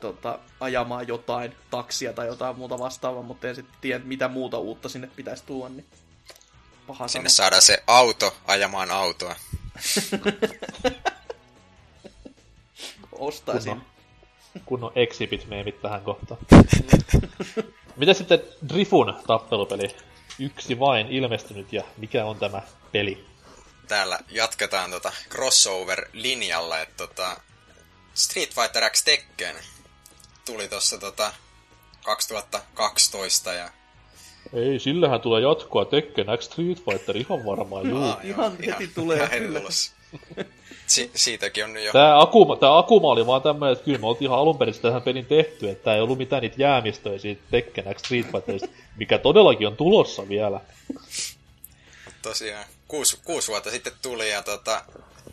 tota, 0.00 0.38
ajamaan 0.60 1.08
jotain 1.08 1.54
taksia 1.70 2.12
tai 2.12 2.26
jotain 2.26 2.58
muuta 2.58 2.78
vastaavaa, 2.78 3.22
mutta 3.22 3.48
en 3.48 3.54
sitten 3.54 3.76
tiedä, 3.80 4.04
mitä 4.04 4.28
muuta 4.28 4.58
uutta 4.58 4.88
sinne 4.88 5.10
pitäisi 5.16 5.44
tuoda, 5.46 5.74
niin 5.74 5.86
paha 6.86 7.08
Sinne 7.08 7.28
sanoa. 7.28 7.36
saadaan 7.36 7.62
se 7.62 7.82
auto 7.86 8.36
ajamaan 8.46 8.90
autoa. 8.90 9.36
Ostaisin. 13.12 13.70
Kunnon, 13.70 13.86
kunnon 14.66 14.92
exhibit-meemit 14.94 15.82
tähän 15.82 16.02
kohtaan. 16.02 16.40
Mitä 17.96 18.14
sitten 18.14 18.42
Drifun 18.68 19.20
tappelupeli? 19.26 19.96
Yksi 20.38 20.78
vain 20.78 21.08
ilmestynyt 21.08 21.72
ja 21.72 21.82
mikä 21.96 22.24
on 22.24 22.38
tämä 22.38 22.62
peli? 22.92 23.26
Täällä 23.88 24.18
jatketaan 24.30 24.90
tota 24.90 25.12
crossover-linjalla, 25.30 26.80
että 26.80 26.96
tota 26.96 27.40
Street 28.14 28.54
Fighter 28.54 28.90
X 28.90 29.04
Tekken 29.04 29.56
tuli 30.44 30.68
tuossa 30.68 30.98
tota 30.98 31.32
2012 32.04 33.52
ja 33.52 33.70
Ei, 34.52 34.78
sillähän 34.78 35.20
tulee 35.20 35.42
jatkoa 35.42 35.84
Tekken 35.84 36.26
X 36.38 36.44
Street 36.44 36.84
Fighter 36.84 37.16
ihan 37.16 37.44
varmaan, 37.44 37.90
juu. 37.90 38.02
Aa, 38.02 38.20
ihan 38.24 38.56
heti 38.66 38.88
tulee, 38.94 39.16
ihan 39.24 39.30
kyllä. 39.30 39.60
tulossa. 39.60 39.92
Si- 40.86 41.10
siitäkin 41.14 41.64
on 41.64 41.72
nyt 41.72 41.84
jo 41.84 41.92
Tää 41.92 42.20
Akuma, 42.20 42.56
tää 42.56 42.78
Akuma 42.78 43.08
oli 43.08 43.26
vaan 43.26 43.42
tämmönen, 43.42 43.72
että 43.72 43.84
kyllä 43.84 43.98
me 43.98 44.06
oltiin 44.06 44.26
ihan 44.28 44.38
alun 44.38 44.58
perin 44.58 44.74
tähän 44.82 45.02
pelin 45.02 45.26
tehty, 45.26 45.68
että 45.70 45.84
tää 45.84 45.94
ei 45.94 46.00
ollut 46.00 46.18
mitään 46.18 46.42
niitä 46.42 46.56
jäämistöjä 46.58 47.18
siitä 47.18 47.42
Tekken 47.50 47.94
X 47.94 47.98
Street 47.98 48.26
Fighterista, 48.32 48.68
mikä 48.96 49.18
todellakin 49.18 49.66
on 49.66 49.76
tulossa 49.76 50.28
vielä. 50.28 50.60
tosiaan 52.22 52.64
kuusi, 52.88 53.18
kuusi 53.24 53.48
vuotta 53.48 53.70
sitten 53.70 53.92
tuli 54.02 54.30
ja 54.30 54.42
tota, 54.42 54.84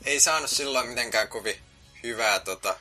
ei 0.05 0.19
saanut 0.19 0.49
silloin 0.49 0.87
mitenkään 0.87 1.27
kovin 1.27 1.55
hyvää, 2.03 2.39
tota, 2.39 2.75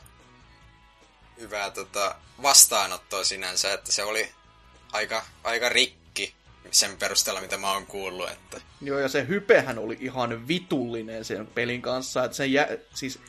hyvää 1.40 1.70
tota, 1.70 2.14
vastaanottoa 2.42 3.24
sinänsä, 3.24 3.72
että 3.72 3.92
se 3.92 4.04
oli 4.04 4.28
aika, 4.92 5.22
aika 5.44 5.68
rikki 5.68 6.01
sen 6.70 6.97
perusteella, 6.98 7.40
mitä 7.40 7.59
mä 7.59 7.72
oon 7.72 7.86
kuullut. 7.86 8.30
Että 8.30 8.60
Joo, 8.80 8.98
ja 8.98 9.09
se 9.09 9.28
hypehän 9.28 9.78
oli 9.78 9.98
ihan 10.01 10.48
vitullinen 10.48 11.24
sen 11.24 11.47
pelin 11.47 11.82
kanssa, 11.82 12.24
että 12.24 12.36
sen 12.36 12.52
jä... 12.52 12.68
siis 12.94 13.20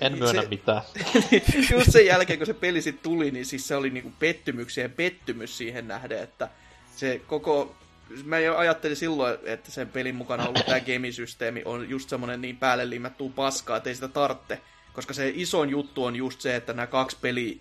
En 0.00 0.18
myönnä 0.18 0.42
Se- 0.42 0.48
mitään. 0.48 0.82
just 1.72 1.90
sen 1.90 2.06
jälkeen, 2.06 2.38
kun 2.38 2.46
se 2.46 2.54
peli 2.54 2.82
sitten 2.82 3.02
tuli, 3.02 3.30
niin 3.30 3.46
siis 3.46 3.68
se 3.68 3.76
oli 3.76 3.90
niinku 3.90 4.12
pettymyksiä 4.18 4.88
pettymys 4.88 5.58
siihen 5.58 5.88
nähden, 5.88 6.22
että 6.22 6.48
se 6.96 7.20
koko... 7.26 7.76
Mä 8.24 8.38
jo 8.38 8.56
ajattelin 8.56 8.96
silloin, 8.96 9.38
että 9.44 9.70
sen 9.70 9.88
pelin 9.88 10.14
mukana 10.14 10.48
ollut 10.48 10.66
tämä 10.66 10.80
gamisysteemi 10.80 11.62
on 11.64 11.90
just 11.90 12.08
semmonen 12.08 12.40
niin 12.40 12.56
päälle 12.56 12.90
liimattua 12.90 13.30
paskaa, 13.34 13.76
että 13.76 13.90
ei 13.90 13.94
sitä 13.94 14.08
tarvitse. 14.08 14.60
Koska 14.92 15.14
se 15.14 15.32
isoin 15.34 15.70
juttu 15.70 16.04
on 16.04 16.16
just 16.16 16.40
se, 16.40 16.56
että 16.56 16.72
nämä 16.72 16.86
kaksi 16.86 17.16
peliä 17.20 17.56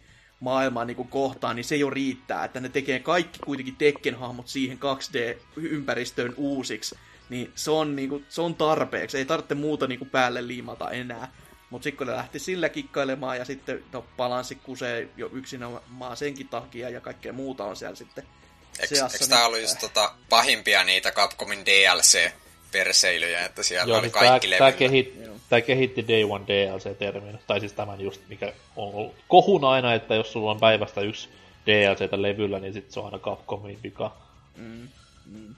maailmaa 0.46 0.86
niin 0.86 1.08
kohtaa, 1.10 1.54
niin 1.54 1.64
se 1.64 1.76
jo 1.76 1.90
riittää, 1.90 2.46
että 2.46 2.60
ne 2.60 2.70
tekee 2.70 3.00
kaikki 3.00 3.40
kuitenkin 3.40 3.76
Tekken-hahmot 3.76 4.48
siihen 4.48 4.80
2D-ympäristöön 4.80 6.34
uusiksi, 6.38 6.96
niin 7.30 7.52
se 7.56 7.72
on, 7.72 7.96
niin 7.96 8.10
kuin, 8.10 8.26
se 8.30 8.42
on 8.42 8.56
tarpeeksi, 8.56 9.18
ei 9.18 9.26
tarvitse 9.26 9.56
muuta 9.56 9.88
niin 9.88 10.00
kuin 10.00 10.10
päälle 10.10 10.48
liimata 10.48 10.92
enää. 10.92 11.32
Mutta 11.70 11.84
sitten 11.84 11.98
kun 11.98 12.08
ne 12.08 12.14
lähti 12.14 12.40
sillä 12.40 12.70
kikkailemaan 12.70 13.38
ja 13.38 13.46
sitten 13.46 13.84
no, 13.94 14.06
balanssi 14.18 14.56
kusee 14.56 15.10
jo 15.18 15.30
yksinomaan 15.34 16.18
senkin 16.18 16.48
takia 16.48 16.90
ja 16.90 17.02
kaikkea 17.02 17.34
muuta 17.34 17.64
on 17.64 17.76
siellä 17.76 17.96
sitten 17.96 18.24
eikö, 18.80 18.96
eikö 18.96 19.26
niin- 19.30 19.46
ollut 19.46 19.62
just 19.62 19.80
tota, 19.80 20.16
pahimpia 20.30 20.84
niitä 20.84 21.12
Capcomin 21.12 21.66
DLC-perseilyjä, 22.76 23.46
että 23.46 23.64
siellä 23.64 23.90
Joo, 23.90 23.98
oli 23.98 24.10
siis 24.10 24.14
kaikki 24.14 24.48
tää, 24.48 24.60
levyllä. 24.60 24.72
kehit, 24.72 25.20
tää 25.50 25.62
kehitti 25.62 26.08
Day 26.08 26.24
One 26.24 26.46
DLC-termin, 26.48 27.40
tai 27.48 27.60
siis 27.60 27.74
tämän 27.74 28.02
just, 28.02 28.22
mikä 28.28 28.54
on 28.76 28.94
ollut 28.94 29.16
kohun 29.28 29.66
aina, 29.66 29.94
että 29.94 30.16
jos 30.16 30.32
sulla 30.32 30.52
on 30.52 30.60
päivästä 30.60 31.02
yksi 31.02 31.30
DLCtä 31.66 32.22
levyllä, 32.22 32.60
niin 32.60 32.74
sit 32.74 32.92
se 32.92 33.00
on 33.00 33.06
aina 33.06 33.20
Capcomin 33.20 33.80
vika. 33.84 34.12
Mm, 34.58 34.88
mm. 35.26 35.56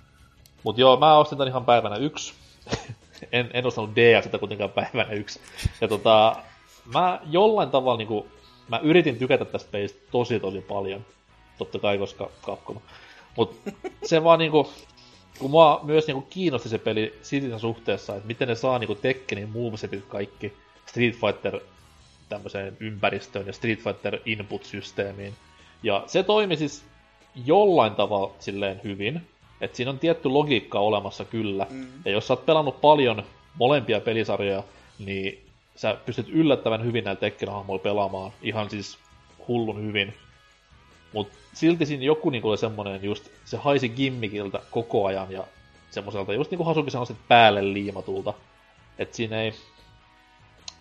Mut 0.64 0.78
joo, 0.78 0.98
mä 0.98 1.18
ostin 1.18 1.38
tän 1.38 1.48
ihan 1.48 1.66
päivänä 1.66 1.96
yksi. 1.96 2.34
en, 3.32 3.50
en 3.54 3.66
ostanut 3.66 3.96
DLCtä 3.96 4.38
kuitenkaan 4.38 4.70
päivänä 4.70 5.12
yksi. 5.12 5.40
Ja 5.82 5.88
tota, 5.88 6.36
mä 6.94 7.20
jollain 7.30 7.70
tavalla 7.70 7.98
niinku, 7.98 8.28
mä 8.68 8.80
yritin 8.84 9.20
tykätä 9.20 9.46
tästä 9.46 9.72
pelistä 9.72 10.00
tosi 10.12 10.40
tosi 10.40 10.62
paljon. 10.62 11.06
Totta 11.58 11.80
kai, 11.80 11.98
koska 11.98 12.30
Capcom. 12.46 12.80
Mut 13.38 13.60
se 14.06 14.24
vaan 14.24 14.40
niinku, 14.40 14.72
kun 15.40 15.52
mua 15.52 15.80
myös 15.84 16.08
niinku 16.08 16.28
kiinnosti 16.30 16.70
se 16.70 16.78
peli 16.78 17.14
siinä 17.22 17.60
suhteessa, 17.60 18.16
että 18.16 18.28
miten 18.28 18.48
ne 18.48 18.56
saa 18.56 18.80
niinku 18.80 18.96
Tekkenin 18.96 19.50
movesetit 19.50 20.06
kaikki 20.06 20.54
Street 20.86 21.16
Fighter 21.16 21.60
tämmöiseen 22.30 22.78
ympäristöön 22.80 23.48
ja 23.48 23.54
Street 23.54 23.80
Fighter 23.80 24.20
input-systeemiin. 24.26 25.34
Ja 25.84 26.04
se 26.08 26.24
toimi 26.24 26.58
siis 26.58 26.86
jollain 27.46 27.96
tavalla 27.96 28.36
silleen 28.40 28.82
hyvin, 28.84 29.22
että 29.62 29.78
siinä 29.78 29.92
on 29.92 30.00
tietty 30.00 30.30
logiikka 30.30 30.80
olemassa 30.80 31.26
kyllä. 31.26 31.68
Mm. 31.70 31.88
Ja 32.06 32.12
jos 32.12 32.28
sä 32.28 32.34
oot 32.34 32.46
pelannut 32.46 32.82
paljon 32.82 33.24
molempia 33.56 34.00
pelisarjoja, 34.00 34.64
niin 35.00 35.46
sä 35.76 35.98
pystyt 36.06 36.30
yllättävän 36.30 36.84
hyvin 36.84 37.04
näillä 37.04 37.20
Tekken-hahmoilla 37.20 37.84
pelaamaan 37.84 38.32
ihan 38.42 38.70
siis 38.70 38.98
hullun 39.48 39.82
hyvin. 39.82 40.14
Mut 41.14 41.32
silti 41.60 41.86
siinä 41.86 42.04
joku 42.04 42.30
niinku 42.30 42.50
oli 42.50 42.58
semmonen 42.58 43.04
just, 43.04 43.30
se 43.46 43.58
haisi 43.58 43.90
gimmikiltä 43.90 44.60
koko 44.72 45.06
ajan 45.06 45.32
ja 45.32 45.44
semmoiselta 45.92 46.34
just 46.34 46.52
niinku 46.52 46.64
Hasuki 46.64 46.92
sanoi, 46.92 47.08
että 47.10 47.24
päälle 47.28 47.74
liimatulta. 47.74 48.34
Et 49.00 49.14
siinä 49.14 49.42
ei... 49.42 49.54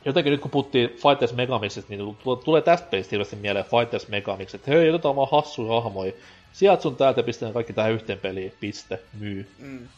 Jotenkin 0.05 0.31
nyt 0.31 0.41
kun 0.41 0.51
puhuttiin 0.51 0.89
Fighters 0.89 1.33
Megamixista, 1.33 1.95
niin 1.95 2.17
tu- 2.17 2.37
tulee 2.37 2.63
tästä 2.63 2.89
pelistä 2.91 3.11
hirveästi 3.11 3.37
mieleen 3.37 3.65
Fighters 3.65 4.09
Megamix, 4.09 4.55
että 4.55 4.71
hei, 4.71 4.91
otetaan 4.91 5.17
vaan 5.17 5.29
hassuja 5.33 5.81
hahmoja. 5.81 6.13
Sieltä 6.53 6.83
sun 6.83 6.97
täältä 6.97 7.23
pistetään 7.23 7.53
kaikki 7.53 7.73
tähän 7.73 7.93
yhteen 7.93 8.19
peliin, 8.19 8.53
piste, 8.61 9.01
myy. 9.21 9.51
Mm. 9.59 9.89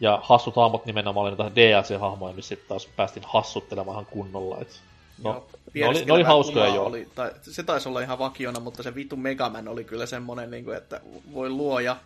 Ja 0.00 0.20
hassut 0.22 0.56
hahmot 0.56 0.86
nimenomaan 0.86 1.22
oli 1.26 1.30
niitä 1.30 1.54
DLC-hahmoja, 1.54 2.34
missä 2.34 2.48
sitten 2.48 2.68
taas 2.68 2.86
päästiin 2.86 3.24
hassuttelemaan 3.26 3.94
ihan 3.94 4.06
kunnolla. 4.06 4.58
Et, 4.60 4.80
no, 5.22 5.46
ne 5.74 5.88
oli, 5.88 6.04
ne 6.04 6.12
oli 6.12 6.22
hauskoja 6.22 6.74
joo. 6.74 6.86
Oli, 6.86 7.08
tai, 7.14 7.30
se 7.42 7.62
taisi 7.62 7.88
olla 7.88 8.00
ihan 8.00 8.18
vakiona, 8.18 8.60
mutta 8.60 8.82
se 8.82 8.94
vitu 8.94 9.16
Megaman 9.16 9.68
oli 9.68 9.84
kyllä 9.84 10.06
semmonen, 10.06 10.50
niin 10.50 10.64
kuin, 10.64 10.76
että 10.76 11.00
voi 11.32 11.50
luoja. 11.50 11.96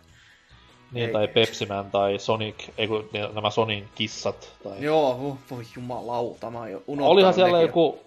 Niin, 0.91 1.07
ei. 1.07 1.13
tai 1.13 1.27
Pepsi-Man 1.27 1.91
tai 1.91 2.19
Sonic, 2.19 2.55
ei 2.77 2.87
kun 2.87 3.09
nämä 3.33 3.49
Sonin 3.49 3.89
kissat. 3.95 4.53
Tai... 4.63 4.73
Joo, 4.79 5.09
oh, 5.09 5.37
voi 5.51 5.63
jumalauta, 5.75 6.49
mä 6.49 6.59
oon 6.59 6.71
jo 6.71 6.83
unohtanut 6.87 7.11
Olihan 7.11 7.33
siellä 7.33 7.57
nekin. 7.57 7.67
joku, 7.67 7.99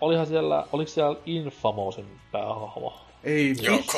olihan 0.00 0.26
siellä, 0.26 0.66
oliko 0.72 0.90
siellä 0.90 1.16
Infamousin 1.26 2.06
päähahmo? 2.32 3.00
Ei 3.24 3.48
vittu. 3.48 3.96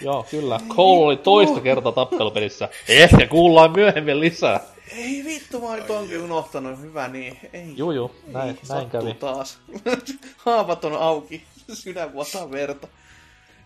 Joo, 0.00 0.26
kyllä. 0.30 0.60
Cole 0.68 1.06
oli 1.06 1.16
toista 1.16 1.60
kertaa 1.60 1.92
tappelupelissä. 1.92 2.68
Ehkä 2.88 3.26
kuullaan 3.26 3.72
myöhemmin 3.72 4.20
lisää. 4.20 4.60
Ei 4.96 5.24
vittu, 5.24 5.60
mä 5.60 5.66
oon 5.66 5.78
nyt 5.78 5.90
onkin 5.90 6.20
unohtanut. 6.22 6.80
Hyvä 6.80 7.08
niin. 7.08 7.38
Ei. 7.52 7.76
Juu, 7.76 7.90
juu, 7.90 8.14
näin, 8.26 8.48
Ei, 8.48 8.56
näin 8.68 8.90
kävi. 8.90 9.14
taas. 9.14 9.58
Haavat 10.36 10.84
on 10.84 10.92
auki. 10.96 11.42
Sydän 11.72 12.12
vuotaa 12.12 12.50
verta. 12.50 12.88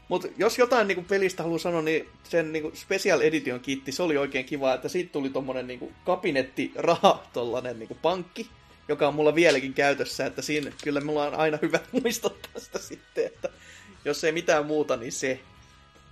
Mutta 0.09 0.29
jos 0.37 0.59
jotain 0.59 0.89
niinku 0.89 1.05
pelistä 1.09 1.43
haluaa 1.43 1.59
sanoa, 1.59 1.83
niin 1.83 2.09
sen 2.25 2.53
niinku 2.53 2.71
Special 2.75 3.21
Edition 3.21 3.61
kitti, 3.61 3.93
se 3.93 4.03
oli 4.03 4.19
oikein 4.19 4.45
kiva, 4.45 4.75
että 4.75 4.89
siitä 4.89 5.13
tuli 5.13 5.31
tommonen 5.31 5.67
niinku 5.67 5.93
kabinetti 6.05 6.73
raha, 6.75 7.23
tollanen 7.33 7.79
niinku 7.79 7.97
pankki, 8.03 8.47
joka 8.89 9.09
on 9.09 9.15
mulla 9.15 9.35
vieläkin 9.35 9.75
käytössä, 9.75 10.27
että 10.27 10.43
siinä 10.43 10.73
kyllä 10.85 11.01
mulla 11.01 11.27
on 11.27 11.35
aina 11.35 11.59
hyvä 11.63 11.81
muistot 12.03 12.49
tästä 12.55 12.79
sitten, 12.79 13.27
että 13.27 13.49
jos 14.05 14.25
ei 14.25 14.33
mitään 14.33 14.67
muuta, 14.67 14.97
niin 14.97 15.13
se. 15.13 15.41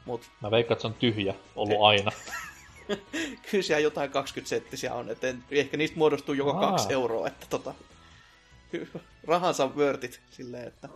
Mut 0.04 0.22
Mä 0.42 0.50
veikkaan, 0.50 0.74
että 0.76 0.82
se 0.82 0.86
on 0.86 0.94
tyhjä 0.94 1.34
ollut 1.56 1.82
aina. 1.82 2.12
kyllä 3.50 3.62
siellä 3.62 3.80
jotain 3.80 4.10
20 4.10 4.48
senttisiä 4.48 4.94
on, 4.94 5.10
että 5.10 5.34
ehkä 5.50 5.76
niistä 5.76 5.98
muodostuu 5.98 6.34
joka 6.34 6.50
Aa. 6.50 6.70
kaksi 6.70 6.92
euroa, 6.92 7.28
että 7.28 7.46
tota, 7.50 7.74
rahansa 9.24 9.76
vörtit 9.76 10.20
silleen, 10.30 10.68
että... 10.68 10.88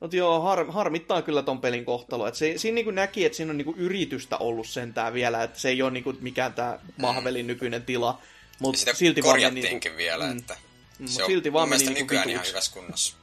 Mutta 0.00 0.16
joo, 0.16 0.40
har, 0.40 0.66
harmittaa 0.70 1.22
kyllä 1.22 1.42
ton 1.42 1.60
pelin 1.60 1.84
kohtalo. 1.84 2.26
Et 2.26 2.34
se, 2.34 2.54
siinä 2.56 2.74
niinku 2.74 2.90
näki, 2.90 3.24
että 3.24 3.36
siinä 3.36 3.50
on 3.50 3.56
niinku 3.56 3.74
yritystä 3.76 4.36
ollut 4.36 4.68
sentään 4.68 5.14
vielä, 5.14 5.42
että 5.42 5.58
se 5.58 5.68
ei 5.68 5.82
ole 5.82 5.90
niinku 5.90 6.14
mikään 6.20 6.54
tämä 6.54 6.78
Mahvelin 6.96 7.46
nykyinen 7.46 7.82
tila. 7.82 8.22
Mutta 8.58 8.78
Sitä 8.78 8.94
silti 8.94 9.22
vaan 9.22 9.40
meni 9.40 9.44
korjattiinkin 9.44 9.90
niinku, 9.90 9.98
vielä, 9.98 10.26
mm, 10.26 10.38
että 10.38 10.56
mm, 10.98 11.06
se 11.06 11.12
mut 11.12 11.22
on 11.22 11.26
silti 11.30 11.52
vaan 11.52 11.68
mun 11.68 11.70
meni 11.70 11.78
mielestä 11.78 12.00
niinku 12.00 12.14
nykyään 12.14 12.30
ihan 12.30 12.46
hyvässä 12.46 12.72
kunnossa. 12.72 13.16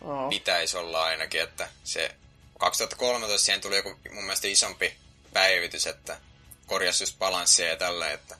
Joo. 0.00 0.28
Pitäisi 0.28 0.76
olla 0.76 1.04
ainakin, 1.04 1.42
että 1.42 1.68
se 1.84 2.14
2013 2.58 3.44
siihen 3.44 3.60
tuli 3.60 3.76
joku 3.76 3.88
mun 3.88 4.24
mielestä 4.24 4.48
isompi 4.48 4.94
päivitys, 5.32 5.86
että 5.86 6.18
korjasi 6.66 7.02
just 7.02 7.18
balanssia 7.18 7.68
ja 7.68 7.76
tällä, 7.76 8.10
että 8.10 8.36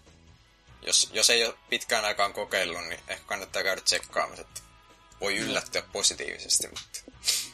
jos, 0.86 1.10
jos 1.12 1.30
ei 1.30 1.46
ole 1.46 1.54
pitkään 1.70 2.04
aikaan 2.04 2.32
kokeillut, 2.32 2.84
niin 2.88 3.00
ehkä 3.08 3.24
kannattaa 3.26 3.62
käydä 3.62 3.80
tsekkaamassa, 3.80 4.42
että 4.42 4.60
voi 5.20 5.36
yllättyä 5.36 5.82
positiivisesti, 5.92 6.68
mutta 6.68 7.04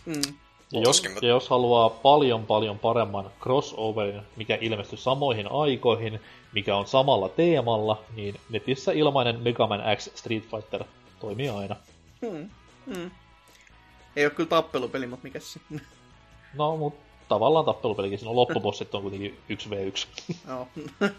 Mm. 0.06 0.34
Ja 0.72 0.80
jos, 0.80 1.02
ja 1.22 1.28
jos 1.28 1.48
haluaa 1.48 1.90
paljon 1.90 2.46
paljon 2.46 2.78
paremman 2.78 3.30
crossoverin, 3.40 4.22
mikä 4.36 4.58
ilmestyi 4.60 4.98
samoihin 4.98 5.52
aikoihin, 5.52 6.20
mikä 6.52 6.76
on 6.76 6.86
samalla 6.86 7.28
teemalla, 7.28 8.04
niin 8.16 8.40
netissä 8.50 8.92
ilmainen 8.92 9.40
Mega 9.40 9.66
Man 9.66 9.82
X 9.96 10.08
Street 10.14 10.44
Fighter 10.50 10.84
toimii 11.20 11.48
aina. 11.48 11.76
Mm. 12.20 12.50
Mm. 12.86 13.10
Ei 14.16 14.24
ole 14.24 14.34
kyllä 14.34 14.48
tappelupeli, 14.48 15.06
mutta 15.06 15.24
mikä 15.24 15.40
se? 15.40 15.60
No, 16.54 16.76
mutta 16.76 17.09
tavallaan 17.30 17.64
tappelupelikin, 17.64 18.18
siinä 18.18 18.30
on 18.30 18.36
loppubossit 18.36 18.94
on 18.94 19.02
kuitenkin 19.02 19.38
1v1. 19.50 20.24
Joo. 20.48 20.68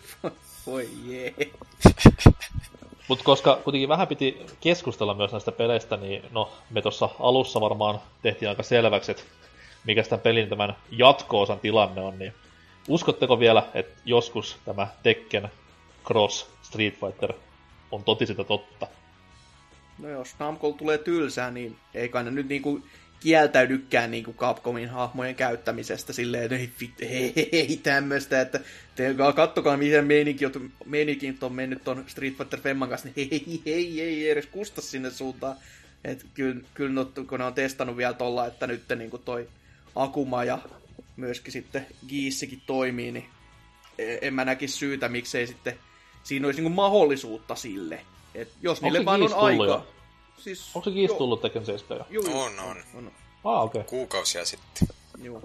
Voi 0.68 0.90
jee. 1.06 1.34
Mutta 3.08 3.24
koska 3.24 3.60
kuitenkin 3.64 3.90
vähän 3.90 4.08
piti 4.08 4.46
keskustella 4.62 5.14
myös 5.14 5.32
näistä 5.32 5.52
peleistä, 5.52 5.98
niin 5.98 6.24
no, 6.32 6.52
me 6.70 6.82
tuossa 6.82 7.10
alussa 7.20 7.62
varmaan 7.62 8.00
tehtiin 8.22 8.50
aika 8.50 8.64
selväksi, 8.64 9.12
että 9.12 9.24
mikä 9.86 10.04
tämän 10.04 10.20
pelin 10.20 10.50
tämän 10.50 10.76
jatko-osan 10.92 11.60
tilanne 11.60 12.02
on, 12.02 12.20
niin 12.20 12.34
uskotteko 12.88 13.40
vielä, 13.40 13.64
että 13.74 14.02
joskus 14.06 14.58
tämä 14.66 14.88
Tekken 15.04 15.50
Cross 16.06 16.50
Street 16.62 17.00
Fighter 17.00 17.34
on 17.92 18.04
totisinta 18.04 18.44
totta? 18.44 18.88
No 20.00 20.10
jos 20.10 20.36
Namcolla 20.40 20.78
tulee 20.78 20.98
tylsää, 20.98 21.52
niin 21.52 21.78
ei 21.94 22.10
kai 22.10 22.24
ne 22.24 22.32
nyt 22.32 22.48
niinku 22.48 22.80
kieltäydykään 23.22 24.11
niinku 24.11 24.34
Capcomin 24.34 24.89
hahmojen 24.89 25.35
käyttämisestä 25.35 26.14
silleen, 26.14 26.43
että 26.43 26.56
ei, 26.56 26.68
fit, 26.77 26.91
ei, 27.02 27.34
ei, 27.35 27.49
ei 27.52 27.80
tämmöistä, 27.84 28.41
että 28.41 28.60
te 28.95 29.15
kattokaa 29.35 29.77
miten 29.77 30.06
meininki, 30.06 30.45
on- 30.45 30.72
meininki 30.85 31.35
on 31.41 31.53
mennyt 31.53 31.84
ton 31.84 32.03
Street 32.07 32.38
Fighter 32.38 32.60
Femman 32.60 32.89
kanssa, 32.89 33.07
niin 33.15 33.27
ei, 33.31 33.61
ei, 33.65 33.72
ei, 33.73 34.02
ei 34.02 34.30
edes 34.30 34.45
kusta 34.45 34.81
sinne 34.81 35.10
suuntaan. 35.10 35.56
Et 36.03 36.26
kyllä, 36.34 36.61
kyllä 36.73 36.93
no, 36.93 37.06
kun 37.27 37.39
ne 37.39 37.45
on 37.45 37.53
testannut 37.53 37.98
vielä 37.98 38.14
tolla, 38.14 38.48
että 38.48 38.68
nyt 38.68 38.81
niinku 38.95 39.18
toi 39.18 39.48
Akuma 39.95 40.43
ja 40.43 40.60
myöskin 41.15 41.52
sitten 41.53 41.88
Giissikin 42.07 42.61
toimii, 42.65 43.11
niin 43.11 43.26
e- 43.98 44.18
en 44.22 44.34
mä 44.34 44.45
näkisi 44.45 44.77
syytä, 44.77 45.10
miksei 45.10 45.48
sitten 45.48 45.76
siinä 46.23 46.48
olisi 46.48 46.61
niinku 46.61 46.76
mahdollisuutta 46.76 47.56
sille. 47.56 48.02
Et 48.35 48.49
jos 48.61 48.77
Onko 48.77 48.85
niille 48.85 49.06
vaan 49.06 49.22
on 49.23 49.34
aikaa. 49.34 49.65
jo? 49.68 49.88
Siis, 50.41 50.72
Onko 50.76 50.89
se 50.89 50.95
Geese 50.95 51.11
joo, 51.11 51.18
tullut 51.18 51.41
Tekken 51.41 51.65
7 51.65 51.97
jo? 51.97 52.05
Joo, 52.09 52.23
joo. 52.23 52.43
On, 52.43 52.59
on. 52.59 52.77
on. 52.93 53.11
Ah, 53.43 53.63
okei. 53.63 53.81
Okay. 53.81 53.89
kuukausia 53.89 54.45
sitten. 54.45 54.88
Joo. 55.22 55.43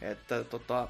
Että 0.00 0.44
tota, 0.44 0.88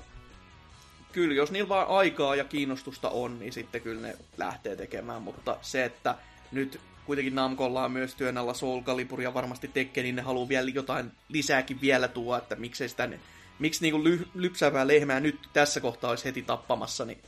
kyllä 1.13 1.35
jos 1.35 1.51
niillä 1.51 1.69
vaan 1.69 1.89
aikaa 1.89 2.37
ja 2.37 2.45
kiinnostusta 2.45 3.11
on, 3.11 3.39
niin 3.39 3.53
sitten 3.53 3.81
kyllä 3.81 4.01
ne 4.01 4.17
lähtee 4.37 4.77
tekemään, 4.77 5.23
mutta 5.23 5.57
se, 5.63 5.85
että 5.85 6.15
nyt 6.53 6.81
kuitenkin 7.07 7.35
Namcolla 7.35 7.85
on 7.85 7.93
myös 7.93 8.15
työn 8.15 8.39
alla 8.39 8.55
Soul 8.55 8.83
Calibur 8.83 9.21
ja 9.21 9.35
varmasti 9.35 9.69
Tekken, 9.69 10.05
niin 10.05 10.17
ne 10.17 10.23
haluaa 10.23 10.49
vielä 10.49 10.71
jotain 10.71 11.13
lisääkin 11.29 11.81
vielä 11.81 12.09
tuoda, 12.09 12.43
että 12.43 12.57
miksei 12.57 12.89
sitä, 12.89 13.07
ne- 13.07 13.21
miksi 13.59 13.83
niinku 13.83 14.05
ly, 14.05 14.29
lypsävää 14.35 14.87
lehmää 14.87 15.21
nyt 15.21 15.39
tässä 15.53 15.81
kohtaa 15.81 16.11
olisi 16.11 16.25
heti 16.25 16.43
tappamassa, 16.43 17.05
niin 17.05 17.19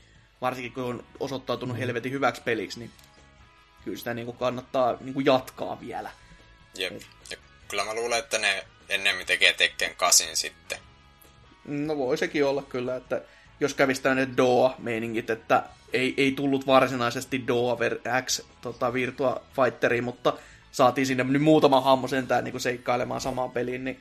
varsinkin 0.40 0.72
kun 0.72 0.84
on 0.84 1.04
osoittautunut 1.20 1.78
helvetin 1.78 2.12
hyväksi 2.12 2.42
peliksi, 2.42 2.78
niin 2.78 2.90
kyllä 3.84 3.98
sitä 3.98 4.14
niinku 4.14 4.32
kannattaa 4.32 4.96
niinku 5.00 5.20
jatkaa 5.20 5.80
vielä. 5.80 6.10
Jep. 6.78 7.00
Ja 7.30 7.36
kyllä 7.68 7.84
mä 7.84 7.94
luulen, 7.94 8.18
että 8.18 8.38
ne 8.38 8.64
ennemmin 8.88 9.26
tekee 9.26 9.52
Tekken 9.52 9.94
8 9.96 10.26
sitten. 10.36 10.78
No 11.64 11.96
voi 11.96 12.18
sekin 12.18 12.44
olla 12.44 12.62
kyllä, 12.62 12.96
että 12.96 13.22
jos 13.60 13.74
kävisi 13.74 14.02
tämmöinen 14.02 14.36
Doa-meiningit, 14.36 15.30
että 15.30 15.62
ei, 15.92 16.14
ei 16.16 16.32
tullut 16.32 16.66
varsinaisesti 16.66 17.46
Doa 17.46 17.76
X 18.26 18.40
tota, 18.60 18.92
Virtua 18.92 19.42
Fighteri, 19.56 20.00
mutta 20.00 20.32
saatiin 20.72 21.06
sinne 21.06 21.24
nyt 21.24 21.42
muutama 21.42 21.80
hammo 21.80 22.08
sentään 22.08 22.44
niin 22.44 22.60
seikkailemaan 22.60 23.20
samaan 23.20 23.50
peliin, 23.50 23.84
niin 23.84 24.00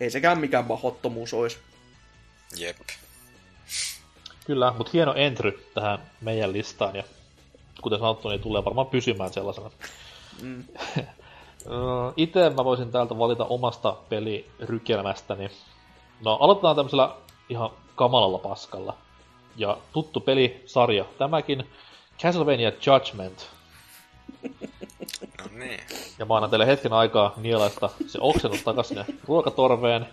ei 0.00 0.10
sekään 0.10 0.40
mikään 0.40 0.66
mahottomuus 0.66 1.34
olisi. 1.34 1.58
Jep. 2.56 2.76
Kyllä, 4.46 4.72
mutta 4.72 4.90
hieno 4.92 5.14
entry 5.14 5.70
tähän 5.74 5.98
meidän 6.20 6.52
listaan 6.52 6.96
ja 6.96 7.04
kuten 7.82 7.98
sanottu, 7.98 8.28
niin 8.28 8.40
tulee 8.40 8.64
varmaan 8.64 8.86
pysymään 8.86 9.32
sellaisena. 9.32 9.70
Mm. 10.42 10.64
Itse 12.16 12.50
mä 12.50 12.64
voisin 12.64 12.92
täältä 12.92 13.18
valita 13.18 13.44
omasta 13.44 13.96
pelirykelmästäni. 14.08 15.50
No, 16.24 16.38
aloitetaan 16.40 16.76
tämmöisellä 16.76 17.14
ihan 17.48 17.70
kamalalla 17.94 18.38
paskalla. 18.38 18.94
Ja 19.56 19.76
tuttu 19.92 20.20
pelisarja 20.20 21.04
tämäkin, 21.18 21.70
Castlevania 22.22 22.72
Judgment. 22.86 23.46
No 25.38 25.58
niin. 25.58 25.80
Ja 26.18 26.26
mä 26.26 26.34
annan 26.34 26.50
teille 26.50 26.66
hetken 26.66 26.92
aikaa 26.92 27.32
nielaista 27.36 27.90
se 28.06 28.18
oksennus 28.20 28.62
takaisin 28.62 28.96
sinne 28.96 29.18
ruokatorveen. 29.28 30.08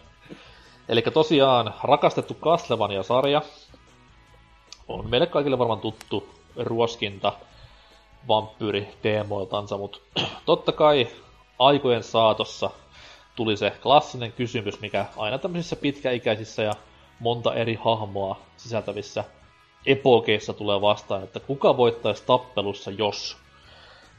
Eli 0.90 1.02
tosiaan 1.02 1.74
rakastettu 1.84 2.34
Castlevania-sarja 2.34 3.42
on 4.88 5.10
meille 5.10 5.28
kaikille 5.28 5.60
varmaan 5.60 5.80
tuttu 5.80 6.30
ruoskinta 6.56 7.34
vampyyri 8.28 8.88
teemoiltansa, 9.02 9.78
mutta 9.78 10.00
totta 10.46 10.72
kai 10.72 11.08
aikojen 11.60 12.04
saatossa 12.04 12.70
tuli 13.36 13.58
se 13.58 13.72
klassinen 13.82 14.32
kysymys, 14.32 14.80
mikä 14.80 15.06
aina 15.18 15.38
tämmöisissä 15.38 15.76
pitkäikäisissä 15.76 16.64
ja 16.64 16.74
monta 17.20 17.54
eri 17.54 17.80
hahmoa 17.84 18.38
sisältävissä 18.58 19.24
epokeissa 19.86 20.54
tulee 20.54 20.82
vastaan, 20.82 21.24
että 21.24 21.40
kuka 21.40 21.78
voittaisi 21.78 22.24
tappelussa 22.26 22.92
jos. 22.92 23.38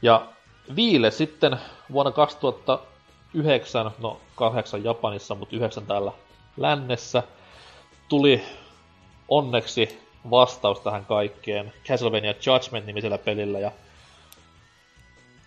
Ja 0.01 0.27
Viile 0.75 1.11
sitten 1.11 1.57
vuonna 1.91 2.11
2009, 2.11 3.91
no 3.99 4.17
kahdeksan 4.35 4.83
Japanissa, 4.83 5.35
mutta 5.35 5.55
yhdeksän 5.55 5.85
täällä 5.85 6.11
lännessä, 6.57 7.23
tuli 8.09 8.43
onneksi 9.27 9.99
vastaus 10.29 10.79
tähän 10.79 11.05
kaikkeen 11.05 11.73
Castlevania 11.85 12.31
Judgment-nimisellä 12.31 13.17
pelillä. 13.17 13.59
Ja 13.59 13.71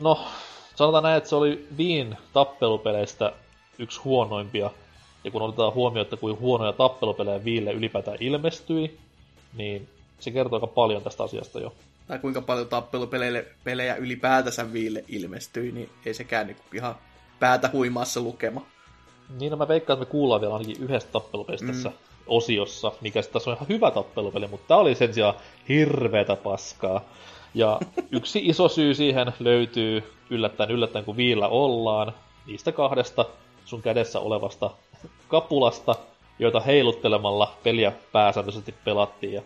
no, 0.01 0.27
sanotaan 0.75 1.03
näin, 1.03 1.17
että 1.17 1.29
se 1.29 1.37
oli 1.37 1.69
Viin 1.77 2.17
tappelupeleistä 2.33 3.33
yksi 3.79 4.01
huonoimpia. 4.01 4.71
Ja 5.25 5.31
kun 5.31 5.43
otetaan 5.43 5.75
huomioon, 5.75 6.05
että 6.05 6.17
kuin 6.17 6.41
huonoja 6.41 6.73
tappelupelejä 6.73 7.45
Viille 7.45 7.73
ylipäätään 7.73 8.17
ilmestyi, 8.21 8.99
niin 9.57 9.89
se 10.21 10.31
kertoo 10.31 10.57
aika 10.57 10.67
paljon 10.67 11.03
tästä 11.03 11.25
asiasta 11.25 11.61
jo. 11.61 11.73
Tai 12.09 12.19
kuinka 12.19 12.41
paljon 12.41 12.69
tappelupelejä 12.69 13.45
pelejä 13.65 13.97
ylipäätänsä 13.97 14.73
Viille 14.73 15.05
ilmestyi, 15.09 15.73
niin 15.73 15.91
ei 16.07 16.15
sekään 16.15 16.47
niin 16.47 16.57
ihan 16.75 16.95
päätä 17.41 17.71
huimaassa 17.73 18.21
lukema. 18.21 18.67
Niin, 19.39 19.51
no 19.51 19.57
mä 19.57 19.69
veikkaan, 19.69 19.95
että 19.95 20.07
me 20.07 20.11
kuullaan 20.11 20.41
vielä 20.41 20.55
ainakin 20.55 20.83
yhdestä 20.83 21.13
tappelupelistä 21.13 21.67
mm. 21.67 21.73
tässä 21.73 21.93
osiossa, 22.27 22.93
mikä 23.01 23.23
tässä 23.23 23.51
on 23.51 23.57
ihan 23.57 23.69
hyvä 23.69 23.91
tappelupeli, 23.91 24.47
mutta 24.47 24.69
tää 24.69 24.77
oli 24.77 24.95
sen 24.95 25.15
sijaan 25.15 25.35
hirveetä 25.69 26.37
paskaa. 26.37 27.01
Ja 27.55 27.81
yksi 28.11 28.41
iso 28.45 28.69
syy 28.69 28.95
siihen 28.95 29.33
löytyy 29.41 30.13
yllättäen 30.31 30.71
yllättäen, 30.71 31.05
kun 31.05 31.17
viillä 31.17 31.49
ollaan, 31.49 32.13
niistä 32.47 32.73
kahdesta 32.73 33.25
sun 33.65 33.83
kädessä 33.83 34.21
olevasta 34.21 34.71
kapulasta, 35.29 35.95
joita 36.39 36.61
heiluttelemalla 36.61 37.53
peliä 37.63 37.93
pääsääntöisesti 38.13 38.75
pelattiin. 38.85 39.33
Ja 39.33 39.43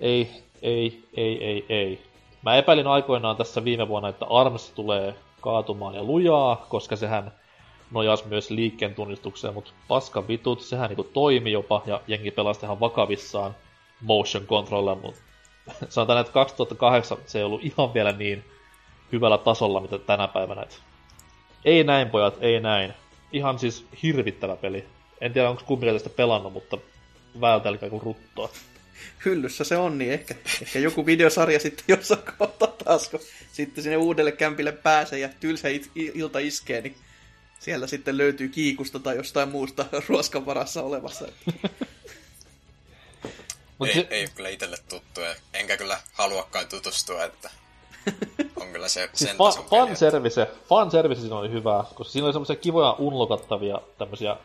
ei, 0.00 0.30
ei, 0.62 1.02
ei, 1.16 1.44
ei, 1.44 1.66
ei. 1.68 2.02
Mä 2.42 2.56
epäilin 2.56 2.86
aikoinaan 2.86 3.36
tässä 3.36 3.64
viime 3.64 3.88
vuonna, 3.88 4.08
että 4.08 4.26
ARMS 4.30 4.70
tulee 4.70 5.14
kaatumaan 5.40 5.94
ja 5.94 6.02
lujaa, 6.02 6.66
koska 6.68 6.96
sehän 6.96 7.32
nojas 7.90 8.24
myös 8.24 8.50
liikkeen 8.50 8.94
tunnistukseen, 8.94 9.54
mutta 9.54 9.70
paska 9.88 10.28
vitut, 10.28 10.60
sehän 10.60 10.88
niinku 10.88 11.04
toimi 11.04 11.52
jopa, 11.52 11.82
ja 11.86 12.00
jengi 12.06 12.30
pelasi 12.30 12.66
ihan 12.66 12.80
vakavissaan 12.80 13.54
motion 14.00 14.46
controller, 14.46 14.96
mutta 14.96 15.20
sanotaan, 15.88 16.20
että 16.20 16.32
2008 16.32 17.18
se 17.26 17.38
ei 17.38 17.44
ollut 17.44 17.64
ihan 17.64 17.94
vielä 17.94 18.12
niin 18.12 18.44
hyvällä 19.12 19.38
tasolla, 19.38 19.80
mitä 19.80 19.98
tänä 19.98 20.28
päivänä. 20.28 20.62
Et 20.62 20.80
ei 21.64 21.84
näin, 21.84 22.10
pojat, 22.10 22.34
ei 22.40 22.60
näin. 22.60 22.94
Ihan 23.32 23.58
siis 23.58 23.86
hirvittävä 24.02 24.56
peli. 24.56 24.84
En 25.20 25.32
tiedä, 25.32 25.50
onko 25.50 25.62
kumpikaan 25.66 25.94
tästä 25.94 26.10
pelannut, 26.10 26.52
mutta 26.52 26.78
vältelkää 27.40 27.90
kuin 27.90 28.02
ruttoa. 28.02 28.50
hyllyssä 29.24 29.64
se 29.64 29.76
on, 29.76 29.98
niin 29.98 30.12
ehkä, 30.12 30.34
ehkä 30.62 30.78
joku 30.78 31.06
videosarja 31.06 31.60
sitten 31.60 31.84
jossain 31.88 32.20
kohtaa 32.38 32.68
taas, 32.84 33.08
kun 33.08 33.20
sitten 33.52 33.84
sinne 33.84 33.96
uudelle 33.96 34.32
kämpille 34.32 34.72
pääsee 34.72 35.18
ja 35.18 35.28
tylsä 35.40 35.68
it- 35.68 35.90
ilta 35.94 36.38
iskee, 36.38 36.80
niin 36.80 36.96
siellä 37.58 37.86
sitten 37.86 38.16
löytyy 38.16 38.48
kiikusta 38.48 38.98
tai 38.98 39.16
jostain 39.16 39.48
muusta 39.48 39.86
ruoskan 40.08 40.46
varassa 40.46 40.82
olevassa. 40.82 41.28
Mut 43.80 43.88
ei, 43.88 43.94
se, 43.94 44.06
ei 44.10 44.28
kyllä 44.34 44.48
itselle 44.48 44.76
tuttu, 44.88 45.20
enkä 45.54 45.76
kyllä 45.76 45.98
haluakaan 46.12 46.68
tutustua, 46.68 47.24
että 47.24 47.50
on 48.56 48.68
kyllä 48.72 48.88
se 48.88 49.10
sen 49.14 49.28
fa- 49.28 49.38
tason 49.38 49.64
peli, 49.64 49.82
että- 49.82 49.86
fanservice, 49.86 50.46
fanservice 50.68 51.20
siinä 51.20 51.36
oli 51.36 51.50
hyvää, 51.50 51.84
koska 51.94 52.12
siinä 52.12 52.24
oli 52.26 52.32
semmoisia 52.32 52.56
kivoja 52.56 52.92
unlokattavia 52.98 53.80
tämmöisiä 53.98 54.36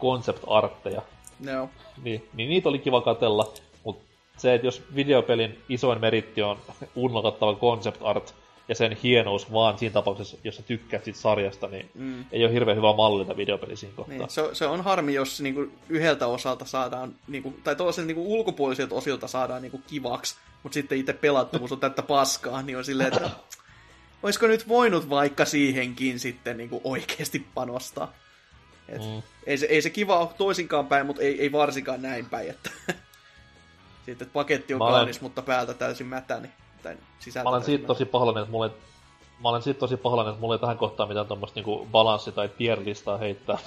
concept 0.00 0.44
artteja. 0.46 1.02
No. 1.40 1.68
Niin, 2.02 2.28
niin 2.32 2.48
niitä 2.48 2.68
oli 2.68 2.78
kiva 2.78 3.00
katella, 3.00 3.52
mutta 3.84 4.04
se, 4.36 4.54
että 4.54 4.66
jos 4.66 4.82
videopelin 4.94 5.62
isoin 5.68 6.00
meritti 6.00 6.42
on 6.42 6.58
unlokattava 6.94 7.54
concept 7.54 7.98
art 8.00 8.34
ja 8.72 8.76
sen 8.76 8.96
hienous 9.02 9.52
vaan 9.52 9.78
siinä 9.78 9.92
tapauksessa, 9.92 10.36
jos 10.44 10.56
sä 10.56 10.62
tykkäät 10.62 11.04
siitä 11.04 11.18
sarjasta, 11.18 11.68
niin 11.68 11.90
mm. 11.94 12.24
ei 12.32 12.44
ole 12.44 12.52
hirveän 12.52 12.76
hyvä 12.76 12.92
mallita 12.92 13.36
videopeli 13.36 13.76
siinä 13.76 13.94
kohtaa. 13.96 14.16
Niin, 14.16 14.30
se, 14.30 14.42
se, 14.52 14.66
on 14.66 14.84
harmi, 14.84 15.14
jos 15.14 15.40
niinku 15.40 15.66
yhdeltä 15.88 16.26
osalta 16.26 16.64
saadaan, 16.64 17.14
niinku, 17.28 17.54
tai 17.64 17.76
toisen 17.76 18.06
niinku 18.06 18.34
ulkopuolisilta 18.34 18.94
osilta 18.94 19.28
saadaan 19.28 19.62
niinku 19.62 19.80
kivaksi, 19.86 20.36
mutta 20.62 20.74
sitten 20.74 20.98
itse 20.98 21.12
pelattavuus 21.12 21.72
on 21.72 21.80
tätä 21.80 22.02
paskaa, 22.02 22.62
niin 22.62 22.78
on 22.78 22.84
silleen, 22.84 23.12
että 23.12 23.30
olisiko 24.22 24.46
nyt 24.46 24.68
voinut 24.68 25.10
vaikka 25.10 25.44
siihenkin 25.44 26.18
sitten 26.18 26.56
niinku 26.56 26.80
oikeasti 26.84 27.46
panostaa. 27.54 28.12
Et 28.88 29.02
mm. 29.02 29.22
ei, 29.46 29.58
se, 29.58 29.66
ei 29.66 29.82
se 29.82 29.90
kiva 29.90 30.18
ole 30.18 30.28
toisinkaan 30.38 30.86
päin, 30.86 31.06
mutta 31.06 31.22
ei, 31.22 31.40
ei 31.40 31.52
varsinkaan 31.52 32.02
näin 32.02 32.26
päin. 32.26 32.50
Että 32.50 32.70
sitten 34.06 34.26
että 34.26 34.32
paketti 34.32 34.74
on 34.74 34.82
olen- 34.82 34.94
kaunis, 34.94 35.20
mutta 35.20 35.42
päältä 35.42 35.74
täysin 35.74 36.06
mätä, 36.06 36.40
niin, 36.40 36.52
tai 36.82 36.96
sisältä 37.18 37.44
Mä 37.44 37.50
olen 37.50 37.64
siitä 37.64 37.86
tosi 37.86 38.04
pahoillani, 38.04 38.40
että 38.40 38.50
mulla 38.50 38.66
ei, 38.66 38.72
mä 39.42 39.48
olen 39.48 39.62
siitä 39.62 39.80
tosi 39.80 39.96
pahoillani, 39.96 40.30
että 40.30 40.40
mulla 40.40 40.54
ei 40.54 40.58
tähän 40.58 40.78
kohtaan 40.78 41.08
mitään 41.08 41.26
tuommoista 41.26 41.58
niinku 41.58 41.86
balanssi- 41.92 42.32
tai 42.32 42.48
tier-listaa 42.48 43.18
heittää. 43.18 43.58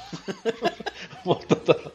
mutta 1.26 1.56
tota, 1.56 1.90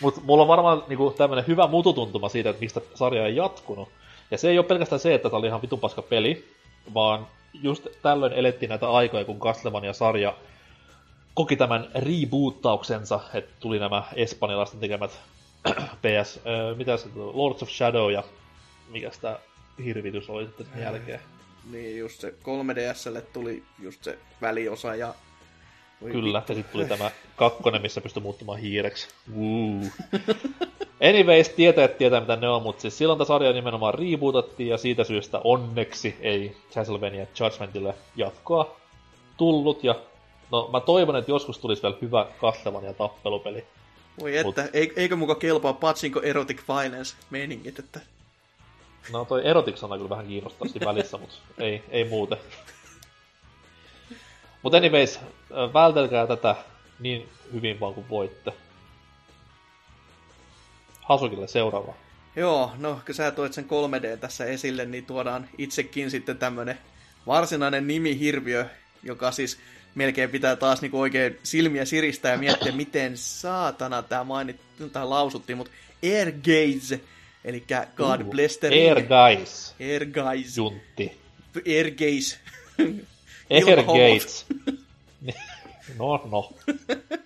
mut 0.00 0.24
mulla 0.24 0.42
on 0.42 0.48
varmaan 0.48 0.84
niinku 0.88 1.14
tämmönen 1.18 1.46
hyvä 1.46 1.66
mututuntuma 1.66 2.28
siitä, 2.28 2.50
että 2.50 2.62
mistä 2.62 2.80
sarja 2.94 3.26
ei 3.26 3.36
jatkunut. 3.36 3.88
Ja 4.30 4.38
se 4.38 4.50
ei 4.50 4.58
ole 4.58 4.66
pelkästään 4.66 5.00
se, 5.00 5.14
että 5.14 5.30
tämä 5.30 5.38
oli 5.38 5.46
ihan 5.46 5.62
vitun 5.62 5.80
paska 5.80 6.02
peli, 6.02 6.48
vaan 6.94 7.26
just 7.62 7.86
tällöin 8.02 8.32
elettiin 8.32 8.68
näitä 8.68 8.90
aikoja, 8.90 9.24
kun 9.24 9.40
Castlevania-sarja 9.40 10.34
koki 11.34 11.56
tämän 11.56 11.90
reboottauksensa, 11.94 13.20
että 13.34 13.52
tuli 13.60 13.78
nämä 13.78 14.02
espanjalaisten 14.14 14.80
tekemät 14.80 15.20
PS, 16.02 16.36
äh, 16.36 16.76
mitä 16.76 16.96
se 16.96 17.08
Lords 17.14 17.62
of 17.62 17.68
Shadow 17.68 18.12
ja 18.12 18.22
mikä 18.88 19.10
sitä 19.10 19.38
hirvitys 19.84 20.30
oli 20.30 20.46
sitten 20.46 20.66
sen 20.74 20.82
jälkeen. 20.82 21.20
Niin, 21.70 21.98
just 21.98 22.20
se 22.20 22.34
3DSlle 22.42 23.20
tuli 23.32 23.62
just 23.78 24.04
se 24.04 24.18
väliosa 24.40 24.94
ja... 24.94 25.14
Voi 26.00 26.10
Kyllä, 26.10 26.42
ja 26.48 26.54
sitten 26.54 26.72
tuli 26.72 26.84
tämä 26.84 27.10
kakkonen, 27.36 27.82
missä 27.82 28.00
pystyi 28.00 28.22
muuttumaan 28.22 28.58
hiireksi. 28.58 29.08
Woo. 29.36 29.80
Anyways, 31.08 31.48
tietäjät 31.48 31.98
tietää 31.98 32.20
mitä 32.20 32.36
ne 32.36 32.48
on, 32.48 32.62
mutta 32.62 32.82
siis 32.82 32.98
silloin 32.98 33.18
tämä 33.18 33.26
sarja 33.26 33.52
nimenomaan 33.52 33.94
rebootattiin, 33.94 34.68
ja 34.68 34.78
siitä 34.78 35.04
syystä 35.04 35.40
onneksi 35.44 36.16
ei 36.20 36.56
Castlevania 36.74 37.26
Judgmentille 37.40 37.94
jatkoa 38.16 38.76
tullut, 39.36 39.84
ja 39.84 39.94
no 40.52 40.68
mä 40.72 40.80
toivon, 40.80 41.16
että 41.16 41.30
joskus 41.30 41.58
tulisi 41.58 41.82
vielä 41.82 41.96
hyvä 42.02 42.26
Castlevania 42.40 42.92
tappelupeli. 42.92 43.64
Voi 44.20 44.36
että, 44.36 44.62
Mut- 44.62 44.90
eikö 44.96 45.16
muka 45.16 45.34
kelpaa 45.34 45.72
Pachinko 45.72 46.20
Erotic 46.20 46.62
Violence 46.68 47.16
meiningit, 47.30 47.78
että 47.78 48.00
No 49.12 49.24
toi 49.24 49.46
erotik-sana 49.46 49.96
kyllä 49.96 50.10
vähän 50.10 50.26
kiinnostaa 50.26 50.68
siinä 50.68 50.86
välissä, 50.86 51.18
mutta 51.18 51.36
ei, 51.58 51.84
ei 51.88 52.04
muuten. 52.04 52.38
Mutta 54.62 54.78
anyways, 54.78 55.20
vältelkää 55.74 56.26
tätä 56.26 56.56
niin 57.00 57.28
hyvin 57.52 57.80
vaan 57.80 57.94
kuin 57.94 58.08
voitte. 58.08 58.52
Hasukille 61.02 61.48
seuraava. 61.48 61.94
Joo, 62.36 62.72
no 62.78 63.00
kun 63.06 63.14
sä 63.14 63.30
toit 63.30 63.52
sen 63.52 63.64
3D 63.64 64.16
tässä 64.16 64.44
esille, 64.44 64.84
niin 64.84 65.06
tuodaan 65.06 65.48
itsekin 65.58 66.10
sitten 66.10 66.38
tämmönen 66.38 66.78
varsinainen 67.26 67.86
nimihirviö, 67.86 68.66
joka 69.02 69.30
siis 69.32 69.58
melkein 69.94 70.30
pitää 70.30 70.56
taas 70.56 70.82
niinku 70.82 71.00
oikein 71.00 71.38
silmiä 71.42 71.84
siristää 71.84 72.32
ja 72.32 72.38
miettiä, 72.38 72.72
miten 72.72 73.16
saatana 73.16 74.02
tämä 74.02 74.24
mainittu 74.24 74.88
tai 74.88 75.06
lausuttiin, 75.06 75.56
mutta 75.56 75.72
Air 76.02 76.32
Gaze, 76.32 77.00
eli 77.46 77.64
God 77.96 78.20
Uh, 78.20 78.26
Bless 78.30 78.58
the 78.58 78.68
Air 78.68 78.96
Ring. 78.96 79.08
Guys, 79.08 79.74
Air 79.80 80.04
Gaze. 80.06 80.56
Juntti. 80.60 81.12
Air 81.66 81.90
Gaze. 81.90 82.38
Air. 83.50 83.82
Gates. 83.82 84.46
no, 85.98 86.20
no. 86.30 86.52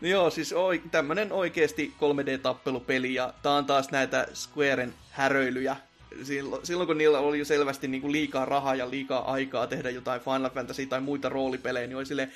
No 0.00 0.08
joo, 0.08 0.30
siis 0.30 0.52
oi, 0.52 0.82
tämmönen 0.90 1.32
oikeesti 1.32 1.92
3D-tappelupeli, 2.00 3.14
ja 3.14 3.34
tää 3.42 3.52
on 3.52 3.64
taas 3.66 3.90
näitä 3.90 4.26
Squaren 4.34 4.94
häröilyjä. 5.10 5.76
Silloin, 6.22 6.66
silloin 6.66 6.86
kun 6.86 6.98
niillä 6.98 7.18
oli 7.18 7.38
jo 7.38 7.44
selvästi 7.44 7.88
niinku 7.88 8.12
liikaa 8.12 8.44
rahaa 8.44 8.74
ja 8.74 8.90
liikaa 8.90 9.32
aikaa 9.32 9.66
tehdä 9.66 9.90
jotain 9.90 10.20
Final 10.20 10.50
Fantasy 10.50 10.86
tai 10.86 11.00
muita 11.00 11.28
roolipelejä, 11.28 11.86
niin 11.86 11.96
oli 11.96 12.06
silleen, 12.06 12.28
"Hä, 12.28 12.34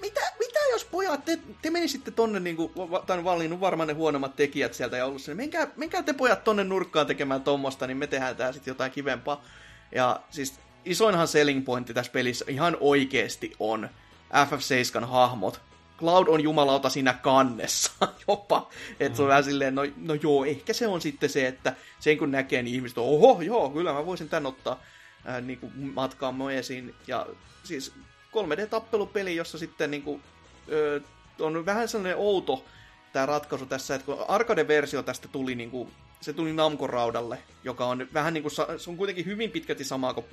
mitä, 0.00 0.20
mitä 0.38 0.58
jos 0.72 0.84
pojat, 0.84 1.24
te, 1.24 1.38
te 1.62 1.70
menisitte 1.70 2.10
tonne, 2.10 2.40
niinku, 2.40 2.72
va- 2.76 3.02
tai 3.06 3.18
on 3.18 3.24
valinnut 3.24 3.60
varmaan 3.60 3.86
ne 3.86 3.92
huonommat 3.92 4.36
tekijät 4.36 4.74
sieltä 4.74 4.96
ja 4.96 5.06
ollut 5.06 5.22
sinne, 5.22 5.34
menkää, 5.34 5.68
menkää 5.76 6.02
te 6.02 6.12
pojat 6.12 6.44
tonne 6.44 6.64
nurkkaan 6.64 7.06
tekemään 7.06 7.42
tommosta, 7.42 7.86
niin 7.86 7.96
me 7.96 8.06
tehdään 8.06 8.36
tää 8.36 8.52
sitten 8.52 8.70
jotain 8.72 8.92
kivempaa. 8.92 9.44
Ja 9.92 10.20
siis 10.30 10.60
isoinhan 10.84 11.28
selling 11.28 11.64
pointti 11.64 11.94
tässä 11.94 12.12
pelissä 12.12 12.44
ihan 12.48 12.76
oikeesti 12.80 13.52
on 13.60 13.88
FF7 14.32 15.04
hahmot. 15.04 15.60
Cloud 15.98 16.28
on 16.28 16.40
jumalauta 16.40 16.88
siinä 16.88 17.12
kannessa 17.12 17.92
jopa. 18.28 18.70
Että 19.00 19.16
se 19.16 19.22
on 19.22 19.28
vähän 19.28 19.44
silleen, 19.44 19.74
no, 19.74 19.82
no 19.96 20.14
joo, 20.14 20.44
ehkä 20.44 20.72
se 20.72 20.86
on 20.86 21.00
sitten 21.00 21.30
se, 21.30 21.46
että 21.46 21.76
sen 22.00 22.18
kun 22.18 22.30
näkee, 22.30 22.62
niin 22.62 22.74
ihmiset 22.74 22.98
on, 22.98 23.04
oho, 23.04 23.42
joo, 23.42 23.70
kyllä 23.70 23.92
mä 23.92 24.06
voisin 24.06 24.28
tän 24.28 24.46
ottaa 24.46 24.80
ää, 25.24 25.40
niin 25.40 25.58
kuin 25.58 25.72
matkaan 25.94 26.34
moesiin. 26.34 26.94
Ja 27.06 27.26
siis 27.64 27.92
3D-tappelupeli, 28.34 29.36
jossa 29.36 29.58
sitten 29.58 29.90
niin 29.90 30.02
kuin, 30.02 30.22
ö, 30.68 31.00
on 31.40 31.66
vähän 31.66 31.88
sellainen 31.88 32.16
outo 32.16 32.64
tämä 33.12 33.26
ratkaisu 33.26 33.66
tässä, 33.66 33.94
että 33.94 34.06
kun 34.06 34.24
arcade-versio 34.28 35.02
tästä 35.02 35.28
tuli 35.28 35.54
niin 35.54 35.70
kuin, 35.70 35.90
se 36.20 36.32
tuli 36.32 36.52
Namco-raudalle, 36.52 37.38
joka 37.64 37.86
on 37.86 38.08
vähän 38.14 38.34
niin 38.34 38.42
kuin, 38.42 38.52
se 38.78 38.90
on 38.90 38.96
kuitenkin 38.96 39.26
hyvin 39.26 39.50
pitkälti 39.50 39.84
samaa 39.84 40.14
kuin 40.14 40.26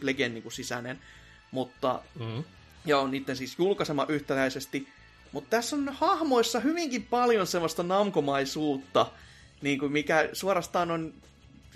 Plagen 0.00 0.34
niin 0.34 0.42
kuin 0.42 0.52
sisäinen, 0.52 1.00
mutta 1.50 2.02
Mm. 2.14 2.44
ja 2.84 2.98
on 2.98 3.10
niiden 3.10 3.36
siis 3.36 3.58
julkaisema 3.58 4.06
yhtäläisesti. 4.08 4.88
Mutta 5.32 5.50
tässä 5.50 5.76
on 5.76 5.88
hahmoissa 5.88 6.60
hyvinkin 6.60 7.02
paljon 7.02 7.46
semmoista 7.46 7.82
namkomaisuutta, 7.82 9.06
niin 9.62 9.78
kuin 9.78 9.92
mikä 9.92 10.28
suorastaan 10.32 10.90
on, 10.90 11.14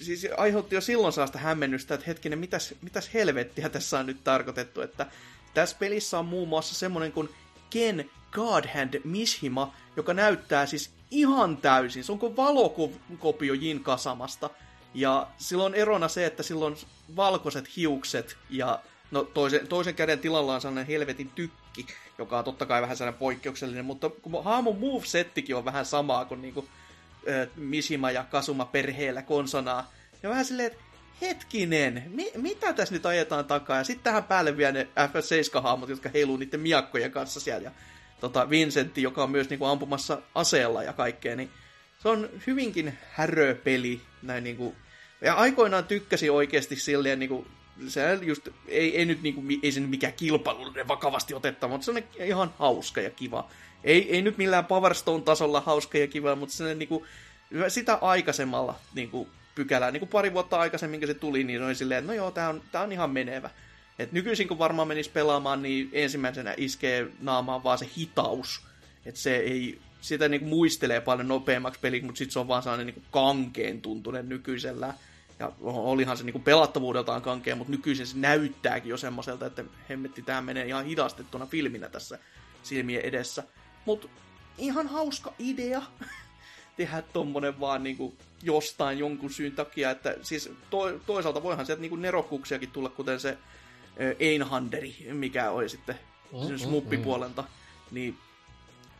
siis 0.00 0.26
aiheutti 0.36 0.74
jo 0.74 0.80
silloin 0.80 1.12
sellaista 1.12 1.38
hämmennystä, 1.38 1.94
että 1.94 2.06
hetkinen, 2.06 2.38
mitäs, 2.38 2.74
mitäs 2.82 3.14
helvettiä 3.14 3.68
tässä 3.68 3.98
on 3.98 4.06
nyt 4.06 4.24
tarkoitettu, 4.24 4.80
että 4.80 5.06
tässä 5.54 5.76
pelissä 5.78 6.18
on 6.18 6.26
muun 6.26 6.48
muassa 6.48 6.74
semmoinen 6.74 7.12
kuin 7.12 7.28
Ken 7.70 8.10
Godhand 8.32 9.00
Mishima, 9.04 9.74
joka 9.96 10.14
näyttää 10.14 10.66
siis 10.66 10.90
ihan 11.10 11.56
täysin, 11.56 12.04
se 12.04 12.12
on 12.12 12.18
kuin 12.18 12.36
valokopio 12.36 13.54
Jin 13.54 13.82
Kasamasta, 13.82 14.50
ja 14.94 15.26
silloin 15.38 15.74
erona 15.74 16.08
se, 16.08 16.26
että 16.26 16.42
sillä 16.42 16.66
on 16.66 16.76
valkoiset 17.16 17.76
hiukset 17.76 18.36
ja 18.50 18.80
no 19.10 19.22
toisen, 19.22 19.66
toisen 19.66 19.94
käden 19.94 20.18
tilalla 20.18 20.54
on 20.54 20.60
sellainen 20.60 20.86
helvetin 20.86 21.30
tykki, 21.34 21.86
joka 22.18 22.38
on 22.38 22.44
totta 22.44 22.66
kai 22.66 22.82
vähän 22.82 22.96
sellainen 22.96 23.18
poikkeuksellinen, 23.18 23.84
mutta 23.84 24.10
kun 24.10 24.44
hahmon 24.44 24.78
move-settikin 24.78 25.56
on 25.56 25.64
vähän 25.64 25.86
samaa 25.86 26.24
kuin 26.24 26.42
niinku, 26.42 26.68
ö, 27.28 27.48
Mishima 27.56 28.10
ja 28.10 28.24
Kasuma 28.24 28.64
perheellä 28.64 29.22
konsonaa, 29.22 29.90
ja 30.22 30.30
vähän 30.30 30.44
silleen, 30.44 30.72
että 30.72 30.82
hetkinen, 31.20 32.02
mi- 32.06 32.32
mitä 32.36 32.72
tässä 32.72 32.94
nyt 32.94 33.06
ajetaan 33.06 33.44
takaa? 33.44 33.76
Ja 33.78 33.84
sitten 33.84 34.04
tähän 34.04 34.24
päälle 34.24 34.56
vielä 34.56 34.72
ne 34.72 34.88
F7-hahmot, 34.96 35.88
jotka 35.88 36.08
heiluu 36.14 36.36
niiden 36.36 36.60
miakkojen 36.60 37.10
kanssa 37.10 37.40
siellä, 37.40 37.64
ja 37.64 37.70
tota, 38.20 38.50
Vincentti, 38.50 39.02
joka 39.02 39.22
on 39.22 39.30
myös 39.30 39.50
niinku 39.50 39.64
ampumassa 39.64 40.22
aseella 40.34 40.82
ja 40.82 40.92
kaikkea, 40.92 41.36
niin 41.36 41.50
se 41.98 42.08
on 42.08 42.30
hyvinkin 42.46 42.98
härö 43.10 43.54
peli, 43.54 44.00
näin 44.22 44.44
niinku, 44.44 44.74
ja 45.20 45.34
aikoinaan 45.34 45.84
tykkäsin 45.84 46.32
oikeasti 46.32 46.76
silleen 46.76 47.18
niinku, 47.18 47.46
se 47.88 48.18
just, 48.22 48.48
ei, 48.68 48.96
ei 48.96 49.04
nyt 49.04 49.22
niinku, 49.22 49.40
mi- 49.40 49.60
ei 49.62 49.70
nyt 49.80 49.90
mikään 49.90 50.12
kilpailullinen 50.12 50.88
vakavasti 50.88 51.34
otettava, 51.34 51.72
mutta 51.72 51.84
se 51.84 51.90
on 51.90 52.02
ihan 52.18 52.54
hauska 52.58 53.00
ja 53.00 53.10
kiva. 53.10 53.48
Ei, 53.84 54.14
ei 54.14 54.22
nyt 54.22 54.38
millään 54.38 54.66
Power 54.66 54.94
Stone-tasolla 54.94 55.60
hauska 55.60 55.98
ja 55.98 56.06
kiva, 56.06 56.36
mutta 56.36 56.54
se 56.54 56.74
niinku, 56.74 57.06
sitä 57.68 57.98
aikaisemmalla 58.00 58.74
niinku, 58.94 59.28
pykälää, 59.60 59.90
niinku 59.90 60.06
pari 60.06 60.32
vuotta 60.32 60.60
aikaisemmin, 60.60 61.00
kun 61.00 61.06
se 61.06 61.14
tuli, 61.14 61.44
niin 61.44 61.62
oli 61.62 61.74
silleen, 61.74 61.98
että 61.98 62.12
no 62.12 62.16
joo, 62.16 62.30
tää 62.30 62.48
on, 62.48 62.62
tää 62.72 62.82
on 62.82 62.92
ihan 62.92 63.10
menevä. 63.10 63.50
Et 63.98 64.12
nykyisin 64.12 64.48
kun 64.48 64.58
varmaan 64.58 64.88
menisi 64.88 65.10
pelaamaan, 65.10 65.62
niin 65.62 65.90
ensimmäisenä 65.92 66.54
iskee 66.56 67.08
naamaan 67.20 67.64
vaan 67.64 67.78
se 67.78 67.88
hitaus. 67.96 68.60
että 69.06 69.20
se 69.20 69.36
ei, 69.36 69.78
sitä 70.00 70.28
niinku 70.28 70.48
muistelee 70.48 71.00
paljon 71.00 71.28
nopeammaksi 71.28 71.80
peliksi, 71.80 72.06
mutta 72.06 72.18
sitten 72.18 72.32
se 72.32 72.38
on 72.38 72.48
vaan 72.48 72.62
sellainen 72.62 72.86
niinku 72.86 73.02
kankeen 73.10 73.80
tuntunen 73.80 74.28
nykyisellä. 74.28 74.94
Ja 75.38 75.52
olihan 75.62 76.16
se 76.16 76.24
niinku 76.24 76.38
pelattavuudeltaan 76.38 77.22
kankea, 77.22 77.56
mutta 77.56 77.70
nykyisin 77.70 78.06
se 78.06 78.18
näyttääkin 78.18 78.90
jo 78.90 78.96
semmoiselta, 78.96 79.46
että 79.46 79.64
hemmetti, 79.90 80.22
tämä 80.22 80.40
menee 80.40 80.66
ihan 80.66 80.84
hidastettuna 80.84 81.46
filminä 81.46 81.88
tässä 81.88 82.18
silmien 82.62 83.04
edessä. 83.04 83.42
Mutta 83.86 84.08
ihan 84.58 84.86
hauska 84.86 85.34
idea 85.38 85.82
tehdä 86.80 87.02
tommonen 87.02 87.60
vaan 87.60 87.82
niinku 87.82 88.14
jostain 88.42 88.98
jonkun 88.98 89.30
syyn 89.30 89.52
takia, 89.52 89.90
että 89.90 90.14
siis 90.22 90.52
to, 90.70 90.98
toisaalta 91.06 91.42
voihan 91.42 91.66
sieltä 91.66 91.80
niinku 91.80 91.96
nerokkuuksiakin 91.96 92.70
tulla, 92.70 92.88
kuten 92.88 93.20
se 93.20 93.38
Einhanderi, 94.18 94.96
mikä 95.12 95.50
oli 95.50 95.68
sitten 95.68 95.98
mm, 96.32 96.58
smuppipuolelta, 96.58 97.42
mm, 97.42 97.48
mm. 97.48 97.94
niin 97.94 98.18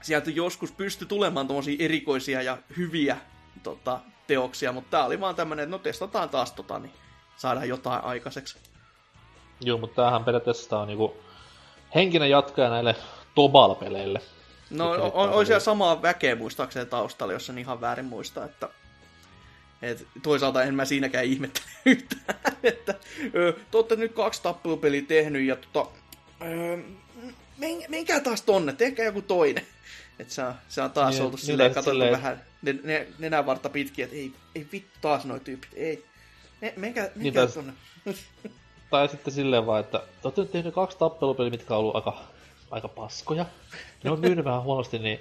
sieltä 0.03 0.31
joskus 0.31 0.73
pysty 0.73 1.07
tulemaan 1.07 1.47
tommosia 1.47 1.77
erikoisia 1.79 2.43
ja 2.43 2.59
hyviä 2.77 3.17
tota, 3.63 4.01
teoksia, 4.27 4.73
mutta 4.73 4.91
tää 4.91 5.07
oli 5.07 5.21
vaan 5.21 5.35
tämmönen, 5.35 5.63
että 5.63 5.77
no 5.77 5.79
testataan 5.79 6.29
taas 6.29 6.53
tota, 6.53 6.79
niin 6.79 6.93
saadaan 7.37 7.69
jotain 7.69 8.05
aikaiseksi. 8.05 8.59
Joo, 9.61 9.79
mutta 9.79 9.97
tämähän 9.97 10.25
periaatteessa 10.25 10.79
on 10.79 10.89
niinku 10.89 11.17
henkinen 11.95 12.31
jatkaja 12.31 12.71
näille 12.71 12.97
Tobal-peleille. 13.35 14.21
No 14.71 14.91
on, 14.91 15.13
on, 15.13 15.31
on 15.31 15.47
siellä 15.47 15.61
samaa 15.61 16.03
väkeä 16.03 16.37
muistaakseni 16.37 16.87
taustalla, 16.87 17.33
jos 17.33 17.51
en 17.51 17.59
ihan 17.59 17.81
väärin 17.81 18.05
muista, 18.05 18.45
että 18.45 18.69
et 19.83 20.07
toisaalta 20.23 20.63
en 20.63 20.75
mä 20.75 20.85
siinäkään 20.85 21.25
ihmettele 21.25 21.67
yhtään, 21.87 22.39
että 22.63 22.95
ö, 23.35 23.53
te 23.71 23.77
olette 23.77 23.97
nyt 23.97 24.13
kaksi 24.13 24.43
tappelupeliä 24.43 25.03
tehnyt 25.09 25.47
ja 25.47 25.57
tota, 25.57 25.91
ö, 26.43 26.79
men, 27.59 27.85
menkää 27.89 28.21
taas 28.21 28.43
tonne, 28.43 28.73
tehkää 28.73 29.05
joku 29.05 29.23
toinen. 29.23 29.67
Että 30.19 30.35
se 30.35 30.43
on, 30.43 30.55
se 30.69 30.83
on 30.83 30.91
taas 30.91 31.15
niin, 31.15 31.25
oltu 31.25 31.37
silleen, 31.37 31.75
katsottu 31.75 31.91
silleen... 31.91 32.13
vähän 32.13 32.43
ne, 32.63 32.75
ne, 32.83 33.07
nenävarta 33.19 33.69
pitkin, 33.69 34.05
että 34.05 34.17
ei, 34.17 34.33
ei 34.55 34.67
vittu 34.73 34.99
taas 35.01 35.25
noi 35.25 35.41
tyypit, 35.41 35.71
ei. 35.75 36.05
Me, 36.61 36.73
menkää, 36.77 37.11
menkää 37.15 37.45
niin 37.45 37.55
tonne. 37.55 37.73
tai 38.91 39.09
sitten 39.09 39.35
silleen 39.35 39.67
vaan, 39.67 39.81
että 39.81 39.99
te 39.99 40.19
olette 40.25 40.41
nyt 40.41 40.53
tehnyt 40.53 40.75
kaksi 40.75 40.99
tappelupeliä, 40.99 41.51
mitkä 41.51 41.75
on 41.75 41.81
ollut 41.81 41.97
aika, 41.97 42.23
aika 42.71 42.89
paskoja. 42.89 43.47
Ne 44.05 44.11
on 44.11 44.21
myynyt 44.21 44.45
vähän 44.45 44.63
huonosti, 44.63 44.99
niin 44.99 45.21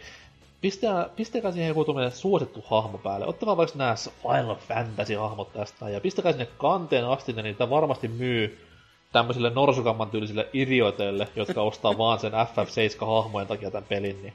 Pistää, 0.62 1.10
pistäkää 1.16 1.52
siihen 1.52 1.68
joku 1.68 1.86
suosittu 2.14 2.64
hahmo 2.68 2.98
päälle. 2.98 3.28
Ottakaa 3.28 3.58
vaikka 3.58 3.78
nämä 3.78 3.96
Final 4.22 4.56
Fantasy-hahmot 4.56 5.54
tästä 5.54 5.90
ja 5.90 6.02
pistäkää 6.02 6.32
sinne 6.32 6.48
kanteen 6.58 7.06
asti, 7.06 7.34
niin 7.34 7.44
niitä 7.44 7.70
varmasti 7.70 8.08
myy 8.08 8.68
tämmöisille 9.12 9.50
norsukamman 9.50 10.10
tyylisille 10.10 10.48
idioteille, 10.54 11.28
jotka 11.36 11.62
ostaa 11.62 11.98
vaan 11.98 12.20
sen 12.20 12.32
FF7-hahmojen 12.32 13.48
takia 13.48 13.72
tämän 13.72 13.88
pelin, 13.90 14.22
niin 14.22 14.34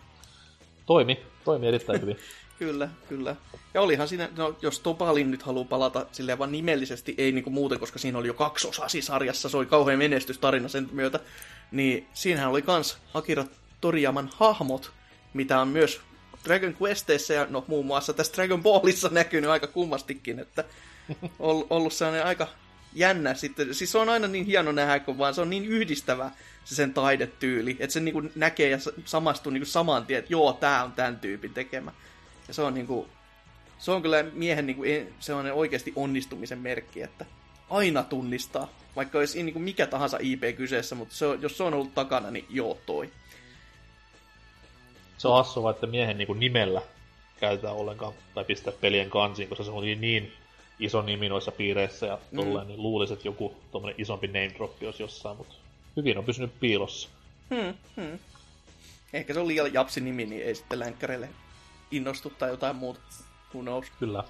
toimi, 0.86 1.20
toimi 1.44 1.68
erittäin 1.68 2.00
hyvin. 2.00 2.16
kyllä, 2.58 2.88
kyllä. 3.08 3.36
Ja 3.74 3.80
olihan 3.80 4.08
siinä, 4.08 4.28
no, 4.36 4.56
jos 4.62 4.80
Topalin 4.80 5.30
nyt 5.30 5.42
haluaa 5.42 5.64
palata 5.64 6.06
silleen 6.12 6.38
vaan 6.38 6.52
nimellisesti, 6.52 7.14
ei 7.18 7.32
niinku 7.32 7.50
muuten, 7.50 7.80
koska 7.80 7.98
siinä 7.98 8.18
oli 8.18 8.26
jo 8.26 8.34
kaksi 8.34 8.68
osaa 8.68 8.88
sarjassa, 9.00 9.48
se 9.48 9.56
oli 9.56 9.66
kauhean 9.66 9.98
menestystarina 9.98 10.68
sen 10.68 10.88
myötä, 10.92 11.20
niin 11.70 12.06
siinähän 12.14 12.50
oli 12.50 12.62
kans 12.62 12.98
Akira 13.14 13.44
Toriyaman 13.80 14.30
hahmot, 14.36 14.92
mitä 15.34 15.60
on 15.60 15.68
myös 15.68 16.00
Dragon 16.44 16.76
Questeissä 16.82 17.34
ja 17.34 17.46
no 17.50 17.64
muun 17.66 17.86
muassa 17.86 18.12
tässä 18.12 18.32
Dragon 18.36 18.62
Ballissa 18.62 19.08
näkynyt 19.08 19.50
aika 19.50 19.66
kummastikin, 19.66 20.38
että 20.38 20.64
on 21.38 21.66
ollut 21.70 21.92
sellainen 21.92 22.26
aika 22.26 22.48
jännä 22.94 23.34
sitten. 23.34 23.74
Siis 23.74 23.92
se 23.92 23.98
on 23.98 24.08
aina 24.08 24.28
niin 24.28 24.44
hieno 24.44 24.72
nähdä, 24.72 24.98
kun 24.98 25.18
vaan 25.18 25.34
se 25.34 25.40
on 25.40 25.50
niin 25.50 25.64
yhdistävä 25.64 26.30
se 26.64 26.74
sen 26.74 26.94
taidetyyli, 26.94 27.76
että 27.80 27.92
se 27.92 28.00
niinku 28.00 28.22
näkee 28.34 28.68
ja 28.68 28.78
samastuu 29.04 29.52
niinku 29.52 29.66
saman 29.66 30.06
tien, 30.06 30.18
että 30.18 30.32
joo, 30.32 30.52
tää 30.52 30.84
on 30.84 30.92
tämän 30.92 31.18
tyypin 31.18 31.54
tekemä. 31.54 31.92
Ja 32.48 32.54
se 32.54 32.62
on 32.62 32.74
niinku, 32.74 33.08
se 33.78 33.90
on 33.90 34.02
kyllä 34.02 34.24
miehen 34.32 34.66
niinku 34.66 34.82
sellainen 35.20 35.54
oikeasti 35.54 35.92
onnistumisen 35.96 36.58
merkki, 36.58 37.02
että 37.02 37.24
aina 37.70 38.02
tunnistaa, 38.02 38.68
vaikka 38.96 39.18
olisi 39.18 39.42
niinku 39.42 39.60
mikä 39.60 39.86
tahansa 39.86 40.18
IP 40.20 40.56
kyseessä, 40.56 40.94
mutta 40.94 41.14
se 41.14 41.26
jos 41.40 41.56
se 41.56 41.62
on 41.62 41.74
ollut 41.74 41.94
takana, 41.94 42.30
niin 42.30 42.46
joo 42.50 42.78
toi 42.86 43.10
se 45.24 45.28
on 45.28 45.36
hassua, 45.36 45.70
että 45.70 45.86
miehen 45.86 46.18
niin 46.18 46.26
kuin 46.26 46.40
nimellä 46.40 46.82
käytetään 47.40 47.74
ollenkaan, 47.74 48.12
tai 48.34 48.44
pistää 48.44 48.72
pelien 48.80 49.10
kansiin, 49.10 49.48
koska 49.48 49.64
se 49.64 49.70
on 49.70 49.84
niin 49.84 50.32
iso 50.80 51.02
nimi 51.02 51.28
noissa 51.28 51.52
piireissä 51.52 52.06
ja 52.06 52.18
mm. 52.30 52.36
tolleen, 52.36 52.66
niin 52.66 52.82
luulisin, 52.82 53.14
että 53.14 53.28
joku 53.28 53.56
tommonen 53.72 53.94
isompi 53.98 54.26
name 54.26 54.50
drop 54.56 54.82
olisi 54.82 55.02
jossain, 55.02 55.36
mutta 55.36 55.54
hyvin 55.96 56.18
on 56.18 56.24
pysynyt 56.24 56.60
piilossa. 56.60 57.08
Hmm, 57.54 57.74
hmm. 57.96 58.18
Ehkä 59.12 59.34
se 59.34 59.40
on 59.40 59.48
liian 59.48 59.74
japsi 59.74 60.00
nimi, 60.00 60.26
niin 60.26 60.42
ei 60.42 60.54
sitten 60.54 60.78
länkkäreille 60.78 61.28
innostu 61.96 62.30
tai 62.30 62.50
jotain 62.50 62.76
muuta. 62.76 63.00
Who 63.54 63.62
knows? 63.62 63.86
Kyllä. 63.98 64.24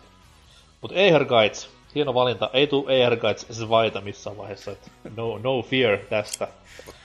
Mutta 0.80 0.96
Ehrgeiz, 0.96 1.66
hieno 1.94 2.14
valinta. 2.14 2.50
Ei 2.52 2.66
tule 2.66 3.04
Ehrgeiz 3.04 3.46
Zvaita 3.52 4.00
missään 4.00 4.36
vaiheessa. 4.36 4.70
Että 4.70 4.90
no, 5.16 5.38
no 5.38 5.62
fear 5.62 5.98
tästä 5.98 6.48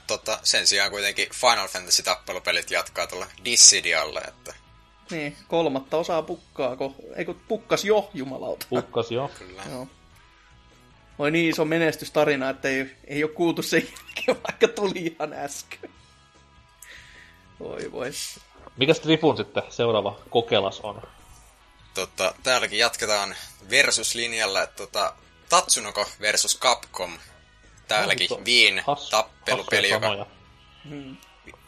tota, 0.09 0.39
sen 0.43 0.67
sijaan 0.67 0.91
kuitenkin 0.91 1.27
Final 1.33 1.67
Fantasy-tappelupelit 1.67 2.71
jatkaa 2.71 3.07
tuolla 3.07 3.27
Dissidialle, 3.45 4.19
että... 4.19 4.53
Niin, 5.11 5.37
kolmatta 5.47 5.97
osaa 5.97 6.21
pukkaako, 6.21 6.95
eikö 7.15 7.33
pukkas 7.47 7.85
jo, 7.85 8.09
jumalauta. 8.13 8.65
Pukkas 8.69 9.11
jo. 9.11 9.31
Kyllä. 9.39 9.61
Joo. 9.71 9.87
Oi 11.19 11.31
niin 11.31 11.49
iso 11.49 11.65
menestystarina, 11.65 12.49
että 12.49 12.69
ei, 12.69 12.95
ei 13.07 13.23
ole 13.23 13.31
kuultu 13.31 13.61
se 13.61 13.77
jälkeen, 13.77 14.43
vaikka 14.43 14.67
tuli 14.67 14.99
ihan 14.99 15.33
äsken. 15.33 15.89
Voi 17.59 17.91
voi. 17.91 18.11
Mikä 18.79 18.93
Stripun 18.93 19.37
sitten 19.37 19.63
seuraava 19.69 20.19
kokelas 20.29 20.79
on? 20.79 21.01
Tota, 21.93 22.35
täälläkin 22.43 22.79
jatketaan 22.79 23.35
versuslinjalla, 23.69 24.63
että 24.63 24.75
tota, 24.75 25.13
Tatsunoko 25.49 26.09
versus 26.21 26.59
Capcom 26.59 27.19
täälläkin 27.87 28.27
no, 28.29 28.41
Viin 28.45 28.83
tappelupeli, 29.09 29.89
joka 29.89 30.27
hmm. 30.89 31.17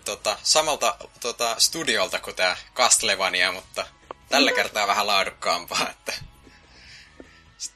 tota, 0.06 0.38
samalta 0.44 0.98
tota, 1.20 1.56
studiolta 1.58 2.20
kuin 2.20 2.36
tämä 2.36 2.58
Castlevania, 2.76 3.52
mutta 3.52 3.86
tällä 4.30 4.52
kertaa 4.52 4.88
vähän 4.88 5.08
laadukkaampaa. 5.08 5.90
Että... 5.90 6.14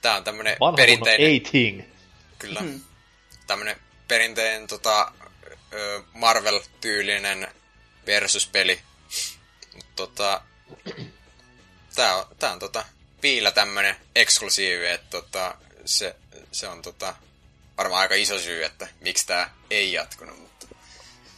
Tämä 0.02 0.16
on 0.16 0.24
tämmönen 0.24 0.58
Vanha 0.60 0.76
perinteinen... 0.76 1.42
A-Ting. 1.42 1.82
Kyllä. 2.40 2.60
Hmm. 2.60 2.82
Tämmönen 3.48 3.76
perinteinen 4.08 4.68
tota, 4.68 5.12
Marvel-tyylinen 6.14 7.48
versus-peli. 8.06 8.82
Tota, 9.96 10.42
tää 11.96 12.16
on, 12.16 12.26
tää 12.40 12.52
on 12.52 12.60
tota, 12.60 12.86
piillä 13.22 13.52
tämmönen 13.52 13.96
eksklusiivi, 14.16 14.88
että 14.88 15.10
tota, 15.10 15.56
se, 15.86 16.16
se 16.52 16.68
on 16.68 16.82
tota, 16.82 17.16
varmaan 17.78 18.02
aika 18.02 18.16
iso 18.16 18.40
syy, 18.40 18.64
että 18.64 18.88
miksi 19.02 19.28
tämä 19.28 19.50
ei 19.70 19.94
jatkunut. 19.94 20.40
Mutta... 20.40 20.68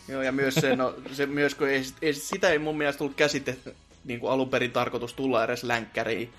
Joo, 0.08 0.22
ja 0.22 0.32
myös 0.32 0.56
se, 0.56 0.76
no, 0.76 0.94
se 1.14 1.26
myös, 1.26 1.56
kun 1.56 1.70
ei, 1.70 1.84
ei, 2.02 2.14
sitä 2.14 2.50
ei 2.50 2.60
mun 2.60 2.78
mielestä 2.78 2.98
tullut 2.98 3.16
käsite, 3.16 3.58
niin 4.06 4.20
kuin 4.20 4.32
alun 4.32 4.50
perin 4.50 4.72
tarkoitus 4.72 5.14
tulla 5.14 5.44
edes 5.44 5.64
länkkäreihin, 5.64 6.34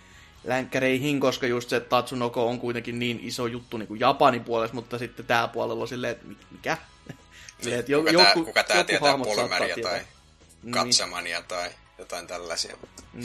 länkkäreihin, 0.45 1.21
koska 1.21 1.47
just 1.47 1.69
se 1.69 1.77
että 1.77 1.89
Tatsunoko 1.89 2.49
on 2.49 2.61
kuitenkin 2.61 2.99
niin 2.99 3.21
iso 3.23 3.47
juttu 3.47 3.77
niin 3.77 3.87
kuin 3.87 4.01
Japanin 4.01 4.45
puolessa, 4.45 4.75
mutta 4.75 4.99
sitten 4.99 5.27
tää 5.27 5.49
puolella 5.49 5.83
on 5.83 5.89
silleen, 5.89 6.13
että 6.13 6.27
mikä? 6.51 6.77
Silleen, 7.61 7.81
että 7.81 7.93
kuka, 7.93 8.11
joku, 8.11 8.25
tää, 8.25 8.35
kuka 8.35 8.65
tää 8.65 8.85
tietää 8.85 9.19
Polmeria 9.19 9.77
tai. 9.83 10.01
Katsamania 10.71 11.39
niin. 11.39 11.49
tai 11.49 11.71
jotain 11.99 12.27
tällaisia. 12.27 12.77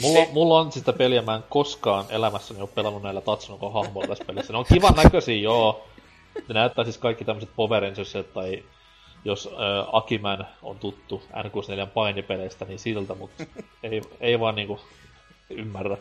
Mulla, 0.02 0.26
mulla 0.32 0.60
on 0.60 0.72
sitä 0.72 0.92
peliä, 0.92 1.22
mä 1.22 1.34
en 1.34 1.44
koskaan 1.48 2.06
elämässäni 2.08 2.60
ole 2.60 2.68
pelannut 2.74 3.02
näillä 3.02 3.20
Tatsunoko 3.20 3.70
hahmoilla 3.70 4.08
tässä 4.08 4.24
pelissä. 4.24 4.52
Ne 4.52 4.58
on 4.58 4.64
kivan 4.64 4.94
näköisiä, 5.04 5.36
joo, 5.36 5.86
ne 6.34 6.54
näyttää 6.54 6.84
siis 6.84 6.98
kaikki 6.98 7.24
tämmöiset 7.24 7.50
Power 7.56 7.82
tai 8.34 8.62
jos 9.24 9.46
äh, 9.46 9.88
Akiman 9.92 10.46
on 10.62 10.78
tuttu 10.78 11.22
N64 11.32 11.86
painipeleistä, 11.86 12.64
niin 12.64 12.78
siltä, 12.78 13.14
mutta 13.14 13.44
ei, 13.82 14.02
ei 14.20 14.40
vaan 14.40 14.54
niinku 14.54 14.80
ymmärrä. 15.50 15.96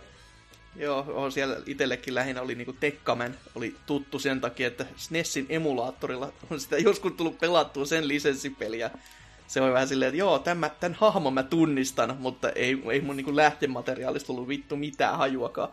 Joo, 0.75 1.05
on 1.07 1.31
siellä 1.31 1.57
itsellekin 1.65 2.15
lähinnä 2.15 2.41
oli 2.41 2.55
niinku 2.55 2.73
Tekkamen, 2.73 3.37
oli 3.55 3.75
tuttu 3.85 4.19
sen 4.19 4.41
takia, 4.41 4.67
että 4.67 4.85
SNESin 4.95 5.45
emulaattorilla 5.49 6.33
on 6.49 6.59
sitä 6.59 6.77
joskus 6.77 7.11
tullut 7.11 7.39
pelattua 7.39 7.85
sen 7.85 8.07
lisenssipeliä. 8.07 8.91
Se 9.47 9.61
oli 9.61 9.73
vähän 9.73 9.87
silleen, 9.87 10.09
että 10.09 10.19
joo, 10.19 10.39
tämän, 10.39 10.71
tämän 10.79 10.97
hahmon 10.99 11.33
mä 11.33 11.43
tunnistan, 11.43 12.17
mutta 12.19 12.49
ei, 12.49 12.83
ei 12.91 13.01
mun 13.01 13.17
niinku 13.17 13.35
lähtemateriaalista 13.35 14.27
tullut 14.27 14.47
vittu 14.47 14.75
mitään 14.75 15.17
hajuakaan. 15.17 15.69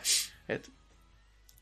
Et 0.49 0.71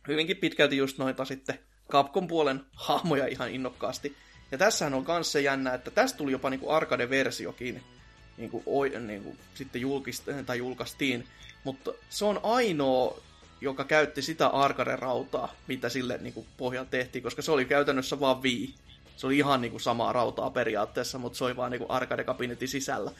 hyvinkin 0.08 0.36
pitkälti 0.36 0.76
just 0.76 0.98
noita 0.98 1.24
sitten 1.24 1.58
Capcom 1.90 2.28
puolen 2.28 2.60
hahmoja 2.72 3.26
ihan 3.26 3.50
innokkaasti. 3.50 4.16
Ja 4.52 4.58
tässähän 4.58 4.94
on 4.94 5.04
myös 5.08 5.32
se 5.32 5.40
jännä, 5.40 5.74
että 5.74 5.90
tästä 5.90 6.18
tuli 6.18 6.32
jopa 6.32 6.50
niinku 6.50 6.70
arcade-versiokin 6.70 7.82
niinku, 8.38 8.62
niinku, 9.06 9.36
sitten 9.54 9.80
julkist, 9.80 10.24
tai 10.46 10.58
julkaistiin. 10.58 11.26
Mutta 11.64 11.92
se 12.10 12.24
on 12.24 12.40
ainoa, 12.42 13.20
joka 13.60 13.84
käytti 13.84 14.22
sitä 14.22 14.46
arcade-rautaa, 14.46 15.54
mitä 15.66 15.88
sille 15.88 16.18
niinku, 16.20 16.46
pohjalla 16.56 16.88
tehtiin, 16.90 17.22
koska 17.22 17.42
se 17.42 17.52
oli 17.52 17.64
käytännössä 17.64 18.20
vaan 18.20 18.42
Wii. 18.42 18.74
Se 19.18 19.26
oli 19.26 19.38
ihan 19.38 19.60
niinku, 19.60 19.78
samaa 19.78 20.12
rautaa 20.12 20.50
periaatteessa, 20.50 21.18
mutta 21.18 21.38
se 21.38 21.44
oli 21.44 21.56
vaan 21.56 21.70
niinku, 21.70 21.86
arcade-kabinetin 21.88 22.68
sisällä. 22.68 23.10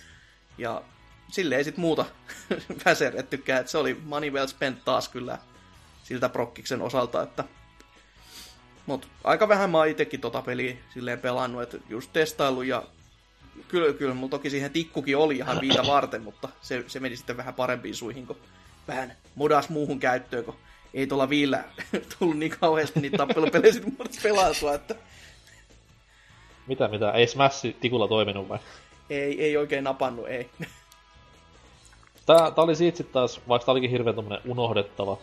Ja 0.59 0.83
sille 1.31 1.57
ei 1.57 1.65
sit 1.65 1.77
muuta 1.77 2.05
väserettykään, 2.85 3.61
että 3.61 3.73
se 3.73 3.79
oli 3.79 4.01
money 4.05 4.31
well 4.31 4.47
spent 4.47 4.85
taas 4.85 5.09
kyllä 5.09 5.39
siltä 6.05 6.29
prokkiksen 6.29 6.83
osalta, 6.83 7.23
että 7.23 7.45
Mut 8.89 9.09
aika 9.25 9.49
vähän 9.49 9.71
mä 9.71 9.87
itekin 9.87 10.21
tota 10.21 10.43
peliä 10.43 10.77
silleen 10.95 11.21
pelannut, 11.21 11.63
että 11.63 11.79
just 11.89 12.13
testaillut 12.13 12.65
ja 12.65 12.83
kyllä, 13.69 13.93
kyllä 13.93 14.15
mulla 14.15 14.31
toki 14.31 14.51
siihen 14.51 14.71
tikkukin 14.71 15.17
oli 15.17 15.37
ihan 15.37 15.61
viitä 15.61 15.87
varten, 15.87 16.23
mutta 16.23 16.49
se, 16.61 16.85
se 16.87 17.01
meni 17.01 17.17
sitten 17.17 17.37
vähän 17.37 17.55
parempiin 17.55 17.95
suihin, 17.95 18.27
kun 18.27 18.37
vähän 18.89 19.17
modas 19.35 19.69
muuhun 19.69 20.01
käyttöön, 20.01 20.45
kun 20.45 20.57
ei 20.95 21.07
tuolla 21.07 21.29
viillä 21.29 21.65
tullut 22.19 22.39
niin 22.39 22.57
kauheasti 22.61 23.01
niitä 23.01 23.17
tappelupelejä 23.17 23.73
sitten 23.73 23.97
pelattua, 24.23 24.75
että 24.75 24.95
Mitä, 26.69 26.89
mitä? 26.89 27.11
Ei 27.11 27.27
Smash 27.27 27.67
tikulla 27.81 28.09
toiminut 28.09 28.49
vai? 28.49 28.59
ei, 29.11 29.43
ei 29.43 29.57
oikein 29.57 29.85
napannut, 29.85 30.29
ei. 30.29 30.51
Tää, 32.27 32.51
tää 32.51 32.65
oli 32.65 32.77
siitä 32.77 32.97
sit 32.97 33.13
taas, 33.13 33.41
vaikka 33.49 33.67
tää 33.67 33.73
olikin 33.73 33.91
hirveän 33.91 34.17
tommonen 34.17 34.41
unohdettava 34.47 35.19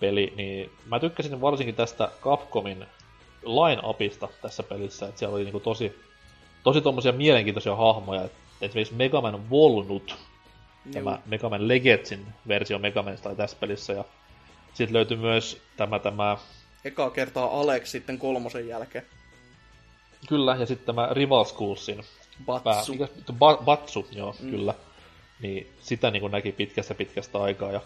peli, 0.00 0.32
niin 0.36 0.70
mä 0.86 1.00
tykkäsin 1.00 1.40
varsinkin 1.40 1.74
tästä 1.74 2.10
Capcomin 2.22 2.86
line-upista 3.42 4.28
tässä 4.42 4.62
pelissä, 4.62 5.08
että 5.08 5.18
siellä 5.18 5.34
oli 5.34 5.44
niinku 5.44 5.60
tosi, 5.60 5.98
tosi 6.62 6.80
tommosia 6.80 7.12
mielenkiintoisia 7.12 7.76
hahmoja, 7.76 8.24
et 8.24 8.32
esimerkiksi 8.60 8.94
Mega 8.94 9.20
Man 9.20 9.50
Volnut, 9.50 10.16
tämä 10.92 11.18
Mega 11.26 11.48
Man 11.48 11.68
Legendsin 11.68 12.26
versio 12.48 12.78
Mega 12.78 13.02
Manista 13.02 13.28
oli 13.28 13.36
tässä 13.36 13.56
pelissä, 13.60 13.92
ja 13.92 14.04
sitten 14.74 14.94
löytyi 14.94 15.16
myös 15.16 15.62
tämä, 15.76 15.98
tämä 15.98 16.36
Eka 16.84 17.10
kertaa 17.10 17.60
Alex 17.60 17.88
sitten 17.88 18.18
kolmosen 18.18 18.68
jälkeen. 18.68 19.04
Kyllä, 20.28 20.56
ja 20.60 20.66
sitten 20.66 20.86
tämä 20.86 21.08
Rival 21.10 21.44
Schoolsin 21.44 22.04
pää, 22.46 22.60
Batsu. 22.60 22.92
mikä, 22.92 23.08
ba, 23.32 23.56
Batsu, 23.56 24.06
joo, 24.12 24.34
mm. 24.40 24.50
kyllä. 24.50 24.74
Niin 25.42 25.72
sitä 25.80 26.10
niin 26.10 26.30
näki 26.30 26.52
pitkästä 26.52 26.94
pitkästä 26.94 27.42
aikaa. 27.42 27.72
Ja 27.72 27.80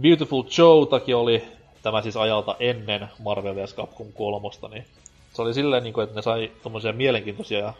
Beautiful 0.00 0.42
Joe-takin 0.58 1.16
oli 1.16 1.44
tämä 1.82 2.02
siis 2.02 2.16
ajalta 2.16 2.56
ennen 2.60 3.08
Marvel 3.18 3.56
vs. 3.56 3.74
Capcom 3.74 4.12
3, 4.12 4.48
niin 4.70 4.86
se 5.32 5.42
oli 5.42 5.54
silleen, 5.54 5.82
niin 5.82 5.92
kuin, 5.92 6.04
että 6.04 6.16
ne 6.16 6.22
sai 6.22 6.50
tommosia 6.62 6.92
mielenkiintoisia 6.92 7.58
ja 7.58 7.72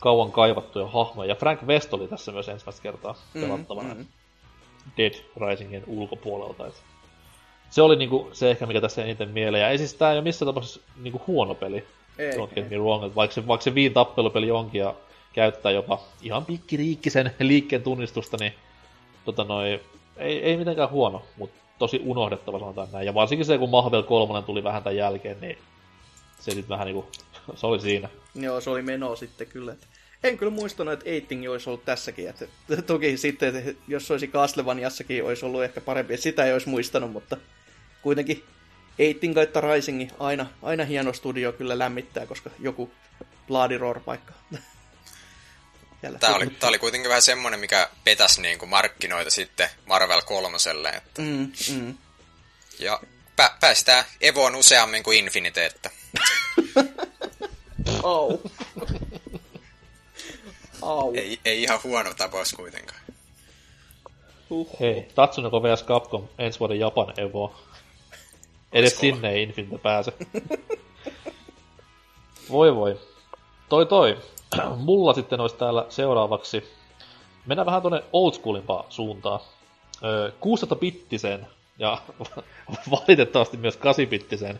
kauan 0.00 0.32
kaivattuja 0.32 0.86
hahmoja. 0.86 1.28
Ja 1.28 1.34
Frank 1.34 1.62
West 1.62 1.94
oli 1.94 2.08
tässä 2.08 2.32
myös 2.32 2.48
ensimmäistä 2.48 2.82
kertaa 2.82 3.14
pelattavana 3.32 3.94
mm. 3.94 4.06
Dead 4.96 5.14
Risingin 5.36 5.84
ulkopuolelta. 5.86 6.66
Et 6.66 6.82
se 7.70 7.82
oli 7.82 7.96
niinku 7.96 8.30
se 8.32 8.50
ehkä, 8.50 8.66
mikä 8.66 8.80
tässä 8.80 9.04
eniten 9.04 9.28
mieleen. 9.28 9.62
Ja 9.62 9.70
ei 9.70 9.78
siis 9.78 9.94
tää 9.94 10.10
ei 10.10 10.16
ole 10.16 10.24
missään 10.24 10.46
tapauksessa 10.46 10.80
niinku 10.96 11.22
huono 11.26 11.54
peli. 11.54 11.86
Ei, 12.18 12.32
Don't 12.32 12.54
get 12.54 12.70
me 12.70 12.78
wrong, 12.78 13.04
että 13.04 13.16
vaikka 13.16 13.34
se, 13.34 13.46
vaikka 13.46 13.64
se 13.64 13.74
viin 13.74 13.92
tappelupeli 13.92 14.50
onkin 14.50 14.78
ja 14.78 14.94
käyttää 15.32 15.72
jopa 15.72 16.00
ihan 16.22 16.44
pikkiriikkisen 16.44 17.34
liikkeen 17.40 17.82
tunnistusta, 17.82 18.36
niin 18.40 18.52
tota 19.24 19.44
noi, 19.44 19.80
ei, 20.16 20.38
ei 20.42 20.56
mitenkään 20.56 20.90
huono, 20.90 21.22
mutta 21.36 21.58
tosi 21.78 22.02
unohdettava 22.04 22.58
sanotaan 22.58 22.88
näin. 22.92 23.06
Ja 23.06 23.14
varsinkin 23.14 23.46
se, 23.46 23.58
kun 23.58 23.70
Mahvel 23.70 24.02
3 24.02 24.42
tuli 24.42 24.64
vähän 24.64 24.82
tämän 24.82 24.96
jälkeen, 24.96 25.40
niin 25.40 25.58
se 26.40 26.50
sitten 26.50 26.68
vähän 26.68 26.86
niinku, 26.86 27.06
se 27.54 27.66
oli 27.66 27.80
siinä. 27.80 28.08
Joo, 28.34 28.60
se 28.60 28.70
oli 28.70 28.82
meno 28.82 29.16
sitten 29.16 29.46
kyllä. 29.46 29.72
Että 29.72 29.86
en 30.24 30.38
kyllä 30.38 30.52
muistanut, 30.52 30.92
että 30.92 31.10
Eiting 31.10 31.50
olisi 31.50 31.70
ollut 31.70 31.84
tässäkin. 31.84 32.28
Että 32.28 32.46
toki 32.86 33.16
sitten, 33.16 33.76
jos 33.88 34.10
olisi 34.10 34.28
Castlevaniassakin, 34.28 35.24
olisi 35.24 35.46
ollut 35.46 35.62
ehkä 35.62 35.80
parempi. 35.80 36.16
Sitä 36.16 36.44
ei 36.44 36.52
olisi 36.52 36.68
muistanut, 36.68 37.12
mutta 37.12 37.36
kuitenkin 38.02 38.44
Eiting 38.98 39.34
kautta 39.34 39.60
Rising 39.60 40.10
aina, 40.18 40.46
aina 40.62 40.84
hieno 40.84 41.12
studio 41.12 41.52
kyllä 41.52 41.78
lämmittää, 41.78 42.26
koska 42.26 42.50
joku 42.58 42.90
Bloody 43.46 43.78
Roar 43.78 44.00
paikka. 44.00 44.32
Siellä. 46.00 46.18
Tää 46.18 46.34
oli, 46.34 46.46
tää 46.46 46.68
oli 46.68 46.78
kuitenkin 46.78 47.08
vähän 47.08 47.22
semmonen, 47.22 47.60
mikä 47.60 47.88
petäs 48.04 48.38
niin 48.38 48.58
kuin 48.58 48.68
markkinoita 48.68 49.30
sitten 49.30 49.68
Marvel 49.86 50.22
kolmoselle. 50.22 50.88
Että, 50.88 51.22
Mm, 51.22 51.52
mm. 51.74 51.94
ja 52.78 53.00
pä, 53.36 53.50
päästään 53.60 54.04
Evoon 54.20 54.56
useammin 54.56 55.02
kuin 55.02 55.18
Infinite, 55.18 55.66
että 55.66 55.90
Au. 58.02 58.38
Au. 60.82 61.14
ei, 61.14 61.40
ei 61.44 61.62
ihan 61.62 61.80
huono 61.84 62.14
tapaus 62.14 62.52
kuitenkaan. 62.52 63.00
Huh. 64.50 64.80
Hei, 64.80 65.08
Tatsunoko 65.14 65.62
vs 65.62 65.84
Capcom 65.84 66.28
ensi 66.38 66.60
vuoden 66.60 66.78
Japan 66.78 67.14
Evo. 67.16 67.60
Edes 68.72 69.00
sinne 69.00 69.30
ei 69.30 69.42
Infinite 69.42 69.78
pääse. 69.78 70.12
voi 72.50 72.74
voi. 72.76 72.98
Toi 73.68 73.86
toi. 73.86 74.18
Mulla 74.76 75.12
sitten 75.12 75.40
olisi 75.40 75.56
täällä 75.56 75.86
seuraavaksi. 75.88 76.64
Mennään 77.46 77.66
vähän 77.66 77.82
tonne 77.82 78.02
oldschoolimpaan 78.12 78.84
suuntaan. 78.88 79.40
Öö, 80.04 80.30
16-bittisen 80.30 81.46
ja 81.78 81.98
valitettavasti 82.90 83.56
myös 83.56 83.78
8-bittisen. 83.78 84.58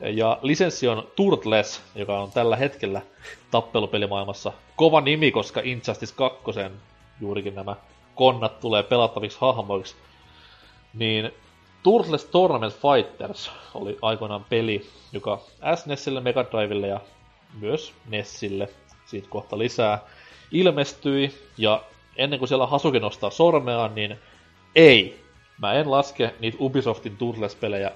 Ja 0.00 0.38
lisenssi 0.42 0.88
on 0.88 1.08
Turtles, 1.16 1.82
joka 1.94 2.18
on 2.18 2.32
tällä 2.32 2.56
hetkellä 2.56 3.02
tappelupelimaailmassa 3.50 4.52
kova 4.76 5.00
nimi, 5.00 5.30
koska 5.30 5.60
Injustice 5.64 6.14
2 6.14 6.42
juurikin 7.20 7.54
nämä 7.54 7.76
konnat 8.14 8.60
tulee 8.60 8.82
pelattaviksi 8.82 9.38
hahmoiksi. 9.40 9.96
Niin 10.94 11.32
Turtles 11.82 12.24
Tournament 12.24 12.74
Fighters 12.74 13.50
oli 13.74 13.98
aikoinaan 14.02 14.44
peli, 14.44 14.86
joka 15.12 15.40
SNESille, 15.74 16.20
Mega 16.20 16.44
Drivelle 16.44 16.86
ja 16.86 17.00
myös 17.60 17.92
Nessille, 18.06 18.68
siitä 19.06 19.28
kohta 19.28 19.58
lisää, 19.58 19.98
ilmestyi. 20.50 21.34
Ja 21.58 21.82
ennen 22.16 22.38
kuin 22.38 22.48
siellä 22.48 22.66
Hasuki 22.66 23.00
nostaa 23.00 23.30
sormeaan, 23.30 23.94
niin 23.94 24.18
ei, 24.74 25.20
mä 25.60 25.72
en 25.72 25.90
laske 25.90 26.34
niitä 26.40 26.58
Ubisoftin 26.60 27.16
Turtles-pelejä 27.16 27.92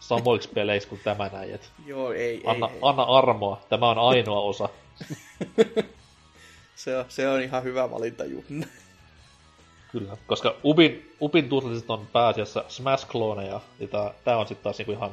samoiksi 0.00 0.48
peleiksi 0.48 0.88
kuin 0.88 1.00
tämä 1.04 1.30
näin. 1.32 1.54
Et 1.54 1.72
Joo, 1.86 2.12
ei, 2.12 2.42
anna, 2.46 2.66
ei, 2.66 2.72
ei. 2.74 2.80
anna 2.82 3.02
armoa, 3.02 3.60
tämä 3.68 3.90
on 3.90 3.98
ainoa 3.98 4.40
osa. 4.40 4.68
Se, 6.74 6.96
on, 6.96 7.04
se 7.08 7.28
on 7.28 7.42
ihan 7.42 7.62
hyvä 7.62 7.90
valinta, 7.90 8.24
juu. 8.24 8.44
Kyllä, 9.92 10.16
koska 10.26 10.54
Ubin, 10.64 11.12
Ubin 11.20 11.48
Turtlesit 11.48 11.90
on 11.90 12.06
pääasiassa 12.12 12.64
Smash-klooneja, 12.68 13.60
ja 13.80 13.88
tää, 13.88 14.14
tää 14.24 14.38
on 14.38 14.48
sitten 14.48 14.64
taas 14.64 14.78
niinku 14.78 14.92
ihan 14.92 15.10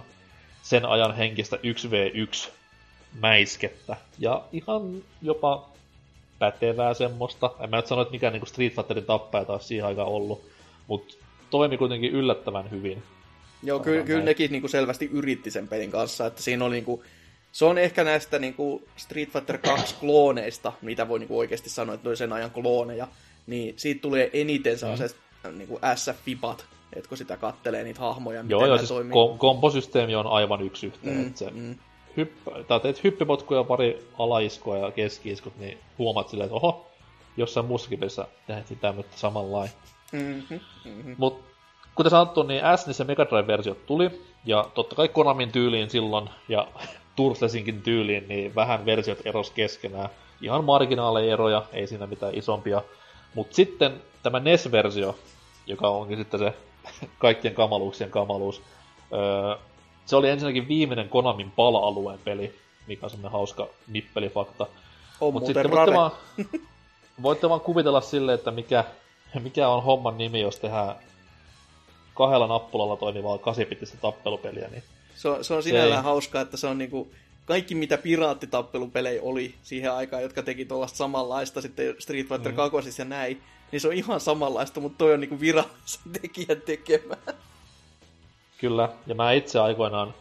sen 0.63 0.85
ajan 0.85 1.15
henkistä 1.15 1.55
1v1 1.55 2.49
mäiskettä. 3.19 3.95
Ja 4.19 4.41
ihan 4.51 5.03
jopa 5.21 5.69
pätevää 6.39 6.93
semmoista. 6.93 7.51
En 7.59 7.69
mä 7.69 7.75
nyt 7.75 7.87
sano, 7.87 8.01
että 8.01 8.11
mikään 8.11 8.33
niinku 8.33 8.45
Street 8.45 8.75
Fighterin 8.75 9.05
tappaja 9.05 9.45
taas 9.45 9.67
siihen 9.67 9.85
aikaan 9.85 10.07
ollut, 10.07 10.41
mutta 10.87 11.15
toimi 11.49 11.77
kuitenkin 11.77 12.11
yllättävän 12.11 12.71
hyvin. 12.71 13.03
Joo, 13.63 13.79
kyllä, 13.79 14.03
kyllä 14.03 14.23
nekin 14.23 14.51
niinku 14.51 14.67
selvästi 14.67 15.09
yritti 15.13 15.51
sen 15.51 15.67
pelin 15.67 15.91
kanssa, 15.91 16.25
että 16.25 16.41
siinä 16.41 16.65
oli 16.65 16.75
niinku, 16.75 17.03
se 17.51 17.65
on 17.65 17.77
ehkä 17.77 18.03
näistä 18.03 18.39
niinku 18.39 18.87
Street 18.97 19.29
Fighter 19.29 19.57
2 19.57 19.95
klooneista, 19.99 20.73
mitä 20.81 21.07
voi 21.07 21.19
niinku 21.19 21.39
oikeasti 21.39 21.69
sanoa, 21.69 21.95
että 21.95 22.05
ne 22.05 22.09
oli 22.09 22.17
sen 22.17 22.33
ajan 22.33 22.51
klooneja, 22.51 23.07
niin 23.47 23.73
siitä 23.77 24.01
tulee 24.01 24.29
eniten 24.33 24.77
sellaiset 24.79 25.15
mm. 25.43 25.57
niinku 25.57 25.79
SF-fipat, 25.95 26.65
että 26.93 27.09
kun 27.09 27.17
sitä 27.17 27.37
kattelee 27.37 27.83
niitä 27.83 27.99
hahmoja, 27.99 28.43
miten 28.43 28.55
Joo, 28.55 28.65
joo, 28.65 28.77
siis 28.77 28.89
toimii. 28.89 29.13
kom- 29.13 29.37
komposysteemi 29.37 30.15
on 30.15 30.27
aivan 30.27 30.61
yksi 30.61 30.87
yhteen. 30.87 31.17
Mm, 31.17 31.33
se 31.33 31.49
mm. 31.49 31.75
hypp- 32.17 32.63
tai 32.63 32.79
teet 32.79 33.03
hyppipotkuja, 33.03 33.63
pari 33.63 34.07
alaiskua 34.19 34.77
ja 34.77 34.91
keskiiskut, 34.91 35.57
niin 35.57 35.77
huomaat 35.97 36.29
silleen, 36.29 36.45
että 36.45 36.55
oho, 36.55 36.87
jossain 37.37 37.65
muussakin 37.65 37.99
pelissä 37.99 38.27
tehtiin 38.47 38.79
tämmöistä 38.79 39.17
samanlain. 39.17 39.69
Mm-hmm, 40.11 40.59
mm-hmm. 40.85 41.15
Mut 41.17 41.43
kuten 41.95 42.09
sanottu, 42.09 42.43
niin 42.43 42.61
SNES 42.75 42.99
ja 42.99 43.05
Mega 43.05 43.25
Drive-versiot 43.25 43.85
tuli, 43.85 44.21
ja 44.45 44.65
totta 44.73 44.95
kai 44.95 45.07
Konamin 45.07 45.51
tyyliin 45.51 45.89
silloin, 45.89 46.29
ja 46.49 46.67
Turtlesinkin 47.15 47.81
tyyliin, 47.81 48.27
niin 48.27 48.55
vähän 48.55 48.85
versiot 48.85 49.19
eros 49.25 49.51
keskenään. 49.51 50.09
Ihan 50.41 50.63
marginaaleja 50.63 51.33
eroja, 51.33 51.65
ei 51.73 51.87
siinä 51.87 52.07
mitään 52.07 52.35
isompia. 52.35 52.81
Mutta 53.33 53.55
sitten 53.55 54.01
tämä 54.23 54.39
NES-versio, 54.39 55.19
joka 55.67 55.89
onkin 55.89 56.17
sitten 56.17 56.39
se 56.39 56.53
kaikkien 57.17 57.53
kamaluuksien 57.55 58.11
kamaluus, 58.11 58.61
öö, 59.13 59.55
se 60.05 60.15
oli 60.15 60.29
ensinnäkin 60.29 60.67
viimeinen 60.67 61.09
Konamin 61.09 61.51
pala-alueen 61.51 62.19
peli, 62.23 62.55
mikä 62.87 63.05
on 63.05 63.09
semmoinen 63.09 63.31
hauska 63.31 63.67
nippelifakta. 63.87 64.67
On 65.21 65.33
Mut 65.33 65.45
sitten 65.45 65.71
voitte 65.71 65.93
vaan, 65.93 66.11
voitte 67.23 67.49
vaan 67.49 67.61
kuvitella 67.61 68.01
silleen, 68.01 68.35
että 68.35 68.51
mikä, 68.51 68.83
mikä 69.43 69.69
on 69.69 69.83
homman 69.83 70.17
nimi, 70.17 70.41
jos 70.41 70.59
tehdään 70.59 70.95
kahdella 72.13 72.47
nappulalla 72.47 72.95
toimivaa 72.97 73.37
kasipittistä 73.37 73.97
tappelupeliä, 73.97 74.67
niin 74.67 74.83
Se 75.15 75.29
on, 75.29 75.43
se 75.43 75.53
on 75.53 75.63
sinällään 75.63 75.99
ei. 75.99 76.03
hauskaa, 76.03 76.41
että 76.41 76.57
se 76.57 76.67
on 76.67 76.77
niinku 76.77 77.11
kaikki 77.47 77.75
mitä 77.75 77.97
piraattitappelupelejä 77.97 79.21
oli 79.23 79.55
siihen 79.63 79.93
aikaan, 79.93 80.21
jotka 80.21 80.43
teki 80.43 80.65
tuollaista 80.65 80.97
samanlaista 80.97 81.61
sitten 81.61 81.95
Street 81.99 82.27
Fighter 82.27 82.51
Mhm. 82.51 82.55
2 82.55 83.01
ja 83.01 83.05
näin, 83.05 83.41
niin 83.71 83.81
se 83.81 83.87
on 83.87 83.93
ihan 83.93 84.19
samanlaista, 84.19 84.79
mutta 84.79 84.97
toi 84.97 85.13
on 85.13 85.19
niinku 85.19 85.39
virallisen 85.39 86.11
tekijän 86.21 86.61
tekemä. 86.61 87.15
kyllä. 88.57 88.89
Ja 89.07 89.15
mä 89.15 89.31
itse 89.31 89.59
aikoinaan 89.59 90.13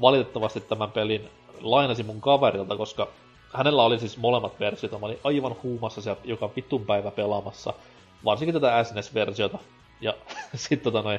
valitettavasti 0.00 0.60
tämän 0.60 0.90
pelin 0.90 1.28
lainasin 1.60 2.06
mun 2.06 2.20
kaverilta, 2.20 2.76
koska 2.76 3.08
hänellä 3.54 3.82
oli 3.82 3.98
siis 4.00 4.16
molemmat 4.16 4.60
versiot, 4.60 5.00
mä 5.00 5.06
olin 5.06 5.18
aivan 5.24 5.56
huumassa 5.62 6.02
siellä 6.02 6.20
joka 6.24 6.50
vittun 6.56 6.86
päivä 6.86 7.10
pelaamassa, 7.10 7.74
varsinkin 8.24 8.54
tätä 8.54 8.84
SNES-versiota. 8.84 9.58
Ja 10.00 10.14
sitten 10.54 10.92
tota 10.92 11.02
noin, 11.02 11.18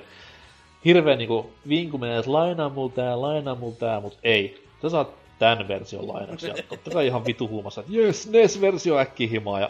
hirveän 0.86 1.18
niinku 1.18 1.52
vinkuminen, 1.70 2.20
että 2.20 2.34
lainaa 2.34 2.70
mulla 2.70 2.92
tää, 2.96 3.22
lainaa 3.22 3.56
mulla 3.56 3.76
tää, 3.76 4.02
mut 4.02 4.18
ei. 4.24 4.64
Sä 4.82 4.90
saat 4.90 5.10
tän 5.40 5.68
version 5.68 6.08
lainaksi. 6.08 6.48
Ja 6.48 6.56
totta 6.70 6.92
kai 6.92 7.08
ihan 7.08 7.26
vitu 7.26 7.48
huumassa, 7.48 7.82
että 7.82 7.94
jes, 7.94 8.30
NES-versio 8.30 8.98
äkkihimaa. 8.98 9.60
Ja 9.60 9.70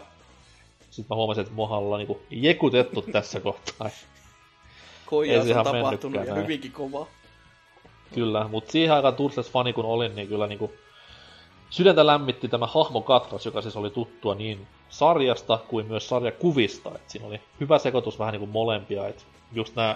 sitten 0.92 1.06
mä 1.10 1.16
huomasin, 1.16 1.42
että 1.42 1.54
moha 1.54 1.78
ollaan 1.78 2.00
niinku 2.00 2.22
jekutettu 2.30 3.02
tässä 3.02 3.40
kohtaa. 3.40 3.90
Koijaus 5.06 5.48
se 5.48 5.58
on 5.58 5.64
tapahtunut 5.64 6.26
ja 6.26 6.34
näin. 6.34 6.44
hyvinkin 6.44 6.72
kova. 6.72 7.08
Kyllä, 8.14 8.48
mutta 8.48 8.72
siihen 8.72 8.96
aikaan 8.96 9.16
Turtles 9.16 9.52
fani 9.52 9.74
kun 9.74 9.86
olin, 9.86 10.16
niin 10.16 10.28
kyllä 10.28 10.48
niinku 10.48 10.72
sydäntä 11.70 12.06
lämmitti 12.08 12.48
tämä 12.48 12.68
hahmokatras, 12.68 13.46
joka 13.46 13.62
siis 13.62 13.76
oli 13.76 13.90
tuttua 13.90 14.36
niin 14.36 14.68
sarjasta 14.90 15.60
kuin 15.68 15.86
myös 15.86 16.10
sarjakuvista. 16.10 16.92
Et 16.96 17.10
siinä 17.10 17.28
oli 17.28 17.42
hyvä 17.60 17.80
sekoitus 17.80 18.20
vähän 18.20 18.32
niinku 18.32 18.48
molempia, 18.48 19.08
et 19.08 19.26
just 19.54 19.76
nämä 19.76 19.96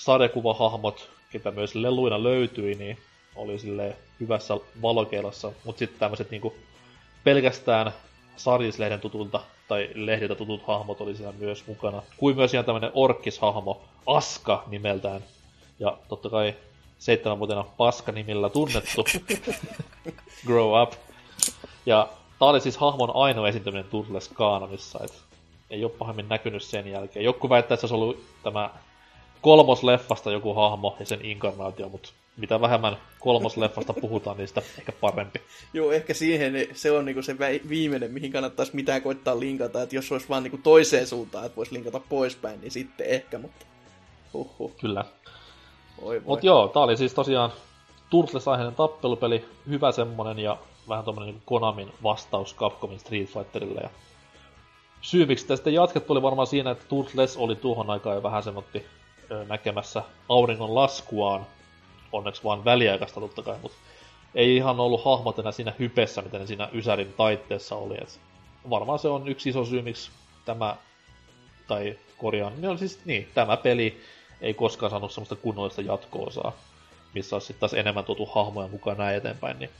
sarjakuvahahmot, 0.00 1.10
ketä 1.30 1.50
myös 1.50 1.74
leluina 1.74 2.22
löytyi, 2.22 2.74
niin 2.74 2.98
oli 3.36 3.58
sille 3.58 3.96
hyvässä 4.20 4.54
valokeilassa, 4.82 5.52
mutta 5.64 5.78
sitten 5.78 6.00
tämmöiset 6.00 6.30
niinku 6.30 6.54
pelkästään 7.24 7.92
sarjislehden 8.36 9.00
tutulta 9.00 9.40
tai 9.68 9.90
lehdiltä 9.94 10.34
tutut 10.34 10.62
hahmot 10.66 11.00
oli 11.00 11.16
siinä 11.16 11.32
myös 11.38 11.66
mukana. 11.66 12.02
Kuin 12.16 12.36
myös 12.36 12.54
ihan 12.54 12.64
tämmönen 12.64 12.90
orkkishahmo, 12.94 13.80
Aska 14.06 14.64
nimeltään. 14.66 15.24
Ja 15.78 15.98
totta 16.08 16.30
kai 16.30 16.54
seitsemänvuotiaana 16.98 17.70
Paska 17.76 18.12
nimillä 18.12 18.48
tunnettu. 18.48 19.04
Grow 20.46 20.82
up. 20.82 20.92
Ja 21.86 22.08
tää 22.38 22.48
oli 22.48 22.60
siis 22.60 22.76
hahmon 22.76 23.10
ainoa 23.14 23.48
esiintyminen 23.48 23.90
Turtles 23.90 24.28
Kanonissa, 24.28 25.00
et 25.04 25.22
ei 25.70 25.84
ole 25.84 25.92
pahemmin 25.98 26.28
näkynyt 26.28 26.62
sen 26.62 26.88
jälkeen. 26.88 27.24
Joku 27.24 27.48
väittää, 27.48 27.74
että 27.74 27.86
se 27.86 27.94
olisi 27.94 28.04
ollut 28.04 28.24
tämä 28.42 28.70
kolmosleffasta 29.40 30.32
joku 30.32 30.54
hahmo 30.54 30.96
ja 31.00 31.06
sen 31.06 31.24
inkarnaatio, 31.24 31.88
mutta 31.88 32.12
mitä 32.36 32.60
vähemmän 32.60 32.96
kolmosleffasta 33.20 33.92
puhutaan, 33.92 34.36
niin 34.36 34.48
sitä 34.48 34.62
ehkä 34.78 34.92
parempi. 34.92 35.40
Joo, 35.74 35.92
ehkä 35.92 36.14
siihen 36.14 36.52
se 36.72 36.90
on 36.90 37.04
niinku 37.04 37.22
se 37.22 37.36
viimeinen, 37.68 38.10
mihin 38.10 38.32
kannattaisi 38.32 38.76
mitään 38.76 39.02
koittaa 39.02 39.40
linkata, 39.40 39.82
että 39.82 39.94
jos 39.94 40.12
olisi 40.12 40.28
vaan 40.28 40.42
niinku 40.42 40.58
toiseen 40.62 41.06
suuntaan, 41.06 41.46
että 41.46 41.56
voisi 41.56 41.74
linkata 41.74 42.00
poispäin, 42.08 42.60
niin 42.60 42.70
sitten 42.70 43.06
ehkä, 43.06 43.38
mutta 43.38 43.66
huhhuh, 44.32 44.76
Kyllä. 44.80 45.04
voi 46.00 46.06
voi. 46.06 46.22
Mut 46.26 46.44
joo, 46.44 46.68
tää 46.68 46.82
oli 46.82 46.96
siis 46.96 47.14
tosiaan 47.14 47.52
Turtles-aiheinen 48.10 48.74
tappelupeli, 48.74 49.44
hyvä 49.68 49.92
semmonen 49.92 50.38
ja 50.38 50.58
vähän 50.88 51.04
tommonen 51.04 51.34
niin 51.34 51.42
Konamin 51.44 51.92
vastaus 52.02 52.54
Capcomin 52.54 52.98
Street 52.98 53.28
Fighterille. 53.28 53.80
Ja 53.80 53.90
syy, 55.00 55.26
miksi 55.26 55.56
sitten 55.56 55.74
jatkettu, 55.74 56.12
oli 56.12 56.22
varmaan 56.22 56.46
siinä, 56.46 56.70
että 56.70 56.84
Turtles 56.88 57.36
oli 57.36 57.56
tuohon 57.56 57.90
aikaan 57.90 58.16
jo 58.16 58.22
vähän 58.22 58.42
semmotti 58.42 58.86
näkemässä 59.48 60.02
auringon 60.28 60.74
laskuaan. 60.74 61.46
Onneksi 62.12 62.44
vaan 62.44 62.64
väliaikaista 62.64 63.20
totta 63.20 63.42
kai, 63.42 63.56
mutta 63.62 63.78
ei 64.34 64.56
ihan 64.56 64.80
ollut 64.80 65.04
hahmot 65.04 65.38
enää 65.38 65.52
siinä 65.52 65.72
hypessä, 65.78 66.22
mitä 66.22 66.38
ne 66.38 66.46
siinä 66.46 66.68
Ysärin 66.72 67.12
taitteessa 67.12 67.76
oli. 67.76 67.94
Et 68.00 68.20
varmaan 68.70 68.98
se 68.98 69.08
on 69.08 69.28
yksi 69.28 69.48
iso 69.48 69.64
syy, 69.64 69.82
miksi 69.82 70.10
tämä, 70.44 70.76
tai 71.68 71.98
korjaan, 72.18 72.52
niin 72.56 72.70
on 72.70 72.78
siis 72.78 73.00
niin, 73.04 73.28
tämä 73.34 73.56
peli 73.56 74.00
ei 74.40 74.54
koskaan 74.54 74.90
saanut 74.90 75.12
semmoista 75.12 75.36
kunnollista 75.36 75.82
jatko-osaa, 75.82 76.52
missä 77.14 77.36
olisi 77.36 77.46
sitten 77.46 77.60
taas 77.60 77.74
enemmän 77.74 78.04
tuotu 78.04 78.26
hahmoja 78.26 78.68
mukaan 78.68 78.98
näin 78.98 79.16
eteenpäin, 79.16 79.58
niin 79.58 79.70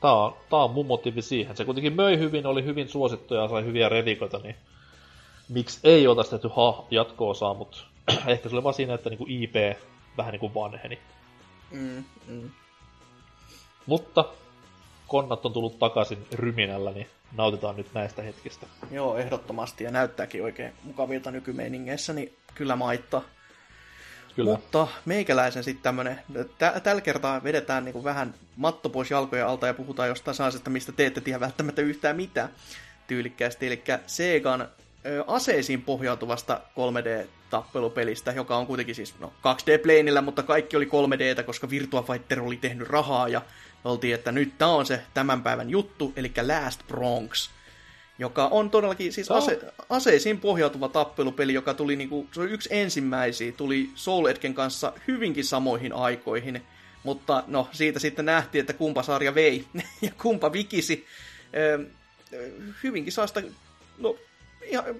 tää 0.00 0.12
on, 0.12 0.36
tää 0.50 0.58
on 0.58 0.70
mun 0.70 0.86
motiivi 0.86 1.22
siihen. 1.22 1.56
Se 1.56 1.64
kuitenkin 1.64 1.96
möi 1.96 2.18
hyvin, 2.18 2.46
oli 2.46 2.64
hyvin 2.64 2.88
suosittu 2.88 3.34
ja 3.34 3.48
sai 3.48 3.64
hyviä 3.64 3.88
revikoita, 3.88 4.38
niin 4.38 4.56
miksi 5.48 5.80
ei 5.84 6.06
oltaisi 6.06 6.30
tehty 6.30 6.50
ha- 6.56 6.84
jatko-osaa, 6.90 7.54
mutta 7.54 7.78
ehkä 8.26 8.48
se 8.48 8.54
oli 8.54 8.64
vaan 8.64 8.74
siinä, 8.74 8.94
että 8.94 9.10
niinku 9.10 9.26
IP 9.28 9.54
vähän 10.16 10.32
niinku 10.32 10.54
vanheni. 10.54 10.98
Mm, 11.70 12.04
mm. 12.28 12.50
Mutta 13.86 14.24
konnat 15.06 15.46
on 15.46 15.52
tullut 15.52 15.78
takaisin 15.78 16.26
ryminällä, 16.32 16.90
niin 16.90 17.06
nautitaan 17.32 17.76
nyt 17.76 17.94
näistä 17.94 18.22
hetkistä. 18.22 18.66
Joo, 18.90 19.16
ehdottomasti, 19.18 19.84
ja 19.84 19.90
näyttääkin 19.90 20.42
oikein 20.42 20.72
mukavilta 20.82 21.30
nykymeiningeissä, 21.30 22.12
niin 22.12 22.36
kyllä 22.54 22.76
maittaa. 22.76 23.22
Kyllä. 24.36 24.50
Mutta 24.50 24.88
meikäläisen 25.04 25.64
sitten 25.64 25.82
tämmönen, 25.82 26.20
tä- 26.58 26.80
tällä 26.80 27.00
kertaa 27.00 27.44
vedetään 27.44 27.84
niinku 27.84 28.04
vähän 28.04 28.34
matto 28.56 28.88
pois 28.88 29.10
jalkojen 29.10 29.46
alta 29.46 29.66
ja 29.66 29.74
puhutaan 29.74 30.08
jostain 30.08 30.34
sellaisesta, 30.34 30.70
mistä 30.70 30.92
te 30.92 31.06
ette 31.06 31.20
tiedä 31.20 31.40
välttämättä 31.40 31.82
yhtään 31.82 32.16
mitään 32.16 32.48
tyylikkäästi. 33.06 33.66
Eli 33.66 33.82
Segan 34.06 34.68
ö, 35.06 35.24
aseisiin 35.26 35.82
pohjautuvasta 35.82 36.60
3D-tappelupelistä, 37.60 38.32
joka 38.32 38.56
on 38.56 38.66
kuitenkin 38.66 38.94
siis 38.94 39.14
no, 39.20 39.32
2D-pleinillä, 39.42 40.20
mutta 40.20 40.42
kaikki 40.42 40.76
oli 40.76 40.84
3Dtä, 40.84 41.42
koska 41.42 41.70
Virtua 41.70 42.02
Fighter 42.02 42.40
oli 42.40 42.56
tehnyt 42.56 42.88
rahaa 42.88 43.28
ja 43.28 43.42
oltiin, 43.84 44.14
että 44.14 44.32
nyt 44.32 44.58
tämä 44.58 44.70
on 44.70 44.86
se 44.86 45.00
tämän 45.14 45.42
päivän 45.42 45.70
juttu, 45.70 46.12
eli 46.16 46.32
Last 46.46 46.86
Bronx 46.86 47.48
joka 48.18 48.46
on 48.46 48.70
todellakin 48.70 49.12
siis 49.12 49.30
ase- 49.30 49.72
aseisiin 49.90 50.40
pohjautuva 50.40 50.88
tappelupeli, 50.88 51.54
joka 51.54 51.74
tuli 51.74 51.96
niinku, 51.96 52.28
se 52.32 52.40
oli 52.40 52.50
yksi 52.50 52.68
ensimmäisiä, 52.72 53.52
tuli 53.52 53.90
Soul 53.94 54.26
Edgen 54.26 54.54
kanssa 54.54 54.92
hyvinkin 55.08 55.44
samoihin 55.44 55.92
aikoihin, 55.92 56.62
mutta 57.02 57.44
no 57.46 57.68
siitä 57.72 57.98
sitten 57.98 58.24
nähtiin, 58.24 58.60
että 58.60 58.72
kumpa 58.72 59.02
sarja 59.02 59.34
vei 59.34 59.64
ja 60.02 60.10
kumpa 60.22 60.52
vikisi. 60.52 61.06
Ö, 61.56 61.86
hyvinkin 62.82 63.12
saa 63.12 63.26
sitä, 63.26 63.42
no 63.98 64.16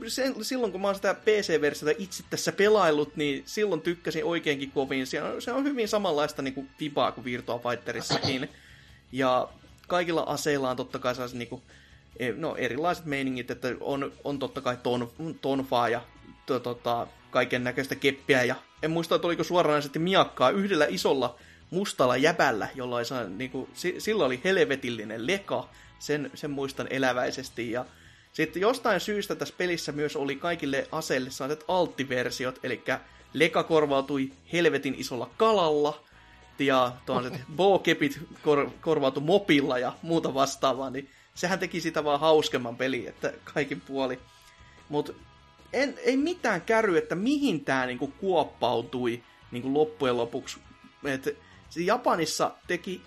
sen, 0.08 0.44
silloin 0.44 0.72
kun 0.72 0.80
mä 0.80 0.88
oon 0.88 0.94
sitä 0.94 1.14
PC-versiota 1.14 1.94
itse 1.98 2.24
tässä 2.30 2.52
pelaillut, 2.52 3.16
niin 3.16 3.42
silloin 3.46 3.80
tykkäsin 3.80 4.24
oikeinkin 4.24 4.70
kovin. 4.70 5.06
Se 5.06 5.22
on, 5.22 5.42
se 5.42 5.52
on 5.52 5.64
hyvin 5.64 5.88
samanlaista 5.88 6.42
niin 6.42 6.54
kuin 6.54 6.70
vibaa 6.80 7.12
kuin 7.12 7.24
Virtua 7.24 7.58
Fighterissakin. 7.70 8.48
Ja 9.12 9.48
kaikilla 9.88 10.22
aseilla 10.22 10.70
on 10.70 10.76
totta 10.76 10.98
kai 10.98 11.14
niin 11.32 11.48
kuin, 11.48 11.62
no, 12.36 12.56
erilaiset 12.56 13.04
meiningit, 13.04 13.50
että 13.50 13.68
on, 13.80 14.12
on 14.24 14.38
totta 14.38 14.60
kai 14.60 14.76
ton, 14.82 15.12
tonfaa 15.40 15.88
ja 15.88 16.00
to, 16.46 16.60
tota, 16.60 17.06
kaiken 17.30 17.64
näköistä 17.64 17.94
keppiä. 17.94 18.44
Ja 18.44 18.54
en 18.82 18.90
muista, 18.90 19.14
että 19.14 19.26
oliko 19.26 19.44
suoranaisesti 19.44 19.98
miakkaa 19.98 20.50
yhdellä 20.50 20.86
isolla 20.88 21.38
mustalla 21.70 22.16
jäbällä, 22.16 22.68
jolla 22.74 22.98
ei 22.98 23.04
saa, 23.04 23.24
niin 23.24 23.50
kuin, 23.50 23.70
sillä 23.98 24.24
oli 24.24 24.40
helvetillinen 24.44 25.26
leka. 25.26 25.68
Sen, 25.98 26.30
sen 26.34 26.50
muistan 26.50 26.86
eläväisesti. 26.90 27.70
Ja 27.70 27.84
sitten 28.34 28.62
jostain 28.62 29.00
syystä 29.00 29.34
tässä 29.34 29.54
pelissä 29.58 29.92
myös 29.92 30.16
oli 30.16 30.36
kaikille 30.36 30.88
aseille 30.92 31.30
sellaiset 31.30 31.64
alttiversiot, 31.68 32.58
eli 32.62 32.82
leka 33.34 33.62
korvautui 33.62 34.32
helvetin 34.52 34.94
isolla 34.98 35.30
kalalla, 35.36 36.04
ja 36.58 36.92
tuollaiset 37.06 37.40
bowkepit 37.56 38.20
kor, 38.42 38.70
korvautui 38.80 39.22
mopilla 39.22 39.78
ja 39.78 39.92
muuta 40.02 40.34
vastaavaa, 40.34 40.90
niin 40.90 41.10
sehän 41.34 41.58
teki 41.58 41.80
sitä 41.80 42.04
vaan 42.04 42.20
hauskemman 42.20 42.76
peli, 42.76 43.06
että 43.06 43.32
kaikin 43.54 43.80
puoli. 43.80 44.20
Mutta 44.88 45.12
ei 46.04 46.16
mitään 46.16 46.60
käry, 46.60 46.98
että 46.98 47.14
mihin 47.14 47.64
tämä 47.64 47.86
niinku 47.86 48.06
kuoppautui 48.06 49.22
niinku 49.50 49.74
loppujen 49.74 50.16
lopuksi. 50.16 50.58
Et 51.04 51.38
Japanissa 51.76 52.50
teki 52.66 53.02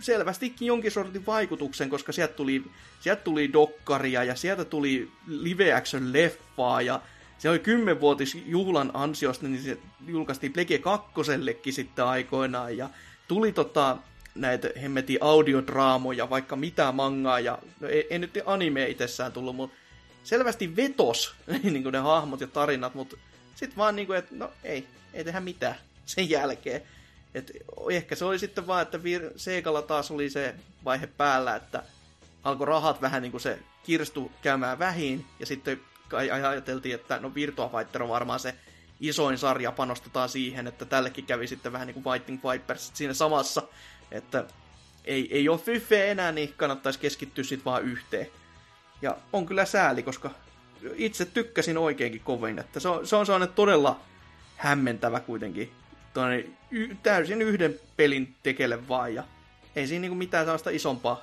selvästikin 0.00 0.66
jonkin 0.66 0.90
sortin 0.90 1.26
vaikutuksen, 1.26 1.90
koska 1.90 2.12
sieltä 2.12 2.34
tuli, 2.34 2.64
sieltä 3.00 3.22
tuli 3.22 3.52
dokkaria 3.52 4.24
ja 4.24 4.34
sieltä 4.34 4.64
tuli 4.64 5.10
live 5.26 5.72
action 5.72 6.12
leffaa 6.12 6.82
ja 6.82 7.00
se 7.38 7.50
oli 7.50 7.58
kymmenvuotisjuhlan 7.58 8.90
ansiosta, 8.94 9.48
niin 9.48 9.62
se 9.62 9.78
julkaistiin 10.06 10.52
Plege 10.52 10.78
2 10.78 11.12
sitten 11.70 12.04
aikoinaan 12.04 12.76
ja 12.76 12.90
tuli 13.28 13.52
tota, 13.52 13.96
näitä 14.34 14.68
hemmetin 14.82 15.18
audiodraamoja, 15.20 16.30
vaikka 16.30 16.56
mitä 16.56 16.92
mangaa 16.92 17.40
ja 17.40 17.58
no 17.80 17.88
ei, 17.88 18.06
ei 18.10 18.18
nyt 18.18 18.38
anime 18.46 18.88
itsessään 18.88 19.32
tullut, 19.32 19.56
mutta 19.56 19.76
selvästi 20.24 20.76
vetos 20.76 21.34
niin 21.62 21.82
kuin 21.82 21.92
ne 21.92 21.98
hahmot 21.98 22.40
ja 22.40 22.46
tarinat, 22.46 22.94
mutta 22.94 23.16
sitten 23.54 23.76
vaan 23.76 23.96
niin 23.96 24.06
kuin, 24.06 24.18
että 24.18 24.34
no 24.34 24.50
ei, 24.64 24.86
ei 25.14 25.24
tehdä 25.24 25.40
mitään 25.40 25.76
sen 26.06 26.30
jälkeen. 26.30 26.82
Et 27.34 27.52
ehkä 27.90 28.14
se 28.14 28.24
oli 28.24 28.38
sitten 28.38 28.66
vaan, 28.66 28.82
että 28.82 28.98
Vir- 28.98 29.32
Seikalla 29.36 29.82
taas 29.82 30.10
oli 30.10 30.30
se 30.30 30.54
vaihe 30.84 31.06
päällä, 31.06 31.56
että 31.56 31.82
alkoi 32.42 32.66
rahat 32.66 33.02
vähän 33.02 33.22
niin 33.22 33.30
kuin 33.30 33.40
se 33.40 33.58
kirstu 33.82 34.32
käymään 34.42 34.78
vähin, 34.78 35.26
ja 35.40 35.46
sitten 35.46 35.80
kai 36.08 36.30
ajateltiin, 36.30 36.94
että 36.94 37.18
no 37.18 37.34
Virtua 37.34 37.68
Fighter 37.68 38.02
on 38.02 38.08
varmaan 38.08 38.40
se 38.40 38.54
isoin 39.00 39.38
sarja, 39.38 39.72
panostetaan 39.72 40.28
siihen, 40.28 40.66
että 40.66 40.84
tällekin 40.84 41.26
kävi 41.26 41.46
sitten 41.46 41.72
vähän 41.72 41.86
niin 41.86 42.02
kuin 42.02 42.14
Fighting 42.14 42.40
Vipers 42.44 42.90
siinä 42.94 43.14
samassa, 43.14 43.62
että 44.10 44.44
ei, 45.04 45.28
ei 45.36 45.48
ole 45.48 45.58
fyffe 45.58 46.10
enää, 46.10 46.32
niin 46.32 46.54
kannattaisi 46.56 46.98
keskittyä 46.98 47.44
sitten 47.44 47.64
vaan 47.64 47.82
yhteen. 47.82 48.26
Ja 49.02 49.16
on 49.32 49.46
kyllä 49.46 49.64
sääli, 49.64 50.02
koska 50.02 50.30
itse 50.94 51.24
tykkäsin 51.24 51.78
oikeinkin 51.78 52.20
kovin, 52.20 52.58
että 52.58 52.80
se 52.80 52.88
on, 52.88 53.06
se 53.06 53.16
on 53.16 53.26
sellainen 53.26 53.54
todella 53.54 54.00
hämmentävä 54.56 55.20
kuitenkin 55.20 55.72
toinen, 56.14 56.56
y, 56.70 56.96
täysin 57.02 57.42
yhden 57.42 57.80
pelin 57.96 58.34
tekele 58.42 58.88
vaan, 58.88 59.14
ja 59.14 59.24
ei 59.76 59.86
siinä 59.86 60.00
niinku 60.00 60.14
mitään 60.14 60.44
sellaista 60.44 60.70
isompaa 60.70 61.22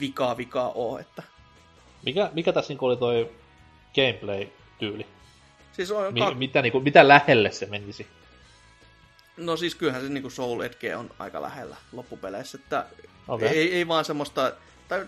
vikaa 0.00 0.36
vikaa 0.36 0.72
ole. 0.72 1.00
Että... 1.00 1.22
Mikä, 2.06 2.30
mikä 2.34 2.52
tässä 2.52 2.70
niinku 2.70 2.86
oli 2.86 2.96
toi 2.96 3.30
gameplay-tyyli? 3.94 5.06
Siis 5.72 5.90
on 5.90 6.14
Mi- 6.14 6.20
kak- 6.20 6.34
mitä, 6.34 6.62
niinku, 6.62 6.80
mitä 6.80 7.08
lähelle 7.08 7.50
se 7.50 7.66
menisi? 7.66 8.06
No 9.36 9.56
siis 9.56 9.74
kyllähän 9.74 10.02
se 10.02 10.08
niinku 10.08 10.30
Soul 10.30 10.60
Edge 10.60 10.96
on 10.96 11.10
aika 11.18 11.42
lähellä 11.42 11.76
loppupeleissä, 11.92 12.58
että 12.62 12.86
Okei. 13.28 13.48
ei, 13.48 13.74
ei 13.74 13.88
vaan 13.88 14.04
semmoista, 14.04 14.52
tai 14.88 15.06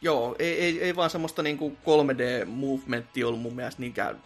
joo, 0.00 0.36
ei, 0.38 0.60
ei, 0.60 0.82
ei 0.82 0.96
vaan 0.96 1.10
semmoista 1.10 1.42
niinku 1.42 1.76
3D-movementtia 1.84 3.26
ollut 3.26 3.40
mun 3.40 3.54
mielestä 3.54 3.80
niinkään 3.80 4.22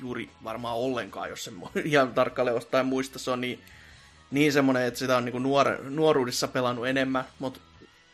juuri 0.00 0.30
varmaan 0.44 0.76
ollenkaan, 0.76 1.30
jos 1.30 1.44
se 1.44 1.52
ihan 1.84 2.14
tarkalleen 2.14 2.54
jostain 2.54 2.86
muista, 2.86 3.18
se 3.18 3.30
on 3.30 3.40
niin, 3.40 3.60
niin 4.30 4.52
semmoinen, 4.52 4.82
että 4.82 4.98
sitä 4.98 5.16
on 5.16 5.24
niinku 5.24 5.38
nuor, 5.38 5.78
nuoruudessa 5.82 6.48
pelannut 6.48 6.86
enemmän, 6.86 7.24
mutta 7.38 7.60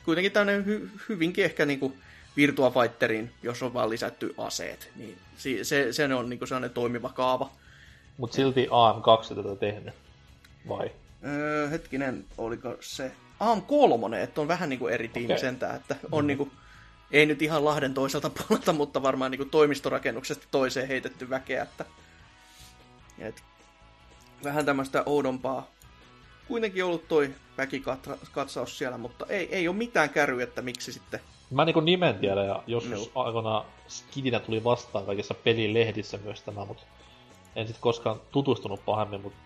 kuitenkin 0.05 0.32
tämmöinen 0.32 0.66
hy, 0.66 0.90
hyvinkin 1.09 1.44
ehkä 1.44 1.66
niinku 1.66 1.97
Virtua 2.36 2.70
Fighteriin, 2.70 3.31
jos 3.43 3.62
on 3.62 3.74
vaan 3.74 3.90
lisätty 3.90 4.35
aseet, 4.39 4.90
niin 4.97 5.19
se, 5.36 5.65
se, 5.65 5.93
se 5.93 6.15
on 6.15 6.31
niinku 6.31 6.47
sellainen 6.47 6.70
toimiva 6.70 7.09
kaava. 7.09 7.51
Mut 8.19 8.32
silti 8.32 8.66
AM2 8.66 9.35
tätä 9.35 9.57
tehnyt. 9.57 9.94
Vai? 10.69 10.90
Öö, 11.24 11.69
hetkinen, 11.69 12.24
oliko 12.39 12.77
se 12.81 13.12
AM 13.40 13.62
kolmonen, 13.62 14.20
että 14.20 14.40
on 14.40 14.48
vähän 14.48 14.69
niinku 14.69 14.89
eri 14.89 15.09
tiimi 15.09 15.27
Okei. 15.27 15.39
sentään, 15.39 15.77
että 15.77 15.97
on 16.12 16.27
niinku, 16.27 16.51
ei 17.11 17.27
nyt 17.27 17.43
ihan 17.43 17.65
Lahden 17.65 17.95
toiselta 17.95 18.31
puolelta, 18.39 18.73
mutta 18.73 19.03
varmaan 19.03 19.31
niinku 19.31 19.45
toimistorakennuksesta 19.45 20.47
toiseen 20.51 20.89
heitetty 20.89 21.31
väkeä, 21.31 21.62
että 21.62 21.85
et, 23.19 23.43
vähän 24.45 24.66
tämmöistä 24.66 25.03
oudompaa. 25.07 25.66
Kuitenkin 26.49 26.85
ollut 26.85 27.09
toi 27.09 27.31
väkikatsaus 27.59 28.78
siellä, 28.78 28.99
mutta 28.99 29.27
ei, 29.28 29.55
ei 29.55 29.69
ole 29.69 29.77
mitään 29.77 30.11
käryä, 30.11 30.45
että 30.45 30.62
miksi 30.62 30.93
sitten. 30.93 31.20
Mä 31.51 31.65
niinku 31.65 31.81
nimen 31.81 32.15
tiedän 32.15 32.47
ja 32.47 32.62
joskus 32.66 33.11
Joo. 33.15 33.24
aikoinaan 33.24 33.65
skidinä 33.89 34.41
tuli 34.41 34.65
vastaan 34.65 35.07
kaikissa 35.07 35.35
pelilehdissä 35.35 36.19
myös 36.24 36.43
tämä, 36.43 36.65
mutta 36.65 36.83
en 37.57 37.66
sit 37.66 37.77
koskaan 37.81 38.20
tutustunut 38.31 38.85
pahemmin, 38.85 39.20
mutta 39.20 39.39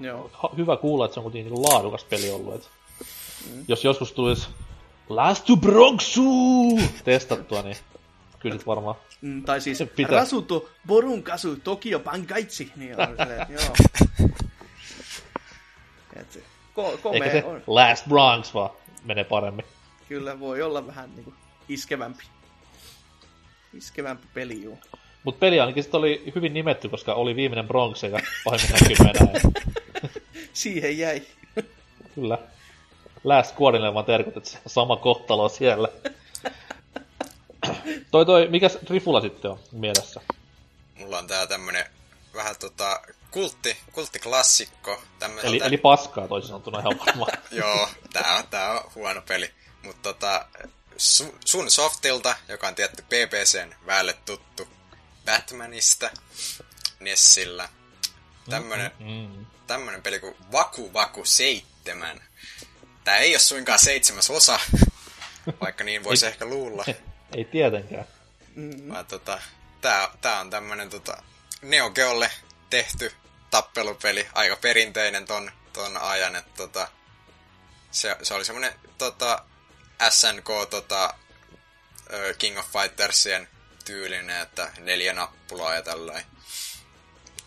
Joo. 0.00 0.30
ha- 0.32 0.50
hyvä 0.56 0.76
kuulla, 0.76 1.04
että 1.04 1.14
se 1.14 1.20
on 1.20 1.24
kuitenkin 1.24 1.52
niinku 1.52 1.68
laadukas 1.72 2.04
peli 2.04 2.30
ollut. 2.30 2.54
Et 2.54 2.70
mm. 3.50 3.64
Jos 3.68 3.84
joskus 3.84 4.12
tulisi 4.12 4.48
Last 5.08 5.44
to 5.46 5.56
Bronxu 5.56 6.22
testattua, 7.04 7.62
niin 7.62 7.76
kyllä 8.38 8.56
sit 8.58 8.66
varmaan 8.66 8.96
Mm, 9.20 9.42
tai 9.44 9.60
siis 9.60 9.78
Se 9.78 9.86
pitää. 9.86 10.18
Rasuto 10.18 10.68
Borunkasu 10.86 11.56
Tokio 11.56 11.98
Bankaitsi. 12.00 12.72
Niin 12.76 13.00
on 13.00 13.08
silleen, 13.18 13.46
joo. 13.50 13.74
Et, 16.16 16.32
se- 16.32 16.42
ko- 16.74 16.98
komea 17.02 17.24
Eikä 17.24 17.40
se 17.40 17.46
on. 17.46 17.62
Last 17.66 18.06
Bronx 18.08 18.54
vaan 18.54 18.70
menee 19.04 19.24
paremmin. 19.24 19.64
Kyllä 20.08 20.40
voi 20.40 20.62
olla 20.62 20.86
vähän 20.86 21.10
niinku 21.16 21.34
iskevämpi. 21.68 22.24
Iskevämpi 23.74 24.26
peli, 24.34 24.62
juu. 24.62 24.78
Mut 25.24 25.40
peli 25.40 25.60
ainakin 25.60 25.82
sit 25.82 25.94
oli 25.94 26.32
hyvin 26.34 26.54
nimetty, 26.54 26.88
koska 26.88 27.14
oli 27.14 27.36
viimeinen 27.36 27.68
Bronx 27.68 28.02
ja 28.02 28.20
pahimmin 28.44 28.96
enää. 29.00 29.40
Siihen 30.52 30.98
jäi. 30.98 31.22
Kyllä. 32.14 32.38
Last 33.24 33.54
Squadille 33.54 33.94
vaan 33.94 34.04
terkut, 34.04 34.36
että 34.36 34.50
se 34.50 34.56
on 34.64 34.70
sama 34.70 34.96
kohtalo 34.96 35.48
siellä. 35.48 35.88
toi 38.10 38.26
toi, 38.26 38.48
mikäs 38.48 38.78
Rifula 38.90 39.20
sitten 39.20 39.50
on 39.50 39.58
mielessä? 39.72 40.20
Mulla 40.94 41.18
on 41.18 41.26
tää 41.26 41.46
tämmönen 41.46 41.86
vähän 42.34 42.56
tota 42.60 43.00
kultti, 43.30 43.76
kulttiklassikko. 43.92 45.02
Tämmöseltä... 45.18 45.48
Eli, 45.48 45.60
eli 45.64 45.76
paskaa 45.76 46.28
toisin 46.28 46.48
sanottuna 46.48 46.80
ihan 46.80 46.98
varmaan. 47.06 47.32
Joo, 47.50 47.88
tää 48.12 48.36
on, 48.36 48.46
tää 48.50 48.70
on 48.72 48.90
huono 48.94 49.22
peli. 49.28 49.50
Mutta 49.82 50.02
tota, 50.12 50.46
Su- 50.92 51.34
Sun 51.44 51.70
Softilta, 51.70 52.36
joka 52.48 52.68
on 52.68 52.74
tietty 52.74 53.02
PPCn 53.02 53.74
väelle 53.86 54.12
tuttu 54.24 54.68
Batmanista, 55.24 56.10
Nessillä. 57.00 57.68
Tämmönen, 58.50 58.90
Mm. 58.98 59.46
tämmönen 59.66 60.02
peli 60.02 60.20
kuin 60.20 60.36
Vaku 60.52 60.92
Vaku 60.92 61.24
7. 61.24 62.20
Tää 63.08 63.18
ei 63.18 63.32
ole 63.32 63.38
suinkaan 63.38 63.78
seitsemäs 63.78 64.30
osa, 64.30 64.60
vaikka 65.60 65.84
niin 65.84 66.04
voisi 66.04 66.26
ehkä 66.26 66.44
luulla. 66.44 66.84
Ei 67.36 67.44
tietenkään. 67.44 68.04
Vaan 68.88 69.06
tota, 69.06 69.40
tää, 69.80 70.08
tää 70.20 70.40
on 70.40 70.50
tämmönen 70.50 70.90
tota, 70.90 71.22
Neo 71.62 71.90
Geolle 71.90 72.30
tehty 72.70 73.12
tappelupeli, 73.50 74.28
aika 74.34 74.56
perinteinen 74.56 75.24
ton, 75.24 75.52
ton 75.72 75.96
ajan, 75.96 76.36
että 76.36 76.50
tota, 76.56 76.88
se, 77.90 78.16
se 78.22 78.34
oli 78.34 78.44
semmonen 78.44 78.72
tota, 78.98 79.44
SNK 80.10 80.48
tota, 80.70 81.14
King 82.38 82.58
of 82.58 82.66
Fightersien 82.72 83.48
tyylinen, 83.84 84.42
että 84.42 84.72
neljä 84.78 85.12
nappulaa 85.12 85.74
ja 85.74 85.82
tällainen. 85.82 86.24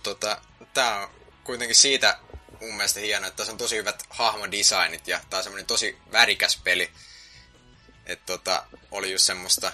Tota, 0.04 0.42
tää 0.74 1.00
on 1.00 1.10
kuitenkin 1.44 1.76
siitä 1.76 2.20
mun 2.62 2.76
mielestä 2.76 3.00
hieno, 3.00 3.28
että 3.28 3.38
tässä 3.38 3.52
on 3.52 3.58
tosi 3.58 3.76
hyvät 3.76 4.04
hahmodesignit 4.10 5.08
ja 5.08 5.20
tää 5.30 5.38
on 5.38 5.44
semmonen 5.44 5.66
tosi 5.66 5.98
värikäs 6.12 6.62
peli. 6.64 6.90
Että 8.06 8.26
tota, 8.26 8.66
oli 8.92 9.12
just 9.12 9.26
semmoista 9.26 9.72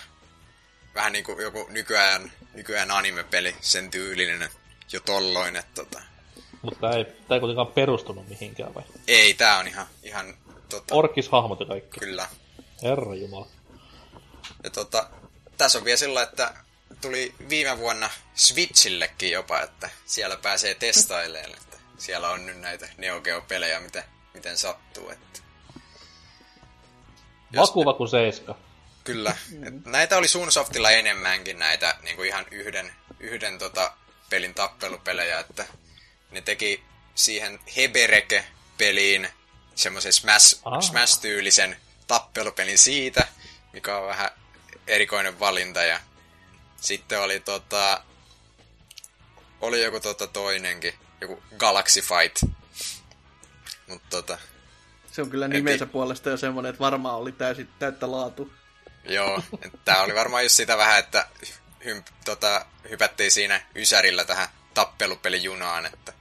vähän 0.95 1.11
niinku 1.11 1.41
joku 1.41 1.68
nykyajan, 1.69 2.31
nykyajan 2.53 2.91
anime-peli, 2.91 3.55
sen 3.61 3.91
tyylinen 3.91 4.49
jo 4.91 4.99
tolloin, 4.99 5.55
että 5.55 5.73
tota, 5.76 6.01
Mutta 6.61 6.80
tää 6.80 6.97
ei, 6.97 7.05
tää 7.05 7.35
ei 7.35 7.39
kuitenkaan 7.39 7.68
perustunut 7.68 8.30
mihinkään 8.30 8.73
vai? 8.73 8.84
ei, 9.07 9.34
tää 9.34 9.57
on 9.57 9.68
ihan, 9.68 9.88
ihan 10.03 10.38
tota, 10.69 10.95
Orkis-hahmot 10.95 11.59
ja 11.59 11.65
kaikki. 11.65 11.99
kyllä. 11.99 12.30
Herra 12.84 13.15
Jumala. 13.15 13.47
Ja 14.64 14.69
tota, 14.69 15.09
tässä 15.57 15.77
on 15.77 15.85
vielä 15.85 15.97
sillä, 15.97 16.23
että 16.23 16.53
tuli 17.01 17.35
viime 17.49 17.77
vuonna 17.77 18.09
Switchillekin 18.35 19.31
jopa, 19.31 19.61
että 19.61 19.89
siellä 20.05 20.38
pääsee 20.38 20.76
testailemaan, 20.76 21.66
siellä 21.97 22.29
on 22.29 22.45
nyt 22.45 22.59
näitä 22.59 22.89
Neo 22.97 23.21
Geo-pelejä, 23.21 23.79
miten, 23.79 24.03
miten 24.33 24.57
sattuu, 24.57 25.09
että 25.09 25.39
Jos- 27.51 27.69
Vaku 27.69 27.85
Vaku 27.85 28.07
7. 28.07 28.55
Kyllä. 29.03 29.29
Et 29.67 29.85
näitä 29.85 30.17
oli 30.17 30.27
Sunsoftilla 30.27 30.91
enemmänkin 30.91 31.59
näitä 31.59 31.95
niin 32.01 32.15
kuin 32.15 32.27
ihan 32.27 32.45
yhden, 32.51 32.93
yhden 33.19 33.57
tota, 33.59 33.93
pelin 34.29 34.53
tappelupelejä, 34.53 35.39
että 35.39 35.65
ne 36.31 36.41
teki 36.41 36.83
siihen 37.15 37.59
Hebereke-peliin 37.75 39.29
semmoisen 39.75 40.13
Smash, 40.13 40.61
Aa. 40.65 40.81
Smash-tyylisen 40.81 41.75
tappelupelin 42.07 42.77
siitä, 42.77 43.27
mikä 43.73 43.97
on 43.97 44.07
vähän 44.07 44.29
erikoinen 44.87 45.39
valinta. 45.39 45.83
Ja 45.83 45.99
sitten 46.81 47.21
oli 47.21 47.39
tota, 47.39 48.03
oli 49.61 49.83
joku 49.83 49.99
tota 49.99 50.27
toinenkin, 50.27 50.93
joku 51.22 51.44
Galaxy 51.57 52.02
Fight. 52.02 52.57
Mutta 53.88 54.07
tota, 54.10 54.38
Se 55.11 55.22
on 55.22 55.30
kyllä 55.30 55.48
nimensä 55.48 55.85
puolesta 55.85 56.30
jo 56.30 56.38
semmonen, 56.38 56.69
että 56.69 56.80
varmaan 56.80 57.15
oli 57.15 57.31
täysin, 57.31 57.69
täyttä 57.80 58.11
laatu. 58.11 58.53
Joo, 59.03 59.44
tämä 59.85 60.02
oli 60.02 60.15
varmaan 60.15 60.44
just 60.44 60.56
sitä 60.56 60.77
vähän, 60.77 60.99
että 60.99 61.27
hymp, 61.85 62.07
tota, 62.26 62.65
hypättiin 62.89 63.31
siinä 63.31 63.61
Ysärillä 63.76 64.26
tähän 64.26 64.48
tappelupelijunaan, 64.73 65.85
että 65.85 66.14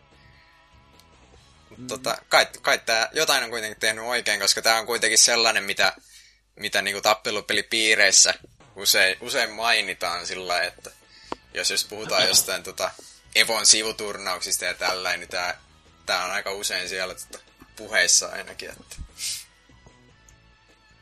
mm. 1.77 1.87
tota, 1.87 2.19
kai, 2.29 2.47
kai 2.63 2.79
tää 2.79 3.09
jotain 3.13 3.45
on 3.45 3.51
kuitenkin 3.51 3.81
tehnyt 3.81 4.05
oikein, 4.05 4.41
koska 4.41 4.63
tämä 4.63 4.79
on 4.79 4.87
kuitenkin 4.87 5.19
sellainen, 5.19 5.65
mitä, 5.65 5.93
mitä 6.57 6.83
niinku 6.83 7.01
tappelupelipiireissä 7.01 8.35
usein, 8.77 9.17
usein 9.21 9.51
mainitaan 9.51 10.27
sillä 10.27 10.63
että 10.63 10.91
jos, 11.55 11.71
jos 11.71 11.85
puhutaan 11.85 12.29
jostain 12.29 12.63
tota, 12.63 12.91
Evon 13.37 13.67
sivuturnauksista 13.67 14.65
ja 14.65 14.75
tällainen, 14.75 15.21
niin 15.21 15.29
tämä 15.29 15.55
tää 16.07 16.25
on 16.25 16.31
aika 16.31 16.53
usein 16.53 16.89
siellä 16.89 17.15
tota, 17.15 17.39
puheissa 17.77 18.29
ainakin, 18.29 18.71
että 18.71 18.97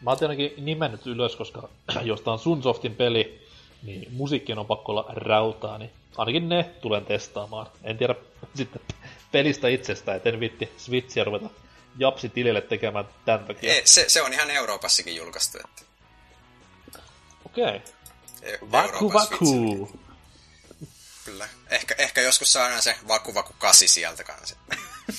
Mä 0.01 0.11
oon 0.11 0.19
ainakin 0.23 0.55
nimennyt 0.57 1.07
ylös, 1.07 1.37
koska 1.37 1.69
jos 2.03 2.21
tää 2.21 2.33
on 2.33 2.39
Sunsoftin 2.39 2.95
peli, 2.95 3.49
niin 3.83 4.09
musiikkien 4.13 4.59
on 4.59 4.67
pakko 4.67 4.93
olla 4.93 5.05
rautaa, 5.09 5.79
niin 5.79 5.91
ainakin 6.17 6.49
ne 6.49 6.71
tulen 6.81 7.05
testaamaan. 7.05 7.67
En 7.85 7.99
tiedä 7.99 8.15
sitten 8.57 8.83
pelistä 9.33 9.69
itsestään, 9.69 10.17
et 10.17 10.27
en 10.27 10.41
vitti 10.41 10.73
Switchiä 10.77 11.25
ruveta 11.25 11.51
Japsi 11.99 12.29
tilille 12.29 12.61
tekemään 12.61 13.09
tän 13.25 13.45
takia. 13.45 13.73
Ei, 13.73 13.83
se, 13.85 14.05
se 14.09 14.23
on 14.23 14.33
ihan 14.33 14.51
Euroopassakin 14.51 15.17
julkaistu, 15.17 15.59
että 15.59 15.83
Okei. 17.47 17.83
E- 18.43 18.59
Vaku 18.73 19.11
Switchillä. 19.11 19.81
Vaku. 19.81 20.04
Kyllä. 21.25 21.49
Ehkä, 21.71 21.95
ehkä 21.99 22.21
joskus 22.21 22.53
saadaan 22.53 22.83
se 22.83 22.97
Vaku 23.09 23.35
Vaku 23.35 23.55
8 23.59 23.89
sieltä 23.89 24.25
kanssa. 24.25 24.57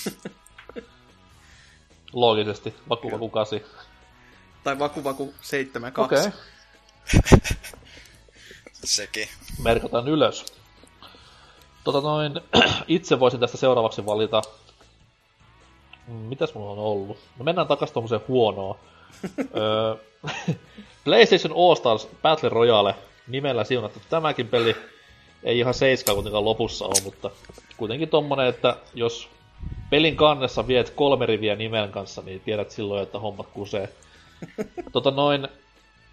Loogisesti. 2.14 2.76
Vaku 2.90 3.12
Vaku 3.12 3.30
8. 3.30 3.62
Tai 4.64 4.80
Vaku 4.80 5.04
Vaku 5.04 5.34
72. 5.42 6.16
Okei. 6.16 6.32
Sekin. 8.84 9.28
Merkataan 9.64 10.08
ylös. 10.08 10.46
Tota 11.84 12.02
noin, 12.02 12.42
itse 12.88 13.20
voisin 13.20 13.40
tästä 13.40 13.58
seuraavaksi 13.58 14.06
valita... 14.06 14.42
Mitäs 16.08 16.54
mulla 16.54 16.72
on 16.72 16.80
ollut? 16.80 17.18
No 17.38 17.46
mennään 17.46 17.68
takas 17.68 17.92
tommoseen 17.92 18.22
huonoon. 18.28 18.80
Öö, 19.40 19.96
PlayStation 21.04 21.54
All 21.58 21.76
Stars 21.76 22.08
Battle 22.22 22.50
Royale 22.50 22.96
nimellä 23.28 23.64
siunattu. 23.64 24.02
Tämäkin 24.10 24.48
peli 24.48 24.76
ei 25.46 25.60
ihan 25.60 25.74
seiskaa 25.74 26.16
kuitenkaan 26.16 26.46
lopussa 26.46 26.86
ole, 26.86 27.04
mutta 27.04 27.32
kuitenkin 27.78 28.10
tommonen, 28.10 28.48
että 28.48 28.78
jos 28.94 29.30
pelin 29.90 30.16
kannessa 30.16 30.68
viet 30.68 30.90
kolme 30.90 31.26
riviä 31.26 31.56
nimen 31.56 31.92
kanssa, 31.92 32.22
niin 32.22 32.42
tiedät 32.46 32.72
silloin, 32.72 33.04
että 33.04 33.20
hommat 33.20 33.48
kusee. 33.54 33.90
tota 34.94 35.12
noin, 35.12 35.48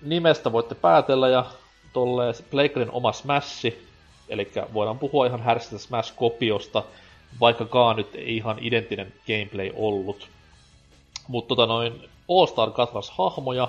nimestä 0.03 0.53
voitte 0.53 0.75
päätellä 0.75 1.29
ja 1.29 1.47
tolle 1.93 2.33
Playcarin 2.51 2.91
oma 2.91 3.13
Smashi, 3.13 3.89
eli 4.29 4.51
voidaan 4.73 4.99
puhua 4.99 5.27
ihan 5.27 5.43
härskistä 5.43 5.79
Smash-kopiosta, 5.79 6.83
vaikkakaan 7.41 7.97
nyt 7.97 8.15
ei 8.15 8.37
ihan 8.37 8.57
identtinen 8.61 9.13
gameplay 9.27 9.71
ollut. 9.75 10.29
Mutta 11.29 11.49
tota 11.49 11.67
noin, 11.67 12.11
All 12.29 12.47
Star 12.47 12.71
katras 12.71 13.11
hahmoja, 13.11 13.69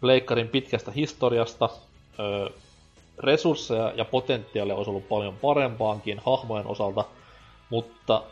Pleikkarin 0.00 0.48
pitkästä 0.48 0.90
historiasta, 0.90 1.68
öö, 2.18 2.50
resursseja 3.20 3.92
ja 3.96 4.04
potentiaalia 4.04 4.74
olisi 4.74 4.90
ollut 4.90 5.08
paljon 5.08 5.36
parempaankin 5.36 6.20
hahmojen 6.26 6.66
osalta, 6.66 7.04
mutta 7.70 8.22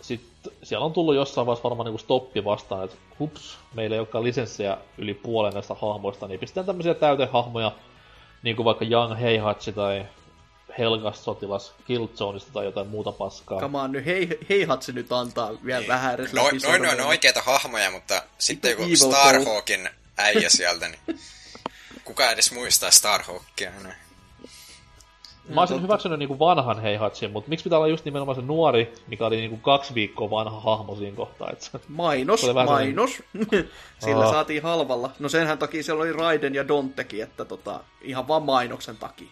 sitten 0.00 0.52
siellä 0.62 0.86
on 0.86 0.92
tullut 0.92 1.14
jossain 1.14 1.46
vaiheessa 1.46 1.68
varmaan 1.68 1.84
niinku 1.84 1.98
stoppi 1.98 2.44
vastaan, 2.44 2.84
että 2.84 2.96
hups, 3.18 3.58
meillä 3.74 3.94
ei 3.96 4.00
olekaan 4.00 4.24
lisenssejä 4.24 4.78
yli 4.98 5.14
puolen 5.14 5.52
näistä 5.52 5.74
hahmoista, 5.74 6.28
niin 6.28 6.40
pistetään 6.40 6.66
tämmöisiä 6.66 6.94
täytehahmoja, 6.94 7.72
niin 8.42 8.56
kuin 8.56 8.64
vaikka 8.64 8.84
Young 8.84 9.20
Heihachi 9.20 9.72
tai 9.72 10.06
Helgas 10.78 11.24
sotilas 11.24 11.72
Killzoneista 11.86 12.52
tai 12.52 12.64
jotain 12.64 12.86
muuta 12.86 13.12
paskaa. 13.12 13.60
Come 13.60 13.78
on, 13.78 13.92
nyt 13.92 14.04
hei, 14.06 14.38
heihatsi 14.48 14.92
nyt 14.92 15.12
antaa 15.12 15.50
vielä 15.64 15.80
Niin. 15.80 15.88
vähän 15.88 16.14
edes 16.14 16.32
Noin 16.32 16.46
läpi 16.46 16.66
noin 16.66 16.88
sormia. 16.88 17.06
oikeita 17.06 17.42
hahmoja, 17.42 17.90
mutta 17.90 18.22
sitten 18.38 18.70
joku 18.70 18.96
Starhawkin 18.96 19.90
äijä 20.18 20.48
sieltä, 20.48 20.88
niin 20.88 21.20
kuka 22.04 22.30
edes 22.30 22.52
muistaa 22.52 22.90
Starhawkia 22.90 23.70
enää? 23.80 24.07
Mä 25.48 25.60
olisin 25.60 25.82
hyväksynyt 25.82 26.18
niinku 26.18 26.38
vanhan 26.38 26.80
Heihatsin, 26.80 27.30
mutta 27.30 27.48
miksi 27.48 27.64
pitää 27.64 27.78
olla 27.78 27.88
just 27.88 28.04
nimenomaan 28.04 28.36
se 28.36 28.42
nuori, 28.42 28.92
mikä 29.06 29.26
oli 29.26 29.36
niinku 29.36 29.56
kaksi 29.56 29.94
viikkoa 29.94 30.30
vanha 30.30 30.60
hahmo 30.60 30.96
siinä 30.96 31.16
kohtaa, 31.16 31.50
et 31.52 31.70
Mainos, 31.88 32.46
mainos. 32.66 33.22
Sillä 34.04 34.24
Aa. 34.24 34.32
saatiin 34.32 34.62
halvalla. 34.62 35.10
No 35.18 35.28
senhän 35.28 35.58
takia 35.58 35.82
siellä 35.82 36.02
oli 36.02 36.12
Raiden 36.12 36.54
ja 36.54 36.68
Dontekin, 36.68 37.22
että 37.22 37.44
tota, 37.44 37.80
ihan 38.02 38.28
vaan 38.28 38.42
mainoksen 38.42 38.96
takia. 38.96 39.28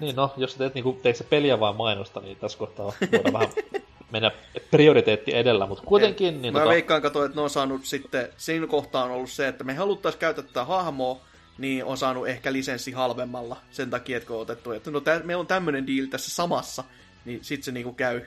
Niin 0.00 0.16
no, 0.16 0.32
jos 0.36 0.54
teet 0.54 0.74
niinku, 0.74 0.98
teet 1.02 1.16
se 1.16 1.24
peliä 1.24 1.60
vaan 1.60 1.76
mainosta, 1.76 2.20
niin 2.20 2.36
tässä 2.36 2.58
kohtaa 2.58 2.92
voidaan 3.12 3.32
vähän 3.32 3.48
mennä 4.12 4.30
prioriteetti 4.70 5.36
edellä, 5.36 5.66
mutta 5.66 5.84
kuitenkin... 5.84 6.42
Niin 6.42 6.52
Mä 6.52 6.58
tota, 6.58 6.70
veikkaan 6.70 7.02
kato, 7.02 7.24
että 7.24 7.36
ne 7.36 7.42
on 7.42 7.50
saanut 7.50 7.84
sitten, 7.84 8.28
siinä 8.36 8.66
kohtaa 8.66 9.04
on 9.04 9.10
ollut 9.10 9.30
se, 9.30 9.48
että 9.48 9.64
me 9.64 9.74
haluttais 9.74 10.16
käyttää 10.16 10.44
tätä 10.44 10.64
hahmoa, 10.64 11.20
niin 11.58 11.84
on 11.84 11.98
saanut 11.98 12.28
ehkä 12.28 12.52
lisenssi 12.52 12.92
halvemmalla 12.92 13.56
sen 13.70 13.90
takia, 13.90 14.16
että 14.16 14.26
kun 14.26 14.36
on 14.36 14.42
otettu, 14.42 14.72
että 14.72 14.90
no 14.90 15.00
tä, 15.00 15.20
meillä 15.24 15.40
on 15.40 15.46
tämmönen 15.46 15.86
deal 15.86 16.06
tässä 16.06 16.30
samassa, 16.30 16.84
niin 17.24 17.44
sit 17.44 17.62
se 17.62 17.72
niinku 17.72 17.92
käy 17.92 18.22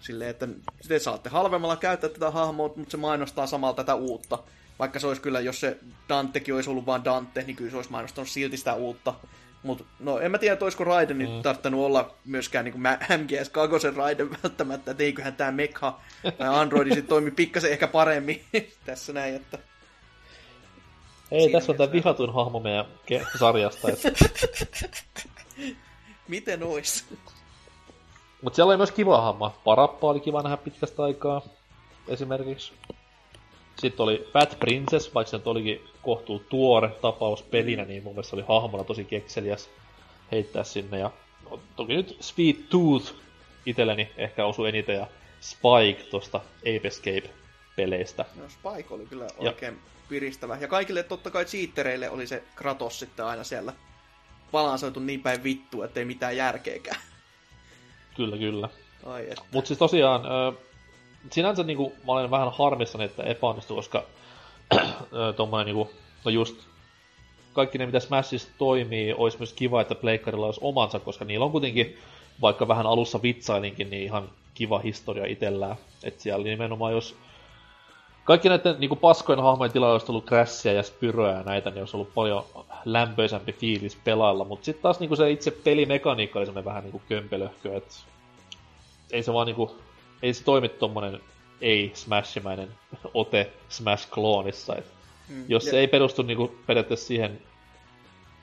silleen, 0.00 0.30
että 0.30 0.48
te 0.88 0.98
saatte 0.98 1.28
halvemmalla 1.28 1.76
käyttää 1.76 2.10
tätä 2.10 2.30
hahmoa, 2.30 2.70
mutta 2.76 2.90
se 2.90 2.96
mainostaa 2.96 3.46
samalla 3.46 3.74
tätä 3.74 3.94
uutta. 3.94 4.38
Vaikka 4.78 4.98
se 4.98 5.06
olisi 5.06 5.22
kyllä, 5.22 5.40
jos 5.40 5.60
se 5.60 5.78
Dantekin 6.08 6.54
olisi 6.54 6.70
ollut 6.70 6.86
vain 6.86 7.04
Dante, 7.04 7.42
niin 7.42 7.56
kyllä 7.56 7.70
se 7.70 7.76
olisi 7.76 7.90
mainostanut 7.90 8.28
silti 8.28 8.56
sitä 8.56 8.74
uutta. 8.74 9.14
Mutta 9.62 9.84
no 9.98 10.18
en 10.20 10.30
mä 10.30 10.38
tiedä, 10.38 10.56
olisiko 10.60 10.84
Raiden 10.84 11.18
nyt 11.18 11.42
tarttanut 11.42 11.80
olla 11.80 12.14
myöskään 12.24 12.64
niin 12.64 12.80
MGS 13.22 13.48
2 13.48 13.90
Raiden 13.96 14.30
välttämättä, 14.42 14.90
että 14.90 15.04
eiköhän 15.04 15.34
tämä 15.34 15.52
Mekha 15.52 16.00
tai 16.38 16.48
Androidi 16.48 16.90
sitten 16.90 17.08
toimi 17.08 17.30
pikkasen 17.30 17.72
ehkä 17.72 17.86
paremmin 17.86 18.44
tässä 18.86 19.12
näin, 19.12 19.34
että 19.34 19.58
Ei, 21.30 21.40
Siinä 21.40 21.58
tässä 21.58 21.72
on 21.72 21.78
tämä 21.78 21.92
vihatuin 21.92 22.32
hahmo 22.32 22.60
meidän 22.60 22.84
ke- 23.12 23.38
sarjasta. 23.38 23.88
Et... 23.88 23.98
miten 26.28 26.62
ois? 26.62 27.04
Mutta 28.42 28.56
siellä 28.56 28.70
oli 28.70 28.76
myös 28.76 28.90
kiva 28.90 29.20
hahmo. 29.20 29.52
Parappa 29.64 30.06
oli 30.06 30.20
kiva 30.20 30.42
nähdä 30.42 30.56
pitkästä 30.56 31.02
aikaa, 31.02 31.42
esimerkiksi. 32.08 32.72
Sitten 33.78 34.04
oli 34.04 34.28
Fat 34.32 34.56
Princess, 34.60 35.14
vaikka 35.14 35.30
se 35.30 35.36
nyt 35.36 35.46
olikin 35.46 35.80
kohtuu 36.02 36.38
tuore 36.38 36.88
tapaus 36.88 37.42
pelinä, 37.42 37.84
niin 37.84 38.02
mun 38.02 38.12
mielestä 38.12 38.36
oli 38.36 38.44
hahmona 38.48 38.84
tosi 38.84 39.04
kekseliäs 39.04 39.70
heittää 40.32 40.64
sinne. 40.64 40.98
Ja 40.98 41.10
no, 41.50 41.60
toki 41.76 41.94
nyt 41.94 42.16
Sweet 42.20 42.68
Tooth 42.68 43.14
itselleni 43.66 44.10
ehkä 44.16 44.46
osui 44.46 44.68
eniten 44.68 44.96
ja 44.96 45.06
Spike 45.40 46.10
tosta 46.10 46.40
Ape 46.60 46.90
Escape-peleistä. 47.76 48.24
No 48.36 48.48
Spike 48.48 48.94
oli 48.94 49.06
kyllä 49.06 49.26
oikein 49.38 49.78
piristävä. 50.08 50.58
Ja 50.60 50.68
kaikille 50.68 51.02
totta 51.02 51.30
kai 51.30 51.44
cheatereille 51.44 52.10
oli 52.10 52.26
se 52.26 52.42
Kratos 52.54 52.98
sitten 52.98 53.24
aina 53.24 53.44
siellä 53.44 53.72
balansoitu 54.52 55.00
niin 55.00 55.22
päin 55.22 55.44
vittu, 55.44 55.82
ettei 55.82 56.04
mitään 56.04 56.36
järkeäkään. 56.36 57.00
Kyllä, 58.16 58.36
kyllä. 58.36 58.68
Ai 59.06 59.30
että. 59.30 59.42
Mutta 59.52 59.68
siis 59.68 59.78
tosiaan, 59.78 60.22
sinänsä 61.30 61.62
niinku, 61.62 61.92
mä 62.06 62.12
olen 62.12 62.30
vähän 62.30 62.52
harmissani, 62.52 63.04
että 63.04 63.22
epäonnistui, 63.22 63.76
koska 63.76 64.04
tommonen 65.36 65.66
niinku, 65.66 65.90
no 66.24 66.30
just 66.30 66.56
kaikki 67.52 67.78
ne, 67.78 67.86
mitä 67.86 68.00
Smashissa 68.00 68.48
toimii, 68.58 69.12
olisi 69.12 69.38
myös 69.38 69.52
kiva, 69.52 69.80
että 69.80 69.94
Pleikkarilla 69.94 70.46
olisi 70.46 70.60
omansa, 70.62 70.98
koska 70.98 71.24
niillä 71.24 71.44
on 71.44 71.52
kuitenkin, 71.52 71.98
vaikka 72.40 72.68
vähän 72.68 72.86
alussa 72.86 73.22
vitsailinkin, 73.22 73.90
niin 73.90 74.02
ihan 74.02 74.30
kiva 74.54 74.78
historia 74.78 75.26
itsellään. 75.26 75.76
Että 76.02 76.22
siellä 76.22 76.40
oli 76.40 76.48
nimenomaan, 76.48 76.92
jos 76.92 77.16
kaikki 78.26 78.48
näiden 78.48 78.76
niin 78.78 78.98
paskojen 78.98 79.42
hahmojen 79.42 79.72
tilalla 79.72 79.92
olisi 79.92 80.06
tullut 80.06 80.26
Crashia 80.26 80.72
ja 80.72 80.82
Spyroa 80.82 81.30
ja 81.30 81.42
näitä, 81.42 81.70
niin 81.70 81.78
olisi 81.78 81.96
ollut 81.96 82.14
paljon 82.14 82.44
lämpöisempi 82.84 83.52
fiilis 83.52 83.98
pelailla. 84.04 84.44
Mutta 84.44 84.64
sitten 84.64 84.82
taas 84.82 85.00
niin 85.00 85.16
se 85.16 85.30
itse 85.30 85.50
pelimekaniikka 85.50 86.38
oli 86.38 86.46
semmoinen 86.46 86.64
vähän 86.64 86.84
niin 86.84 87.02
kömpelöhkö, 87.08 87.76
että 87.76 87.94
ei 89.10 89.22
se 89.22 89.32
vaan 89.32 89.46
niinku, 89.46 89.76
ei 90.22 90.34
se 90.34 90.44
toimi 90.44 90.68
tommonen 90.68 91.20
ei-smashimäinen 91.60 92.68
ote 93.14 93.50
Smash-kloonissa. 93.68 94.78
Et 94.78 94.96
Mm. 95.28 95.44
jos 95.48 95.64
se 95.64 95.78
ei 95.80 95.88
perustu 95.88 96.22
niinku 96.22 96.54
periaatteessa 96.66 97.06
siihen 97.06 97.40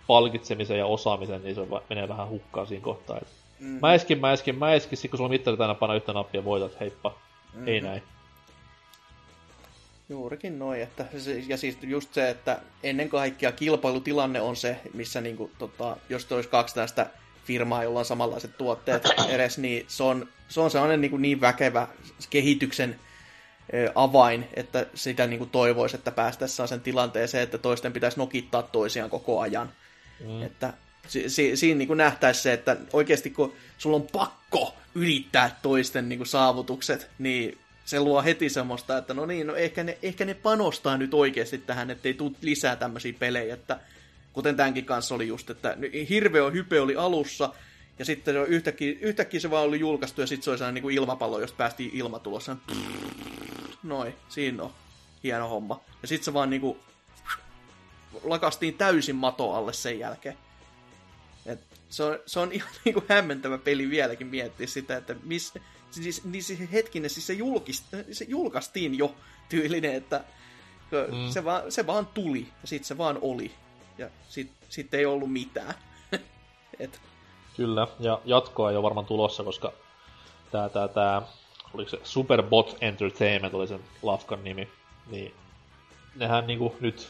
palkitsemiseen 0.07 0.80
ja 0.80 0.85
osaamiseen, 0.85 1.43
niin 1.43 1.55
se 1.55 1.68
menee 1.89 2.07
vähän 2.07 2.30
hukkaan 2.30 2.68
siinä 2.68 2.84
kohtaa. 2.84 3.18
Et 3.18 3.27
Mm. 3.60 3.80
Mä 3.81 3.93
eskin, 3.93 4.19
mä 4.19 4.31
eskin, 4.34 4.55
mä 4.57 4.73
eskin, 4.73 4.97
sit 4.97 5.11
kun 5.11 5.18
sulla 5.18 5.27
on 5.27 5.31
mittari 5.31 5.57
tänä 5.57 5.73
pana 5.73 5.95
yhtä 5.95 6.14
nappia 6.14 6.45
voitat, 6.45 6.80
heippa. 6.80 7.10
Mm-hmm. 7.10 7.68
Ei 7.68 7.81
näin. 7.81 8.03
Juurikin 10.09 10.59
noin, 10.59 10.81
että 10.81 11.05
ja 11.47 11.57
siis 11.57 11.77
just 11.81 12.13
se, 12.13 12.30
että 12.30 12.59
ennen 12.84 13.09
kaikkea 13.09 13.51
kilpailutilanne 13.51 14.41
on 14.41 14.55
se, 14.55 14.80
missä 14.93 15.21
niinku, 15.21 15.51
tota, 15.57 15.97
jos 16.09 16.31
olisi 16.31 16.49
kaksi 16.49 16.75
tästä 16.75 17.09
firmaa, 17.45 17.84
jolla 17.84 17.99
on 17.99 18.05
samanlaiset 18.05 18.57
tuotteet 18.57 19.03
edes, 19.30 19.57
niin 19.57 19.85
se 19.88 20.03
on, 20.03 20.27
se 20.49 20.59
on 20.59 20.71
sellainen 20.71 21.01
niin, 21.01 21.21
niin 21.21 21.41
väkevä 21.41 21.88
kehityksen 22.30 22.99
avain, 23.95 24.47
että 24.53 24.85
sitä 24.95 25.27
niin 25.27 25.49
toivoisi, 25.49 25.95
että 25.95 26.11
päästäisiin 26.11 26.67
sen 26.67 26.81
tilanteeseen, 26.81 27.43
että 27.43 27.57
toisten 27.57 27.93
pitäisi 27.93 28.17
nokittaa 28.17 28.63
toisiaan 28.63 29.09
koko 29.09 29.39
ajan. 29.39 29.71
Mm. 30.19 30.43
Että 30.43 30.73
si, 31.07 31.30
si, 31.30 31.57
siinä 31.57 31.77
niin 31.77 31.97
nähtäisi 31.97 32.41
se, 32.41 32.53
että 32.53 32.77
oikeasti 32.93 33.30
kun 33.30 33.53
sulla 33.77 33.95
on 33.95 34.07
pakko 34.11 34.75
ylittää 34.95 35.59
toisten 35.61 36.09
niin 36.09 36.25
saavutukset, 36.25 37.09
niin 37.19 37.57
se 37.85 37.99
luo 37.99 38.23
heti 38.23 38.49
semmoista, 38.49 38.97
että 38.97 39.14
no 39.14 39.26
niin, 39.26 39.47
no 39.47 39.55
ehkä 39.55 39.84
ne, 39.84 39.97
ehkä 40.01 40.26
ne 40.26 40.34
panostaa 40.34 40.97
nyt 40.97 41.14
oikeasti 41.14 41.57
tähän, 41.57 41.91
ettei 41.91 42.14
tule 42.14 42.31
lisää 42.41 42.76
tämmöisiä 42.76 43.14
pelejä, 43.19 43.53
että 43.53 43.80
kuten 44.34 44.55
tämänkin 44.55 44.85
kanssa 44.85 45.15
oli 45.15 45.27
just, 45.27 45.49
että 45.49 45.77
hirveä 46.10 46.49
hype 46.49 46.81
oli 46.81 46.95
alussa, 46.95 47.53
ja 47.99 48.05
sitten 48.05 48.34
se 48.34 48.39
on 48.39 48.47
yhtäkkiä, 48.47 48.95
yhtäkkiä 49.01 49.39
se 49.39 49.51
vaan 49.51 49.64
oli 49.64 49.80
julkaistu, 49.80 50.22
ja 50.22 50.27
sitten 50.27 50.43
se 50.43 50.49
oli 50.49 50.57
sellainen 50.57 50.73
niin 50.73 50.81
kuin 50.81 50.95
ilmapallo, 50.95 51.39
josta 51.39 51.57
päästiin 51.57 51.91
ilmatulossa. 51.93 52.57
Noin, 53.84 54.15
siinä 54.30 54.64
on 54.64 54.73
hieno 55.23 55.47
homma. 55.47 55.84
Ja 56.01 56.07
sitten 56.07 56.26
se 56.26 56.34
vaan 56.34 56.49
niinku 56.49 56.77
lakastiin 58.23 58.73
täysin 58.73 59.15
mato 59.15 59.53
alle 59.53 59.73
sen 59.73 59.99
jälkeen. 59.99 60.38
Et 61.45 61.60
se, 61.89 62.03
on, 62.03 62.19
se 62.26 62.39
on 62.39 62.51
ihan 62.51 62.69
niinku 62.85 63.03
hämmentävä 63.10 63.57
peli 63.57 63.89
vieläkin 63.89 64.27
miettiä 64.27 64.68
sitä, 64.68 64.97
että 64.97 65.15
miss, 65.23 65.53
siis, 65.93 66.23
niin 66.23 66.43
siis 66.43 66.59
hetkinen, 66.71 67.09
siis 67.09 67.27
se, 67.27 67.33
julkist, 67.33 67.85
se 68.11 68.25
julkaistiin 68.27 68.97
jo 68.97 69.15
tyylinen, 69.49 69.95
että 69.95 70.23
mm. 70.91 71.29
se, 71.29 71.45
vaan, 71.45 71.71
se 71.71 71.87
vaan 71.87 72.05
tuli 72.05 72.47
ja 72.61 72.67
sitten 72.67 72.87
se 72.87 72.97
vaan 72.97 73.17
oli. 73.21 73.51
Ja 73.97 74.09
sitten 74.29 74.67
sit 74.69 74.93
ei 74.93 75.05
ollut 75.05 75.31
mitään. 75.31 75.73
Et, 76.79 77.01
Kyllä, 77.57 77.87
ja 77.99 78.21
jatkoa 78.25 78.71
ei 78.71 78.75
ole 78.77 78.83
varmaan 78.83 79.05
tulossa, 79.05 79.43
koska 79.43 79.73
tää, 80.51 80.69
tää, 80.69 80.87
tää, 80.87 81.21
oliko 81.73 81.89
se 81.89 81.99
Superbot 82.03 82.77
Entertainment 82.81 83.53
oli 83.53 83.67
sen 83.67 83.79
lafkan 84.01 84.43
nimi, 84.43 84.69
niin 85.11 85.33
nehän 86.15 86.47
niinku 86.47 86.75
nyt 86.79 87.09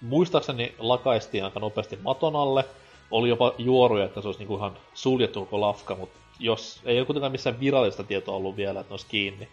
muistaakseni 0.00 0.74
lakaistiin 0.78 1.44
aika 1.44 1.60
nopeasti 1.60 1.98
maton 2.02 2.36
alle, 2.36 2.64
oli 3.10 3.28
jopa 3.28 3.54
juoruja, 3.58 4.04
että 4.04 4.20
se 4.20 4.28
olisi 4.28 4.40
niinku 4.40 4.56
ihan 4.56 4.76
suljettu 4.94 5.40
koko 5.40 5.60
lafka, 5.60 5.94
mutta 5.94 6.18
jos 6.42 6.80
ei 6.84 6.98
ole 6.98 7.06
kuitenkaan 7.06 7.32
missään 7.32 7.60
virallista 7.60 8.04
tietoa 8.04 8.36
ollut 8.36 8.56
vielä, 8.56 8.80
että 8.80 8.90
ne 8.90 8.94
olisi 8.94 9.06
kiinni. 9.08 9.48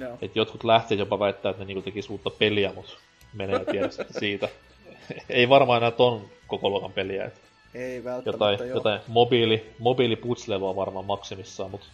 no. 0.00 0.06
Et 0.22 0.36
jotkut 0.36 0.64
lähteet 0.64 0.98
jopa 0.98 1.18
väittää, 1.18 1.50
että 1.50 1.62
ne 1.62 1.66
niinku 1.66 1.82
tekis 1.82 2.10
uutta 2.10 2.30
peliä, 2.30 2.72
mutta 2.74 2.92
menee 3.32 3.64
tiedä 3.64 3.88
siitä. 4.18 4.48
Ei 5.28 5.48
varmaan 5.48 5.76
enää 5.76 5.90
ton 5.90 6.22
koko 6.46 6.68
luokan 6.68 6.92
peliä. 6.92 7.24
Et 7.24 7.40
Ei 7.74 8.04
välttämättä 8.04 8.28
jotain, 8.28 8.58
joo. 8.58 8.76
jotain 8.76 9.00
mobiili, 9.08 9.70
mobiiliputsleilua 9.78 10.76
varmaan 10.76 11.04
maksimissaan, 11.04 11.70
mutta 11.70 11.86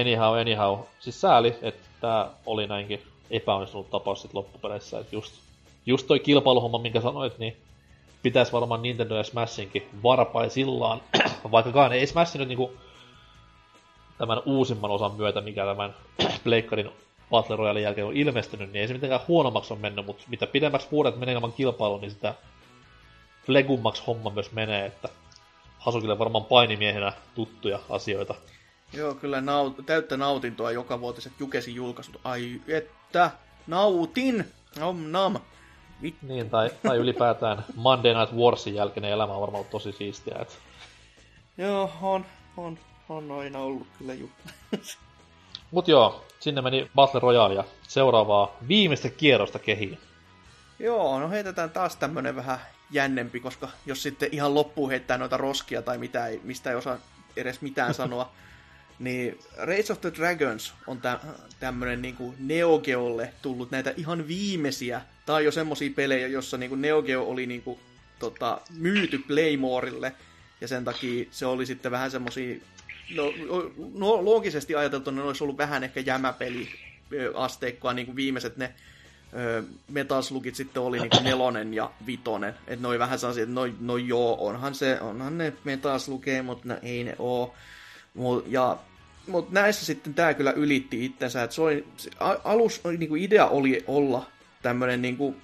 anyhow, 0.00 0.40
anyhow. 0.40 0.78
Siis 1.00 1.20
sääli, 1.20 1.54
että 1.62 1.88
tää 2.00 2.30
oli 2.46 2.66
näinkin 2.66 3.02
epäonnistunut 3.30 3.90
tapaus 3.90 4.22
sit 4.22 4.34
loppupeleissä, 4.34 4.98
että 4.98 5.16
just, 5.16 5.34
just 5.86 6.06
toi 6.06 6.20
kilpailuhomma, 6.20 6.78
minkä 6.78 7.00
sanoit, 7.00 7.38
niin 7.38 7.56
pitäisi 8.22 8.52
varmaan 8.52 8.82
Nintendo 8.82 9.16
ja 9.16 9.22
Smashinkin 9.22 9.88
varpaisillaan, 10.02 11.00
vaikkakaan 11.52 11.92
ei 11.92 12.06
Smash 12.06 12.36
nyt 12.36 12.48
niinku 12.48 12.72
tämän 14.18 14.42
uusimman 14.44 14.90
osan 14.90 15.14
myötä, 15.14 15.40
mikä 15.40 15.64
tämän 15.64 15.94
Pleikkarin 16.44 16.90
Battle 17.30 17.56
Royale 17.56 17.80
jälkeen 17.80 18.06
on 18.06 18.16
ilmestynyt, 18.16 18.72
niin 18.72 18.80
ei 18.80 18.88
se 18.88 18.94
mitenkään 18.94 19.20
huonommaksi 19.28 19.72
on 19.72 19.80
mennyt, 19.80 20.06
mutta 20.06 20.24
mitä 20.28 20.46
pidemmäksi 20.46 20.88
vuodet 20.92 21.16
menee 21.16 21.34
ilman 21.34 21.52
kilpailua, 21.52 21.98
niin 21.98 22.10
sitä 22.10 22.34
flegummaksi 23.46 24.02
homma 24.06 24.30
myös 24.30 24.52
menee, 24.52 24.86
että 24.86 25.08
Hasukille 25.78 26.18
varmaan 26.18 26.44
painimiehenä 26.44 27.12
tuttuja 27.34 27.78
asioita. 27.90 28.34
Joo, 28.92 29.14
kyllä 29.14 29.40
naut- 29.40 29.82
täyttä 29.86 30.16
nautintoa 30.16 30.70
joka 30.72 31.00
vuotiset 31.00 31.32
Jukesin 31.38 31.74
julkaisut. 31.74 32.20
Ai 32.24 32.60
että, 32.68 33.30
nautin! 33.66 34.44
Nom 34.78 35.10
nam. 35.10 35.36
Vit- 36.02 36.14
Niin, 36.22 36.50
tai, 36.50 36.70
tai 36.82 36.96
ylipäätään 36.96 37.64
Monday 37.76 38.14
Night 38.14 38.34
Warsin 38.36 38.74
jälkeinen 38.74 39.10
elämä 39.10 39.32
on 39.32 39.40
varmaan 39.40 39.64
tosi 39.64 39.92
siistiä. 39.92 40.36
Et 40.40 40.58
Joo, 41.58 41.92
on, 42.02 42.26
on, 42.56 42.78
on 43.08 43.32
aina 43.32 43.58
ollut 43.58 43.86
kyllä 43.98 44.14
ju. 44.14 44.30
Mut 45.70 45.88
joo, 45.88 46.24
sinne 46.40 46.62
meni 46.62 46.90
Battle 46.94 47.20
Royale 47.20 47.54
ja 47.54 47.64
seuraavaa 47.88 48.56
viimeistä 48.68 49.08
kierrosta 49.08 49.58
kehiin. 49.58 49.98
Joo, 50.78 51.20
no 51.20 51.30
heitetään 51.30 51.70
taas 51.70 51.96
tämmönen 51.96 52.36
vähän 52.36 52.58
jännempi, 52.90 53.40
koska 53.40 53.68
jos 53.86 54.02
sitten 54.02 54.28
ihan 54.32 54.54
loppuun 54.54 54.90
heittää 54.90 55.18
noita 55.18 55.36
roskia 55.36 55.82
tai 55.82 55.98
mitä 55.98 56.26
ei, 56.26 56.40
mistä 56.44 56.70
ei 56.70 56.76
osaa 56.76 56.98
edes 57.36 57.60
mitään 57.60 57.94
sanoa, 58.04 58.32
niin 58.98 59.38
Race 59.56 59.92
of 59.92 60.00
the 60.00 60.12
Dragons 60.14 60.74
on 60.86 61.00
tä- 61.00 61.20
tämmönen 61.60 62.02
niinku 62.02 62.34
Neo 62.38 62.78
Geolle 62.78 63.32
tullut 63.42 63.70
näitä 63.70 63.94
ihan 63.96 64.28
viimeisiä, 64.28 65.00
tai 65.26 65.44
jo 65.44 65.52
semmosia 65.52 65.90
pelejä, 65.96 66.26
jossa 66.26 66.56
niinku 66.56 66.76
Neo 66.76 67.02
Geo 67.02 67.24
oli 67.24 67.46
niinku 67.46 67.80
tota, 68.18 68.60
myyty 68.78 69.18
Playmorelle, 69.18 70.12
ja 70.60 70.68
sen 70.68 70.84
takia 70.84 71.24
se 71.30 71.46
oli 71.46 71.66
sitten 71.66 71.92
vähän 71.92 72.10
semmosia, 72.10 72.56
no, 73.14 73.32
no 73.94 74.24
loogisesti 74.24 74.74
ajateltuna 74.74 75.20
ne 75.20 75.26
olisi 75.26 75.44
ollut 75.44 75.58
vähän 75.58 75.84
ehkä 75.84 76.00
jämäpeli 76.00 76.68
asteikkoa, 77.34 77.92
niin 77.92 78.06
kuin 78.06 78.16
viimeiset 78.16 78.56
ne 78.56 78.74
ö, 79.34 79.62
Metal 79.88 80.22
Slugit 80.22 80.54
sitten 80.54 80.82
oli 80.82 80.98
niinku 80.98 81.20
nelonen 81.22 81.74
ja 81.74 81.90
vitonen. 82.06 82.54
Että 82.66 82.82
ne 82.82 82.88
oli 82.88 82.98
vähän 82.98 83.18
sellaisia, 83.18 83.42
että 83.42 83.54
no, 83.54 83.68
no 83.80 83.96
joo, 83.96 84.46
onhan, 84.46 84.74
se, 84.74 85.00
onhan 85.00 85.38
ne 85.38 85.52
Metal 85.64 85.98
Slugeja, 85.98 86.42
mutta 86.42 86.68
no, 86.68 86.76
ei 86.82 87.04
ne 87.04 87.16
oo. 87.18 87.54
Mut, 88.14 88.44
ja, 88.48 88.78
mut 89.26 89.50
näissä 89.50 89.86
sitten 89.86 90.14
tämä 90.14 90.34
kyllä 90.34 90.52
ylitti 90.52 91.04
itsensä. 91.04 91.42
Että 91.42 91.56
se 91.56 91.62
oli, 91.62 91.86
se, 91.96 92.10
alus 92.44 92.80
niinku 92.98 93.14
idea 93.14 93.46
oli 93.46 93.84
olla 93.86 94.26
tämmönen 94.62 95.02
niinku 95.02 95.36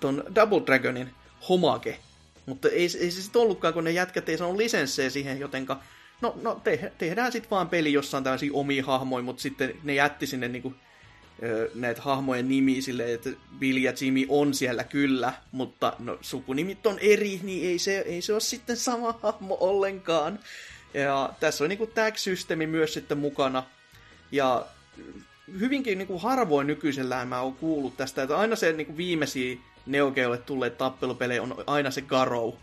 ton 0.00 0.24
Double 0.34 0.62
Dragonin 0.66 1.10
homake. 1.48 1.98
Mutta 2.46 2.68
ei, 2.68 2.88
ei 3.00 3.10
se 3.10 3.22
sitten 3.22 3.42
ollutkaan, 3.42 3.74
kun 3.74 3.84
ne 3.84 3.90
jätkät 3.90 4.28
ei 4.28 4.38
saanut 4.38 4.56
lisenssejä 4.56 5.10
siihen, 5.10 5.40
jotenka 5.40 5.80
no, 6.20 6.34
no 6.42 6.60
te, 6.64 6.92
tehdään 6.98 7.32
sitten 7.32 7.50
vaan 7.50 7.68
peli, 7.68 7.92
jossa 7.92 8.16
on 8.16 8.24
tämmöisiä 8.24 8.50
omia 8.52 8.84
hahmoja, 8.84 9.24
mutta 9.24 9.42
sitten 9.42 9.74
ne 9.82 9.94
jätti 9.94 10.26
sinne 10.26 10.48
niinku, 10.48 10.74
näitä 11.74 12.02
hahmojen 12.02 12.48
nimiä 12.48 12.82
silleen, 12.82 13.14
että 13.14 13.30
Bill 13.58 13.76
ja 13.76 13.92
Jimmy 14.00 14.26
on 14.28 14.54
siellä 14.54 14.84
kyllä, 14.84 15.32
mutta 15.52 15.92
no, 15.98 16.18
sukunimit 16.20 16.86
on 16.86 16.98
eri, 16.98 17.40
niin 17.42 17.68
ei 17.68 17.78
se, 17.78 17.98
ei 17.98 18.22
se 18.22 18.32
ole 18.32 18.40
sitten 18.40 18.76
sama 18.76 19.18
hahmo 19.22 19.56
ollenkaan. 19.60 20.38
Ja 20.94 21.32
tässä 21.40 21.64
on 21.64 21.68
niinku 21.68 21.86
tag-systeemi 21.86 22.66
myös 22.66 22.94
sitten 22.94 23.18
mukana. 23.18 23.62
Ja 24.32 24.66
hyvinkin 25.60 25.98
niinku 25.98 26.18
harvoin 26.18 26.66
nykyisellään 26.66 27.28
mä 27.28 27.40
oon 27.40 27.54
kuullut 27.54 27.96
tästä, 27.96 28.22
että 28.22 28.38
aina 28.38 28.56
se 28.56 28.72
niinku 28.72 28.96
viimeisiä 28.96 29.56
Neo 29.86 30.10
Geolle 30.10 30.38
tulleet 30.38 30.78
tappelupelejä 30.78 31.42
on 31.42 31.64
aina 31.66 31.90
se 31.90 32.00
Garou. 32.00 32.58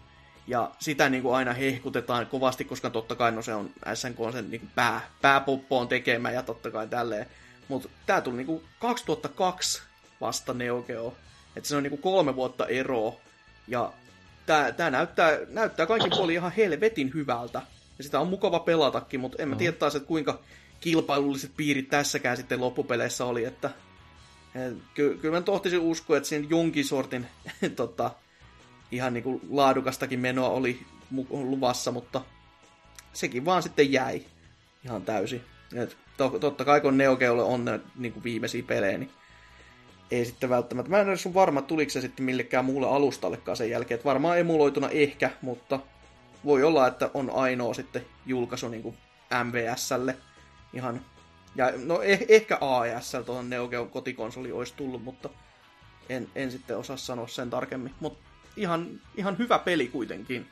Ja 0.48 0.72
sitä 0.80 1.10
niinku 1.10 1.32
aina 1.32 1.54
hehkutetaan 1.54 2.28
kovasti, 2.28 2.66
koska 2.66 2.90
totta 2.90 3.16
kai 3.16 3.32
no 3.32 3.42
se 3.42 3.54
on 3.54 3.70
SNK 3.94 4.20
on 4.20 4.34
sen 4.34 4.52
niinku 4.52 4.68
pää, 4.76 5.10
pääpoppoon 5.22 5.88
tekemä 5.88 6.32
ja 6.32 6.44
totta 6.44 6.72
kai 6.72 6.88
tälleen. 6.88 7.26
Mutta 7.68 7.90
tää 8.06 8.22
tuli 8.22 8.38
niinku 8.38 8.64
2002 8.80 9.82
vasta 10.22 10.54
Neo 10.54 10.82
Geo. 10.82 11.16
Että 11.56 11.70
se 11.70 11.76
on 11.76 11.84
niinku 11.84 11.98
kolme 11.98 12.36
vuotta 12.36 12.68
eroa. 12.68 13.16
Ja 13.68 13.94
tää 14.46 14.90
näyttää, 14.90 15.38
näyttää 15.50 15.86
kaikin 15.86 16.10
puolin 16.10 16.36
ihan 16.36 16.52
helvetin 16.52 17.12
hyvältä. 17.14 17.62
Ja 17.98 18.04
sitä 18.04 18.20
on 18.20 18.28
mukava 18.28 18.60
pelatakin, 18.60 19.20
mutta 19.20 19.44
en 19.44 19.50
mä 19.50 19.56
tiedä 19.56 19.78
taas, 19.78 19.96
että 19.96 20.08
kuinka 20.08 20.40
kilpailulliset 20.80 21.52
piirit 21.58 21.90
tässäkään 21.90 22.38
sitten 22.38 22.62
loppupeleissä 22.62 23.26
oli, 23.26 23.46
että 23.46 23.70
et 24.56 24.78
ky- 24.94 25.18
kyllä 25.22 25.38
mä 25.38 25.42
tohtisin 25.42 25.80
uskoa, 25.80 26.18
että 26.18 26.30
siinä 26.30 26.48
jonkin 26.50 26.86
sortin 26.86 27.28
tota, 27.76 28.12
ihan 28.91 29.14
niinku 29.14 29.41
laadukastakin 29.49 30.20
menoa 30.20 30.49
oli 30.49 30.80
luvassa, 31.30 31.91
mutta 31.91 32.22
sekin 33.14 33.45
vaan 33.45 33.64
sitten 33.64 33.91
jäi 33.91 34.26
ihan 34.86 35.02
täysin. 35.02 35.41
Et 35.76 35.98
to- 36.18 36.40
totta 36.40 36.66
kai 36.66 36.82
kun 36.82 36.98
Neo 36.98 37.16
Geolle 37.16 37.44
on 37.44 37.66
ne 37.66 37.80
niinku 37.95 38.24
viimeisiä 38.24 38.64
pelejä, 38.64 38.98
niin 38.98 39.12
ei 40.12 40.26
sitten 40.26 40.49
välttämättä. 40.49 40.90
Mä 40.90 40.99
en 40.99 41.10
ole 41.10 41.18
sun 41.18 41.34
varma, 41.34 41.62
tuliko 41.62 41.91
se 41.91 42.02
sitten 42.02 42.26
millekään 42.26 42.66
muulle 42.66 42.88
alustallekaan 42.88 43.57
sen 43.57 43.70
jälkeen. 43.70 43.99
Et 43.99 44.06
varmaan 44.06 44.40
emuloituna 44.40 44.90
ehkä, 44.90 45.32
mutta 45.41 45.80
voi 46.45 46.64
olla, 46.64 46.88
että 46.88 47.10
on 47.14 47.30
ainoa 47.30 47.74
sitten 47.74 48.06
julkaisu 48.26 48.70
niin 48.70 48.98
MVSlle 49.44 50.18
ihan 50.74 51.02
ja 51.56 51.74
no 51.86 52.02
eh, 52.02 52.26
ehkä 52.30 52.57
AES 52.62 53.12
tuohon 53.26 53.49
Neo 53.49 53.68
Geo 53.68 53.86
kotikonsoli 53.86 54.52
olisi 54.52 54.74
tullut, 54.78 55.03
mutta 55.03 55.30
en, 56.10 56.30
en 56.36 56.52
sitten 56.52 56.78
osaa 56.78 56.98
sanoa 56.98 57.28
sen 57.28 57.49
tarkemmin. 57.49 57.94
Mutta 57.99 58.20
ihan, 58.57 58.99
ihan 59.15 59.38
hyvä 59.38 59.60
peli 59.60 59.88
kuitenkin. 59.88 60.48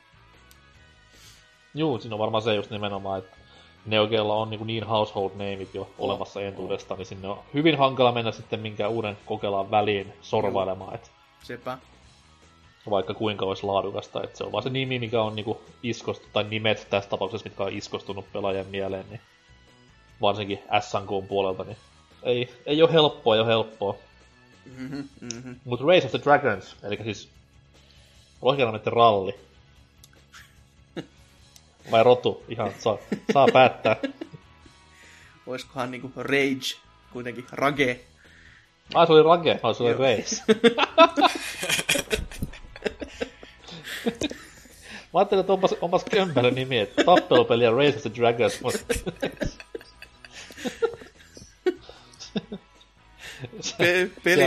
Juu, 1.75 1.99
siinä 1.99 2.15
on 2.15 2.19
varmaan 2.19 2.43
se 2.43 2.55
just 2.55 2.71
nimenomaan, 2.71 3.19
että 3.19 3.38
Neo 3.85 4.07
Geolla 4.07 4.35
on 4.35 4.49
niin, 4.49 4.67
niin 4.67 4.84
household 4.84 5.31
nameit 5.31 5.73
jo 5.73 5.89
olemassa 5.97 6.41
entuudestaan, 6.41 6.97
niin 6.97 7.05
sinne 7.05 7.27
on 7.27 7.39
hyvin 7.53 7.77
hankala 7.77 8.11
mennä 8.11 8.31
sitten 8.31 8.59
minkään 8.59 8.91
uuden 8.91 9.17
kokeilaan 9.25 9.71
väliin 9.71 10.13
sorvailemaan, 10.21 10.95
että 10.95 11.09
Sepä. 11.43 11.77
vaikka 12.89 13.13
kuinka 13.13 13.45
olisi 13.45 13.65
laadukasta, 13.65 14.23
että 14.23 14.38
se 14.38 14.43
on 14.43 14.51
vaan 14.51 14.63
se 14.63 14.69
nimi, 14.69 14.99
mikä 14.99 15.21
on 15.21 15.35
niinku 15.35 15.61
iskostu, 15.84 16.27
tai 16.34 16.43
nimet 16.43 16.88
tässä 16.89 17.09
tapauksessa, 17.09 17.45
mitkä 17.45 17.63
on 17.63 17.73
iskostunut 17.73 18.34
pelaajan 18.34 18.67
mieleen, 18.67 19.05
niin 19.09 19.21
varsinkin 20.21 20.59
SNK 20.80 21.27
puolelta, 21.27 21.63
niin 21.63 21.77
ei, 22.23 22.53
ei 22.65 22.81
ole 22.81 22.93
helppoa, 22.93 23.35
ei 23.35 23.41
ole 23.41 23.47
helppoa. 23.47 23.95
Mm-hmm, 24.77 25.07
mm-hmm. 25.21 25.55
Mutta 25.65 25.85
Race 25.85 26.05
of 26.05 26.11
the 26.11 26.21
Dragons, 26.23 26.75
eli 26.84 26.99
siis 27.03 27.30
lohikärmeiden 28.44 28.94
ralli. 28.94 29.36
Vai 31.91 32.03
rotu, 32.03 32.44
ihan 32.49 32.72
saa, 32.80 32.98
saa 33.34 33.48
päättää. 33.53 33.95
Oiskohan 35.48 35.91
niinku 35.91 36.11
Rage, 36.15 36.78
kuitenkin 37.14 37.45
Rage. 37.52 37.99
Ai 38.94 39.07
se 39.07 39.14
oli 39.14 39.24
Rage, 39.24 39.60
ai 39.64 39.76
se 39.76 39.84
oli. 39.84 39.94
Race. 39.94 40.44
Mä 45.14 45.20
ajattelin, 45.20 45.40
että 45.40 45.53
onpas, 45.53 45.76
onpas 45.82 46.03
kömpelö 46.11 46.52
nimi, 46.52 46.80
että 46.80 47.03
tappelupeli 47.03 47.64
ja 47.64 47.72
Race 47.72 47.95
of 47.98 48.02
the 48.02 48.11
Dragons. 48.15 48.61
mutta- 48.61 48.94
Pe- 53.78 54.10
peli, 54.24 54.44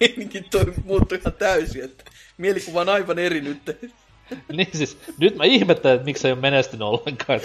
Pelikin 0.00 0.44
toi 0.50 0.72
muuttui 0.84 1.18
ihan 1.18 1.32
täysin, 1.32 1.84
että 1.84 2.04
mielikuva 2.38 2.80
on 2.80 2.88
aivan 2.88 3.18
eri 3.18 3.40
nyt. 3.40 3.62
niin 4.52 4.68
siis, 4.72 4.98
nyt 5.18 5.36
mä 5.36 5.44
ihmettelen, 5.44 5.94
että 5.94 6.04
miksi 6.04 6.20
se 6.20 6.28
ei 6.28 6.32
ole 6.32 6.40
menestynyt 6.40 6.82
ollenkaan. 6.88 7.40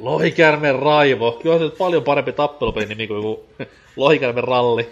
Lohikärmen 0.00 0.78
raivo. 0.78 1.32
Kyllä 1.42 1.54
on 1.54 1.60
se 1.60 1.64
nyt 1.64 1.78
paljon 1.78 2.04
parempi 2.04 2.32
tappelupeli 2.32 2.86
nimi 2.86 3.06
kuin 3.06 3.16
joku 3.16 3.48
Lohikärmen 3.96 4.44
ralli. 4.44 4.90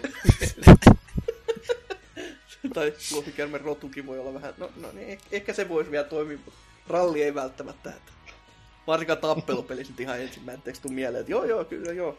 tai 2.73 2.93
lohikärmen 3.15 3.61
rotukin 3.61 4.07
voi 4.07 4.19
olla 4.19 4.33
vähän, 4.33 4.53
no, 4.57 4.69
no 4.75 4.87
niin, 4.93 5.17
eh- 5.17 5.21
ehkä 5.31 5.53
se 5.53 5.69
voisi 5.69 5.91
vielä 5.91 6.03
toimia, 6.03 6.37
mutta 6.45 6.59
ralli 6.89 7.23
ei 7.23 7.35
välttämättä. 7.35 7.89
Että 7.89 8.11
varsinkaan 8.87 9.17
tappelupeli 9.19 9.85
sitten 9.85 10.03
ihan 10.03 10.21
ensimmäiseksi 10.21 10.81
tuu 10.81 10.91
mieleen, 10.91 11.21
että 11.21 11.31
joo 11.31 11.45
joo, 11.45 11.65
kyllä 11.65 11.91
joo. 11.91 12.17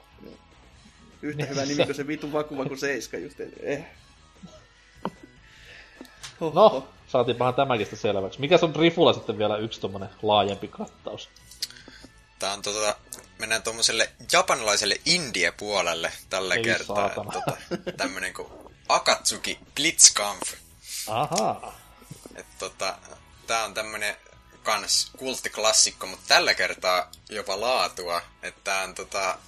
Yhtä 1.23 1.45
hyvä 1.47 1.65
nimi 1.65 1.85
kuin 1.85 1.95
se 1.95 2.07
vitun 2.07 2.33
vakuva 2.33 2.65
kuin 2.65 2.79
Seiska 2.79 3.17
just, 3.19 3.41
eh. 3.63 3.85
Hoho. 6.41 6.71
No, 6.71 6.89
saatiinpahan 7.09 7.55
tämäkin 7.55 7.87
sitten 7.87 7.99
selväksi. 7.99 8.41
Mikä 8.41 8.59
on 8.63 8.77
Rifulla 8.77 9.13
sitten 9.13 9.39
vielä 9.39 9.57
yksi 9.57 9.81
tommonen 9.81 10.09
laajempi 10.23 10.69
kattaus? 10.69 11.29
Tää 12.39 12.53
on 12.53 12.63
tota 12.63 12.97
mennään 13.39 13.63
tuommoiselle 13.63 14.11
japanilaiselle 14.33 14.97
indie-puolelle 15.05 16.13
tällä 16.31 16.55
Ei 16.55 16.63
kertaa. 16.63 16.97
saatana. 16.97 17.33
Tota, 17.33 17.57
tämmönen 17.97 18.35
kuin 18.35 18.49
Akatsuki 18.89 19.59
Blitzkampf. 19.75 20.53
Ahaa. 21.09 21.79
Et 22.35 22.47
tota, 22.59 22.99
tää 23.47 23.65
on 23.65 23.75
tämmönen 23.75 24.17
kans 24.63 25.11
kulttiklassikko, 25.19 26.07
mutta 26.07 26.25
tällä 26.29 26.55
kertaa 26.55 27.11
jopa 27.29 27.61
laatua. 27.61 28.23
Että 28.43 28.61
tää 28.65 28.83
on 28.83 28.95
tota, 28.95 29.39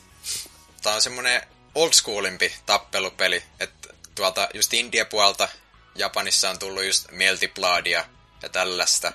tää 0.82 0.95
on 0.95 1.03
semmonen 1.03 1.43
old 1.78 1.92
schoolimpi 1.92 2.55
tappelupeli, 2.66 3.42
että 3.60 3.88
tuolta 4.14 4.48
just 4.55 4.74
India-puolta 4.74 5.48
Japanissa 5.94 6.50
on 6.50 6.59
tullut 6.59 6.84
just 6.84 7.10
Meltibladia 7.10 8.05
ja 8.42 8.48
tällaista, 8.48 9.12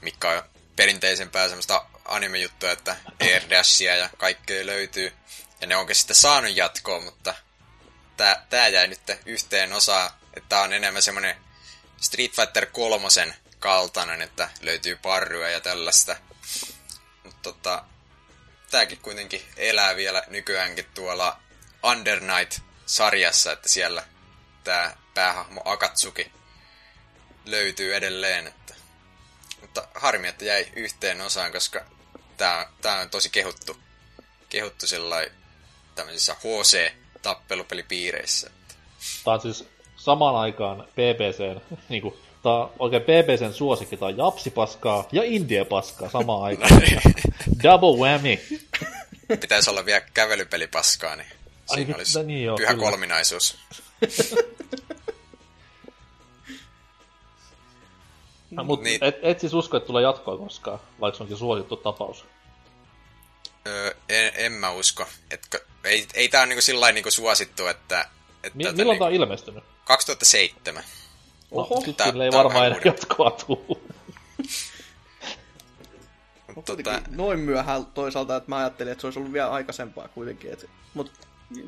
mikä 0.00 0.28
on 0.28 0.42
perinteisempää 0.76 1.48
semmoista 1.48 1.86
anime-juttua, 2.04 2.70
että 2.70 2.96
Air 3.20 3.42
Dashia 3.50 3.96
ja 3.96 4.10
kaikkea 4.16 4.66
löytyy. 4.66 5.12
Ja 5.60 5.66
ne 5.66 5.76
onkin 5.76 5.96
sitten 5.96 6.16
saanut 6.16 6.56
jatkoa, 6.56 7.00
mutta 7.00 7.34
tää, 8.16 8.46
tää 8.50 8.68
jäi 8.68 8.86
nyt 8.86 9.00
yhteen 9.26 9.72
osaan, 9.72 10.10
että 10.34 10.48
tää 10.48 10.62
on 10.62 10.72
enemmän 10.72 11.02
semmonen 11.02 11.36
Street 12.00 12.32
Fighter 12.32 12.66
3 12.66 13.08
kaltainen, 13.58 14.22
että 14.22 14.50
löytyy 14.60 14.96
parryä 14.96 15.50
ja 15.50 15.60
tällaista. 15.60 16.16
Mutta 17.24 17.42
tota, 17.42 17.84
tääkin 18.70 18.98
kuitenkin 18.98 19.42
elää 19.56 19.96
vielä 19.96 20.22
nykyäänkin 20.28 20.86
tuolla 20.94 21.45
Under 21.82 22.20
Night-sarjassa, 22.20 23.52
että 23.52 23.68
siellä 23.68 24.04
tää 24.64 24.96
päähahmo 25.14 25.62
Akatsuki 25.64 26.32
löytyy 27.44 27.94
edelleen. 27.94 28.46
Että... 28.46 28.74
Mutta 29.60 29.88
harmi, 29.94 30.28
että 30.28 30.44
jäi 30.44 30.66
yhteen 30.76 31.20
osaan, 31.20 31.52
koska 31.52 31.84
tää, 32.36 32.66
tää 32.82 33.00
on 33.00 33.10
tosi 33.10 33.30
kehuttu, 33.30 33.76
kehuttu 34.48 34.86
sellainen 34.86 35.32
tämmöisissä 35.94 36.34
HC-tappelupelipiireissä. 36.34 38.50
Tää 39.24 39.34
on 39.34 39.40
siis 39.40 39.68
samaan 39.96 40.36
aikaan 40.36 40.88
BBCn, 40.92 41.60
niinku, 41.88 42.18
tää 42.42 42.52
on 42.52 42.72
oikein 42.78 43.02
BBCn 43.02 43.54
suosikki, 43.54 43.96
tää 43.96 44.08
on 44.08 44.16
japsipaskaa 44.16 45.08
ja 45.12 45.22
indie-paskaa 45.24 46.10
samaan 46.10 46.42
aikaan. 46.48 46.80
Double 47.62 47.98
whammy. 47.98 48.38
Pitäisi 49.40 49.70
olla 49.70 49.84
vielä 49.84 50.00
kävelypelipaskaa, 50.00 51.16
niin 51.16 51.35
siinä 51.74 51.86
vittu, 51.88 51.98
olisi 51.98 52.22
niin 52.22 52.44
joo, 52.44 52.56
pyhä 52.56 52.74
kyllä. 52.74 52.90
kolminaisuus. 52.90 53.58
Mut 58.64 58.82
Niin. 58.82 59.04
et, 59.04 59.16
et 59.22 59.40
siis 59.40 59.54
usko, 59.54 59.76
että 59.76 59.86
tulee 59.86 60.02
jatkoa 60.02 60.36
koskaan, 60.38 60.78
vaikka 61.00 61.16
se 61.16 61.22
onkin 61.22 61.38
suosittu 61.38 61.76
tapaus. 61.76 62.24
Öö, 63.66 63.94
en, 64.08 64.32
en 64.34 64.52
mä 64.52 64.70
usko. 64.70 65.06
Etkö, 65.30 65.60
ei, 65.84 66.06
ei 66.14 66.28
tää 66.28 66.40
ole 66.40 66.46
niinku 66.48 66.62
sillä 66.62 66.92
niinku 66.92 67.10
suosittu, 67.10 67.66
että... 67.66 68.00
että 68.42 68.56
Mi- 68.56 68.64
tätä 68.64 68.76
milloin 68.76 68.94
niinku- 68.94 69.04
tää 69.04 69.08
on 69.08 69.14
ilmestynyt? 69.14 69.64
2007. 69.84 70.84
Oho, 71.50 71.74
Oho, 71.74 71.86
no, 71.86 71.92
tää- 71.92 72.06
sille 72.06 72.24
ei 72.24 72.28
on 72.28 72.34
varmaan 72.34 72.66
enää 72.66 72.80
jatkoa 72.84 73.30
tuu. 73.30 73.66
Mut 76.56 76.64
Tota... 76.64 76.82
tota, 76.82 77.02
Noin 77.10 77.38
myöhään 77.40 77.86
toisaalta, 77.86 78.36
että 78.36 78.48
mä 78.48 78.56
ajattelin, 78.56 78.92
että 78.92 79.00
se 79.00 79.06
olisi 79.06 79.18
ollut 79.18 79.32
vielä 79.32 79.50
aikaisempaa 79.50 80.08
kuitenkin. 80.08 80.52
Et... 80.52 80.70
Mut 80.94 81.12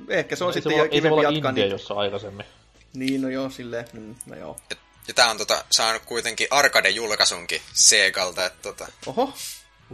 ehkä 0.08 0.36
se 0.36 0.44
on 0.44 0.52
se 0.52 0.60
sitten 0.60 0.78
voi, 0.78 0.88
ei 0.92 1.00
se 1.00 1.10
voi 1.10 1.24
jatkaa 1.24 1.52
niitä. 1.52 1.68
jossa 1.68 1.94
aikaisemmin. 1.94 2.46
Niin, 2.94 3.22
no 3.22 3.28
joo, 3.28 3.50
silleen, 3.50 3.88
mm, 3.92 4.14
no 4.26 4.36
joo. 4.36 4.56
et, 4.70 4.78
ja 5.08 5.14
tää 5.14 5.30
on 5.30 5.38
tota, 5.38 5.64
saanut 5.70 6.02
kuitenkin 6.04 6.48
arcade-julkaisunkin 6.50 7.60
Segalta, 7.72 8.46
että, 8.46 8.62
tota, 8.62 8.86
Oho, 9.06 9.34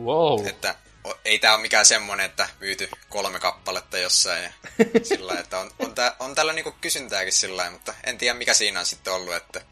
Wow. 0.05 0.47
että 0.47 0.75
o- 1.05 1.19
ei 1.25 1.39
tää 1.39 1.53
ole 1.55 1.63
mikään 1.63 1.87
semmonen, 1.87 2.27
että 2.27 2.49
myyty 2.61 2.89
kolme 3.09 3.41
kappaletta 3.41 3.99
jossain 3.99 4.43
ja 4.45 4.51
sillä 5.09 5.41
että 5.41 5.59
on, 5.59 5.71
on, 5.79 5.95
tää, 5.95 6.17
on 6.19 6.35
tällä 6.35 6.53
niinku 6.53 6.75
kysyntääkin 6.81 7.33
sillä 7.33 7.71
mutta 7.71 7.95
en 8.05 8.19
tiedä 8.19 8.39
mikä 8.39 8.55
siinä 8.55 8.81
on 8.81 8.87
sitten 8.87 9.13
ollut, 9.13 9.35
että 9.35 9.63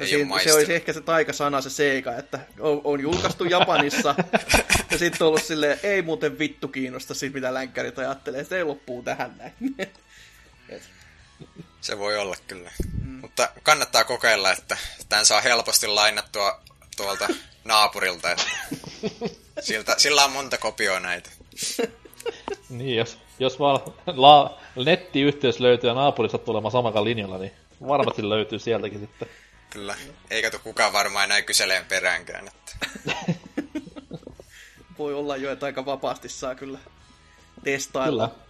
no 0.00 0.04
ei 0.04 0.10
siinä, 0.10 0.38
se 0.42 0.52
olisi 0.52 0.74
ehkä 0.74 0.92
se 0.92 1.00
taikasana, 1.00 1.60
se 1.60 1.70
seika, 1.70 2.16
että 2.16 2.40
on, 2.60 2.80
on 2.84 3.00
julkaistu 3.00 3.44
Japanissa, 3.44 4.14
ja 4.90 4.98
sitten 4.98 5.24
on 5.24 5.28
ollut 5.28 5.44
silleen, 5.44 5.80
ei 5.82 6.02
muuten 6.02 6.38
vittu 6.38 6.68
kiinnosta 6.68 7.14
siitä, 7.14 7.34
mitä 7.34 7.54
länkkärit 7.54 7.98
ajattelee, 7.98 8.44
se 8.44 8.64
loppuu 8.64 9.02
tähän 9.02 9.34
näin. 9.38 9.52
Se 11.80 11.98
voi 11.98 12.18
olla 12.18 12.36
kyllä. 12.46 12.70
Mm. 13.02 13.10
Mutta 13.10 13.48
kannattaa 13.62 14.04
kokeilla, 14.04 14.52
että 14.52 14.76
tämän 15.08 15.26
saa 15.26 15.40
helposti 15.40 15.86
lainattua 15.86 16.60
tuolta 16.96 17.28
naapurilta. 17.64 18.30
Että 18.30 18.46
siltä, 19.60 19.94
sillä 19.98 20.24
on 20.24 20.32
monta 20.32 20.58
kopioa 20.58 21.00
näitä. 21.00 21.30
Niin, 22.70 22.96
jos, 22.96 23.18
jos 23.38 23.58
vaan 23.58 23.80
la, 24.06 24.58
nettiyhteys 24.84 25.60
löytyy 25.60 25.90
ja 25.90 25.94
naapurissa 25.94 26.38
tulemaan 26.38 26.72
samakaan 26.72 27.04
linjalla, 27.04 27.38
niin 27.38 27.52
varmasti 27.88 28.28
löytyy 28.28 28.58
sieltäkin 28.58 29.00
sitten. 29.00 29.28
Kyllä. 29.70 29.96
Eikä 30.30 30.50
tule 30.50 30.60
kukaan 30.64 30.92
varmaan 30.92 31.24
enää 31.24 31.42
kyseleen 31.42 31.84
peräänkään. 31.84 32.48
Että. 32.48 32.72
Voi 34.98 35.14
olla 35.14 35.36
jo, 35.36 35.52
että 35.52 35.66
aika 35.66 35.84
vapaasti 35.86 36.28
saa 36.28 36.54
kyllä 36.54 36.78
testailla. 37.64 38.28
Kyllä. 38.28 38.40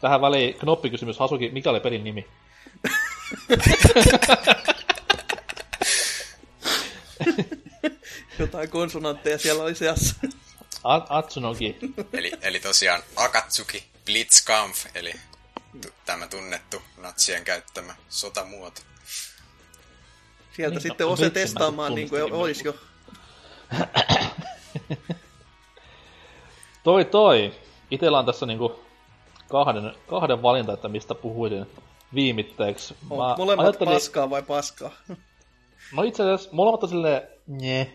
Tähän 0.00 0.20
väliin 0.20 0.54
knoppikysymys. 0.54 1.18
Hasuki, 1.18 1.48
mikä 1.48 1.70
oli 1.70 1.80
pelin 1.80 2.04
nimi? 2.04 2.28
Jotain 8.38 8.70
konsonantteja 8.70 9.38
siellä 9.38 9.62
oli 9.62 9.74
seassa. 9.74 10.14
A- 10.84 11.18
Atsunogi. 11.18 11.76
Eli, 12.12 12.32
eli 12.42 12.60
tosiaan 12.60 13.02
Akatsuki 13.16 13.84
Blitzkampf, 14.04 14.86
eli 14.94 15.12
tu- 15.82 15.88
tämä 16.06 16.26
tunnettu 16.26 16.82
natsien 16.96 17.44
käyttämä 17.44 17.94
sotamuoto. 18.08 18.80
Sieltä 20.56 20.74
Niin, 20.74 20.82
sitten 20.82 21.06
no, 21.06 21.12
ose 21.12 21.30
testaamaan 21.30 21.94
niin 21.94 22.08
kuin 22.10 22.32
olisi 22.32 22.64
jo. 22.68 22.74
Toi 26.84 27.04
toi. 27.04 27.52
Itellä 27.90 28.18
on 28.18 28.26
tässä 28.26 28.46
niinku 28.46 28.80
kahden, 29.48 29.92
kahden 30.06 30.42
valinta, 30.42 30.72
että 30.72 30.88
mistä 30.88 31.14
puhuisin 31.14 31.66
viimitteeksi. 32.14 32.94
Mä 33.02 33.34
molemmat 33.38 33.66
ajattelin- 33.66 33.92
paskaa 33.92 34.30
vai 34.30 34.42
paskaa? 34.42 34.90
No 35.92 36.02
itse 36.02 36.22
asiassa 36.22 36.48
molemmat 36.52 36.82
on 36.82 36.88
silleen, 36.88 37.22
nye. 37.46 37.92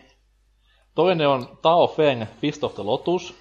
Toinen 0.94 1.28
on 1.28 1.58
Tao 1.62 1.86
Feng 1.88 2.24
Fist 2.40 2.64
of 2.64 2.74
the 2.74 2.82
Lotus. 2.82 3.34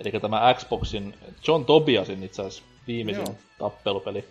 Eli 0.00 0.20
tämä 0.20 0.54
Xboxin 0.54 1.18
John 1.46 1.64
Tobiasin 1.64 2.22
itse 2.22 2.42
asiassa 2.42 2.62
viimeisin 2.86 3.24
Joo. 3.26 3.34
tappelupeli. 3.58 4.24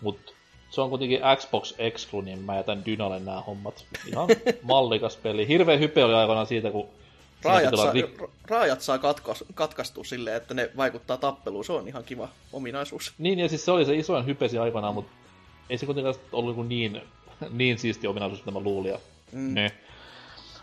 Mut 0.00 0.33
se 0.74 0.80
on 0.80 0.90
kuitenkin 0.90 1.20
Xbox 1.36 1.74
Exclu, 1.78 2.20
niin 2.20 2.38
mä 2.38 2.56
jätän 2.56 2.84
Dynalle 2.86 3.20
nämä 3.20 3.40
hommat. 3.40 3.84
Ihan 4.06 4.28
mallikas 4.62 5.16
peli. 5.16 5.48
Hirveä 5.48 5.76
hype 5.76 6.04
oli 6.04 6.14
aikanaan 6.14 6.46
siitä, 6.46 6.70
kun 6.70 6.88
Raajat 7.44 7.76
saa, 7.76 7.92
rik- 7.92 8.20
ra- 8.20 8.30
raajat 8.48 8.80
saa 8.80 8.98
katkas, 8.98 9.44
katkaistua 9.54 10.04
silleen, 10.04 10.36
että 10.36 10.54
ne 10.54 10.70
vaikuttaa 10.76 11.16
tappeluun. 11.16 11.64
Se 11.64 11.72
on 11.72 11.88
ihan 11.88 12.04
kiva 12.04 12.28
ominaisuus. 12.52 13.14
Niin, 13.18 13.38
ja 13.38 13.48
siis 13.48 13.64
se 13.64 13.70
oli 13.70 13.84
se 13.84 13.96
isoin 13.96 14.26
hypesi 14.26 14.58
aikanaan, 14.58 14.94
mutta 14.94 15.12
ei 15.70 15.78
se 15.78 15.86
kuitenkaan 15.86 16.14
ollut 16.32 16.56
niinku 16.56 16.68
niin, 16.68 17.02
niin 17.50 17.78
siisti 17.78 18.06
ominaisuus, 18.06 18.40
mitä 18.40 18.50
mä 18.50 18.64
luulin. 18.64 18.90
Ja 18.90 18.98
mm. 19.32 19.54
ne. 19.54 19.72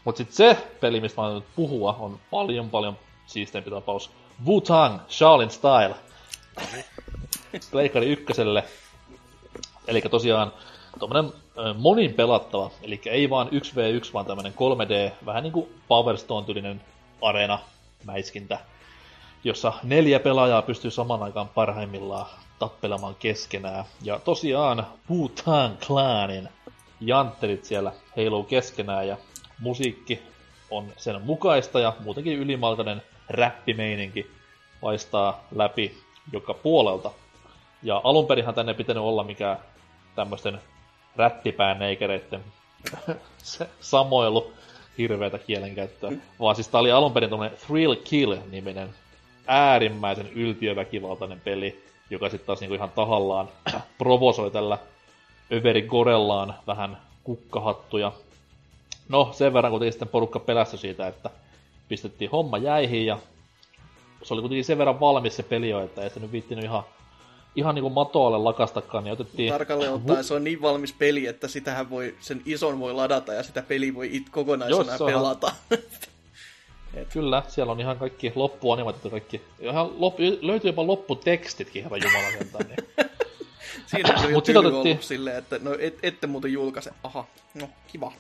Mut 0.04 0.18
sit 0.18 0.32
se 0.32 0.58
peli, 0.80 1.00
mistä 1.02 1.22
mä 1.22 1.34
nyt 1.34 1.44
puhua, 1.56 1.98
on 2.00 2.20
paljon 2.32 2.70
paljon 2.70 2.98
siisteempi 3.26 3.70
tapaus. 3.70 4.10
Wu-Tang, 4.46 5.00
Shaolin 5.10 5.50
Style. 5.50 5.96
Pleikari 7.72 8.10
ykköselle. 8.10 8.64
Eli 9.88 10.02
tosiaan 10.02 10.54
tommonen 11.00 11.34
ö, 11.58 11.74
monin 11.74 12.14
pelattava, 12.14 12.72
eli 12.82 13.02
ei 13.06 13.30
vaan 13.30 13.48
1v1, 13.48 14.14
vaan 14.14 14.26
tämmönen 14.26 14.54
3D, 14.54 15.14
vähän 15.26 15.44
niinku 15.44 15.70
Power 15.88 16.18
Stone-tyylinen 16.18 16.82
arena 17.22 17.60
mäiskintä, 18.06 18.60
jossa 19.44 19.74
neljä 19.84 20.20
pelaajaa 20.20 20.62
pystyy 20.62 20.92
saman 20.92 21.24
aikaan 21.24 21.50
parhaimmillaan 21.50 22.26
tappelemaan 22.60 23.16
keskenään. 23.16 23.86
Ja 24.04 24.20
tosiaan 24.20 24.88
Wu-Tang 25.10 25.78
Clanin 25.86 26.50
jantterit 27.00 27.66
siellä 27.66 27.92
heiluu 28.18 28.44
keskenään 28.44 29.08
ja 29.08 29.18
musiikki 29.60 30.22
on 30.70 30.86
sen 30.98 31.22
mukaista 31.22 31.80
ja 31.80 31.94
muutenkin 32.00 32.40
ylimalkainen 32.40 33.02
räppimeininki 33.30 34.32
paistaa 34.82 35.44
läpi 35.56 35.98
joka 36.34 36.54
puolelta. 36.54 37.12
Ja 37.84 38.02
alunperinhan 38.04 38.56
tänne 38.56 38.72
ei 38.72 38.76
pitänyt 38.78 39.04
olla 39.04 39.24
mikään 39.24 39.58
tämmöisten 40.16 40.62
räppipäänneikereiden 41.16 42.44
se 43.38 43.70
samoilu 43.80 44.54
hirveätä 44.98 45.38
kielenkäyttöä, 45.38 46.12
vaan 46.40 46.56
siis 46.56 46.68
tää 46.68 46.82
oli 46.82 46.92
alunperin 46.92 47.30
tämmönen 47.30 47.58
Thrill 47.68 47.96
Kill-niminen 47.96 48.90
äärimmäisen 49.48 50.30
yltiöväkivaltainen 50.30 51.42
peli, 51.42 51.84
joka 52.10 52.30
sitten 52.30 52.48
taas 52.48 52.60
niinku 52.60 52.76
ihan 52.76 52.90
tahallaan 52.90 53.50
provosoi 53.98 54.52
tällä 54.52 54.78
överi 55.52 55.82
gorellaan 55.82 56.56
vähän 56.68 56.98
kukkahattuja. 57.24 58.12
No, 59.10 59.30
sen 59.34 59.54
verran 59.54 59.72
kuitenkin 59.72 59.94
sitten 59.94 60.08
porukka 60.08 60.40
pelästyi 60.40 60.80
siitä, 60.80 61.08
että 61.08 61.30
pistettiin 61.88 62.32
homma 62.32 62.58
jäihin 62.58 63.06
ja 63.06 63.18
se 64.24 64.34
oli 64.34 64.42
kuitenkin 64.42 64.66
sen 64.66 64.78
verran 64.78 65.00
valmis 65.00 65.36
se 65.36 65.44
peli 65.44 65.70
jo, 65.70 65.80
että 65.84 66.02
ei 66.02 66.10
se 66.10 66.20
nyt 66.20 66.32
viittinyt 66.32 66.64
ihan, 66.64 66.84
ihan 67.56 67.76
niinku 67.76 67.90
matoalle 67.90 68.38
lakastakaan, 68.38 69.04
niin 69.04 69.14
otettiin... 69.14 69.52
Tarkalleen 69.54 69.94
ottaen 69.94 70.24
se 70.24 70.34
on 70.34 70.44
niin 70.44 70.62
valmis 70.62 70.94
peli, 70.94 71.26
että 71.28 71.48
sitähän 71.48 71.90
voi, 71.90 72.16
sen 72.20 72.42
ison 72.46 72.80
voi 72.80 72.94
ladata 72.94 73.34
ja 73.34 73.44
sitä 73.44 73.62
peli 73.62 73.96
voi 73.96 74.16
it 74.16 74.30
kokonaisena 74.30 74.92
Jos 74.92 75.02
pelata. 75.06 75.52
Kyllä, 77.14 77.44
siellä 77.48 77.72
on 77.72 77.80
ihan 77.80 77.98
kaikki 77.98 78.32
loppuanimaatiot 78.36 79.04
ja 79.04 79.10
kaikki. 79.10 79.42
Ihan 79.60 79.90
lop, 80.02 80.16
löytyy 80.42 80.70
jopa 80.70 80.88
lopputekstitkin, 80.88 81.84
herra 81.84 81.98
jumala 81.98 82.32
sentään. 82.38 82.66
Niin. 82.68 82.88
Siinä 83.86 84.14
on 84.18 84.24
jo 84.24 84.30
Mut 84.32 84.44
tyly 84.44 84.58
otettiin- 84.60 84.92
ollut 84.92 85.04
silleen, 85.04 85.38
että 85.38 85.60
no 85.62 85.76
et, 85.80 86.00
ette 86.04 86.28
muuten 86.28 86.54
julkaise. 86.54 86.92
Aha, 87.04 87.26
no 87.54 87.70
kiva. 87.88 88.12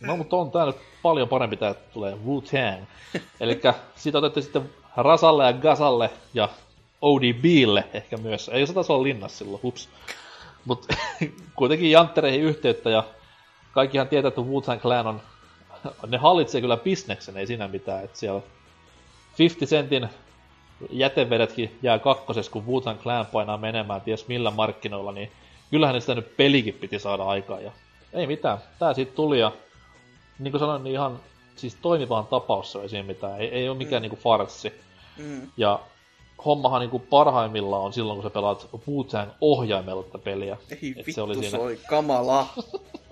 No, 0.00 0.16
mutta 0.16 0.36
on 0.36 0.50
tää 0.50 0.66
nyt 0.66 0.76
paljon 1.02 1.28
parempi, 1.28 1.56
tää 1.56 1.74
tulee 1.74 2.14
Wu-Tang. 2.14 2.84
Eli 3.40 3.60
siitä 3.96 4.18
otettiin 4.18 4.44
sitten 4.44 4.70
Rasalle 4.96 5.44
ja 5.44 5.52
Gasalle 5.52 6.10
ja 6.34 6.48
ODBlle 7.02 7.84
ehkä 7.94 8.16
myös. 8.16 8.48
Ei 8.48 8.66
se 8.66 8.72
taisi 8.72 8.92
olla 8.92 9.02
linnassa 9.02 9.38
silloin, 9.38 9.62
hups. 9.62 9.88
Mutta 10.64 10.96
kuitenkin 11.58 11.90
janttereihin 11.90 12.42
yhteyttä 12.42 12.90
ja 12.90 13.04
kaikkihan 13.72 14.08
tietää, 14.08 14.28
että 14.28 14.40
Wu-Tang 14.40 14.80
Clan 14.80 15.06
on, 15.06 15.20
ne 16.06 16.16
hallitsee 16.18 16.60
kyllä 16.60 16.76
bisneksen, 16.76 17.36
ei 17.36 17.46
siinä 17.46 17.68
mitään. 17.68 18.04
Että 18.04 18.18
siellä 18.18 18.40
50 19.38 19.76
Centin 19.76 20.08
jätevedetkin 20.90 21.78
jää 21.82 21.98
kakkosessa, 21.98 22.52
kun 22.52 22.64
Wu-Tang 22.66 23.02
Clan 23.02 23.26
painaa 23.26 23.58
menemään 23.58 24.00
ties 24.00 24.28
millä 24.28 24.50
markkinoilla, 24.50 25.12
niin 25.12 25.32
kyllähän 25.70 25.94
ne 25.94 26.00
sitä 26.00 26.14
nyt 26.14 26.36
pelikin 26.36 26.74
piti 26.74 26.98
saada 26.98 27.22
aikaan. 27.22 27.64
Ja 27.64 27.72
ei 28.12 28.26
mitään, 28.26 28.58
tää 28.78 28.94
siitä 28.94 29.12
tuli 29.12 29.40
ja 29.40 29.52
niin 30.38 30.52
kuin 30.52 30.60
sanoin, 30.60 30.84
niin 30.84 30.94
ihan 30.94 31.20
siis 31.56 31.74
toimivaan 31.74 32.26
tapaus 32.26 32.72
se 32.72 32.78
ei 32.78 32.88
siinä 32.88 33.06
mitään. 33.06 33.40
Ei, 33.40 33.48
ei 33.48 33.68
ole 33.68 33.78
mikään 33.78 34.00
mm. 34.00 34.02
niinku 34.02 34.16
farssi. 34.16 34.72
Mm. 35.16 35.50
Ja 35.56 35.80
hommahan 36.44 36.80
niinku 36.80 36.98
parhaimmillaan 36.98 37.82
on 37.82 37.92
silloin, 37.92 38.16
kun 38.16 38.30
sä 38.30 38.34
pelaat 38.34 38.68
Wu-Tang 38.88 39.30
ohjaimella 39.40 40.02
tätä 40.02 40.18
peliä. 40.18 40.56
Ei 40.70 40.76
Et 40.90 40.96
vittu, 40.96 41.12
se 41.12 41.22
oli 41.22 41.34
siinä 41.34 41.50
se 41.50 41.58
oli 41.58 41.80
kamala. 41.88 42.46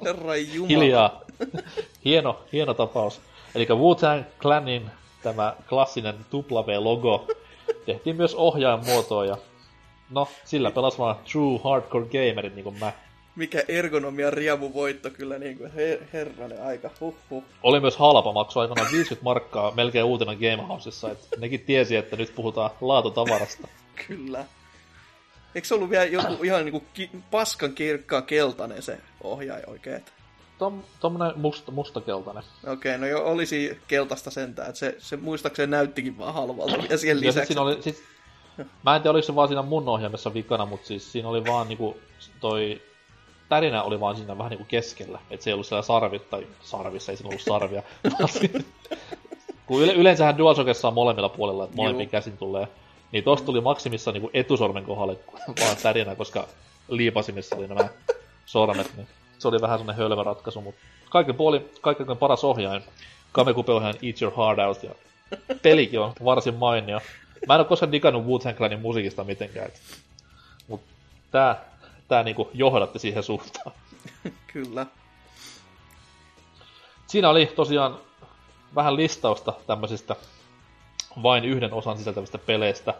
Herra 0.04 0.36
Jumala. 0.36 0.68
hiljaa. 0.68 1.20
hieno, 2.04 2.38
hieno 2.52 2.74
tapaus. 2.74 3.20
Eli 3.54 3.66
Wu-Tang 3.66 4.24
Clanin 4.40 4.90
tämä 5.22 5.56
klassinen 5.68 6.14
W-logo 6.32 7.26
tehtiin 7.86 8.16
myös 8.16 8.34
ohjainmuotoon 8.34 9.28
ja 9.28 9.36
no, 10.10 10.28
sillä 10.44 10.70
pelas 10.70 10.98
vaan 10.98 11.16
true 11.32 11.60
hardcore 11.64 12.04
gamerit 12.06 12.54
niin 12.54 12.64
kuin 12.64 12.78
mä. 12.78 12.92
Mikä 13.36 13.62
ergonomia 13.68 14.30
riemu 14.30 14.72
voitto 14.74 15.10
kyllä 15.10 15.38
niin 15.38 15.58
kuin 15.58 15.70
her- 15.70 16.04
herranen 16.12 16.62
aika. 16.62 16.90
Huh, 17.00 17.14
huh. 17.30 17.44
Oli 17.62 17.80
myös 17.80 17.96
halpa, 17.96 18.32
maksoi 18.32 18.62
aikanaan 18.64 18.92
50 18.92 19.24
markkaa 19.24 19.70
melkein 19.70 20.04
uutena 20.04 20.34
Gamehouseissa, 20.34 21.10
että 21.10 21.26
nekin 21.40 21.60
tiesi, 21.60 21.96
että 21.96 22.16
nyt 22.16 22.34
puhutaan 22.34 22.70
laatutavarasta. 22.80 23.68
Kyllä. 24.08 24.44
Eikö 25.54 25.68
se 25.68 25.74
ollut 25.74 25.90
vielä 25.90 26.04
joku 26.04 26.44
ihan 26.44 26.64
niinku 26.64 26.84
ki- 26.94 27.10
paskan 27.30 27.72
kirkkaa 27.74 28.22
keltainen 28.22 28.82
se 28.82 28.98
ohjaaja 29.22 29.64
oikein? 29.66 30.04
Tom, 30.58 30.82
tommonen 31.00 31.32
musta, 31.36 31.72
mustakeltainen. 31.72 32.44
Okei, 32.66 32.98
no 32.98 33.06
jo 33.06 33.24
olisi 33.24 33.78
keltaista 33.88 34.30
sentään, 34.30 34.68
että 34.68 34.78
se, 34.78 34.94
se 34.98 35.16
muistaakseni 35.16 35.70
näyttikin 35.70 36.18
vaan 36.18 36.34
halvalta 36.34 36.76
ja 36.90 36.98
siihen 36.98 37.16
Ja 37.16 37.20
sit 37.20 37.26
lisäksi. 37.26 37.46
siinä 37.46 37.62
oli, 37.62 37.82
sit, 37.82 38.02
mä 38.84 38.96
en 38.96 39.02
tiedä 39.02 39.10
oliko 39.12 39.26
se 39.26 39.34
vaan 39.34 39.48
siinä 39.48 39.62
mun 39.62 39.88
ohjaimessa 39.88 40.34
vikana, 40.34 40.66
mutta 40.66 40.86
siis 40.86 41.12
siinä 41.12 41.28
oli 41.28 41.44
vaan 41.44 41.68
niinku 41.68 41.96
toi 42.40 42.82
tärinä 43.48 43.82
oli 43.82 44.00
vaan 44.00 44.16
siinä 44.16 44.38
vähän 44.38 44.50
niinku 44.50 44.64
keskellä. 44.68 45.18
Et 45.30 45.42
se 45.42 45.50
ei 45.50 45.54
ollut 45.54 45.66
siellä 45.66 45.82
sarvi, 45.82 46.18
tai 46.18 46.46
sarvissa 46.62 47.12
ei 47.12 47.16
siinä 47.16 47.28
ollut 47.28 47.42
sarvia. 47.42 47.82
kun 49.66 49.82
yle, 49.82 49.92
yleensähän 49.92 50.38
DualShockessa 50.38 50.88
on 50.88 50.94
molemmilla 50.94 51.28
puolilla, 51.28 51.64
että 51.64 51.76
molemmin 51.76 52.08
käsin 52.08 52.36
tulee. 52.38 52.68
Niin 53.12 53.24
tosta 53.24 53.46
tuli 53.46 53.60
maksimissa 53.60 54.12
niinku 54.12 54.30
etusormen 54.34 54.84
kohdalle 54.84 55.18
vaan 55.60 55.76
tärinä, 55.82 56.14
koska 56.14 56.48
liipasimissa 56.88 57.56
oli 57.56 57.66
nämä 57.68 57.88
sormet. 58.46 58.90
Niin 58.96 59.06
se 59.38 59.48
oli 59.48 59.60
vähän 59.60 59.78
semmonen 59.78 59.98
hölmö 59.98 60.22
ratkaisu, 60.24 60.60
mutta 60.60 60.80
kaiken 61.10 61.34
puoli, 61.34 61.70
kaiken 61.80 62.16
paras 62.16 62.44
ohjain. 62.44 62.82
Kamekupe-ohjaajan 63.32 63.98
Eat 64.02 64.22
Your 64.22 64.34
Heart 64.36 64.58
Out 64.58 64.82
ja 64.82 64.90
pelikin 65.62 66.00
on 66.00 66.12
varsin 66.24 66.54
mainio. 66.54 67.00
Mä 67.48 67.54
en 67.54 67.60
oo 67.60 67.64
koskaan 67.64 67.92
digannut 67.92 68.24
Wu-Tang 68.26 68.56
Clanin 68.56 68.80
musiikista 68.80 69.24
mitenkään. 69.24 69.66
et- 69.66 69.80
Mut 70.68 70.80
tää, 71.30 71.64
tää 72.14 72.22
niinku 72.22 72.50
johdatti 72.52 72.98
siihen 72.98 73.22
suuntaan. 73.22 73.72
Kyllä. 74.52 74.86
Siinä 77.06 77.30
oli 77.30 77.46
tosiaan 77.46 77.98
vähän 78.74 78.96
listausta 78.96 79.52
tämmöisistä 79.66 80.16
vain 81.22 81.44
yhden 81.44 81.72
osan 81.72 81.98
sisältävistä 81.98 82.38
peleistä. 82.38 82.94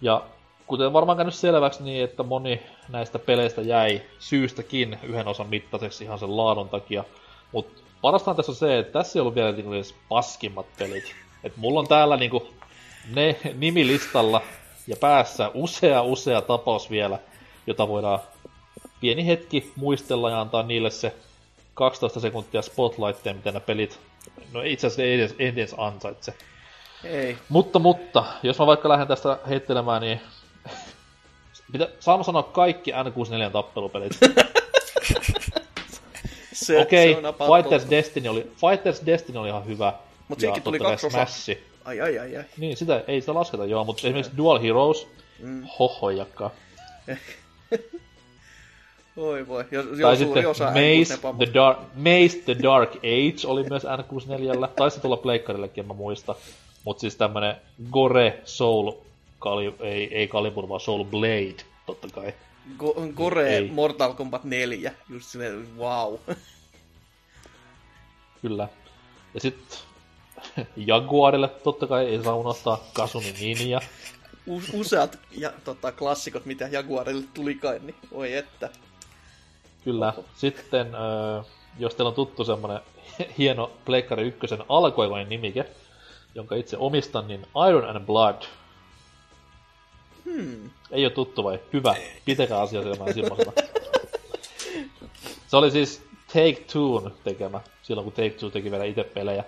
Ja 0.00 0.22
kuten 0.66 0.92
varmaan 0.92 1.16
käynyt 1.16 1.34
selväksi, 1.34 1.82
niin 1.82 2.04
että 2.04 2.22
moni 2.22 2.62
näistä 2.88 3.18
peleistä 3.18 3.62
jäi 3.62 4.02
syystäkin 4.18 4.98
yhden 5.02 5.28
osan 5.28 5.48
mittaiseksi 5.48 6.04
ihan 6.04 6.18
sen 6.18 6.36
laadun 6.36 6.68
takia. 6.68 7.04
Mutta 7.52 7.82
parastaan 8.02 8.36
tässä 8.36 8.52
on 8.52 8.56
se, 8.56 8.78
että 8.78 8.92
tässä 8.92 9.18
ei 9.18 9.20
ollut 9.20 9.34
vielä 9.34 9.52
niinku 9.52 9.72
edes 9.72 9.94
paskimmat 10.08 10.66
pelit. 10.78 11.14
Et 11.44 11.56
mulla 11.56 11.80
on 11.80 11.88
täällä 11.88 12.16
niinku 12.16 12.48
ne 13.14 13.36
nimilistalla 13.54 14.40
ja 14.86 14.96
päässä 14.96 15.50
usea 15.54 16.02
usea 16.02 16.42
tapaus 16.42 16.90
vielä, 16.90 17.18
jota 17.66 17.88
voidaan 17.88 18.18
pieni 19.00 19.26
hetki 19.26 19.72
muistella 19.76 20.30
ja 20.30 20.40
antaa 20.40 20.62
niille 20.62 20.90
se 20.90 21.14
12 21.74 22.20
sekuntia 22.20 22.62
spotlightia, 22.62 23.34
mitä 23.34 23.50
nämä 23.50 23.60
pelit, 23.60 24.00
no 24.52 24.62
itse 24.62 24.86
asiassa 24.86 25.02
ei 25.02 25.14
edes, 25.14 25.34
ei 25.38 25.48
edes 25.48 25.74
ansaitse. 25.78 26.34
Ei. 27.04 27.38
Mutta, 27.48 27.78
mutta, 27.78 28.24
jos 28.42 28.58
mä 28.58 28.66
vaikka 28.66 28.88
lähden 28.88 29.08
tästä 29.08 29.38
heittelemään, 29.48 30.02
niin 30.02 30.20
Pitä, 31.72 31.88
saanko 32.00 32.24
sanoa 32.24 32.42
kaikki 32.42 32.90
N64 32.90 33.50
tappelupelit? 33.52 34.12
Se, 36.52 36.78
Okei, 36.78 37.12
se 37.12 37.18
on 37.18 37.26
about 37.26 37.48
Fighters. 37.56 37.90
Destiny 37.90 38.28
oli, 38.28 38.52
Fighters 38.56 39.06
Destiny 39.06 39.38
oli 39.38 39.48
ihan 39.48 39.66
hyvä. 39.66 39.92
Mut 40.28 40.38
Ja 40.38 40.40
siihenkin 40.40 40.62
tuli 40.62 40.78
kaksi. 40.78 41.10
Smash. 41.10 41.50
Ai 41.84 42.00
ai 42.00 42.18
ai 42.18 42.36
ai. 42.36 42.44
Niin, 42.56 42.76
sitä 42.76 43.04
ei 43.06 43.20
sitä 43.20 43.34
lasketa, 43.34 43.64
joo, 43.64 43.84
mutta 43.84 44.00
esimerkiksi 44.06 44.36
Dual 44.36 44.60
Heroes, 44.60 45.06
mm. 45.38 45.66
hohojakka. 45.78 46.50
Oi 49.16 49.46
voi. 49.48 49.64
Jos, 49.70 49.86
Tai 49.86 50.00
jos 50.00 50.18
sitten 50.18 50.48
osa 50.48 50.64
Maze 50.64 51.14
N64, 51.14 51.36
the, 51.36 51.54
Dark, 51.54 51.78
Maze 51.94 52.38
the 52.44 52.56
Dark 52.62 52.96
Age 52.96 53.46
oli 53.46 53.62
myös 53.62 53.82
N64. 53.84 54.68
Taisi 54.76 55.00
tulla 55.00 55.16
pleikkarillekin, 55.16 55.82
en 55.82 55.88
mä 55.88 55.94
muista. 55.94 56.34
Mut 56.84 56.98
siis 56.98 57.16
tämmönen 57.16 57.56
Gore 57.90 58.40
Soul, 58.44 58.92
Kali, 59.38 59.74
ei, 59.80 60.14
ei 60.14 60.28
Calibur, 60.28 60.68
vaan 60.68 60.80
Soul 60.80 61.04
Blade, 61.04 61.64
totta 61.86 62.08
kai. 62.08 62.34
Go, 62.78 62.94
Gore 63.14 63.56
Ei. 63.56 63.70
Mortal 63.70 64.14
Kombat 64.14 64.44
4. 64.44 64.92
Just 65.10 65.26
silleen, 65.26 65.78
wow. 65.78 66.14
Kyllä. 68.42 68.68
Ja 69.34 69.40
sitten 69.40 69.78
Jaguarille 70.86 71.48
totta 71.48 71.86
kai 71.86 72.06
ei 72.06 72.22
saa 72.22 72.36
unohtaa 72.36 72.84
Kasumi 72.92 73.32
Ninja. 73.40 73.80
Useat 74.72 75.18
ja, 75.30 75.52
tota, 75.64 75.92
klassikot, 75.92 76.44
mitä 76.46 76.68
Jaguarille 76.68 77.24
tulikaan, 77.34 77.86
niin 77.86 77.94
oi 78.12 78.36
että. 78.36 78.70
Kyllä. 79.84 80.14
Sitten, 80.36 80.94
öö, 80.94 81.42
jos 81.78 81.94
teillä 81.94 82.08
on 82.08 82.14
tuttu 82.14 82.44
semmonen 82.44 82.80
hieno 83.38 83.70
Pleikkari 83.84 84.22
ykkösen 84.22 84.64
alkuaikoinen 84.68 85.28
nimike, 85.28 85.66
jonka 86.34 86.54
itse 86.54 86.76
omistan, 86.76 87.28
niin 87.28 87.46
Iron 87.68 87.96
and 87.96 88.06
Blood. 88.06 88.42
Hmm. 90.24 90.70
Ei 90.90 91.04
ole 91.04 91.12
tuttu 91.12 91.44
vai? 91.44 91.60
Hyvä. 91.72 91.94
Pitäkää 92.24 92.60
asia 92.60 92.82
silmään 92.82 93.14
silmällä. 93.14 93.52
Se 95.48 95.56
oli 95.56 95.70
siis 95.70 96.02
Take 96.26 96.64
Two'n 96.72 97.10
tekemä, 97.24 97.60
silloin 97.82 98.04
kun 98.04 98.12
Take 98.12 98.30
Two 98.30 98.50
teki 98.50 98.70
vielä 98.70 98.84
itse 98.84 99.04
pelejä. 99.04 99.44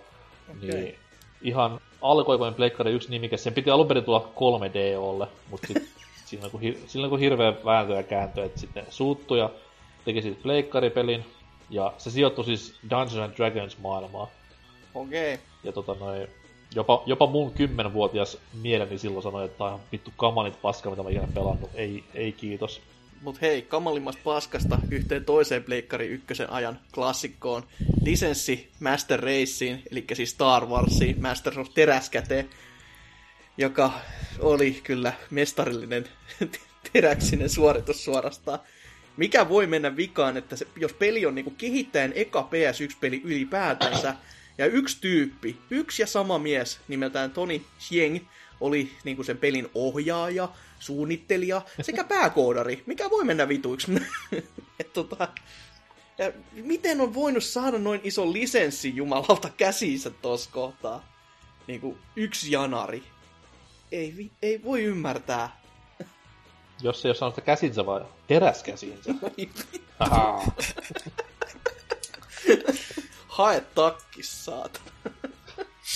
Okei. 0.51 0.71
Niin 0.71 0.99
ihan 1.43 1.81
alkuaikoinen 2.05 2.55
Pleikkari 2.55 2.93
yksi 2.93 3.11
nimike. 3.11 3.37
Sen 3.37 3.53
piti 3.53 3.71
alun 3.71 3.87
perin 3.89 4.05
tulla 4.05 4.29
3DOlle, 4.35 5.27
mutta 5.51 5.67
sit, 5.67 5.83
siinä 6.27 6.49
kun, 6.49 6.61
hir- 6.61 6.79
silloin 6.87 7.11
kun 7.11 7.19
hirveä 7.19 7.53
vääntö 7.65 7.95
ja 7.95 8.03
kääntö, 8.03 8.45
että 8.45 8.61
sitten 8.61 8.85
ne 8.85 8.91
suuttui 8.93 9.39
ja 9.39 9.51
teki 10.05 10.23
siitä 10.23 10.43
Pleikkaripelin. 10.43 11.25
Ja 11.71 11.93
se 11.99 12.11
sijoittui 12.11 12.45
siis 12.45 12.75
Dungeons 12.91 13.17
and 13.17 13.37
Dragons 13.37 13.79
maailmaan. 13.79 14.29
Okei. 14.95 15.39
Ja 15.65 15.73
tota 15.73 15.95
noin, 16.01 16.29
jopa, 16.75 17.03
jopa 17.07 17.27
mun 17.27 17.53
kymmenvuotias 17.53 18.39
mieleni 18.63 18.99
silloin 18.99 19.23
sanoi, 19.23 19.45
että 19.45 19.59
tää 19.59 19.67
on 19.67 19.81
vittu 19.93 20.13
kamalit 20.17 20.63
paska, 20.63 20.91
mitä 20.91 21.03
mä 21.03 21.11
ikinä 21.11 21.29
pelannut. 21.35 21.71
Ei, 21.75 22.05
ei 22.15 22.33
kiitos. 22.33 22.81
Mut 23.25 23.41
hei, 23.41 23.63
kamalimmasta 23.63 24.23
paskasta 24.25 24.79
yhteen 24.91 25.25
toiseen 25.25 25.65
Pleikkari 25.65 26.07
ykkösen 26.07 26.51
ajan 26.51 26.81
klassikkoon. 26.95 27.67
Lisenssi 28.03 28.71
Master 28.81 29.21
Raceen, 29.21 29.83
eli 29.91 30.05
siis 30.13 30.31
Star 30.31 30.67
Warsiin, 30.67 31.23
Master 31.23 31.61
of 31.61 31.75
Teräskäte, 31.75 32.47
joka 33.59 33.93
oli 34.39 34.81
kyllä 34.85 35.13
mestarillinen 35.31 36.05
teräksinen 36.93 37.51
suoritus 37.51 38.05
suorastaan. 38.05 38.59
Mikä 39.17 39.49
voi 39.49 39.67
mennä 39.67 39.97
vikaan, 39.97 40.37
että 40.37 40.57
se, 40.57 40.67
jos 40.77 40.93
peli 40.93 41.27
on 41.27 41.35
niinku 41.35 41.55
kehittäjän 41.59 42.13
eka 42.15 42.49
PS1-peli 42.53 43.21
ylipäätänsä, 43.25 44.15
Ja 44.59 44.67
yksi 44.67 44.99
tyyppi, 45.01 45.57
yksi 45.71 46.03
ja 46.03 46.07
sama 46.07 46.39
mies 46.39 46.81
nimeltään 46.89 47.31
Tony 47.31 47.61
Xieng, 47.79 48.19
oli 48.61 48.93
niin 49.05 49.17
kuin 49.17 49.27
sen 49.27 49.39
pelin 49.39 49.69
ohjaaja, 49.75 50.49
suunnittelija 50.79 51.63
sekä 51.81 52.05
pääkoodari, 52.05 52.83
mikä 52.87 53.11
voi 53.11 53.25
mennä 53.25 53.49
vituiksi. 53.49 53.93
Et 54.81 54.93
tota, 54.93 55.29
ja 56.19 56.33
miten 56.53 57.01
on 57.01 57.15
voinut 57.15 57.45
saada 57.45 57.79
noin 57.79 58.01
iso 58.05 58.33
lisenssi 58.33 58.97
jumalalta 58.97 59.51
käsiinsä 59.57 60.11
tuossa 60.11 60.51
kohtaa? 60.53 61.09
Niin 61.67 61.81
kuin 61.81 61.99
yksi 62.17 62.51
janari. 62.51 63.03
Ei, 63.93 64.31
ei 64.43 64.63
voi 64.65 64.83
ymmärtää. 64.83 65.61
Jos 66.83 67.05
ei 67.05 67.09
ole 67.09 67.17
saanut 67.17 67.35
sitä 67.35 67.47
käsinsä 67.47 67.87
vai 67.87 68.01
teräskäsinsä. 68.27 69.15
Hae 73.29 73.61
takkis, 73.75 74.45
saatana. 74.45 74.85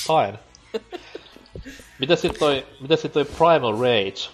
Haen. 0.09 0.39
Mitäs 1.99 2.21
sit 2.21 2.39
toi, 2.39 2.67
mitäs 2.81 3.03
sit 3.03 3.13
toi 3.13 3.25
Primal 3.25 3.73
Rage? 3.73 4.31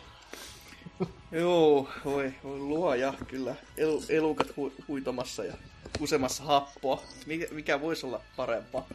Joo, 1.32 1.88
voi, 2.04 2.34
voi 2.44 2.58
luoja, 2.58 3.14
kyllä. 3.26 3.54
El, 3.76 4.00
elukat 4.08 4.56
hu, 4.56 4.72
huitomassa 4.88 5.44
ja 5.44 5.54
kusemassa 5.98 6.42
happoa. 6.44 7.02
Mikä, 7.26 7.46
mikä 7.50 7.80
voisi 7.80 8.06
olla 8.06 8.20
parempaa? 8.36 8.86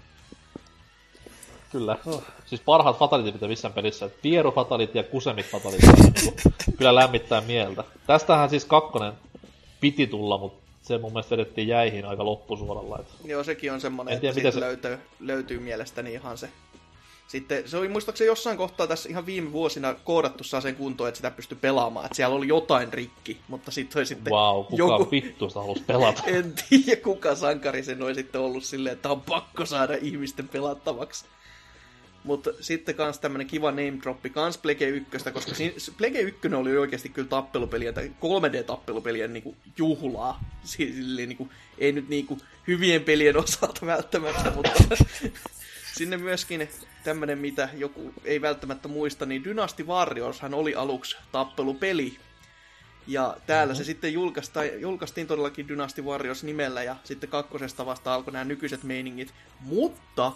Kyllä. 1.71 1.97
Siis 2.45 2.61
parhaat 2.61 2.97
fatalitit, 2.99 3.33
mitä 3.33 3.47
missään 3.47 3.73
pelissä. 3.73 4.05
Et 4.05 4.21
Pieru 4.21 4.51
fatality 4.51 4.97
ja 4.97 5.03
on 5.25 5.35
niinku, 5.35 6.51
kyllä 6.77 6.95
lämmittää 6.95 7.41
mieltä. 7.41 7.83
Tästähän 8.07 8.49
siis 8.49 8.65
kakkonen 8.65 9.13
piti 9.81 10.07
tulla, 10.07 10.37
mutta 10.37 10.69
se 10.81 10.97
mun 10.97 11.11
mielestä 11.11 11.31
vedettiin 11.31 11.67
jäihin 11.67 12.05
aika 12.05 12.25
loppusuoralla. 12.25 12.99
Et 12.99 13.07
Joo, 13.25 13.43
sekin 13.43 13.73
on 13.73 13.81
semmonen, 13.81 14.13
En 14.13 14.19
tiedä, 14.19 14.31
että 14.31 14.39
miten 14.39 14.53
se- 14.53 14.59
löytyy, 14.59 14.97
löytyy 15.19 15.59
mielestäni 15.59 16.13
ihan 16.13 16.37
se. 16.37 16.49
Sitten 17.30 17.69
se 17.69 17.77
oli 17.77 17.88
muistaakseni 17.88 18.27
jossain 18.27 18.57
kohtaa 18.57 18.88
tässä 18.88 19.10
ihan 19.10 19.26
viime 19.26 19.51
vuosina 19.51 19.93
koodattu 19.93 20.43
saa 20.43 20.61
sen 20.61 20.76
kuntoon, 20.76 21.07
että 21.07 21.18
sitä 21.18 21.31
pystyy 21.31 21.57
pelaamaan. 21.61 22.06
Että 22.06 22.15
siellä 22.15 22.35
oli 22.35 22.47
jotain 22.47 22.93
rikki, 22.93 23.38
mutta 23.47 23.72
sitten 23.72 23.93
toi 23.93 24.06
sitten 24.06 24.34
wow, 24.34 24.65
kuka 24.65 24.77
joku... 24.77 25.11
vittu 25.11 25.49
sitä 25.49 25.60
halusi 25.60 25.84
pelata? 25.88 26.23
En 26.38 26.53
tiedä, 26.69 27.01
kuka 27.01 27.35
sankari 27.35 27.84
sen 27.84 28.03
oli 28.03 28.15
sitten 28.15 28.41
ollut 28.41 28.64
silleen, 28.64 28.93
että 28.93 29.10
on 29.10 29.22
pakko 29.22 29.65
saada 29.65 29.97
ihmisten 30.01 30.47
pelattavaksi. 30.47 31.26
Mutta 32.23 32.49
sitten 32.60 32.95
kans 32.95 33.19
tämmönen 33.19 33.47
kiva 33.47 33.72
name 33.72 33.97
droppi 34.01 34.30
kans 34.30 34.57
Plege 34.57 34.88
1, 34.88 35.31
koska 35.34 35.56
siinä, 35.56 35.73
Plege 35.97 36.19
1 36.19 36.47
oli 36.56 36.77
oikeasti 36.77 37.10
kyllä 37.10 37.27
tappelupeliä, 37.27 37.93
tai 37.93 38.11
3D-tappelupelien 38.22 39.34
niinku 39.34 39.56
juhlaa. 39.77 40.39
Si- 40.64 40.93
Silleen 40.93 41.30
niinku, 41.30 41.49
ei 41.77 41.91
nyt 41.91 42.10
niinku 42.10 42.38
hyvien 42.68 43.03
pelien 43.03 43.38
osalta 43.38 43.85
välttämättä, 43.85 44.51
mutta 44.51 44.95
sinne 45.97 46.18
myöskin 46.18 46.69
tämmönen, 47.03 47.38
mitä 47.39 47.69
joku 47.73 48.13
ei 48.26 48.41
välttämättä 48.41 48.88
muista, 48.88 49.26
niin 49.26 49.43
Dynasty 49.43 49.84
Warriors 49.84 50.41
hän 50.41 50.53
oli 50.53 50.76
aluksi 50.76 51.17
tappelupeli. 51.31 52.17
Ja 53.07 53.38
täällä 53.47 53.73
mm-hmm. 53.73 53.77
se 53.77 53.84
sitten 53.84 54.13
julkaistiin, 54.13 54.81
julkaistiin 54.81 55.27
todellakin 55.27 55.67
Dynasty 55.67 56.01
Warriors 56.01 56.43
nimellä, 56.43 56.84
ja 56.84 56.95
sitten 57.03 57.30
kakkosesta 57.30 57.85
vasta 57.85 58.13
alkoi 58.13 58.34
nämä 58.34 58.45
nykyiset 58.45 58.84
meiningit. 58.84 59.34
Mutta 59.59 60.31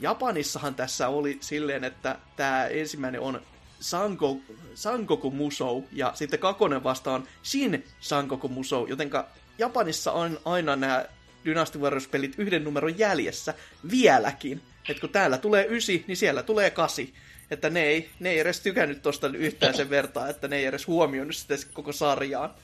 Japanissahan 0.00 0.74
tässä 0.74 1.08
oli 1.08 1.38
silleen, 1.40 1.84
että 1.84 2.18
tämä 2.36 2.66
ensimmäinen 2.66 3.20
on 3.20 3.42
Sango, 3.80 4.36
Sangoku 4.74 5.30
Musou, 5.30 5.84
ja 5.92 6.12
sitten 6.14 6.38
kakonen 6.38 6.84
vasta 6.84 7.12
on 7.12 7.24
Shin 7.44 7.84
Sangoku 8.00 8.48
Musou, 8.48 8.86
jotenka 8.86 9.28
Japanissa 9.58 10.12
on 10.12 10.40
aina 10.44 10.76
nämä 10.76 11.04
Dynasty 11.44 11.78
Warriors-pelit 11.78 12.34
yhden 12.38 12.64
numeron 12.64 12.98
jäljessä 12.98 13.54
vieläkin. 13.90 14.62
Et 14.88 15.00
kun 15.00 15.10
täällä 15.10 15.38
tulee 15.38 15.66
ysi, 15.68 16.04
niin 16.06 16.16
siellä 16.16 16.42
tulee 16.42 16.70
kasi. 16.70 17.14
Että 17.50 17.70
ne 17.70 17.82
ei, 17.82 18.10
ne 18.20 18.30
ei 18.30 18.38
edes 18.38 18.60
tykännyt 18.60 19.02
tosta 19.02 19.28
yhtään 19.28 19.76
sen 19.76 19.90
vertaa, 19.90 20.28
että 20.28 20.48
ne 20.48 20.56
ei 20.56 20.64
edes 20.64 20.86
huomioinut 20.86 21.36
sitä 21.36 21.54
koko 21.72 21.92
sarjaan. 21.92 22.54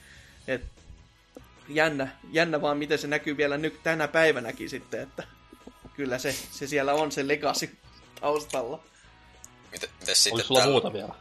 Et 0.47 0.61
jännä, 1.67 2.07
jännä 2.31 2.61
vaan, 2.61 2.77
miten 2.77 2.99
se 2.99 3.07
näkyy 3.07 3.37
vielä 3.37 3.57
nyt 3.57 3.83
tänä 3.83 4.07
päivänäkin 4.07 4.69
sitten, 4.69 5.01
että 5.01 5.23
kyllä 5.95 6.17
se, 6.17 6.35
se 6.51 6.67
siellä 6.67 6.93
on 6.93 7.11
se 7.11 7.27
legacy 7.27 7.77
taustalla. 8.21 8.83
Miten, 9.71 9.89
mites 9.99 10.23
sitten 10.23 10.33
Oliko 10.33 10.47
sulla 10.47 10.59
täällä? 10.59 10.71
muuta 10.71 10.93
vielä? 10.93 11.13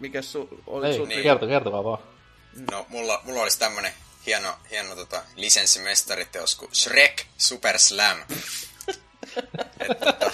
Mikä 0.00 0.22
su, 0.22 0.62
oli 0.66 0.86
Ei, 0.86 0.96
sun 0.96 1.08
niin. 1.08 1.22
kerto, 1.22 1.46
kertokaa 1.46 1.84
vaan. 1.84 2.02
No, 2.70 2.86
mulla, 2.88 3.20
mulla 3.24 3.42
olisi 3.42 3.58
tämmönen 3.58 3.92
hieno, 4.26 4.54
hieno 4.70 4.94
tota, 4.96 5.22
lisenssimestariteos 5.36 6.54
kuin 6.54 6.74
Shrek 6.74 7.24
Super 7.38 7.78
Slam. 7.78 8.18
Tota, 9.88 10.30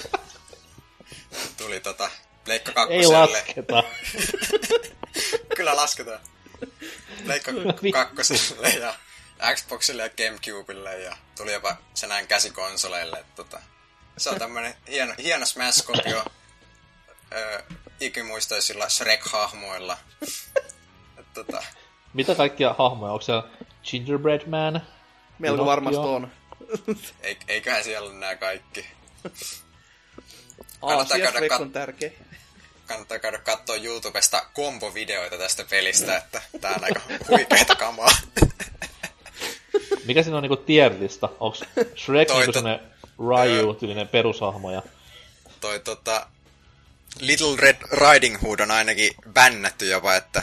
tuli 1.58 1.80
tota, 1.80 2.10
Pleikka 2.44 2.70
Ei 2.70 2.74
kakkoselle. 2.74 3.18
lasketa. 3.18 3.82
Kyllä 5.56 5.76
lasketaan. 5.76 6.20
Pleikka 7.24 7.52
kakkoselle 7.92 8.68
ja 8.68 8.94
Xboxille 9.54 10.02
ja 10.02 10.08
Gamecubelle 10.08 11.00
ja 11.00 11.16
tuli 11.36 11.52
jopa 11.52 11.76
se 11.94 12.06
näin 12.06 12.26
käsikonsoleille. 12.26 13.24
Tota, 13.36 13.60
se 14.16 14.30
on 14.30 14.38
tämmönen 14.38 14.74
hieno, 14.88 15.14
hieno 15.18 15.46
Smash-kopio 15.46 16.24
ikimuistoisilla 18.00 18.84
Shrek-hahmoilla. 18.88 19.96
Et, 21.18 21.26
tota, 21.34 21.62
Mitä 22.14 22.34
kaikkia 22.34 22.74
hahmoja? 22.78 23.12
Onko 23.12 23.24
siellä 23.24 23.42
Gingerbread 23.84 24.46
Man? 24.46 24.82
Melko 25.38 25.66
varmasti 25.66 26.00
on. 26.00 26.32
Ei, 27.22 27.38
eiköhän 27.48 27.84
siellä 27.84 28.08
ole 28.08 28.14
nämä 28.14 28.36
kaikki. 28.36 28.86
Kannattaa 30.80 31.18
käydä 31.18 31.38
kat- 31.38 31.60
on 31.60 31.72
tärkeä. 31.72 32.10
kannattaa 32.86 33.18
käydä 33.18 33.38
katsoa 33.38 33.76
YouTubesta 33.76 34.46
kombovideoita 34.54 35.38
tästä 35.38 35.64
pelistä, 35.70 36.16
että 36.16 36.42
tää 36.60 36.74
on 36.74 36.84
aika 36.84 37.00
huikeeta 37.28 37.76
kamaa. 37.76 38.10
Mikä 40.04 40.22
siinä 40.22 40.36
on 40.36 40.42
niinku 40.42 40.56
tierlista? 40.56 41.28
Onko 41.40 41.58
Shrek 41.96 42.28
Toi 42.28 42.36
niinku 42.36 42.52
to- 42.52 42.58
semmonen 42.58 42.80
Ryu-tyylinen 43.18 44.08
perushahmo 44.08 44.70
ja 44.70 44.82
Toi 45.60 45.80
tota... 45.80 46.26
Little 47.20 47.56
Red 47.58 47.76
Riding 47.92 48.42
Hood 48.42 48.60
on 48.60 48.70
ainakin 48.70 49.12
bännätty 49.32 49.86
jopa, 49.86 50.14
että 50.16 50.42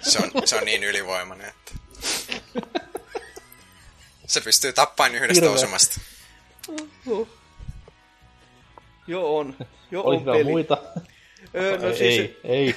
se 0.00 0.18
on, 0.18 0.30
se 0.44 0.56
on 0.56 0.64
niin 0.64 0.84
ylivoimainen, 0.84 1.48
että... 1.48 1.72
Se 4.28 4.40
pystyy 4.40 4.72
tappain 4.72 5.14
yhdestä 5.14 5.34
Hirveä. 5.34 5.50
osumasta. 5.50 6.00
Huh. 7.06 7.28
Joo 9.06 9.38
on. 9.38 9.54
Joo 9.90 10.04
oli 10.04 10.16
on 10.16 10.24
peli. 10.24 10.44
muita? 10.44 10.78
Öö, 11.54 11.78
no 11.78 11.88
ei, 11.88 11.96
siis 11.96 12.20
ei, 12.20 12.38
ei. 12.44 12.74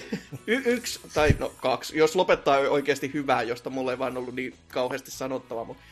y- 0.48 0.62
yksi, 0.66 1.00
tai 1.14 1.36
no 1.40 1.50
kaksi, 1.50 1.98
jos 1.98 2.16
lopettaa 2.16 2.58
oikeasti 2.58 3.12
hyvää, 3.14 3.44
josta 3.44 3.70
mulla 3.70 3.92
ei 3.92 4.00
vaan 4.00 4.18
ollut 4.18 4.36
niin 4.36 4.56
kauheasti 4.68 5.12
sanottavaa, 5.12 5.64
mutta 5.66 5.84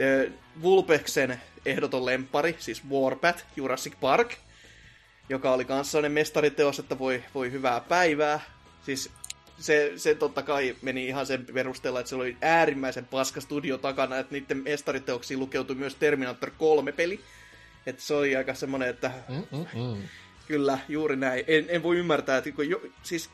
öö, 0.00 0.30
Vulpeksen 0.62 1.40
ehdoton 1.66 2.06
lempari, 2.06 2.56
siis 2.58 2.82
Warpath, 2.90 3.44
Jurassic 3.56 3.92
Park, 4.00 4.34
joka 5.28 5.52
oli 5.52 5.64
kanssa 5.64 5.90
sellainen 5.90 6.12
mestariteos, 6.12 6.78
että 6.78 6.98
voi, 6.98 7.24
voi 7.34 7.52
hyvää 7.52 7.80
päivää. 7.80 8.40
Siis 8.86 9.10
se, 9.58 9.92
se 9.96 10.14
totta 10.14 10.42
kai 10.42 10.76
meni 10.82 11.06
ihan 11.06 11.26
sen 11.26 11.46
perusteella, 11.54 12.00
että 12.00 12.10
se 12.10 12.16
oli 12.16 12.36
äärimmäisen 12.40 13.04
paska 13.04 13.40
studio 13.40 13.78
takana, 13.78 14.18
että 14.18 14.34
niiden 14.34 14.62
mestariteoksiin 14.62 15.40
lukeutui 15.40 15.76
myös 15.76 15.94
Terminator 15.94 16.50
3-peli. 16.50 17.20
Että 17.86 18.02
se 18.02 18.14
oli 18.14 18.36
aika 18.36 18.54
semmoinen, 18.54 18.88
että 18.88 19.10
Mm-mm. 19.28 20.02
Kyllä, 20.48 20.78
juuri 20.88 21.16
näin. 21.16 21.44
En, 21.46 21.64
en 21.68 21.82
voi 21.82 21.96
ymmärtää, 21.96 22.38
että 22.38 22.52
kun 22.52 22.68
jo, 22.68 22.82
siis 23.02 23.30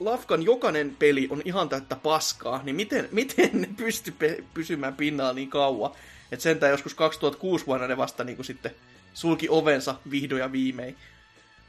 Lafkan 0.00 0.42
jokainen 0.42 0.96
peli 0.98 1.26
on 1.30 1.42
ihan 1.44 1.68
täyttä 1.68 1.96
paskaa, 1.96 2.60
niin 2.62 2.76
miten, 2.76 3.08
miten 3.12 3.50
ne 3.52 3.68
pysty 3.76 4.10
pe- 4.10 4.44
pysymään 4.54 4.94
pinnalla 4.94 5.32
niin 5.32 5.50
kauan? 5.50 5.92
Että 6.32 6.42
sentään 6.42 6.70
joskus 6.70 6.94
2006 6.94 7.66
vuonna 7.66 7.86
ne 7.86 7.96
vasta 7.96 8.24
niin 8.24 8.36
kuin 8.36 8.46
sitten 8.46 8.74
sulki 9.14 9.48
ovensa 9.48 9.94
vihdoin 10.10 10.40
ja 10.40 10.52
viimein. 10.52 10.96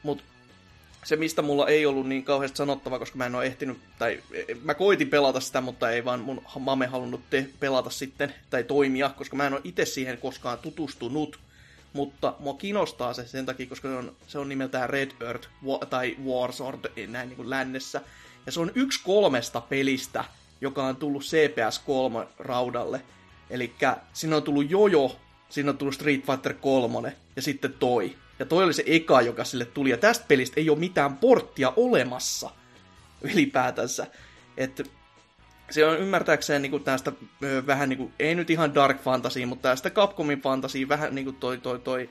Mutta 0.04 0.24
se, 1.04 1.16
mistä 1.16 1.42
mulla 1.42 1.68
ei 1.68 1.86
ollut 1.86 2.08
niin 2.08 2.24
kauheasti 2.24 2.58
sanottava, 2.58 3.00
koska 3.00 3.18
mä 3.18 3.26
en 3.26 3.36
ole 3.36 3.46
ehtinyt, 3.46 3.78
tai 4.00 4.24
e, 4.34 4.56
mä 4.64 4.74
koitin 4.74 5.10
pelata 5.10 5.40
sitä, 5.40 5.62
mutta 5.62 5.92
ei 5.92 6.06
vaan 6.06 6.20
mun 6.20 6.42
mame 6.60 6.88
halunnut 6.88 7.22
te- 7.30 7.50
pelata 7.60 7.90
sitten, 7.90 8.36
tai 8.50 8.64
toimia, 8.64 9.10
koska 9.10 9.36
mä 9.36 9.48
en 9.48 9.54
ole 9.54 9.62
itse 9.64 9.86
siihen 9.86 10.18
koskaan 10.18 10.58
tutustunut. 10.58 11.40
Mutta 11.94 12.34
mua 12.40 12.54
kiinnostaa 12.54 13.14
se 13.14 13.28
sen 13.28 13.46
takia, 13.46 13.66
koska 13.66 13.88
se 13.88 13.96
on, 13.96 14.16
se 14.28 14.40
on 14.40 14.50
nimeltään 14.50 14.90
Red 14.90 15.12
Earth 15.22 15.48
wa- 15.66 15.86
tai 15.90 16.16
Warsword 16.26 17.08
näin 17.08 17.30
niin 17.30 17.38
kuin 17.38 17.50
lännessä. 17.50 18.02
Ja 18.46 18.52
se 18.52 18.60
on 18.60 18.72
yksi 18.76 19.00
kolmesta 19.04 19.62
pelistä, 19.62 20.26
joka 20.62 20.86
on 20.86 20.96
tullut 20.96 21.24
CPS 21.24 21.80
3 21.80 22.28
raudalle. 22.40 23.02
Eli 23.50 23.74
siinä 24.14 24.36
on 24.36 24.44
tullut 24.44 24.72
Jojo, 24.72 25.16
siinä 25.50 25.70
on 25.70 25.78
tullut 25.78 25.96
Street 25.96 26.26
Fighter 26.26 26.54
3 26.54 27.16
ja 27.36 27.42
sitten 27.42 27.74
toi. 27.74 28.16
Ja 28.40 28.46
toi 28.46 28.64
oli 28.64 28.74
se 28.74 28.84
eka, 28.86 29.22
joka 29.22 29.44
sille 29.44 29.66
tuli. 29.66 29.90
Ja 29.90 29.98
tästä 29.98 30.26
pelistä 30.28 30.60
ei 30.60 30.70
ole 30.70 30.80
mitään 30.80 31.18
porttia 31.18 31.74
olemassa 31.76 32.50
ylipäätänsä. 33.22 34.08
Että 34.58 34.84
se 35.70 35.86
on 35.86 36.00
ymmärtääkseen 36.00 36.62
niin 36.62 36.84
tästä 36.84 37.12
ö, 37.44 37.64
vähän 37.68 37.90
niin 37.90 37.98
kuin, 37.98 38.14
ei 38.20 38.36
nyt 38.36 38.50
ihan 38.50 38.76
dark 38.76 39.02
fantasy, 39.02 39.46
mutta 39.46 39.70
tästä 39.70 39.90
Capcomin 39.90 40.42
fantasy, 40.42 40.90
vähän 40.90 41.16
niin 41.16 41.26
kuin 41.26 41.36
toi, 41.36 41.58
toi, 41.58 41.80
toi 41.80 42.10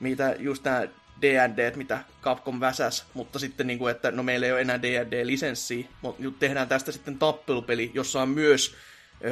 mitä 0.00 0.36
just 0.38 0.64
nämä 0.64 0.86
D&D, 1.22 1.76
mitä 1.76 2.04
Capcom 2.22 2.60
väsäs, 2.60 3.06
mutta 3.14 3.38
sitten 3.38 3.66
niin 3.66 3.78
kuin, 3.78 3.90
että 3.90 4.10
no 4.10 4.22
meillä 4.22 4.46
ei 4.46 4.52
ole 4.52 4.60
enää 4.60 4.82
D&D-lisenssiä, 4.82 5.86
mutta 6.02 6.22
tehdään 6.38 6.68
tästä 6.68 6.92
sitten 6.92 7.18
tappelupeli, 7.18 7.90
jossa 7.94 8.22
on 8.22 8.28
myös 8.28 8.74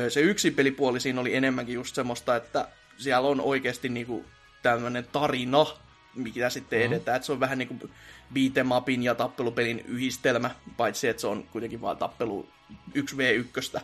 se 0.08 0.20
yksi 0.20 0.50
pelipuoli 0.50 1.00
siinä 1.00 1.20
oli 1.20 1.34
enemmänkin 1.34 1.74
just 1.74 1.94
semmoista, 1.94 2.36
että 2.36 2.68
siellä 2.96 3.28
on 3.28 3.40
oikeasti 3.40 3.88
niin 3.88 4.06
kuin 4.06 4.24
tämmöinen 4.62 5.06
tarina, 5.12 5.66
mikä 6.14 6.50
sitten 6.50 6.78
mm-hmm. 6.78 6.92
edetään, 6.92 7.16
että 7.16 7.26
se 7.26 7.32
on 7.32 7.40
vähän 7.40 7.58
niin 7.58 7.68
kuin 7.68 7.90
beatemapin 8.34 9.02
ja 9.02 9.14
tappelupelin 9.14 9.84
yhdistelmä, 9.88 10.50
paitsi 10.76 11.08
että 11.08 11.20
se 11.20 11.26
on 11.26 11.44
kuitenkin 11.52 11.80
vain 11.80 11.98
tappelu 11.98 12.48
1v1. 12.94 13.80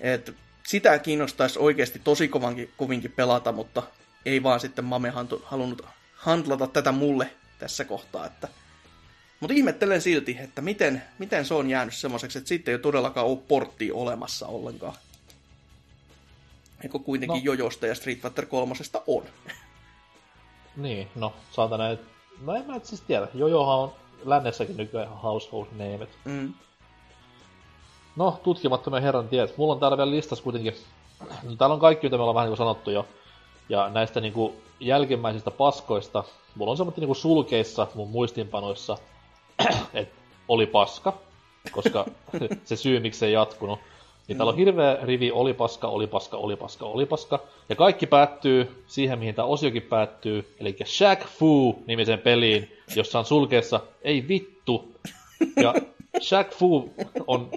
Et 0.00 0.34
sitä 0.66 0.98
kiinnostaisi 0.98 1.58
oikeasti 1.58 1.98
tosi 2.04 2.28
kovankin, 2.28 2.70
kovinkin 2.76 3.12
pelata, 3.12 3.52
mutta 3.52 3.82
ei 4.26 4.42
vaan 4.42 4.60
sitten 4.60 4.84
Mame 4.84 5.12
halunnut 5.44 5.82
handlata 6.14 6.66
tätä 6.66 6.92
mulle 6.92 7.30
tässä 7.58 7.84
kohtaa. 7.84 8.26
Että... 8.26 8.48
Mutta 9.40 9.54
ihmettelen 9.54 10.02
silti, 10.02 10.36
että 10.40 10.62
miten, 10.62 11.02
miten 11.18 11.44
se 11.44 11.54
on 11.54 11.70
jäänyt 11.70 11.94
semmoiseksi, 11.94 12.38
että 12.38 12.48
sitten 12.48 12.72
ei 12.72 12.78
todellakaan 12.78 13.26
ole 13.26 13.38
porttia 13.48 13.94
olemassa 13.94 14.46
ollenkaan. 14.46 14.94
Eikö 16.82 16.98
kuitenkin 16.98 17.44
no. 17.44 17.44
Jojosta 17.44 17.86
ja 17.86 17.94
Street 17.94 18.20
Fighter 18.22 18.46
3 18.46 18.74
on? 19.06 19.24
Niin, 20.76 21.08
no 21.14 21.32
saatana, 21.50 21.84
no 22.42 22.54
en 22.54 22.66
mä 22.66 22.76
et 22.76 22.84
siis 22.84 23.00
tiedä. 23.00 23.28
Jojohan 23.34 23.78
on 23.78 23.92
lännessäkin 24.24 24.76
nykyään 24.76 25.06
ihan 25.06 25.20
household 25.20 25.66
name. 25.72 26.08
Mm. 26.24 26.54
No, 28.16 28.40
tutkimattomia 28.42 29.00
herran 29.00 29.28
tiet. 29.28 29.56
Mulla 29.56 29.72
on 29.72 29.80
täällä 29.80 29.96
vielä 29.96 30.10
listas 30.10 30.40
kuitenkin, 30.40 30.74
no, 31.42 31.56
täällä 31.58 31.74
on 31.74 31.80
kaikki, 31.80 32.06
mitä 32.06 32.16
me 32.16 32.22
ollaan 32.22 32.34
vähän 32.34 32.46
niin 32.46 32.50
kuin 32.50 32.66
sanottu 32.66 32.90
jo. 32.90 33.06
Ja 33.68 33.88
näistä 33.88 34.20
niin 34.20 34.32
kuin 34.32 34.52
jälkimmäisistä 34.80 35.50
paskoista, 35.50 36.24
mulla 36.54 36.70
on 36.70 36.76
semmoinen 36.76 37.00
niin 37.00 37.06
kuin 37.06 37.16
sulkeissa 37.16 37.86
mun 37.94 38.10
muistinpanoissa, 38.10 38.98
että 39.94 40.14
oli 40.48 40.66
paska, 40.66 41.12
koska 41.70 42.06
se 42.64 42.76
syy 42.76 43.00
miksi 43.00 43.20
se 43.20 43.26
ei 43.26 43.32
jatkunut. 43.32 43.78
Niin 44.28 44.36
täällä 44.36 44.50
on 44.50 44.56
hirveä 44.56 44.98
rivi 45.02 45.30
oli 45.30 45.54
paska, 45.54 45.88
oli 45.88 46.06
paska, 46.06 46.36
oli 46.36 46.56
paska, 46.56 46.86
oli 46.86 47.06
paska. 47.06 47.38
Ja 47.68 47.76
kaikki 47.76 48.06
päättyy 48.06 48.84
siihen, 48.86 49.18
mihin 49.18 49.34
tämä 49.34 49.46
osiokin 49.46 49.82
päättyy. 49.82 50.54
Eli 50.60 50.76
Shaq 50.84 51.20
Fu 51.26 51.82
nimisen 51.86 52.18
peliin, 52.18 52.72
jossa 52.96 53.18
on 53.18 53.24
sulkeessa 53.24 53.80
ei 54.02 54.28
vittu. 54.28 54.94
Ja 55.62 55.74
Shaq 56.20 56.50
Fu 56.50 56.94
on 57.26 57.50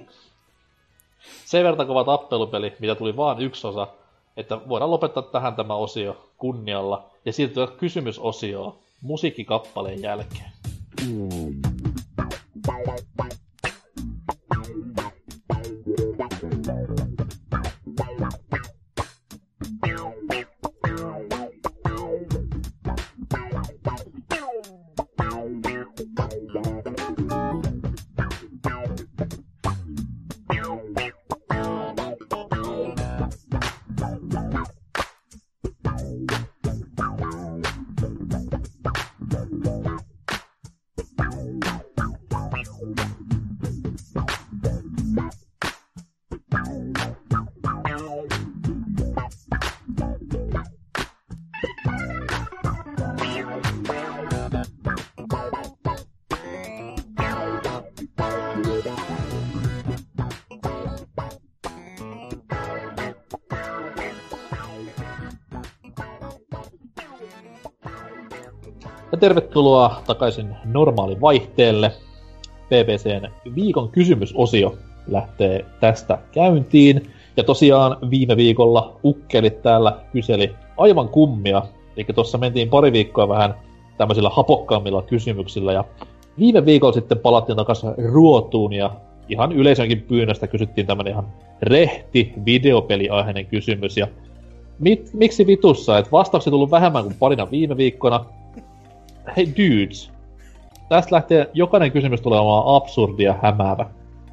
sen 1.45 1.63
verran 1.63 1.87
kova 1.87 2.03
tappelupeli, 2.03 2.73
mitä 2.79 2.95
tuli 2.95 3.17
vaan 3.17 3.41
yksi 3.41 3.67
osa, 3.67 3.87
että 4.37 4.59
voidaan 4.69 4.91
lopettaa 4.91 5.23
tähän 5.23 5.55
tämä 5.55 5.75
osio 5.75 6.17
kunnialla 6.37 7.09
ja 7.25 7.33
siirtyä 7.33 7.67
kysymysosioon 7.67 8.75
musiikkikappaleen 9.01 10.01
jälkeen. 10.01 10.51
Mm. 11.07 11.61
Ja 69.17 69.21
tervetuloa 69.21 70.01
takaisin 70.07 70.55
normaali 70.65 71.21
vaihteelle. 71.21 71.91
PPCn 72.65 73.29
viikon 73.55 73.89
kysymysosio 73.89 74.75
lähtee 75.07 75.65
tästä 75.79 76.17
käyntiin. 76.31 77.09
Ja 77.37 77.43
tosiaan 77.43 77.97
viime 78.09 78.37
viikolla 78.37 78.95
ukkelit 79.03 79.61
täällä 79.61 79.99
kyseli 80.13 80.55
aivan 80.77 81.09
kummia. 81.09 81.61
Eli 81.97 82.05
tuossa 82.15 82.37
mentiin 82.37 82.69
pari 82.69 82.91
viikkoa 82.91 83.27
vähän 83.29 83.55
tämmöisillä 83.97 84.29
hapokkaammilla 84.29 85.01
kysymyksillä. 85.01 85.73
Ja 85.73 85.83
viime 86.39 86.65
viikolla 86.65 86.93
sitten 86.93 87.19
palattiin 87.19 87.57
takaisin 87.57 87.89
ruotuun 88.11 88.73
ja 88.73 88.91
ihan 89.29 89.51
yleisönkin 89.51 90.01
pyynnöstä 90.01 90.47
kysyttiin 90.47 90.87
tämmöinen 90.87 91.13
ihan 91.13 91.27
rehti 91.61 92.33
videopeliaiheinen 92.45 93.45
kysymys. 93.45 93.97
Ja 93.97 94.07
mit, 94.79 95.09
miksi 95.13 95.47
vitussa? 95.47 95.97
Et 95.97 96.11
vastauksia 96.11 96.51
tullut 96.51 96.71
vähemmän 96.71 97.03
kuin 97.03 97.15
parina 97.19 97.51
viime 97.51 97.77
viikkona, 97.77 98.25
hei 99.37 99.47
dudes, 99.47 100.11
tästä 100.89 101.15
lähtee 101.15 101.49
jokainen 101.53 101.91
kysymys 101.91 102.21
tulee 102.21 102.39
olemaan 102.39 102.75
absurdia 102.75 103.35
hämäävä. 103.41 103.85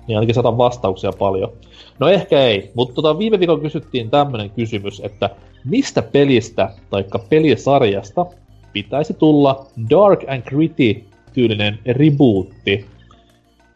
Niin 0.06 0.18
ainakin 0.18 0.34
saadaan 0.34 0.58
vastauksia 0.58 1.12
paljon. 1.18 1.52
No 1.98 2.08
ehkä 2.08 2.40
ei, 2.40 2.70
mutta 2.74 2.94
tota, 2.94 3.18
viime 3.18 3.38
viikolla 3.38 3.60
kysyttiin 3.60 4.10
tämmönen 4.10 4.50
kysymys, 4.50 5.00
että 5.04 5.30
mistä 5.64 6.02
pelistä 6.02 6.70
tai 6.90 7.04
pelisarjasta 7.28 8.26
pitäisi 8.72 9.14
tulla 9.14 9.66
Dark 9.90 10.20
and 10.28 10.42
Gritty 10.42 11.04
tyylinen 11.32 11.78
rebootti. 11.86 12.86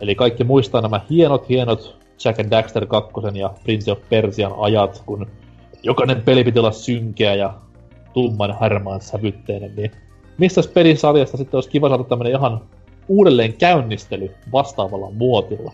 Eli 0.01 0.15
kaikki 0.15 0.45
muistaa 0.45 0.81
nämä 0.81 1.01
hienot, 1.11 1.49
hienot 1.49 1.97
Jack 2.24 2.40
and 2.40 2.51
Daxter 2.51 2.86
2 2.86 3.12
ja 3.35 3.55
Prince 3.65 3.93
of 3.93 3.99
Persian 4.09 4.53
ajat, 4.59 5.03
kun 5.07 5.27
jokainen 5.82 6.23
peli 6.23 6.45
piti 6.45 6.59
olla 6.59 6.73
synkeä 6.73 7.35
ja 7.35 7.55
tumman 8.12 8.59
harmaan 8.61 9.01
sävytteinen, 9.01 9.77
niin 9.77 9.90
mistä 10.39 10.60
pelisarjasta 10.74 11.36
sitten 11.36 11.56
olisi 11.56 11.70
kiva 11.70 11.89
saada 11.89 12.05
tämmönen 12.05 12.32
ihan 12.32 12.60
uudelleen 13.09 13.52
käynnistely 13.52 14.35
vastaavalla 14.52 15.10
muotilla. 15.10 15.73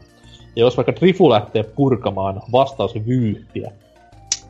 Ja 0.56 0.60
jos 0.60 0.76
vaikka 0.76 0.92
Trifu 0.92 1.30
lähtee 1.30 1.62
purkamaan 1.62 2.42
vastausvyyhtiä. 2.52 3.72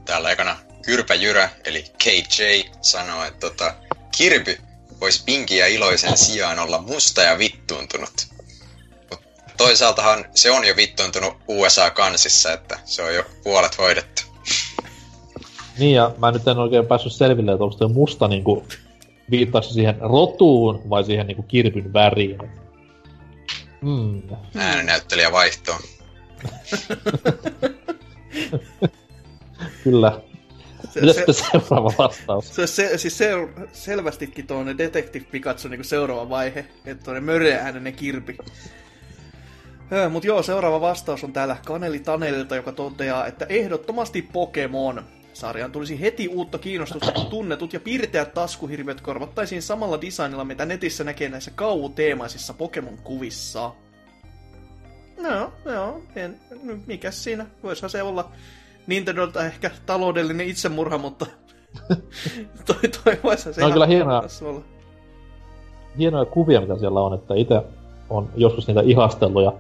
Täällä 0.05 0.29
aikana 0.29 0.57
Kyrpä 0.87 1.15
Jyrä, 1.15 1.51
eli 1.65 1.85
KJ, 2.05 2.43
sanoo, 2.81 3.25
että 3.25 3.41
tota, 3.51 3.75
Kirby 4.17 4.57
voisi 5.01 5.23
pinki 5.27 5.57
ja 5.57 5.67
iloisen 5.67 6.17
sijaan 6.17 6.59
olla 6.59 6.79
musta 6.79 7.23
ja 7.23 7.39
vittuuntunut. 7.39 8.27
Mut 9.11 9.21
toisaaltahan 9.57 10.25
se 10.35 10.51
on 10.51 10.65
jo 10.65 10.77
vittuuntunut 10.77 11.35
USA-kansissa, 11.49 12.53
että 12.53 12.79
se 12.85 13.03
on 13.03 13.15
jo 13.15 13.25
puolet 13.45 13.79
hoidettu. 13.79 14.23
Niin, 15.79 15.95
ja 15.95 16.11
mä 16.19 16.31
nyt 16.31 16.49
en 16.49 16.59
oikein 16.59 16.87
päässyt 16.87 17.13
selville, 17.13 17.53
että 17.53 17.65
onko 17.65 17.89
musta 17.89 18.29
niinku 18.29 18.65
viittaako 19.31 19.69
siihen 19.69 19.97
rotuun 20.01 20.91
vai 20.91 21.05
siihen 21.05 21.27
niinku 21.27 21.43
kirpyn 21.43 21.93
väriin? 21.93 22.39
Mm. 23.81 24.23
Äänenäyttelijä 24.57 25.33
vaihtoon. 25.33 25.81
Kyllä. 29.85 30.21
Se, 30.91 31.13
se, 31.13 31.25
seuraava 31.33 31.93
vastaus? 31.99 32.57
Se, 32.57 32.67
se, 32.67 32.99
siis 32.99 33.19
se, 33.19 33.31
selvästikin 33.73 34.47
tuonne 34.47 34.79
Detective 34.79 35.27
Pikachu 35.31 35.69
niin 35.69 35.85
seuraava 35.85 36.29
vaihe, 36.29 36.67
että 36.85 37.05
tuonne 37.05 37.21
möreääninen 37.21 37.95
kirpi. 37.95 38.37
Mutta 40.11 40.27
joo, 40.27 40.43
seuraava 40.43 40.81
vastaus 40.81 41.25
on 41.25 41.33
täällä 41.33 41.57
Kaneli 41.67 41.99
Tanelilta, 41.99 42.57
joka 42.57 42.73
toteaa, 42.73 43.27
että 43.27 43.47
ehdottomasti 43.49 44.23
Pokemon. 44.23 45.05
Sarjaan 45.35 45.73
tulisi 45.73 46.01
heti 46.01 46.29
uutta 46.29 46.59
kiinnostusta, 46.59 47.13
kun 47.13 47.27
tunnetut 47.27 47.73
ja 47.73 47.81
pirteät 47.81 48.35
taskuhirviöt 48.35 49.01
korvattaisiin 49.01 49.63
samalla 49.63 50.01
designilla, 50.01 50.45
mitä 50.45 50.67
netissä 50.67 51.05
näkee 51.05 51.29
näissä 51.29 51.51
kauhuteemaisissa 51.55 52.55
Pokemon-kuvissa. 52.55 53.71
No, 55.23 55.53
joo, 55.65 56.01
en, 56.17 56.41
mikä 56.87 57.11
siinä? 57.11 57.47
Voisihan 57.63 57.91
se 57.91 58.03
olla 58.03 58.31
Nintendolta 58.87 59.47
ehkä 59.47 59.71
taloudellinen 59.87 60.49
itsemurha, 60.49 60.99
mutta 60.99 61.27
toi, 62.67 62.89
toi 63.05 63.19
voisihan 63.25 63.55
se 63.55 63.61
no, 63.61 63.71
kyllä 63.71 63.87
hienoja, 63.87 64.23
olla. 64.43 64.61
hienoja 65.99 66.25
kuvia, 66.25 66.61
mitä 66.61 66.79
siellä 66.79 67.01
on, 67.01 67.15
että 67.15 67.35
itse 67.35 67.63
on 68.11 68.31
joskus 68.37 68.67
niitä 68.67 68.81
ihastellut 68.85 69.45
ja 69.45 69.53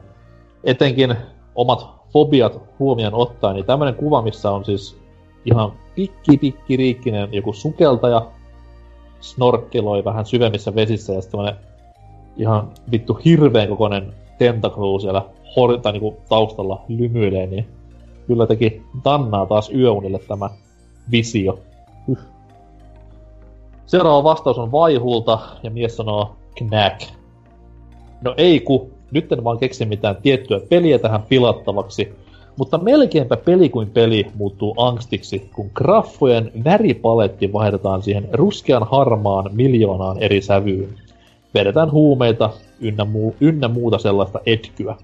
etenkin 0.64 1.16
omat 1.54 1.86
fobiat 2.12 2.60
huomioon 2.78 3.14
ottaen, 3.14 3.54
niin 3.54 3.66
tämmöinen 3.66 3.94
kuva, 3.94 4.22
missä 4.22 4.50
on 4.50 4.64
siis 4.64 5.03
ihan 5.44 5.72
pikki 5.94 6.36
pikki 6.36 6.76
riikkinen 6.76 7.28
joku 7.32 7.52
sukeltaja 7.52 8.26
snorkkeloi 9.20 10.04
vähän 10.04 10.26
syvemmissä 10.26 10.74
vesissä 10.74 11.12
ja 11.12 11.20
sitten 11.20 11.54
ihan 12.36 12.70
vittu 12.90 13.18
hirveän 13.24 13.68
kokoinen 13.68 14.14
tentaklu 14.38 15.00
siellä 15.00 15.22
hor- 15.56 15.78
tai 15.78 15.92
niinku 15.92 16.16
taustalla 16.28 16.82
lymyilee, 16.88 17.46
niin 17.46 17.66
kyllä 18.26 18.46
teki 18.46 18.82
tannaa 19.02 19.46
taas 19.46 19.70
yöunille 19.70 20.18
tämä 20.18 20.50
visio. 21.10 21.58
Seuraava 23.86 24.24
vastaus 24.24 24.58
on 24.58 24.72
Vaihulta, 24.72 25.38
ja 25.62 25.70
mies 25.70 25.96
sanoo 25.96 26.36
Knack. 26.56 27.02
No 28.22 28.34
ei 28.36 28.60
ku, 28.60 28.90
nyt 29.10 29.32
en 29.32 29.44
vaan 29.44 29.58
keksi 29.58 29.84
mitään 29.84 30.16
tiettyä 30.16 30.60
peliä 30.68 30.98
tähän 30.98 31.22
pilattavaksi, 31.22 32.14
mutta 32.56 32.78
melkeinpä 32.78 33.36
peli 33.36 33.68
kuin 33.68 33.90
peli 33.90 34.26
muuttuu 34.34 34.74
angstiksi, 34.78 35.50
kun 35.54 35.70
graffojen 35.74 36.52
väripaletti 36.64 37.52
vaihdetaan 37.52 38.02
siihen 38.02 38.28
ruskean 38.32 38.86
harmaan 38.90 39.50
miljoonaan 39.52 40.18
eri 40.18 40.42
sävyyn. 40.42 40.88
Vedetään 41.54 41.92
huumeita 41.92 42.50
ynnä, 42.80 43.04
muu, 43.04 43.36
ynnä 43.40 43.68
muuta 43.68 43.98
sellaista 43.98 44.40
etkyä. 44.46 44.96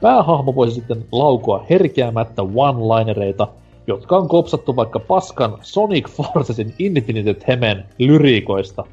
Päähahmo 0.00 0.54
voisi 0.54 0.74
sitten 0.74 1.04
laukoa 1.12 1.64
herkeämättä 1.70 2.42
one-linereita, 2.42 3.48
jotka 3.86 4.16
on 4.16 4.28
kopsattu 4.28 4.76
vaikka 4.76 4.98
paskan 4.98 5.58
Sonic 5.62 6.08
Forcesin 6.08 6.74
Infinite 6.78 7.36
Hemen 7.48 7.84
lyriikoista. 7.98 8.84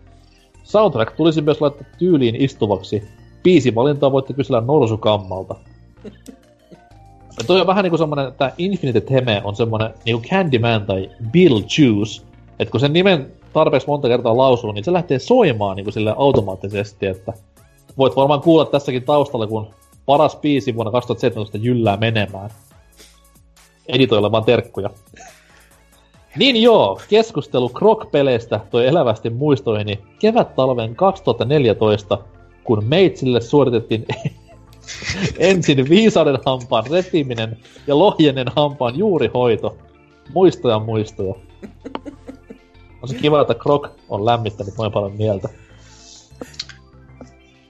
Soundtrack 0.64 1.16
tulisi 1.16 1.42
myös 1.42 1.62
laittaa 1.62 1.88
tyyliin 1.98 2.36
istuvaksi. 2.36 3.04
Biisivalintaa 3.44 4.12
voitte 4.12 4.34
kysellä 4.34 4.62
Norsukammalta. 4.62 5.56
Toi 7.48 7.62
on 7.62 7.68
vähän 7.68 7.84
niinku 7.84 7.98
semmonen, 7.98 8.28
että 8.28 8.52
Infinite 8.58 9.02
Theme 9.02 9.42
on 9.44 9.56
semmonen 9.56 9.94
niinku 10.06 10.28
Candyman 10.30 10.86
tai 10.86 11.10
Bill 11.32 11.62
Juice. 11.78 12.22
että 12.60 12.72
kun 12.72 12.80
sen 12.80 12.94
nimen 12.94 13.32
tarpeeksi 13.54 13.88
monta 13.88 14.08
kertaa 14.08 14.38
lausuu, 14.38 14.72
niin 14.72 14.84
se 14.84 14.94
lähtee 14.94 15.20
soimaan 15.20 15.76
niinku 15.76 15.92
sille 15.92 16.14
automaattisesti, 16.18 17.06
että 17.06 17.34
voit 17.98 18.16
varmaan 18.16 18.42
kuulla 18.42 18.66
tässäkin 18.66 19.04
taustalla, 19.04 19.48
kun 19.48 19.68
paras 20.06 20.36
biisi 20.36 20.76
vuonna 20.76 20.92
2017 20.92 21.58
jyllää 21.58 21.98
menemään. 21.98 22.50
Editoilla 23.88 24.32
vaan 24.32 24.44
terkkuja. 24.44 24.90
Niin 26.38 26.64
joo, 26.64 27.02
keskustelu 27.10 27.70
Krok-peleistä 27.70 28.60
toi 28.72 28.88
elävästi 28.88 29.30
muistoihini 29.30 30.00
kevät-talven 30.20 30.96
2014, 30.96 32.18
kun 32.64 32.84
Meitsille 32.84 33.42
suoritettiin 33.42 34.06
ensin 35.38 35.90
viisauden 35.90 36.38
hampaan 36.46 36.88
repiminen 36.92 37.60
ja 37.88 38.00
lohjenen 38.00 38.48
hampaan 38.56 38.98
juurihoito. 38.98 39.78
Muistoja 40.34 40.80
muistoja. 40.80 41.34
On 43.02 43.10
se 43.10 43.16
kiva, 43.16 43.42
että 43.42 43.54
Krok 43.54 43.88
on 44.10 44.26
lämmittänyt 44.26 44.78
noin 44.78 44.92
paljon 44.92 45.16
mieltä. 45.16 45.50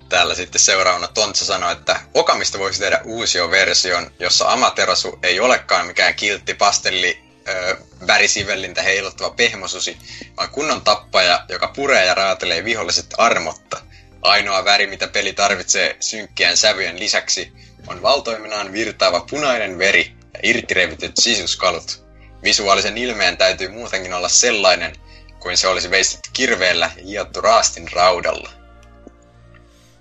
Täällä 0.10 0.36
sitten 0.36 0.62
seuraavana 0.62 1.08
Tontsa 1.08 1.46
sanoi, 1.46 1.72
että 1.72 2.00
Okamista 2.14 2.60
voisi 2.60 2.80
tehdä 2.80 3.02
uusio 3.06 3.52
version, 3.52 4.12
jossa 4.20 4.52
Amaterasu 4.52 5.20
ei 5.24 5.40
olekaan 5.40 5.88
mikään 5.88 6.16
kiltti 6.16 6.54
pastelli 6.54 7.18
ö, 7.48 7.78
värisivellintä 8.08 8.82
heiluttava 8.82 9.30
pehmosusi, 9.30 9.98
vaan 10.38 10.50
kunnon 10.50 10.82
tappaja, 10.82 11.46
joka 11.50 11.72
puree 11.76 12.06
ja 12.06 12.14
raatelee 12.14 12.64
viholliset 12.64 13.14
armotta. 13.18 13.85
Ainoa 14.26 14.66
väri, 14.66 14.88
mitä 14.88 15.08
peli 15.08 15.34
tarvitsee 15.34 15.98
synkkien 16.00 16.58
sävyjen 16.58 17.00
lisäksi, 17.00 17.54
on 17.88 18.02
valtoiminaan 18.02 18.72
virtaava 18.72 19.26
punainen 19.30 19.78
veri 19.78 20.12
ja 20.34 20.40
irtirevityt 20.44 21.18
sisuskalut. 21.18 22.06
Visuaalisen 22.44 22.98
ilmeen 22.98 23.38
täytyy 23.38 23.70
muutenkin 23.70 24.14
olla 24.14 24.30
sellainen, 24.30 24.96
kuin 25.40 25.58
se 25.58 25.68
olisi 25.68 25.92
veistetty 25.92 26.30
kirveellä 26.34 26.92
ja 26.98 27.04
hiottu 27.04 27.42
raastin 27.42 27.92
raudalla. 27.92 28.50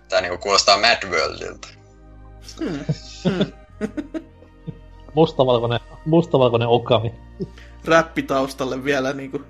Tää 0.09 0.21
niinku 0.21 0.39
kuulostaa 0.39 0.79
Mad 0.79 1.09
Worldilta. 1.11 1.69
Mustavalkoinen, 5.15 5.81
mustavalkoinen 6.07 6.69
okami. 6.69 7.13
Räppitaustalle 7.85 8.85
vielä 8.85 9.13
niinku, 9.13 9.43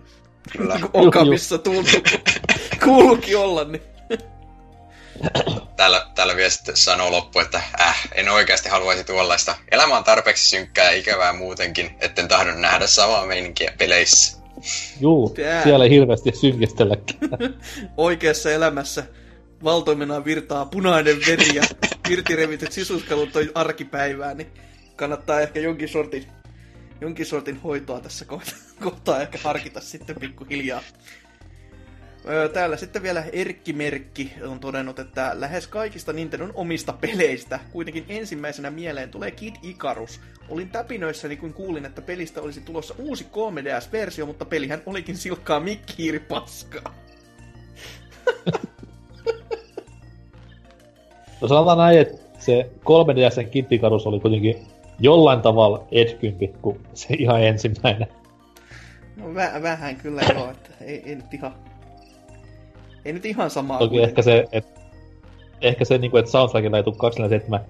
Kyllä. 0.52 0.74
niinku 0.74 0.90
Okamissa 1.06 1.58
tuntuu. 1.58 2.00
Kuuluukin 2.84 3.38
olla, 3.38 3.64
niin 3.64 3.93
Täällä, 5.76 6.06
täällä 6.14 6.36
vielä 6.36 6.50
sitten 6.50 6.76
sanoo 6.76 7.10
loppu, 7.10 7.38
että 7.38 7.62
äh, 7.80 8.08
en 8.14 8.28
oikeasti 8.28 8.68
haluaisi 8.68 9.04
tuollaista. 9.04 9.56
Elämä 9.70 9.96
on 9.96 10.04
tarpeeksi 10.04 10.48
synkkää 10.48 10.90
ja 10.90 10.98
ikävää 10.98 11.32
muutenkin, 11.32 11.90
etten 12.00 12.28
tahdon 12.28 12.60
nähdä 12.60 12.86
samaa 12.86 13.26
meininkiä 13.26 13.72
peleissä. 13.78 14.38
Juu, 15.00 15.28
Tää. 15.30 15.62
siellä 15.62 15.84
ei 15.84 15.90
hirveästi 15.90 16.32
synkistelläkään. 16.36 17.54
oikeassa 17.96 18.50
elämässä 18.50 19.04
valtoimenaan 19.64 20.24
virtaa 20.24 20.66
punainen 20.66 21.16
veri 21.26 21.54
ja 21.54 21.62
irtirevityt 22.10 22.72
sisuskalut 22.72 23.36
on 23.36 23.50
arkipäivää, 23.54 24.34
niin 24.34 24.50
kannattaa 24.96 25.40
ehkä 25.40 25.60
jonkin 25.60 25.88
sortin, 25.88 26.26
jonkin 27.00 27.26
sortin 27.26 27.60
hoitoa 27.60 28.00
tässä 28.00 28.24
kohtaa, 28.24 28.58
kohtaa 28.84 29.22
ehkä 29.22 29.38
harkita 29.42 29.80
sitten 29.80 30.16
pikkuhiljaa. 30.16 30.82
Täällä 32.52 32.76
sitten 32.76 33.02
vielä 33.02 33.24
Erkki 33.32 33.72
Merkki 33.72 34.32
on 34.46 34.60
todennut, 34.60 34.98
että 34.98 35.30
lähes 35.34 35.66
kaikista 35.66 36.12
Nintendon 36.12 36.52
omista 36.54 36.92
peleistä 36.92 37.60
kuitenkin 37.72 38.04
ensimmäisenä 38.08 38.70
mieleen 38.70 39.10
tulee 39.10 39.30
Kid 39.30 39.54
Icarus. 39.62 40.20
Olin 40.48 40.68
täpinöissäni, 40.68 41.36
kun 41.36 41.52
kuulin, 41.52 41.84
että 41.84 42.02
pelistä 42.02 42.40
olisi 42.40 42.60
tulossa 42.60 42.94
uusi 42.98 43.26
3DS-versio, 43.32 44.26
mutta 44.26 44.44
pelihän 44.44 44.82
olikin 44.86 45.16
silkkaa 45.16 45.60
mikkiiripaskaa. 45.60 46.94
No 51.40 51.48
sanotaan 51.48 51.78
näin, 51.78 51.98
että 51.98 52.18
se 52.38 52.70
3DSn 52.80 53.50
kittikarus 53.50 54.06
oli 54.06 54.20
kuitenkin 54.20 54.66
jollain 55.00 55.40
tavalla 55.40 55.86
edkympi 55.92 56.48
kuin 56.62 56.80
se 56.94 57.14
ihan 57.18 57.42
ensimmäinen. 57.42 58.08
No 59.16 59.24
vä- 59.26 59.62
vähän 59.62 59.96
kyllä 59.96 60.22
joo, 60.34 60.50
että 60.50 60.70
ei, 60.80 61.02
ei 61.06 61.14
nyt 61.14 61.34
ihan... 61.34 61.54
Ei 63.04 63.12
nyt 63.12 63.26
ihan 63.26 63.50
samaa 63.50 63.78
Toki 63.78 64.02
ehkä 64.02 64.22
se, 64.22 64.44
että 64.52 64.80
ehkä 65.60 65.84
se, 65.84 65.98
niinku, 65.98 66.16
että 66.16 66.30
soundtrackilla 66.30 66.76
ei 66.76 66.82
tule 66.82 66.96
247, 66.98 67.60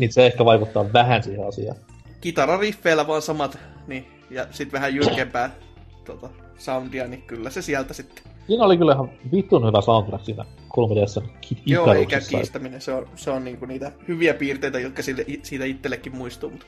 niin 0.00 0.12
se 0.12 0.26
ehkä 0.26 0.44
vaikuttaa 0.44 0.92
vähän 0.92 1.22
siihen 1.22 1.48
asiaan. 1.48 1.76
Kitarariffeillä 2.20 3.06
vaan 3.06 3.22
samat, 3.22 3.58
niin, 3.86 4.06
ja 4.30 4.46
sit 4.50 4.72
vähän 4.72 4.94
jyrkempää 4.94 5.50
tota, 6.04 6.28
soundia, 6.58 7.08
niin 7.08 7.22
kyllä 7.22 7.50
se 7.50 7.62
sieltä 7.62 7.94
sitten. 7.94 8.24
Siinä 8.46 8.64
oli 8.64 8.76
kyllä 8.76 8.92
ihan 8.92 9.10
vittun 9.32 9.66
hyvä 9.66 9.80
soundtrack 9.80 10.24
siinä 10.24 10.44
3DSn 10.68 11.28
Kid 11.40 11.58
Joo, 11.66 11.92
eikä 11.92 12.20
kiistäminen, 12.20 12.80
se 12.80 12.92
on, 12.92 13.08
se 13.16 13.30
on 13.30 13.44
niinku 13.44 13.66
niitä 13.66 13.92
hyviä 14.08 14.34
piirteitä, 14.34 14.80
jotka 14.80 15.02
siitä, 15.02 15.22
siitä 15.42 15.64
itsellekin 15.64 16.16
muistuu, 16.16 16.50
mutta 16.50 16.66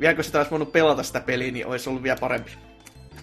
vieläkö 0.00 0.22
sitä 0.22 0.38
olisi 0.38 0.50
voinut 0.50 0.72
pelata 0.72 1.02
sitä 1.02 1.20
peliä, 1.20 1.52
niin 1.52 1.66
olisi 1.66 1.90
ollut 1.90 2.02
vielä 2.02 2.18
parempi. 2.20 2.50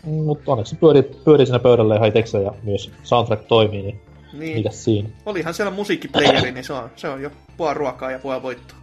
Mutta 0.05 0.51
onneksi 0.51 0.75
pyöri, 0.75 1.03
pyöri 1.03 1.45
siinä 1.45 1.59
pöydällä 1.59 1.95
ihan 1.95 2.07
itsekseen 2.07 2.43
ja 2.43 2.53
myös 2.63 2.91
soundtrack 3.03 3.43
toimii, 3.47 3.81
niin 3.81 3.99
Niin, 4.33 4.57
mitäs 4.57 4.83
siinä. 4.83 5.09
olihan 5.25 5.53
siellä 5.53 5.71
musiikkiplayeri, 5.71 6.51
niin 6.51 6.63
se 6.63 6.73
on, 6.73 6.89
se 6.95 7.09
on 7.09 7.21
jo 7.21 7.29
puoli 7.57 7.73
ruokaa 7.73 8.11
ja 8.11 8.19
puoli 8.19 8.43
voittoa. 8.43 8.77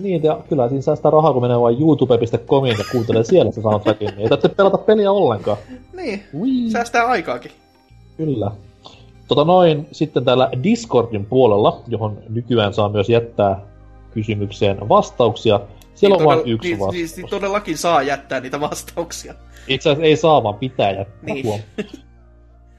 Niin, 0.00 0.22
ja 0.22 0.40
kyllä 0.48 0.68
siinä 0.68 0.82
saa 0.82 0.96
sitä 0.96 1.10
rahaa, 1.10 1.32
kun 1.32 1.42
menee 1.42 1.60
vain 1.60 1.80
youtube.comiin 1.80 2.78
ja 2.78 2.84
kuuntelee 2.92 3.24
siellä 3.24 3.52
se 3.52 3.62
soundtrackin, 3.62 4.06
niin 4.08 4.18
ei 4.18 4.28
tarvitse 4.28 4.48
pelata 4.48 4.78
peliä 4.78 5.12
ollenkaan. 5.12 5.56
Niin, 5.92 6.22
Ui. 6.34 6.48
säästää 6.72 7.06
aikaakin. 7.06 7.50
Kyllä. 8.16 8.50
Tota 9.28 9.44
noin, 9.44 9.88
sitten 9.92 10.24
täällä 10.24 10.50
Discordin 10.62 11.26
puolella, 11.26 11.80
johon 11.88 12.18
nykyään 12.28 12.74
saa 12.74 12.88
myös 12.88 13.08
jättää 13.08 13.60
kysymykseen 14.14 14.88
vastauksia. 14.88 15.60
Siellä 15.98 16.14
on 16.14 16.18
Niin 16.20 16.26
vain 16.26 16.38
todella- 16.38 16.54
yksi 16.54 16.68
niin, 16.68 16.78
vastaus. 16.80 17.16
niin, 17.16 17.28
todellakin 17.30 17.78
saa 17.78 18.02
jättää 18.02 18.40
niitä 18.40 18.60
vastauksia. 18.60 19.34
Itse 19.68 19.90
asiassa 19.90 20.06
ei 20.06 20.16
saa, 20.16 20.42
vaan 20.42 20.54
pitää 20.54 20.90
jättää. 20.90 21.34
Niin. 21.34 21.62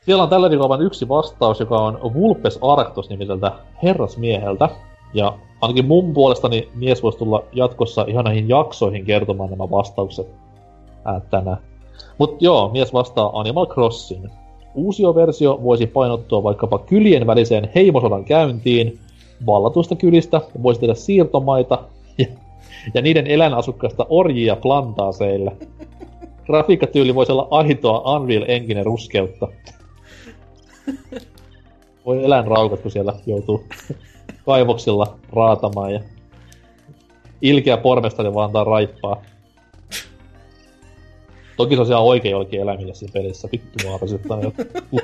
Siellä 0.06 0.24
on 0.24 0.30
tällä 0.30 0.50
viikolla 0.50 0.70
vain 0.70 0.82
yksi 0.82 1.08
vastaus, 1.10 1.60
joka 1.60 1.76
on 1.78 2.14
Vulpes 2.14 2.60
Arctos 2.62 3.10
nimiseltä 3.10 3.52
herrasmieheltä. 3.84 4.70
Ja 5.14 5.38
ainakin 5.62 5.86
mun 5.88 6.14
puolestani 6.14 6.70
mies 6.76 7.04
voisi 7.04 7.18
tulla 7.18 7.44
jatkossa 7.54 8.06
ihan 8.08 8.26
näihin 8.26 8.50
jaksoihin 8.50 9.06
kertomaan 9.06 9.50
nämä 9.50 9.70
vastaukset 9.72 10.28
ää, 11.06 11.20
tänään. 11.30 11.58
Mut 12.18 12.42
joo, 12.42 12.70
mies 12.70 12.94
vastaa 12.94 13.40
Animal 13.40 13.66
Crossing. 13.68 14.26
Uusioversio 14.76 15.60
voisi 15.64 15.88
painottua 15.88 16.44
vaikkapa 16.44 16.80
kylien 16.80 17.28
väliseen 17.28 17.70
heimosodan 17.76 18.26
käyntiin, 18.26 19.00
vallatuista 19.46 19.96
kylistä 19.96 20.42
voisi 20.64 20.80
tehdä 20.80 20.94
siirtomaita 20.94 21.84
ja, 22.94 23.02
niiden 23.02 23.28
eläinasukkaista 23.28 24.06
orjia 24.10 24.56
plantaaseille. 24.56 25.52
Grafiikkatyyli 26.46 27.16
voisi 27.16 27.32
olla 27.32 27.48
aitoa 27.52 28.16
Unreal 28.16 28.46
Engine 28.48 28.84
ruskeutta. 28.84 29.48
Voi 32.06 32.26
eläinraukat, 32.26 32.82
kun 32.82 32.92
siellä 32.92 33.14
joutuu 33.26 33.64
kaivoksilla 34.46 35.18
raatamaan 35.34 35.94
ja 35.94 36.00
ilkeä 37.42 37.78
pormestari 37.78 38.34
vaan 38.34 38.46
antaa 38.46 38.64
raippaa. 38.64 39.22
Toki 41.58 41.76
se 41.76 41.82
on 41.82 41.88
ihan 41.88 42.04
oikein 42.04 42.32
jollekin 42.32 42.62
eläimille 42.62 42.94
siinä 42.94 43.14
pelissä. 43.14 43.50
Vittu 43.52 43.88
mua 43.88 43.98
rasittaa. 43.98 44.40
uh. 44.92 45.02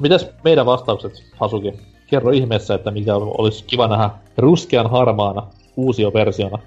Mitäs 0.00 0.30
meidän 0.44 0.66
vastaukset, 0.66 1.12
Hasuki? 1.36 1.72
Kerro 2.10 2.30
ihmeessä, 2.30 2.74
että 2.74 2.90
mikä 2.90 3.14
olisi 3.14 3.64
kiva 3.64 3.88
nähdä 3.88 4.10
ruskean 4.38 4.90
harmaana 4.90 5.46
uusioversiona. 5.76 6.58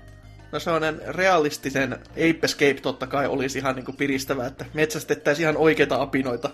No 0.51 0.59
sellainen 0.59 1.01
realistisen 1.07 1.93
Ape 2.11 2.39
Escape 2.43 2.79
totta 2.81 3.07
kai 3.07 3.27
olisi 3.27 3.59
ihan 3.59 3.75
niinku 3.75 3.93
piristävä, 3.93 4.47
että 4.47 4.65
metsästettäisiin 4.73 5.43
ihan 5.43 5.57
oikeita 5.57 6.01
apinoita 6.01 6.49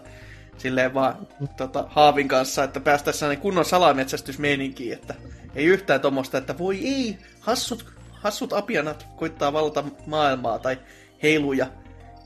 silleen 0.58 0.94
vaan 0.94 1.28
tota, 1.58 1.86
haavin 1.90 2.28
kanssa, 2.28 2.64
että 2.64 2.80
päästäisiin 2.80 3.20
sellainen 3.20 3.42
kunnon 3.42 3.66
salametsästysmeininkiin, 3.66 4.94
että 4.94 5.14
ei 5.56 5.66
yhtään 5.66 6.02
tuommoista, 6.02 6.38
että 6.38 6.58
voi 6.58 6.80
ei, 6.84 7.18
hassut, 7.40 7.86
hassut 8.12 8.54
apianat 8.54 9.08
koittaa 9.16 9.54
valta 9.54 9.84
maailmaa 10.06 10.60
tai 10.60 10.78
heiluja, 11.24 11.68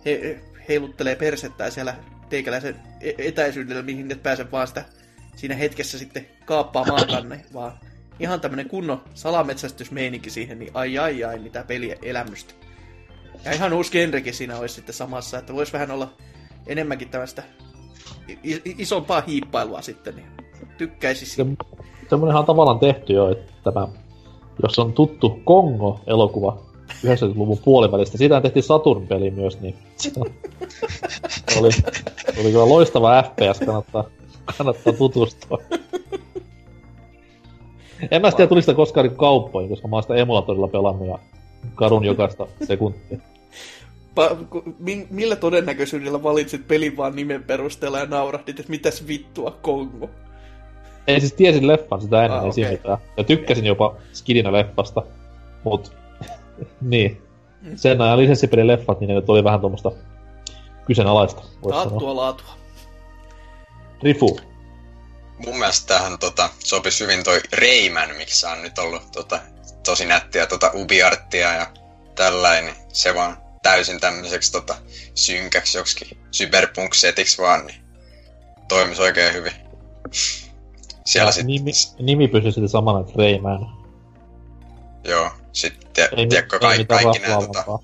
he, 0.05 0.41
heiluttelee 0.69 1.15
persettää 1.15 1.69
siellä 1.69 1.95
teikäläisen 2.29 2.75
e- 3.01 3.13
etäisyydellä, 3.17 3.81
mihin 3.81 4.11
et 4.11 4.23
pääse 4.23 4.51
vaan 4.51 4.67
sitä 4.67 4.85
siinä 5.35 5.55
hetkessä 5.55 5.99
sitten 5.99 6.27
kaappaamaan 6.45 7.07
tänne, 7.07 7.45
vaan 7.53 7.71
ihan 8.19 8.41
tämmönen 8.41 8.69
kunnon 8.69 9.01
salametsästysmeininki 9.13 10.29
siihen, 10.29 10.59
niin 10.59 10.71
ai 10.73 10.97
ai 10.97 11.23
ai, 11.23 11.39
mitä 11.39 11.63
peliä 11.67 11.95
elämystä. 12.01 12.53
Ja 13.45 13.51
ihan 13.51 13.73
uusi 13.73 13.91
genrekin 13.91 14.33
siinä 14.33 14.57
olisi 14.57 14.75
sitten 14.75 14.95
samassa, 14.95 15.37
että 15.37 15.53
voisi 15.53 15.73
vähän 15.73 15.91
olla 15.91 16.13
enemmänkin 16.67 17.09
tämmöistä 17.09 17.43
isompaa 18.65 19.21
hiippailua 19.27 19.81
sitten, 19.81 20.15
niin 20.15 20.27
tykkäisi 20.77 21.25
Se, 21.25 21.45
semmonenhan 22.09 22.39
on 22.39 22.45
tavallaan 22.45 22.79
tehty 22.79 23.13
jo, 23.13 23.31
että 23.31 23.53
tämä, 23.63 23.87
jos 24.63 24.79
on 24.79 24.93
tuttu 24.93 25.39
Kongo-elokuva 25.43 26.57
90-luvun 27.05 27.57
puolivälistä, 27.57 28.17
siitä 28.17 28.41
tehtiin 28.41 28.63
Saturn-peli 28.63 29.31
myös, 29.31 29.61
niin 29.61 29.75
oli, 31.59 31.69
oli 32.39 32.51
kyllä 32.51 32.69
loistava 32.69 33.23
FPS, 33.23 33.59
kannattaa, 33.65 34.03
kannattaa 34.57 34.93
tutustua. 34.93 35.57
En 38.11 38.21
mä 38.21 38.31
tiedä, 38.31 38.61
sitä 38.61 38.73
koskaan 38.73 39.07
niin 39.07 39.17
kauppoihin, 39.17 39.69
koska 39.69 39.87
mä 39.87 39.95
oon 39.95 40.03
sitä 40.03 40.15
emulatorilla 40.15 40.67
pelannut 40.67 41.07
ja 41.07 41.19
kadun 41.75 42.05
jokaista 42.05 42.47
sekuntia. 42.63 43.17
Pa- 44.19 44.35
millä 45.09 45.35
todennäköisyydellä 45.35 46.23
valitsit 46.23 46.67
pelin 46.67 46.97
vaan 46.97 47.15
nimen 47.15 47.43
perusteella 47.43 47.99
ja 47.99 48.05
naurahdit, 48.05 48.59
että 48.59 48.69
mitäs 48.69 49.07
vittua 49.07 49.51
Kongo? 49.61 50.09
Ei 51.07 51.19
siis 51.19 51.33
tiesin 51.33 51.67
leffan 51.67 52.01
sitä 52.01 52.23
ennen, 52.23 52.39
ah, 52.39 52.45
ei 52.45 52.49
okay. 52.49 52.71
mitään. 52.71 52.97
Ja 53.17 53.23
tykkäsin 53.23 53.65
jopa 53.65 53.95
skidinä 54.13 54.51
leffasta. 54.51 55.03
Mut, 55.63 55.91
niin. 56.81 57.21
Mm. 57.61 57.77
Sen 57.77 58.01
ajan 58.01 58.19
lisenssipelin 58.19 58.67
leffat, 58.67 58.99
niin 58.99 59.07
ne 59.07 59.23
oli 59.27 59.43
vähän 59.43 59.59
tuommoista 59.59 59.91
kyseenalaista. 60.85 61.43
Taattua 61.69 62.15
laatua. 62.15 62.60
Rifu. 64.03 64.39
Mun 65.45 65.59
mielestä 65.59 65.87
tähän 65.87 66.19
tota, 66.19 66.49
sopisi 66.59 67.03
hyvin 67.03 67.23
toi 67.23 67.41
Rayman, 67.51 68.15
miksi 68.15 68.45
on 68.45 68.61
nyt 68.61 68.79
ollut 68.79 69.11
tota, 69.11 69.39
tosi 69.83 70.05
nättiä 70.05 70.45
tota 70.45 70.71
ubiarttia 70.73 71.53
ja 71.53 71.71
tällainen. 72.15 72.75
Se 72.93 73.15
vaan 73.15 73.37
täysin 73.63 73.99
tämmöiseksi 73.99 74.51
tota, 74.51 74.75
synkäksi 75.15 75.77
joksikin 75.77 76.17
cyberpunk-setiksi 76.31 77.41
vaan, 77.41 77.65
niin 77.65 77.81
toimisi 78.67 79.01
oikein 79.01 79.33
hyvin. 79.33 79.53
Siellä 81.05 81.31
sit... 81.31 81.45
Nimi, 81.45 81.71
nimi 81.99 82.27
pysyy 82.27 82.51
sitten 82.51 82.69
samana, 82.69 82.99
että 82.99 83.13
Rayman. 83.15 83.81
Joo, 85.03 85.31
sitten 85.53 86.07
ei, 86.17 86.27
tiedätkö, 86.27 86.59
kaikki, 86.59 86.85
kaikki 86.85 87.19
nämä 87.19 87.35
tota, 87.35 87.79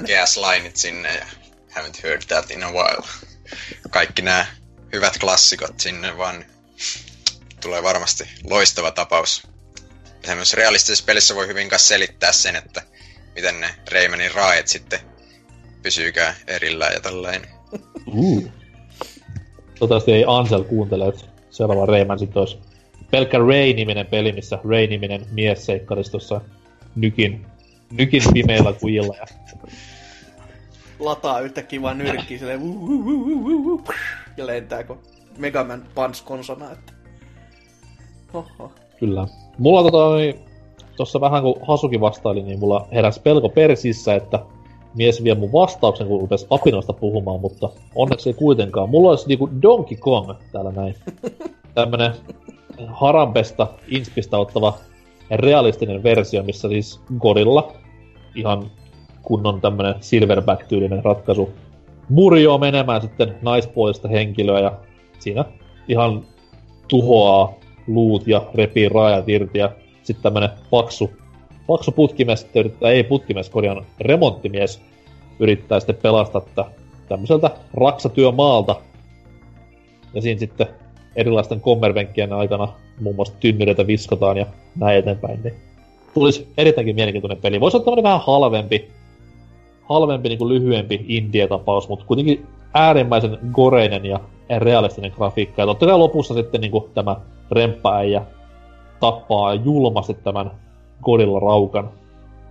MGS-lainit 0.00 0.76
sinne 0.76 1.14
ja 1.14 1.26
haven't 1.76 2.02
heard 2.02 2.22
that 2.28 2.50
in 2.50 2.64
a 2.64 2.72
while. 2.72 3.08
Kaikki 3.90 4.22
nämä 4.22 4.46
hyvät 4.92 5.18
klassikot 5.18 5.80
sinne 5.80 6.18
vaan 6.18 6.44
tulee 7.60 7.82
varmasti 7.82 8.24
loistava 8.50 8.90
tapaus. 8.90 9.42
Tämmöisessä 10.22 10.56
realistisessa 10.56 11.04
pelissä 11.04 11.34
voi 11.34 11.46
hyvin 11.46 11.68
kanssa 11.68 11.88
selittää 11.88 12.32
sen, 12.32 12.56
että 12.56 12.82
miten 13.34 13.60
ne 13.60 13.74
Raymanin 13.92 14.34
raet 14.34 14.68
sitten 14.68 15.00
pysyykää 15.82 16.34
erillään 16.46 16.92
ja 16.92 17.00
tällainen. 17.00 17.48
Uh. 18.06 18.50
Toivottavasti 19.78 20.12
ei 20.12 20.24
Ansel 20.26 20.64
kuuntele, 20.64 21.08
että 21.08 21.24
seuraava 21.50 21.86
Rayman 21.86 22.18
sitten 22.18 22.40
olisi 22.40 22.58
pelkkä 23.10 23.38
Ray-niminen 23.38 24.06
peli, 24.06 24.32
missä 24.32 24.58
Ray-niminen 24.68 25.26
mies 25.30 25.66
seikkailisi 25.66 26.10
tuossa 26.10 26.40
nykin, 26.96 27.46
nykin 27.90 28.22
pimeillä 28.32 28.72
kujilla. 28.72 29.16
Ja... 29.16 29.26
Lataa 30.98 31.40
yhtäkkiä 31.40 31.82
vaan 31.82 31.98
nyrkkiä 31.98 32.38
silleen 32.38 32.60
ja 34.36 34.46
lentää 34.46 34.84
kun 34.84 34.98
Megaman 35.38 35.82
Punch 35.94 36.24
konsona, 36.24 36.72
että... 36.72 36.92
Oho. 38.34 38.72
Kyllä. 38.98 39.26
Mulla 39.58 39.90
tota, 39.90 40.16
tuossa 40.96 41.20
vähän 41.20 41.42
kun 41.42 41.56
Hasuki 41.62 42.00
vastaili, 42.00 42.42
niin 42.42 42.58
mulla 42.58 42.88
heräsi 42.92 43.20
pelko 43.20 43.48
persissä, 43.48 44.14
että 44.14 44.38
mies 44.94 45.24
vie 45.24 45.34
mun 45.34 45.52
vastauksen, 45.52 46.06
kun 46.06 46.20
rupesi 46.20 46.46
apinoista 46.50 46.92
puhumaan, 46.92 47.40
mutta 47.40 47.70
onneksi 47.94 48.28
ei 48.30 48.34
kuitenkaan. 48.34 48.90
Mulla 48.90 49.10
olisi 49.10 49.28
niinku 49.28 49.50
Donkey 49.62 49.96
Kong 49.96 50.32
täällä 50.52 50.72
näin. 50.72 50.94
Tämmönen 51.74 52.12
Harambesta 52.86 53.66
inspistä 53.88 54.38
ottava 54.38 54.78
realistinen 55.30 56.02
versio, 56.02 56.42
missä 56.42 56.68
siis 56.68 57.00
Gorilla, 57.18 57.72
ihan 58.34 58.70
kunnon 59.22 59.60
tämmönen 59.60 59.94
silverback-tyylinen 60.00 61.04
ratkaisu, 61.04 61.50
murjoo 62.08 62.58
menemään 62.58 63.02
sitten 63.02 63.34
naispuolista 63.42 64.08
henkilöä 64.08 64.60
ja 64.60 64.72
siinä 65.18 65.44
ihan 65.88 66.24
tuhoaa 66.88 67.52
luut 67.86 68.26
ja 68.26 68.46
repii 68.54 68.88
raajat 68.88 69.28
irti 69.28 69.58
ja 69.58 69.72
sitten 70.02 70.22
tämmönen 70.22 70.50
paksu, 70.70 71.10
paksu 71.66 71.92
putkimies 71.92 72.50
yrittää, 72.54 72.90
ei 72.90 73.04
putkimies, 73.04 73.50
korjaan 73.50 73.86
remonttimies 74.00 74.82
yrittää 75.38 75.80
sitten 75.80 75.96
pelastaa 76.02 76.40
tätä 76.40 76.64
tämmöiseltä 77.08 77.50
raksatyömaalta. 77.74 78.76
Ja 80.14 80.22
siinä 80.22 80.38
sitten 80.38 80.66
erilaisten 81.16 81.60
kommervenkkien 81.60 82.32
aikana 82.32 82.68
muun 83.00 83.16
muassa 83.16 83.34
tynnyreitä 83.40 83.86
viskotaan 83.86 84.36
ja 84.36 84.46
näin 84.76 84.98
eteenpäin. 84.98 85.40
Niin 85.42 85.54
tulisi 86.14 86.48
erittäinkin 86.58 86.94
mielenkiintoinen 86.94 87.42
peli. 87.42 87.60
Voisi 87.60 87.76
olla 87.76 88.02
vähän 88.02 88.20
halvempi, 88.20 88.90
halvempi, 89.88 90.28
niin 90.28 90.38
kuin 90.38 90.48
lyhyempi 90.48 91.04
indie-tapaus, 91.08 91.88
mutta 91.88 92.04
kuitenkin 92.04 92.46
äärimmäisen 92.74 93.38
goreinen 93.52 94.04
ja 94.04 94.20
realistinen 94.58 95.12
grafiikka. 95.16 95.62
Ja 95.62 95.66
totta 95.66 95.86
kai 95.86 95.98
lopussa 95.98 96.34
sitten 96.34 96.60
niin 96.60 96.70
kuin 96.70 96.84
tämä 96.94 97.16
remppääijä 97.50 98.22
tappaa 99.00 99.54
julmasti 99.54 100.14
tämän 100.14 100.50
Godilla 101.02 101.40
raukan. 101.40 101.90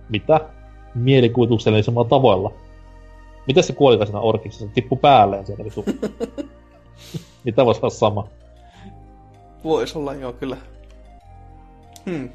Mitä? 0.08 0.40
Mielikuvituksellisemmalla 0.94 2.08
tavoilla. 2.08 2.52
Miten 3.46 3.62
se 3.62 3.72
kuoli 3.72 4.06
siinä 4.06 4.20
orkissa? 4.20 4.66
Se 4.66 4.70
tippu 4.74 4.96
päälleen 4.96 5.46
sieltä 5.46 5.64
vitu. 5.64 5.84
Mitä 7.44 7.66
voisi 7.66 7.80
olla 7.82 7.90
sama? 7.90 8.28
Voisi 9.64 9.98
olla 9.98 10.14
joo 10.14 10.32
kyllä. 10.32 10.56
Hmm. 12.10 12.28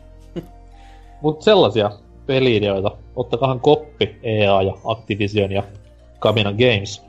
Mut 1.22 1.42
sellaisia 1.42 1.92
peliideoita. 2.28 2.92
Ottakahan 3.16 3.60
koppi 3.60 4.16
EA 4.24 4.62
ja 4.62 4.74
Activision 4.86 5.52
ja 5.52 5.64
Kamina 6.20 6.52
Games. 6.52 7.06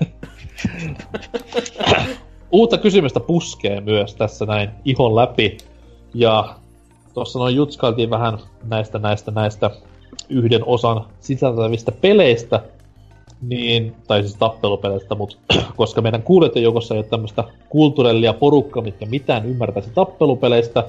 Uutta 2.52 2.78
kysymystä 2.78 3.20
puskee 3.20 3.80
myös 3.80 4.14
tässä 4.14 4.46
näin 4.46 4.70
ihon 4.84 5.16
läpi. 5.16 5.56
Ja 6.14 6.54
tuossa 7.14 7.38
noin 7.38 7.56
jutskailtiin 7.56 8.10
vähän 8.10 8.38
näistä 8.64 8.98
näistä 8.98 9.30
näistä 9.30 9.70
yhden 10.28 10.64
osan 10.66 11.04
sisältävistä 11.20 11.92
peleistä, 11.92 12.60
niin, 13.42 13.94
tai 14.06 14.22
siis 14.22 14.36
tappelupeleistä, 14.36 15.14
mutta 15.14 15.36
koska 15.76 16.02
meidän 16.02 16.22
kuulijoiden 16.22 16.62
joukossa 16.62 16.94
ei 16.94 16.98
ole 16.98 17.06
tämmöistä 17.06 17.44
kulttuurillia 17.68 18.32
porukkaa, 18.32 18.82
mitkä 18.82 19.06
mitään 19.06 19.46
ymmärtäisi 19.46 19.90
tappelupeleistä, 19.94 20.84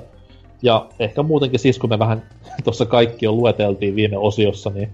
ja 0.61 0.85
ehkä 0.99 1.23
muutenkin 1.23 1.59
siis, 1.59 1.79
kun 1.79 1.89
me 1.89 1.99
vähän 1.99 2.23
tuossa 2.63 2.85
kaikki 2.85 3.27
on 3.27 3.37
lueteltiin 3.37 3.95
viime 3.95 4.17
osiossa, 4.17 4.69
niin 4.69 4.89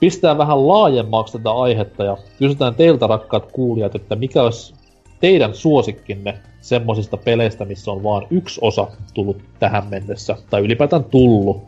pistää 0.00 0.38
vähän 0.38 0.68
laajemmaksi 0.68 1.38
tätä 1.38 1.50
aihetta 1.50 2.04
ja 2.04 2.16
kysytään 2.38 2.74
teiltä 2.74 3.06
rakkaat 3.06 3.52
kuulijat, 3.52 3.94
että 3.94 4.16
mikä 4.16 4.42
olisi 4.42 4.74
teidän 5.20 5.54
suosikkinne 5.54 6.38
semmosista 6.60 7.16
peleistä, 7.16 7.64
missä 7.64 7.90
on 7.90 8.02
vaan 8.02 8.26
yksi 8.30 8.60
osa 8.62 8.88
tullut 9.14 9.36
tähän 9.58 9.86
mennessä, 9.90 10.36
tai 10.50 10.60
ylipäätään 10.60 11.04
tullut. 11.04 11.62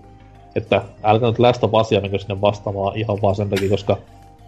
Että 0.55 0.83
älkää 1.03 1.29
nyt 1.29 1.39
Last 1.39 1.65
of 1.65 1.75
Usia 1.75 2.01
sinne 2.01 2.41
vastaamaan 2.41 2.97
ihan 2.97 3.19
vaan 3.23 3.35
sen 3.35 3.49
takia, 3.49 3.71
koska 3.71 3.97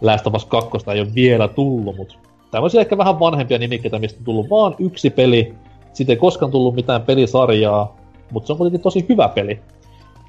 Last 0.01 0.27
of 0.27 0.35
Us 0.35 0.45
2 0.45 0.69
ei 0.93 1.01
ole 1.01 1.15
vielä 1.15 1.47
tullut, 1.47 1.97
mutta 1.97 2.15
tämmöisiä 2.51 2.81
ehkä 2.81 2.97
vähän 2.97 3.19
vanhempia 3.19 3.57
nimikkeitä, 3.57 3.99
mistä 3.99 4.19
on 4.19 4.25
tullut 4.25 4.49
vaan 4.49 4.75
yksi 4.79 5.09
peli, 5.09 5.55
siitä 5.93 6.11
ei 6.11 6.17
koskaan 6.17 6.51
tullut 6.51 6.75
mitään 6.75 7.01
pelisarjaa, 7.01 7.97
mutta 8.31 8.47
se 8.47 8.53
on 8.53 8.57
kuitenkin 8.57 8.81
tosi 8.81 9.05
hyvä 9.09 9.27
peli. 9.27 9.59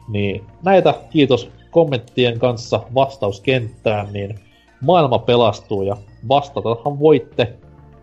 Niin 0.09 0.45
näitä 0.65 0.95
kiitos 1.11 1.51
kommenttien 1.71 2.39
kanssa 2.39 2.81
vastauskenttään, 2.95 4.13
niin 4.13 4.35
maailma 4.81 5.19
pelastuu 5.19 5.83
ja 5.83 5.97
vastatahan 6.29 6.99
voitte 6.99 7.53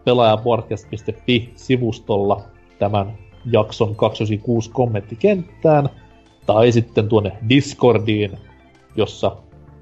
pelaajapodcast.fi-sivustolla 0.05 2.41
tämän 2.79 3.17
jakson 3.51 3.95
296 3.95 4.71
kommenttikenttään 4.71 5.89
tai 6.45 6.71
sitten 6.71 7.09
tuonne 7.09 7.31
Discordiin, 7.49 8.31
jossa 8.95 9.35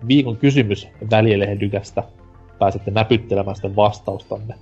viikon 0.07 0.37
kysymys 0.37 0.87
välilehdykästä 1.11 2.03
pääsette 2.59 2.91
näpyttelemään 2.91 3.55
sitten 3.55 3.75
vastaustanne. 3.75 4.55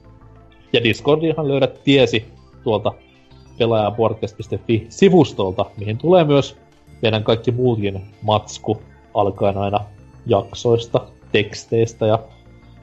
Ja 0.73 0.83
Discordiinhan 0.83 1.47
löydät 1.47 1.83
tiesi 1.83 2.25
tuolta 2.63 2.93
pelaajapodcast.fi-sivustolta, 3.57 5.65
mihin 5.77 5.97
tulee 5.97 6.23
myös 6.23 6.57
meidän 7.01 7.23
kaikki 7.23 7.51
muutkin 7.51 8.01
matsku, 8.21 8.81
alkaen 9.13 9.57
aina 9.57 9.79
jaksoista, 10.25 11.01
teksteistä 11.31 12.05
ja 12.05 12.19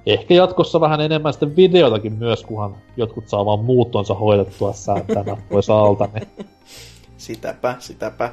ehkä 0.07 0.35
jatkossa 0.35 0.81
vähän 0.81 1.01
enemmän 1.01 1.33
sitten 1.33 1.57
videotakin 1.57 2.13
myös, 2.13 2.43
kunhan 2.43 2.77
jotkut 2.97 3.29
saa 3.29 3.47
vaan 3.47 3.65
muuttonsa 3.65 4.15
hoidettua 4.15 4.73
sääntänä 4.73 5.37
pois 5.49 5.71
alta. 5.71 6.09
Niin. 6.15 6.29
Sitäpä, 7.17 7.77
sitäpä. 7.79 8.33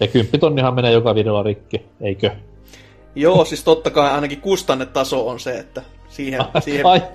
Ja 0.00 0.06
kymppitonnihan 0.06 0.74
menee 0.74 0.92
joka 0.92 1.14
videolla 1.14 1.42
rikki, 1.42 1.82
eikö? 2.00 2.30
Joo, 3.14 3.44
siis 3.44 3.64
totta 3.64 3.90
kai 3.90 4.10
ainakin 4.10 4.40
kustannetaso 4.40 5.28
on 5.28 5.40
se, 5.40 5.58
että 5.58 5.82
siihen... 6.08 6.40
siihen... 6.64 6.86
Ai. 6.86 7.02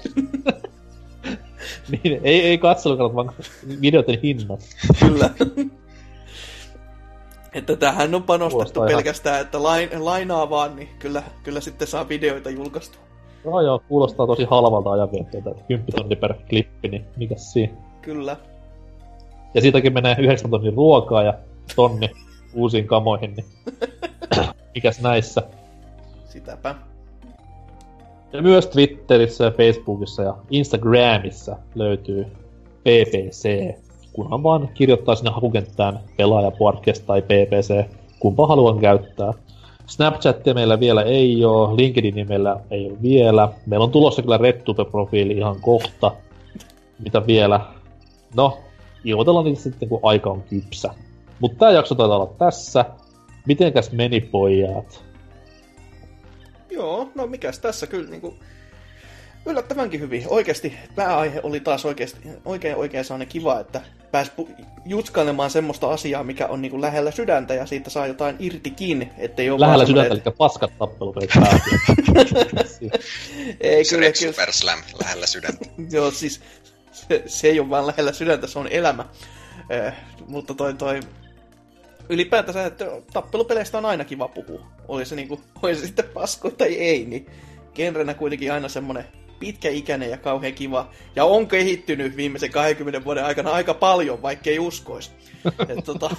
niin, 1.91 2.21
ei, 2.23 2.41
ei 2.41 2.57
katselukannat, 2.57 3.15
vaan 3.15 3.33
videoiden 3.81 4.19
hinnat. 4.23 4.59
Kyllä. 4.99 5.29
että 7.53 7.75
tähän 7.75 8.15
on 8.15 8.23
panostettu 8.23 8.73
Kuulostaa 8.73 8.85
pelkästään, 8.85 9.33
ihan... 9.33 9.45
että 9.45 9.63
lain, 9.63 9.89
lainaa 10.05 10.49
vaan, 10.49 10.75
niin 10.75 10.89
kyllä, 10.99 11.23
kyllä 11.43 11.61
sitten 11.61 11.87
saa 11.87 12.09
videoita 12.09 12.49
julkaistua. 12.49 13.01
Joo 13.45 13.61
joo, 13.61 13.81
kuulostaa 13.87 14.27
tosi 14.27 14.43
halvalta 14.43 14.91
ajanvietteeltä, 14.91 15.49
että 15.49 15.63
10 15.67 15.93
tonni 15.95 16.15
per 16.15 16.33
klippi, 16.49 16.87
niin 16.87 17.05
mikäs 17.17 17.53
siinä? 17.53 17.73
Kyllä. 18.01 18.37
Ja 19.53 19.61
siitäkin 19.61 19.93
menee 19.93 20.15
9 20.19 20.51
tonnin 20.51 20.73
ruokaa 20.73 21.23
ja 21.23 21.33
tonni 21.75 22.09
uusiin 22.53 22.87
kamoihin, 22.87 23.35
niin 23.35 23.45
mikäs 24.75 25.01
näissä? 25.01 25.43
Sitäpä. 26.25 26.75
Ja 28.33 28.41
myös 28.41 28.67
Twitterissä 28.67 29.43
ja 29.43 29.51
Facebookissa 29.51 30.23
ja 30.23 30.35
Instagramissa 30.49 31.55
löytyy 31.75 32.25
PPC, 32.83 33.73
kunhan 34.13 34.43
vaan 34.43 34.69
kirjoittaa 34.73 35.15
sinne 35.15 35.31
hakukenttään 35.31 35.99
pelaaja 36.17 36.51
podcast 36.51 37.05
tai 37.05 37.21
PPC, 37.21 37.85
kumpa 38.19 38.47
haluan 38.47 38.79
käyttää. 38.79 39.33
Snapchatia 39.85 40.53
meillä 40.53 40.79
vielä 40.79 41.01
ei 41.01 41.45
ole, 41.45 41.75
LinkedIn 41.75 42.27
meillä 42.27 42.59
ei 42.71 42.85
ole 42.85 43.01
vielä. 43.01 43.49
Meillä 43.65 43.83
on 43.83 43.91
tulossa 43.91 44.21
kyllä 44.21 44.37
RedTube-profiili 44.37 45.37
ihan 45.37 45.61
kohta. 45.61 46.11
Mitä 46.99 47.27
vielä? 47.27 47.59
No, 48.35 48.57
ilmoitellaan 49.03 49.45
niitä 49.45 49.61
sitten, 49.61 49.89
kun 49.89 49.99
aika 50.03 50.29
on 50.29 50.43
kypsä. 50.49 50.93
Mutta 51.39 51.57
tämä 51.57 51.71
jakso 51.71 51.95
taitaa 51.95 52.17
olla 52.17 52.33
tässä. 52.37 52.85
Mitenkäs 53.47 53.91
meni 53.91 54.21
pojat? 54.21 55.08
Joo, 56.69 57.11
no 57.15 57.27
mikäs 57.27 57.59
tässä 57.59 57.87
kyllä 57.87 58.09
niinku 58.09 58.37
yllättävänkin 59.45 59.99
hyvin. 59.99 60.23
Oikeasti 60.27 60.73
pääaihe 60.95 61.39
oli 61.43 61.59
taas 61.59 61.85
oikeasti, 61.85 62.19
oikein 62.45 62.75
oikein 62.75 63.05
sellainen 63.05 63.27
kiva, 63.27 63.59
että 63.59 63.81
pääsi 64.11 64.31
pu- 64.41 64.63
jutskailemaan 64.85 65.49
semmoista 65.49 65.89
asiaa, 65.89 66.23
mikä 66.23 66.47
on 66.47 66.61
niinku 66.61 66.81
lähellä 66.81 67.11
sydäntä 67.11 67.53
ja 67.53 67.65
siitä 67.65 67.89
saa 67.89 68.07
jotain 68.07 68.35
irtikin, 68.39 69.09
ettei 69.17 69.49
ole 69.49 69.59
Lähellä 69.59 69.85
sydäntä, 69.85 70.13
eli 70.13 70.21
paskat 70.37 70.71
päätyy. 70.77 70.97
Ei 73.59 73.85
Se 73.85 73.89
kyllä, 73.95 74.11
kyllä. 74.11 74.31
Super 74.31 74.53
Slam 74.53 74.79
lähellä 75.03 75.27
sydäntä. 75.27 75.65
Joo, 75.95 76.11
siis 76.11 76.41
se, 76.91 77.23
se 77.25 77.47
ei 77.47 77.59
ole 77.59 77.69
vaan 77.69 77.87
lähellä 77.87 78.13
sydäntä, 78.13 78.47
se 78.47 78.59
on 78.59 78.67
elämä. 78.67 79.05
Eh, 79.69 79.93
mutta 80.27 80.53
toi, 80.53 80.73
toi 80.73 80.99
ylipäätänsä, 82.09 82.65
että 82.65 82.85
tappelupeleistä 83.13 83.77
on 83.77 83.85
aina 83.85 84.05
kiva 84.05 84.27
puhua. 84.27 84.65
Oli 84.87 85.05
se, 85.05 85.15
niinku, 85.15 85.41
oli 85.61 85.75
se 85.75 85.85
sitten 85.85 86.05
pasko 86.13 86.49
tai 86.49 86.73
ei, 86.73 87.05
niin 87.05 87.25
genrenä 87.75 88.13
kuitenkin 88.13 88.53
aina 88.53 88.69
semmonen 88.69 89.05
pitkäikäinen 89.39 90.09
ja 90.09 90.17
kauhean 90.17 90.53
kiva. 90.53 90.89
Ja 91.15 91.25
on 91.25 91.47
kehittynyt 91.47 92.17
viimeisen 92.17 92.51
20 92.51 93.05
vuoden 93.05 93.25
aikana 93.25 93.51
aika 93.51 93.73
paljon, 93.73 94.21
vaikkei 94.21 94.59
uskois. 94.59 95.11
Et, 95.69 95.85
tota, 95.85 96.15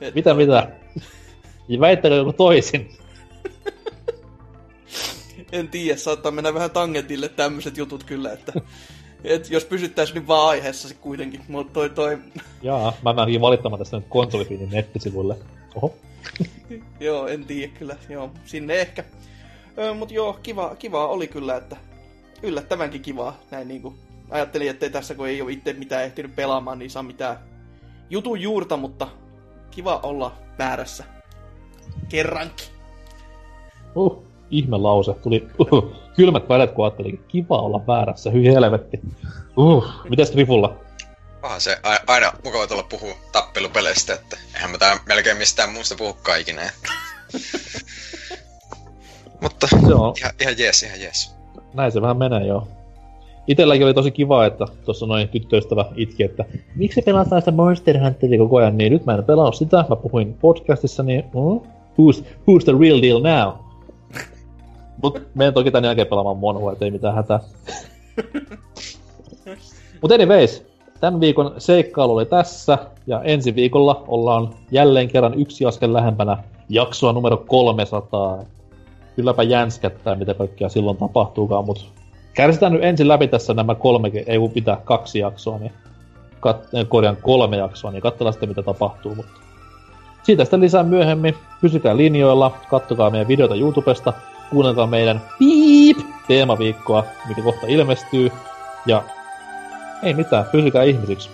et, 0.00 0.14
mitä, 0.14 0.34
mitä? 0.34 0.68
Ja 1.68 1.80
väittäkö 1.80 2.14
joku 2.14 2.32
toisin? 2.32 2.90
En 5.52 5.68
tiedä, 5.68 5.96
saattaa 5.96 6.32
mennä 6.32 6.54
vähän 6.54 6.70
tangentille 6.70 7.28
tämmöiset 7.28 7.76
jutut 7.76 8.04
kyllä, 8.04 8.32
että 8.32 8.52
et 9.24 9.50
jos 9.50 9.64
pysyttäisiin 9.64 10.14
nyt 10.14 10.28
vaan 10.28 10.48
aiheessa 10.48 10.88
se 10.88 10.94
kuitenkin. 10.94 11.40
Mutta 11.48 11.72
toi, 11.72 11.90
toi, 11.90 12.18
Jaa, 12.62 12.92
mä 13.02 13.12
menikin 13.12 13.40
valittamaan 13.40 13.78
tästä 13.78 13.96
nyt 13.96 14.06
konsolifiinin 14.08 14.70
nettisivuille. 14.70 15.36
Oho. 15.74 15.94
Joo, 17.00 17.26
en 17.26 17.44
tiedä 17.44 17.72
kyllä. 17.78 17.96
Joo, 18.08 18.30
sinne 18.44 18.74
ehkä. 18.74 19.04
Öö, 19.78 19.94
mut 19.94 20.10
joo, 20.10 20.38
kiva, 20.42 20.76
kiva 20.78 21.06
oli 21.06 21.28
kyllä, 21.28 21.56
että 21.56 21.76
yllättävänkin 22.42 23.02
kivaa. 23.02 23.40
Näin 23.50 23.68
niinku 23.68 23.94
ajattelin, 24.30 24.70
että 24.70 24.90
tässä 24.90 25.14
kun 25.14 25.28
ei 25.28 25.42
ole 25.42 25.52
itse 25.52 25.72
mitään 25.72 26.04
ehtinyt 26.04 26.36
pelaamaan, 26.36 26.78
niin 26.78 26.90
saa 26.90 27.02
mitään 27.02 27.38
jutun 28.10 28.40
juurta, 28.40 28.76
mutta 28.76 29.08
kiva 29.70 30.00
olla 30.02 30.32
väärässä. 30.58 31.04
Kerrankin. 32.08 32.66
Uh, 33.94 34.24
ihme 34.50 34.76
lause. 34.76 35.14
Tuli 35.14 35.48
uh, 35.58 35.92
kylmät 36.16 36.48
välet, 36.48 36.70
kun 36.72 36.84
ajattelin, 36.84 37.24
kiva 37.28 37.58
olla 37.58 37.86
väärässä, 37.86 38.30
hyi 38.30 38.46
helvetti. 38.46 39.00
Uh, 39.56 39.86
mitäs 40.08 40.34
Rifulla? 40.34 40.76
Onhan 41.42 41.60
se 41.60 41.78
a- 41.82 42.12
aina 42.12 42.32
mukava 42.44 42.66
tulla 42.66 42.82
puhua 42.82 43.14
tappelupeleistä, 43.32 44.14
että 44.14 44.36
eihän 44.54 44.70
mä 44.70 44.78
tää 44.78 45.00
melkein 45.06 45.36
mistään 45.36 45.72
muusta 45.72 45.94
puhukaan 45.98 46.40
ikinä. 46.40 46.62
että. 46.62 46.92
Mutta 49.42 49.66
Se 49.66 49.94
on, 49.94 50.14
ihan, 50.18 50.32
ihan 50.40 50.54
jees, 50.58 50.82
ihan 50.82 51.00
jees. 51.00 51.36
näin 51.74 51.92
se 51.92 52.02
vähän 52.02 52.16
menee 52.16 52.46
joo. 52.46 52.68
Itelläkin 53.46 53.86
oli 53.86 53.94
tosi 53.94 54.10
kiva, 54.10 54.46
että 54.46 54.64
tuossa 54.84 55.06
noin 55.06 55.28
tyttöystävä 55.28 55.84
itki, 55.96 56.22
että 56.22 56.44
miksi 56.74 57.02
pelataan 57.02 57.42
sitä 57.42 57.50
Monster 57.50 57.98
Hunteria 58.00 58.38
koko 58.38 58.56
ajan, 58.56 58.78
niin 58.78 58.92
nyt 58.92 59.04
mä 59.06 59.14
en 59.14 59.24
pelaa 59.24 59.52
sitä, 59.52 59.84
mä 59.88 59.96
puhuin 59.96 60.34
podcastissa, 60.34 61.02
niin 61.02 61.24
mm, 61.24 61.70
who's, 61.98 62.24
who's 62.24 62.64
the 62.64 62.72
real 62.80 63.02
deal 63.02 63.20
now? 63.20 63.65
Mut 65.02 65.22
menen 65.34 65.54
toki 65.54 65.70
tän 65.70 65.84
jälkeen 65.84 66.06
pelaamaan 66.06 66.36
Monhua, 66.36 66.72
et 66.72 66.82
ei 66.82 66.90
mitään 66.90 67.14
hätää. 67.14 67.40
Mut 70.02 70.12
anyways, 70.12 70.66
tämän 71.00 71.20
viikon 71.20 71.54
seikkailu 71.58 72.12
oli 72.14 72.26
tässä, 72.26 72.78
ja 73.06 73.22
ensi 73.22 73.54
viikolla 73.54 74.04
ollaan 74.08 74.54
jälleen 74.70 75.08
kerran 75.08 75.34
yksi 75.34 75.64
askel 75.66 75.92
lähempänä 75.92 76.36
jaksoa 76.68 77.12
numero 77.12 77.36
300. 77.36 78.44
Kylläpä 79.16 79.42
jänskättää, 79.42 80.14
mitä 80.14 80.34
kaikkea 80.34 80.68
silloin 80.68 80.96
tapahtuukaan, 80.96 81.64
mut 81.64 81.92
kärsitään 82.34 82.72
nyt 82.72 82.84
ensin 82.84 83.08
läpi 83.08 83.28
tässä 83.28 83.54
nämä 83.54 83.74
kolme, 83.74 84.10
ei 84.26 84.38
kun 84.38 84.50
pitää 84.50 84.80
kaksi 84.84 85.18
jaksoa, 85.18 85.58
niin 85.58 85.72
kat, 86.40 86.74
eh, 86.74 86.88
korjaan 86.88 87.16
kolme 87.22 87.56
jaksoa, 87.56 87.90
niin 87.90 88.02
katsellaan 88.02 88.32
sitten 88.32 88.48
mitä 88.48 88.62
tapahtuu, 88.62 89.14
mutta 89.14 89.32
siitä 90.22 90.44
sitten 90.44 90.60
lisää 90.60 90.82
myöhemmin. 90.82 91.34
Pysykää 91.60 91.96
linjoilla, 91.96 92.52
kattokaa 92.70 93.10
meidän 93.10 93.28
videota 93.28 93.54
YouTubesta, 93.54 94.12
kuunnelkaa 94.50 94.86
meidän 94.86 95.22
piip 95.38 95.98
teemaviikkoa, 96.28 97.04
mikä 97.28 97.42
kohta 97.42 97.66
ilmestyy, 97.66 98.30
ja 98.86 99.02
ei 100.02 100.14
mitään, 100.14 100.44
pysykää 100.52 100.82
ihmisiksi. 100.82 101.30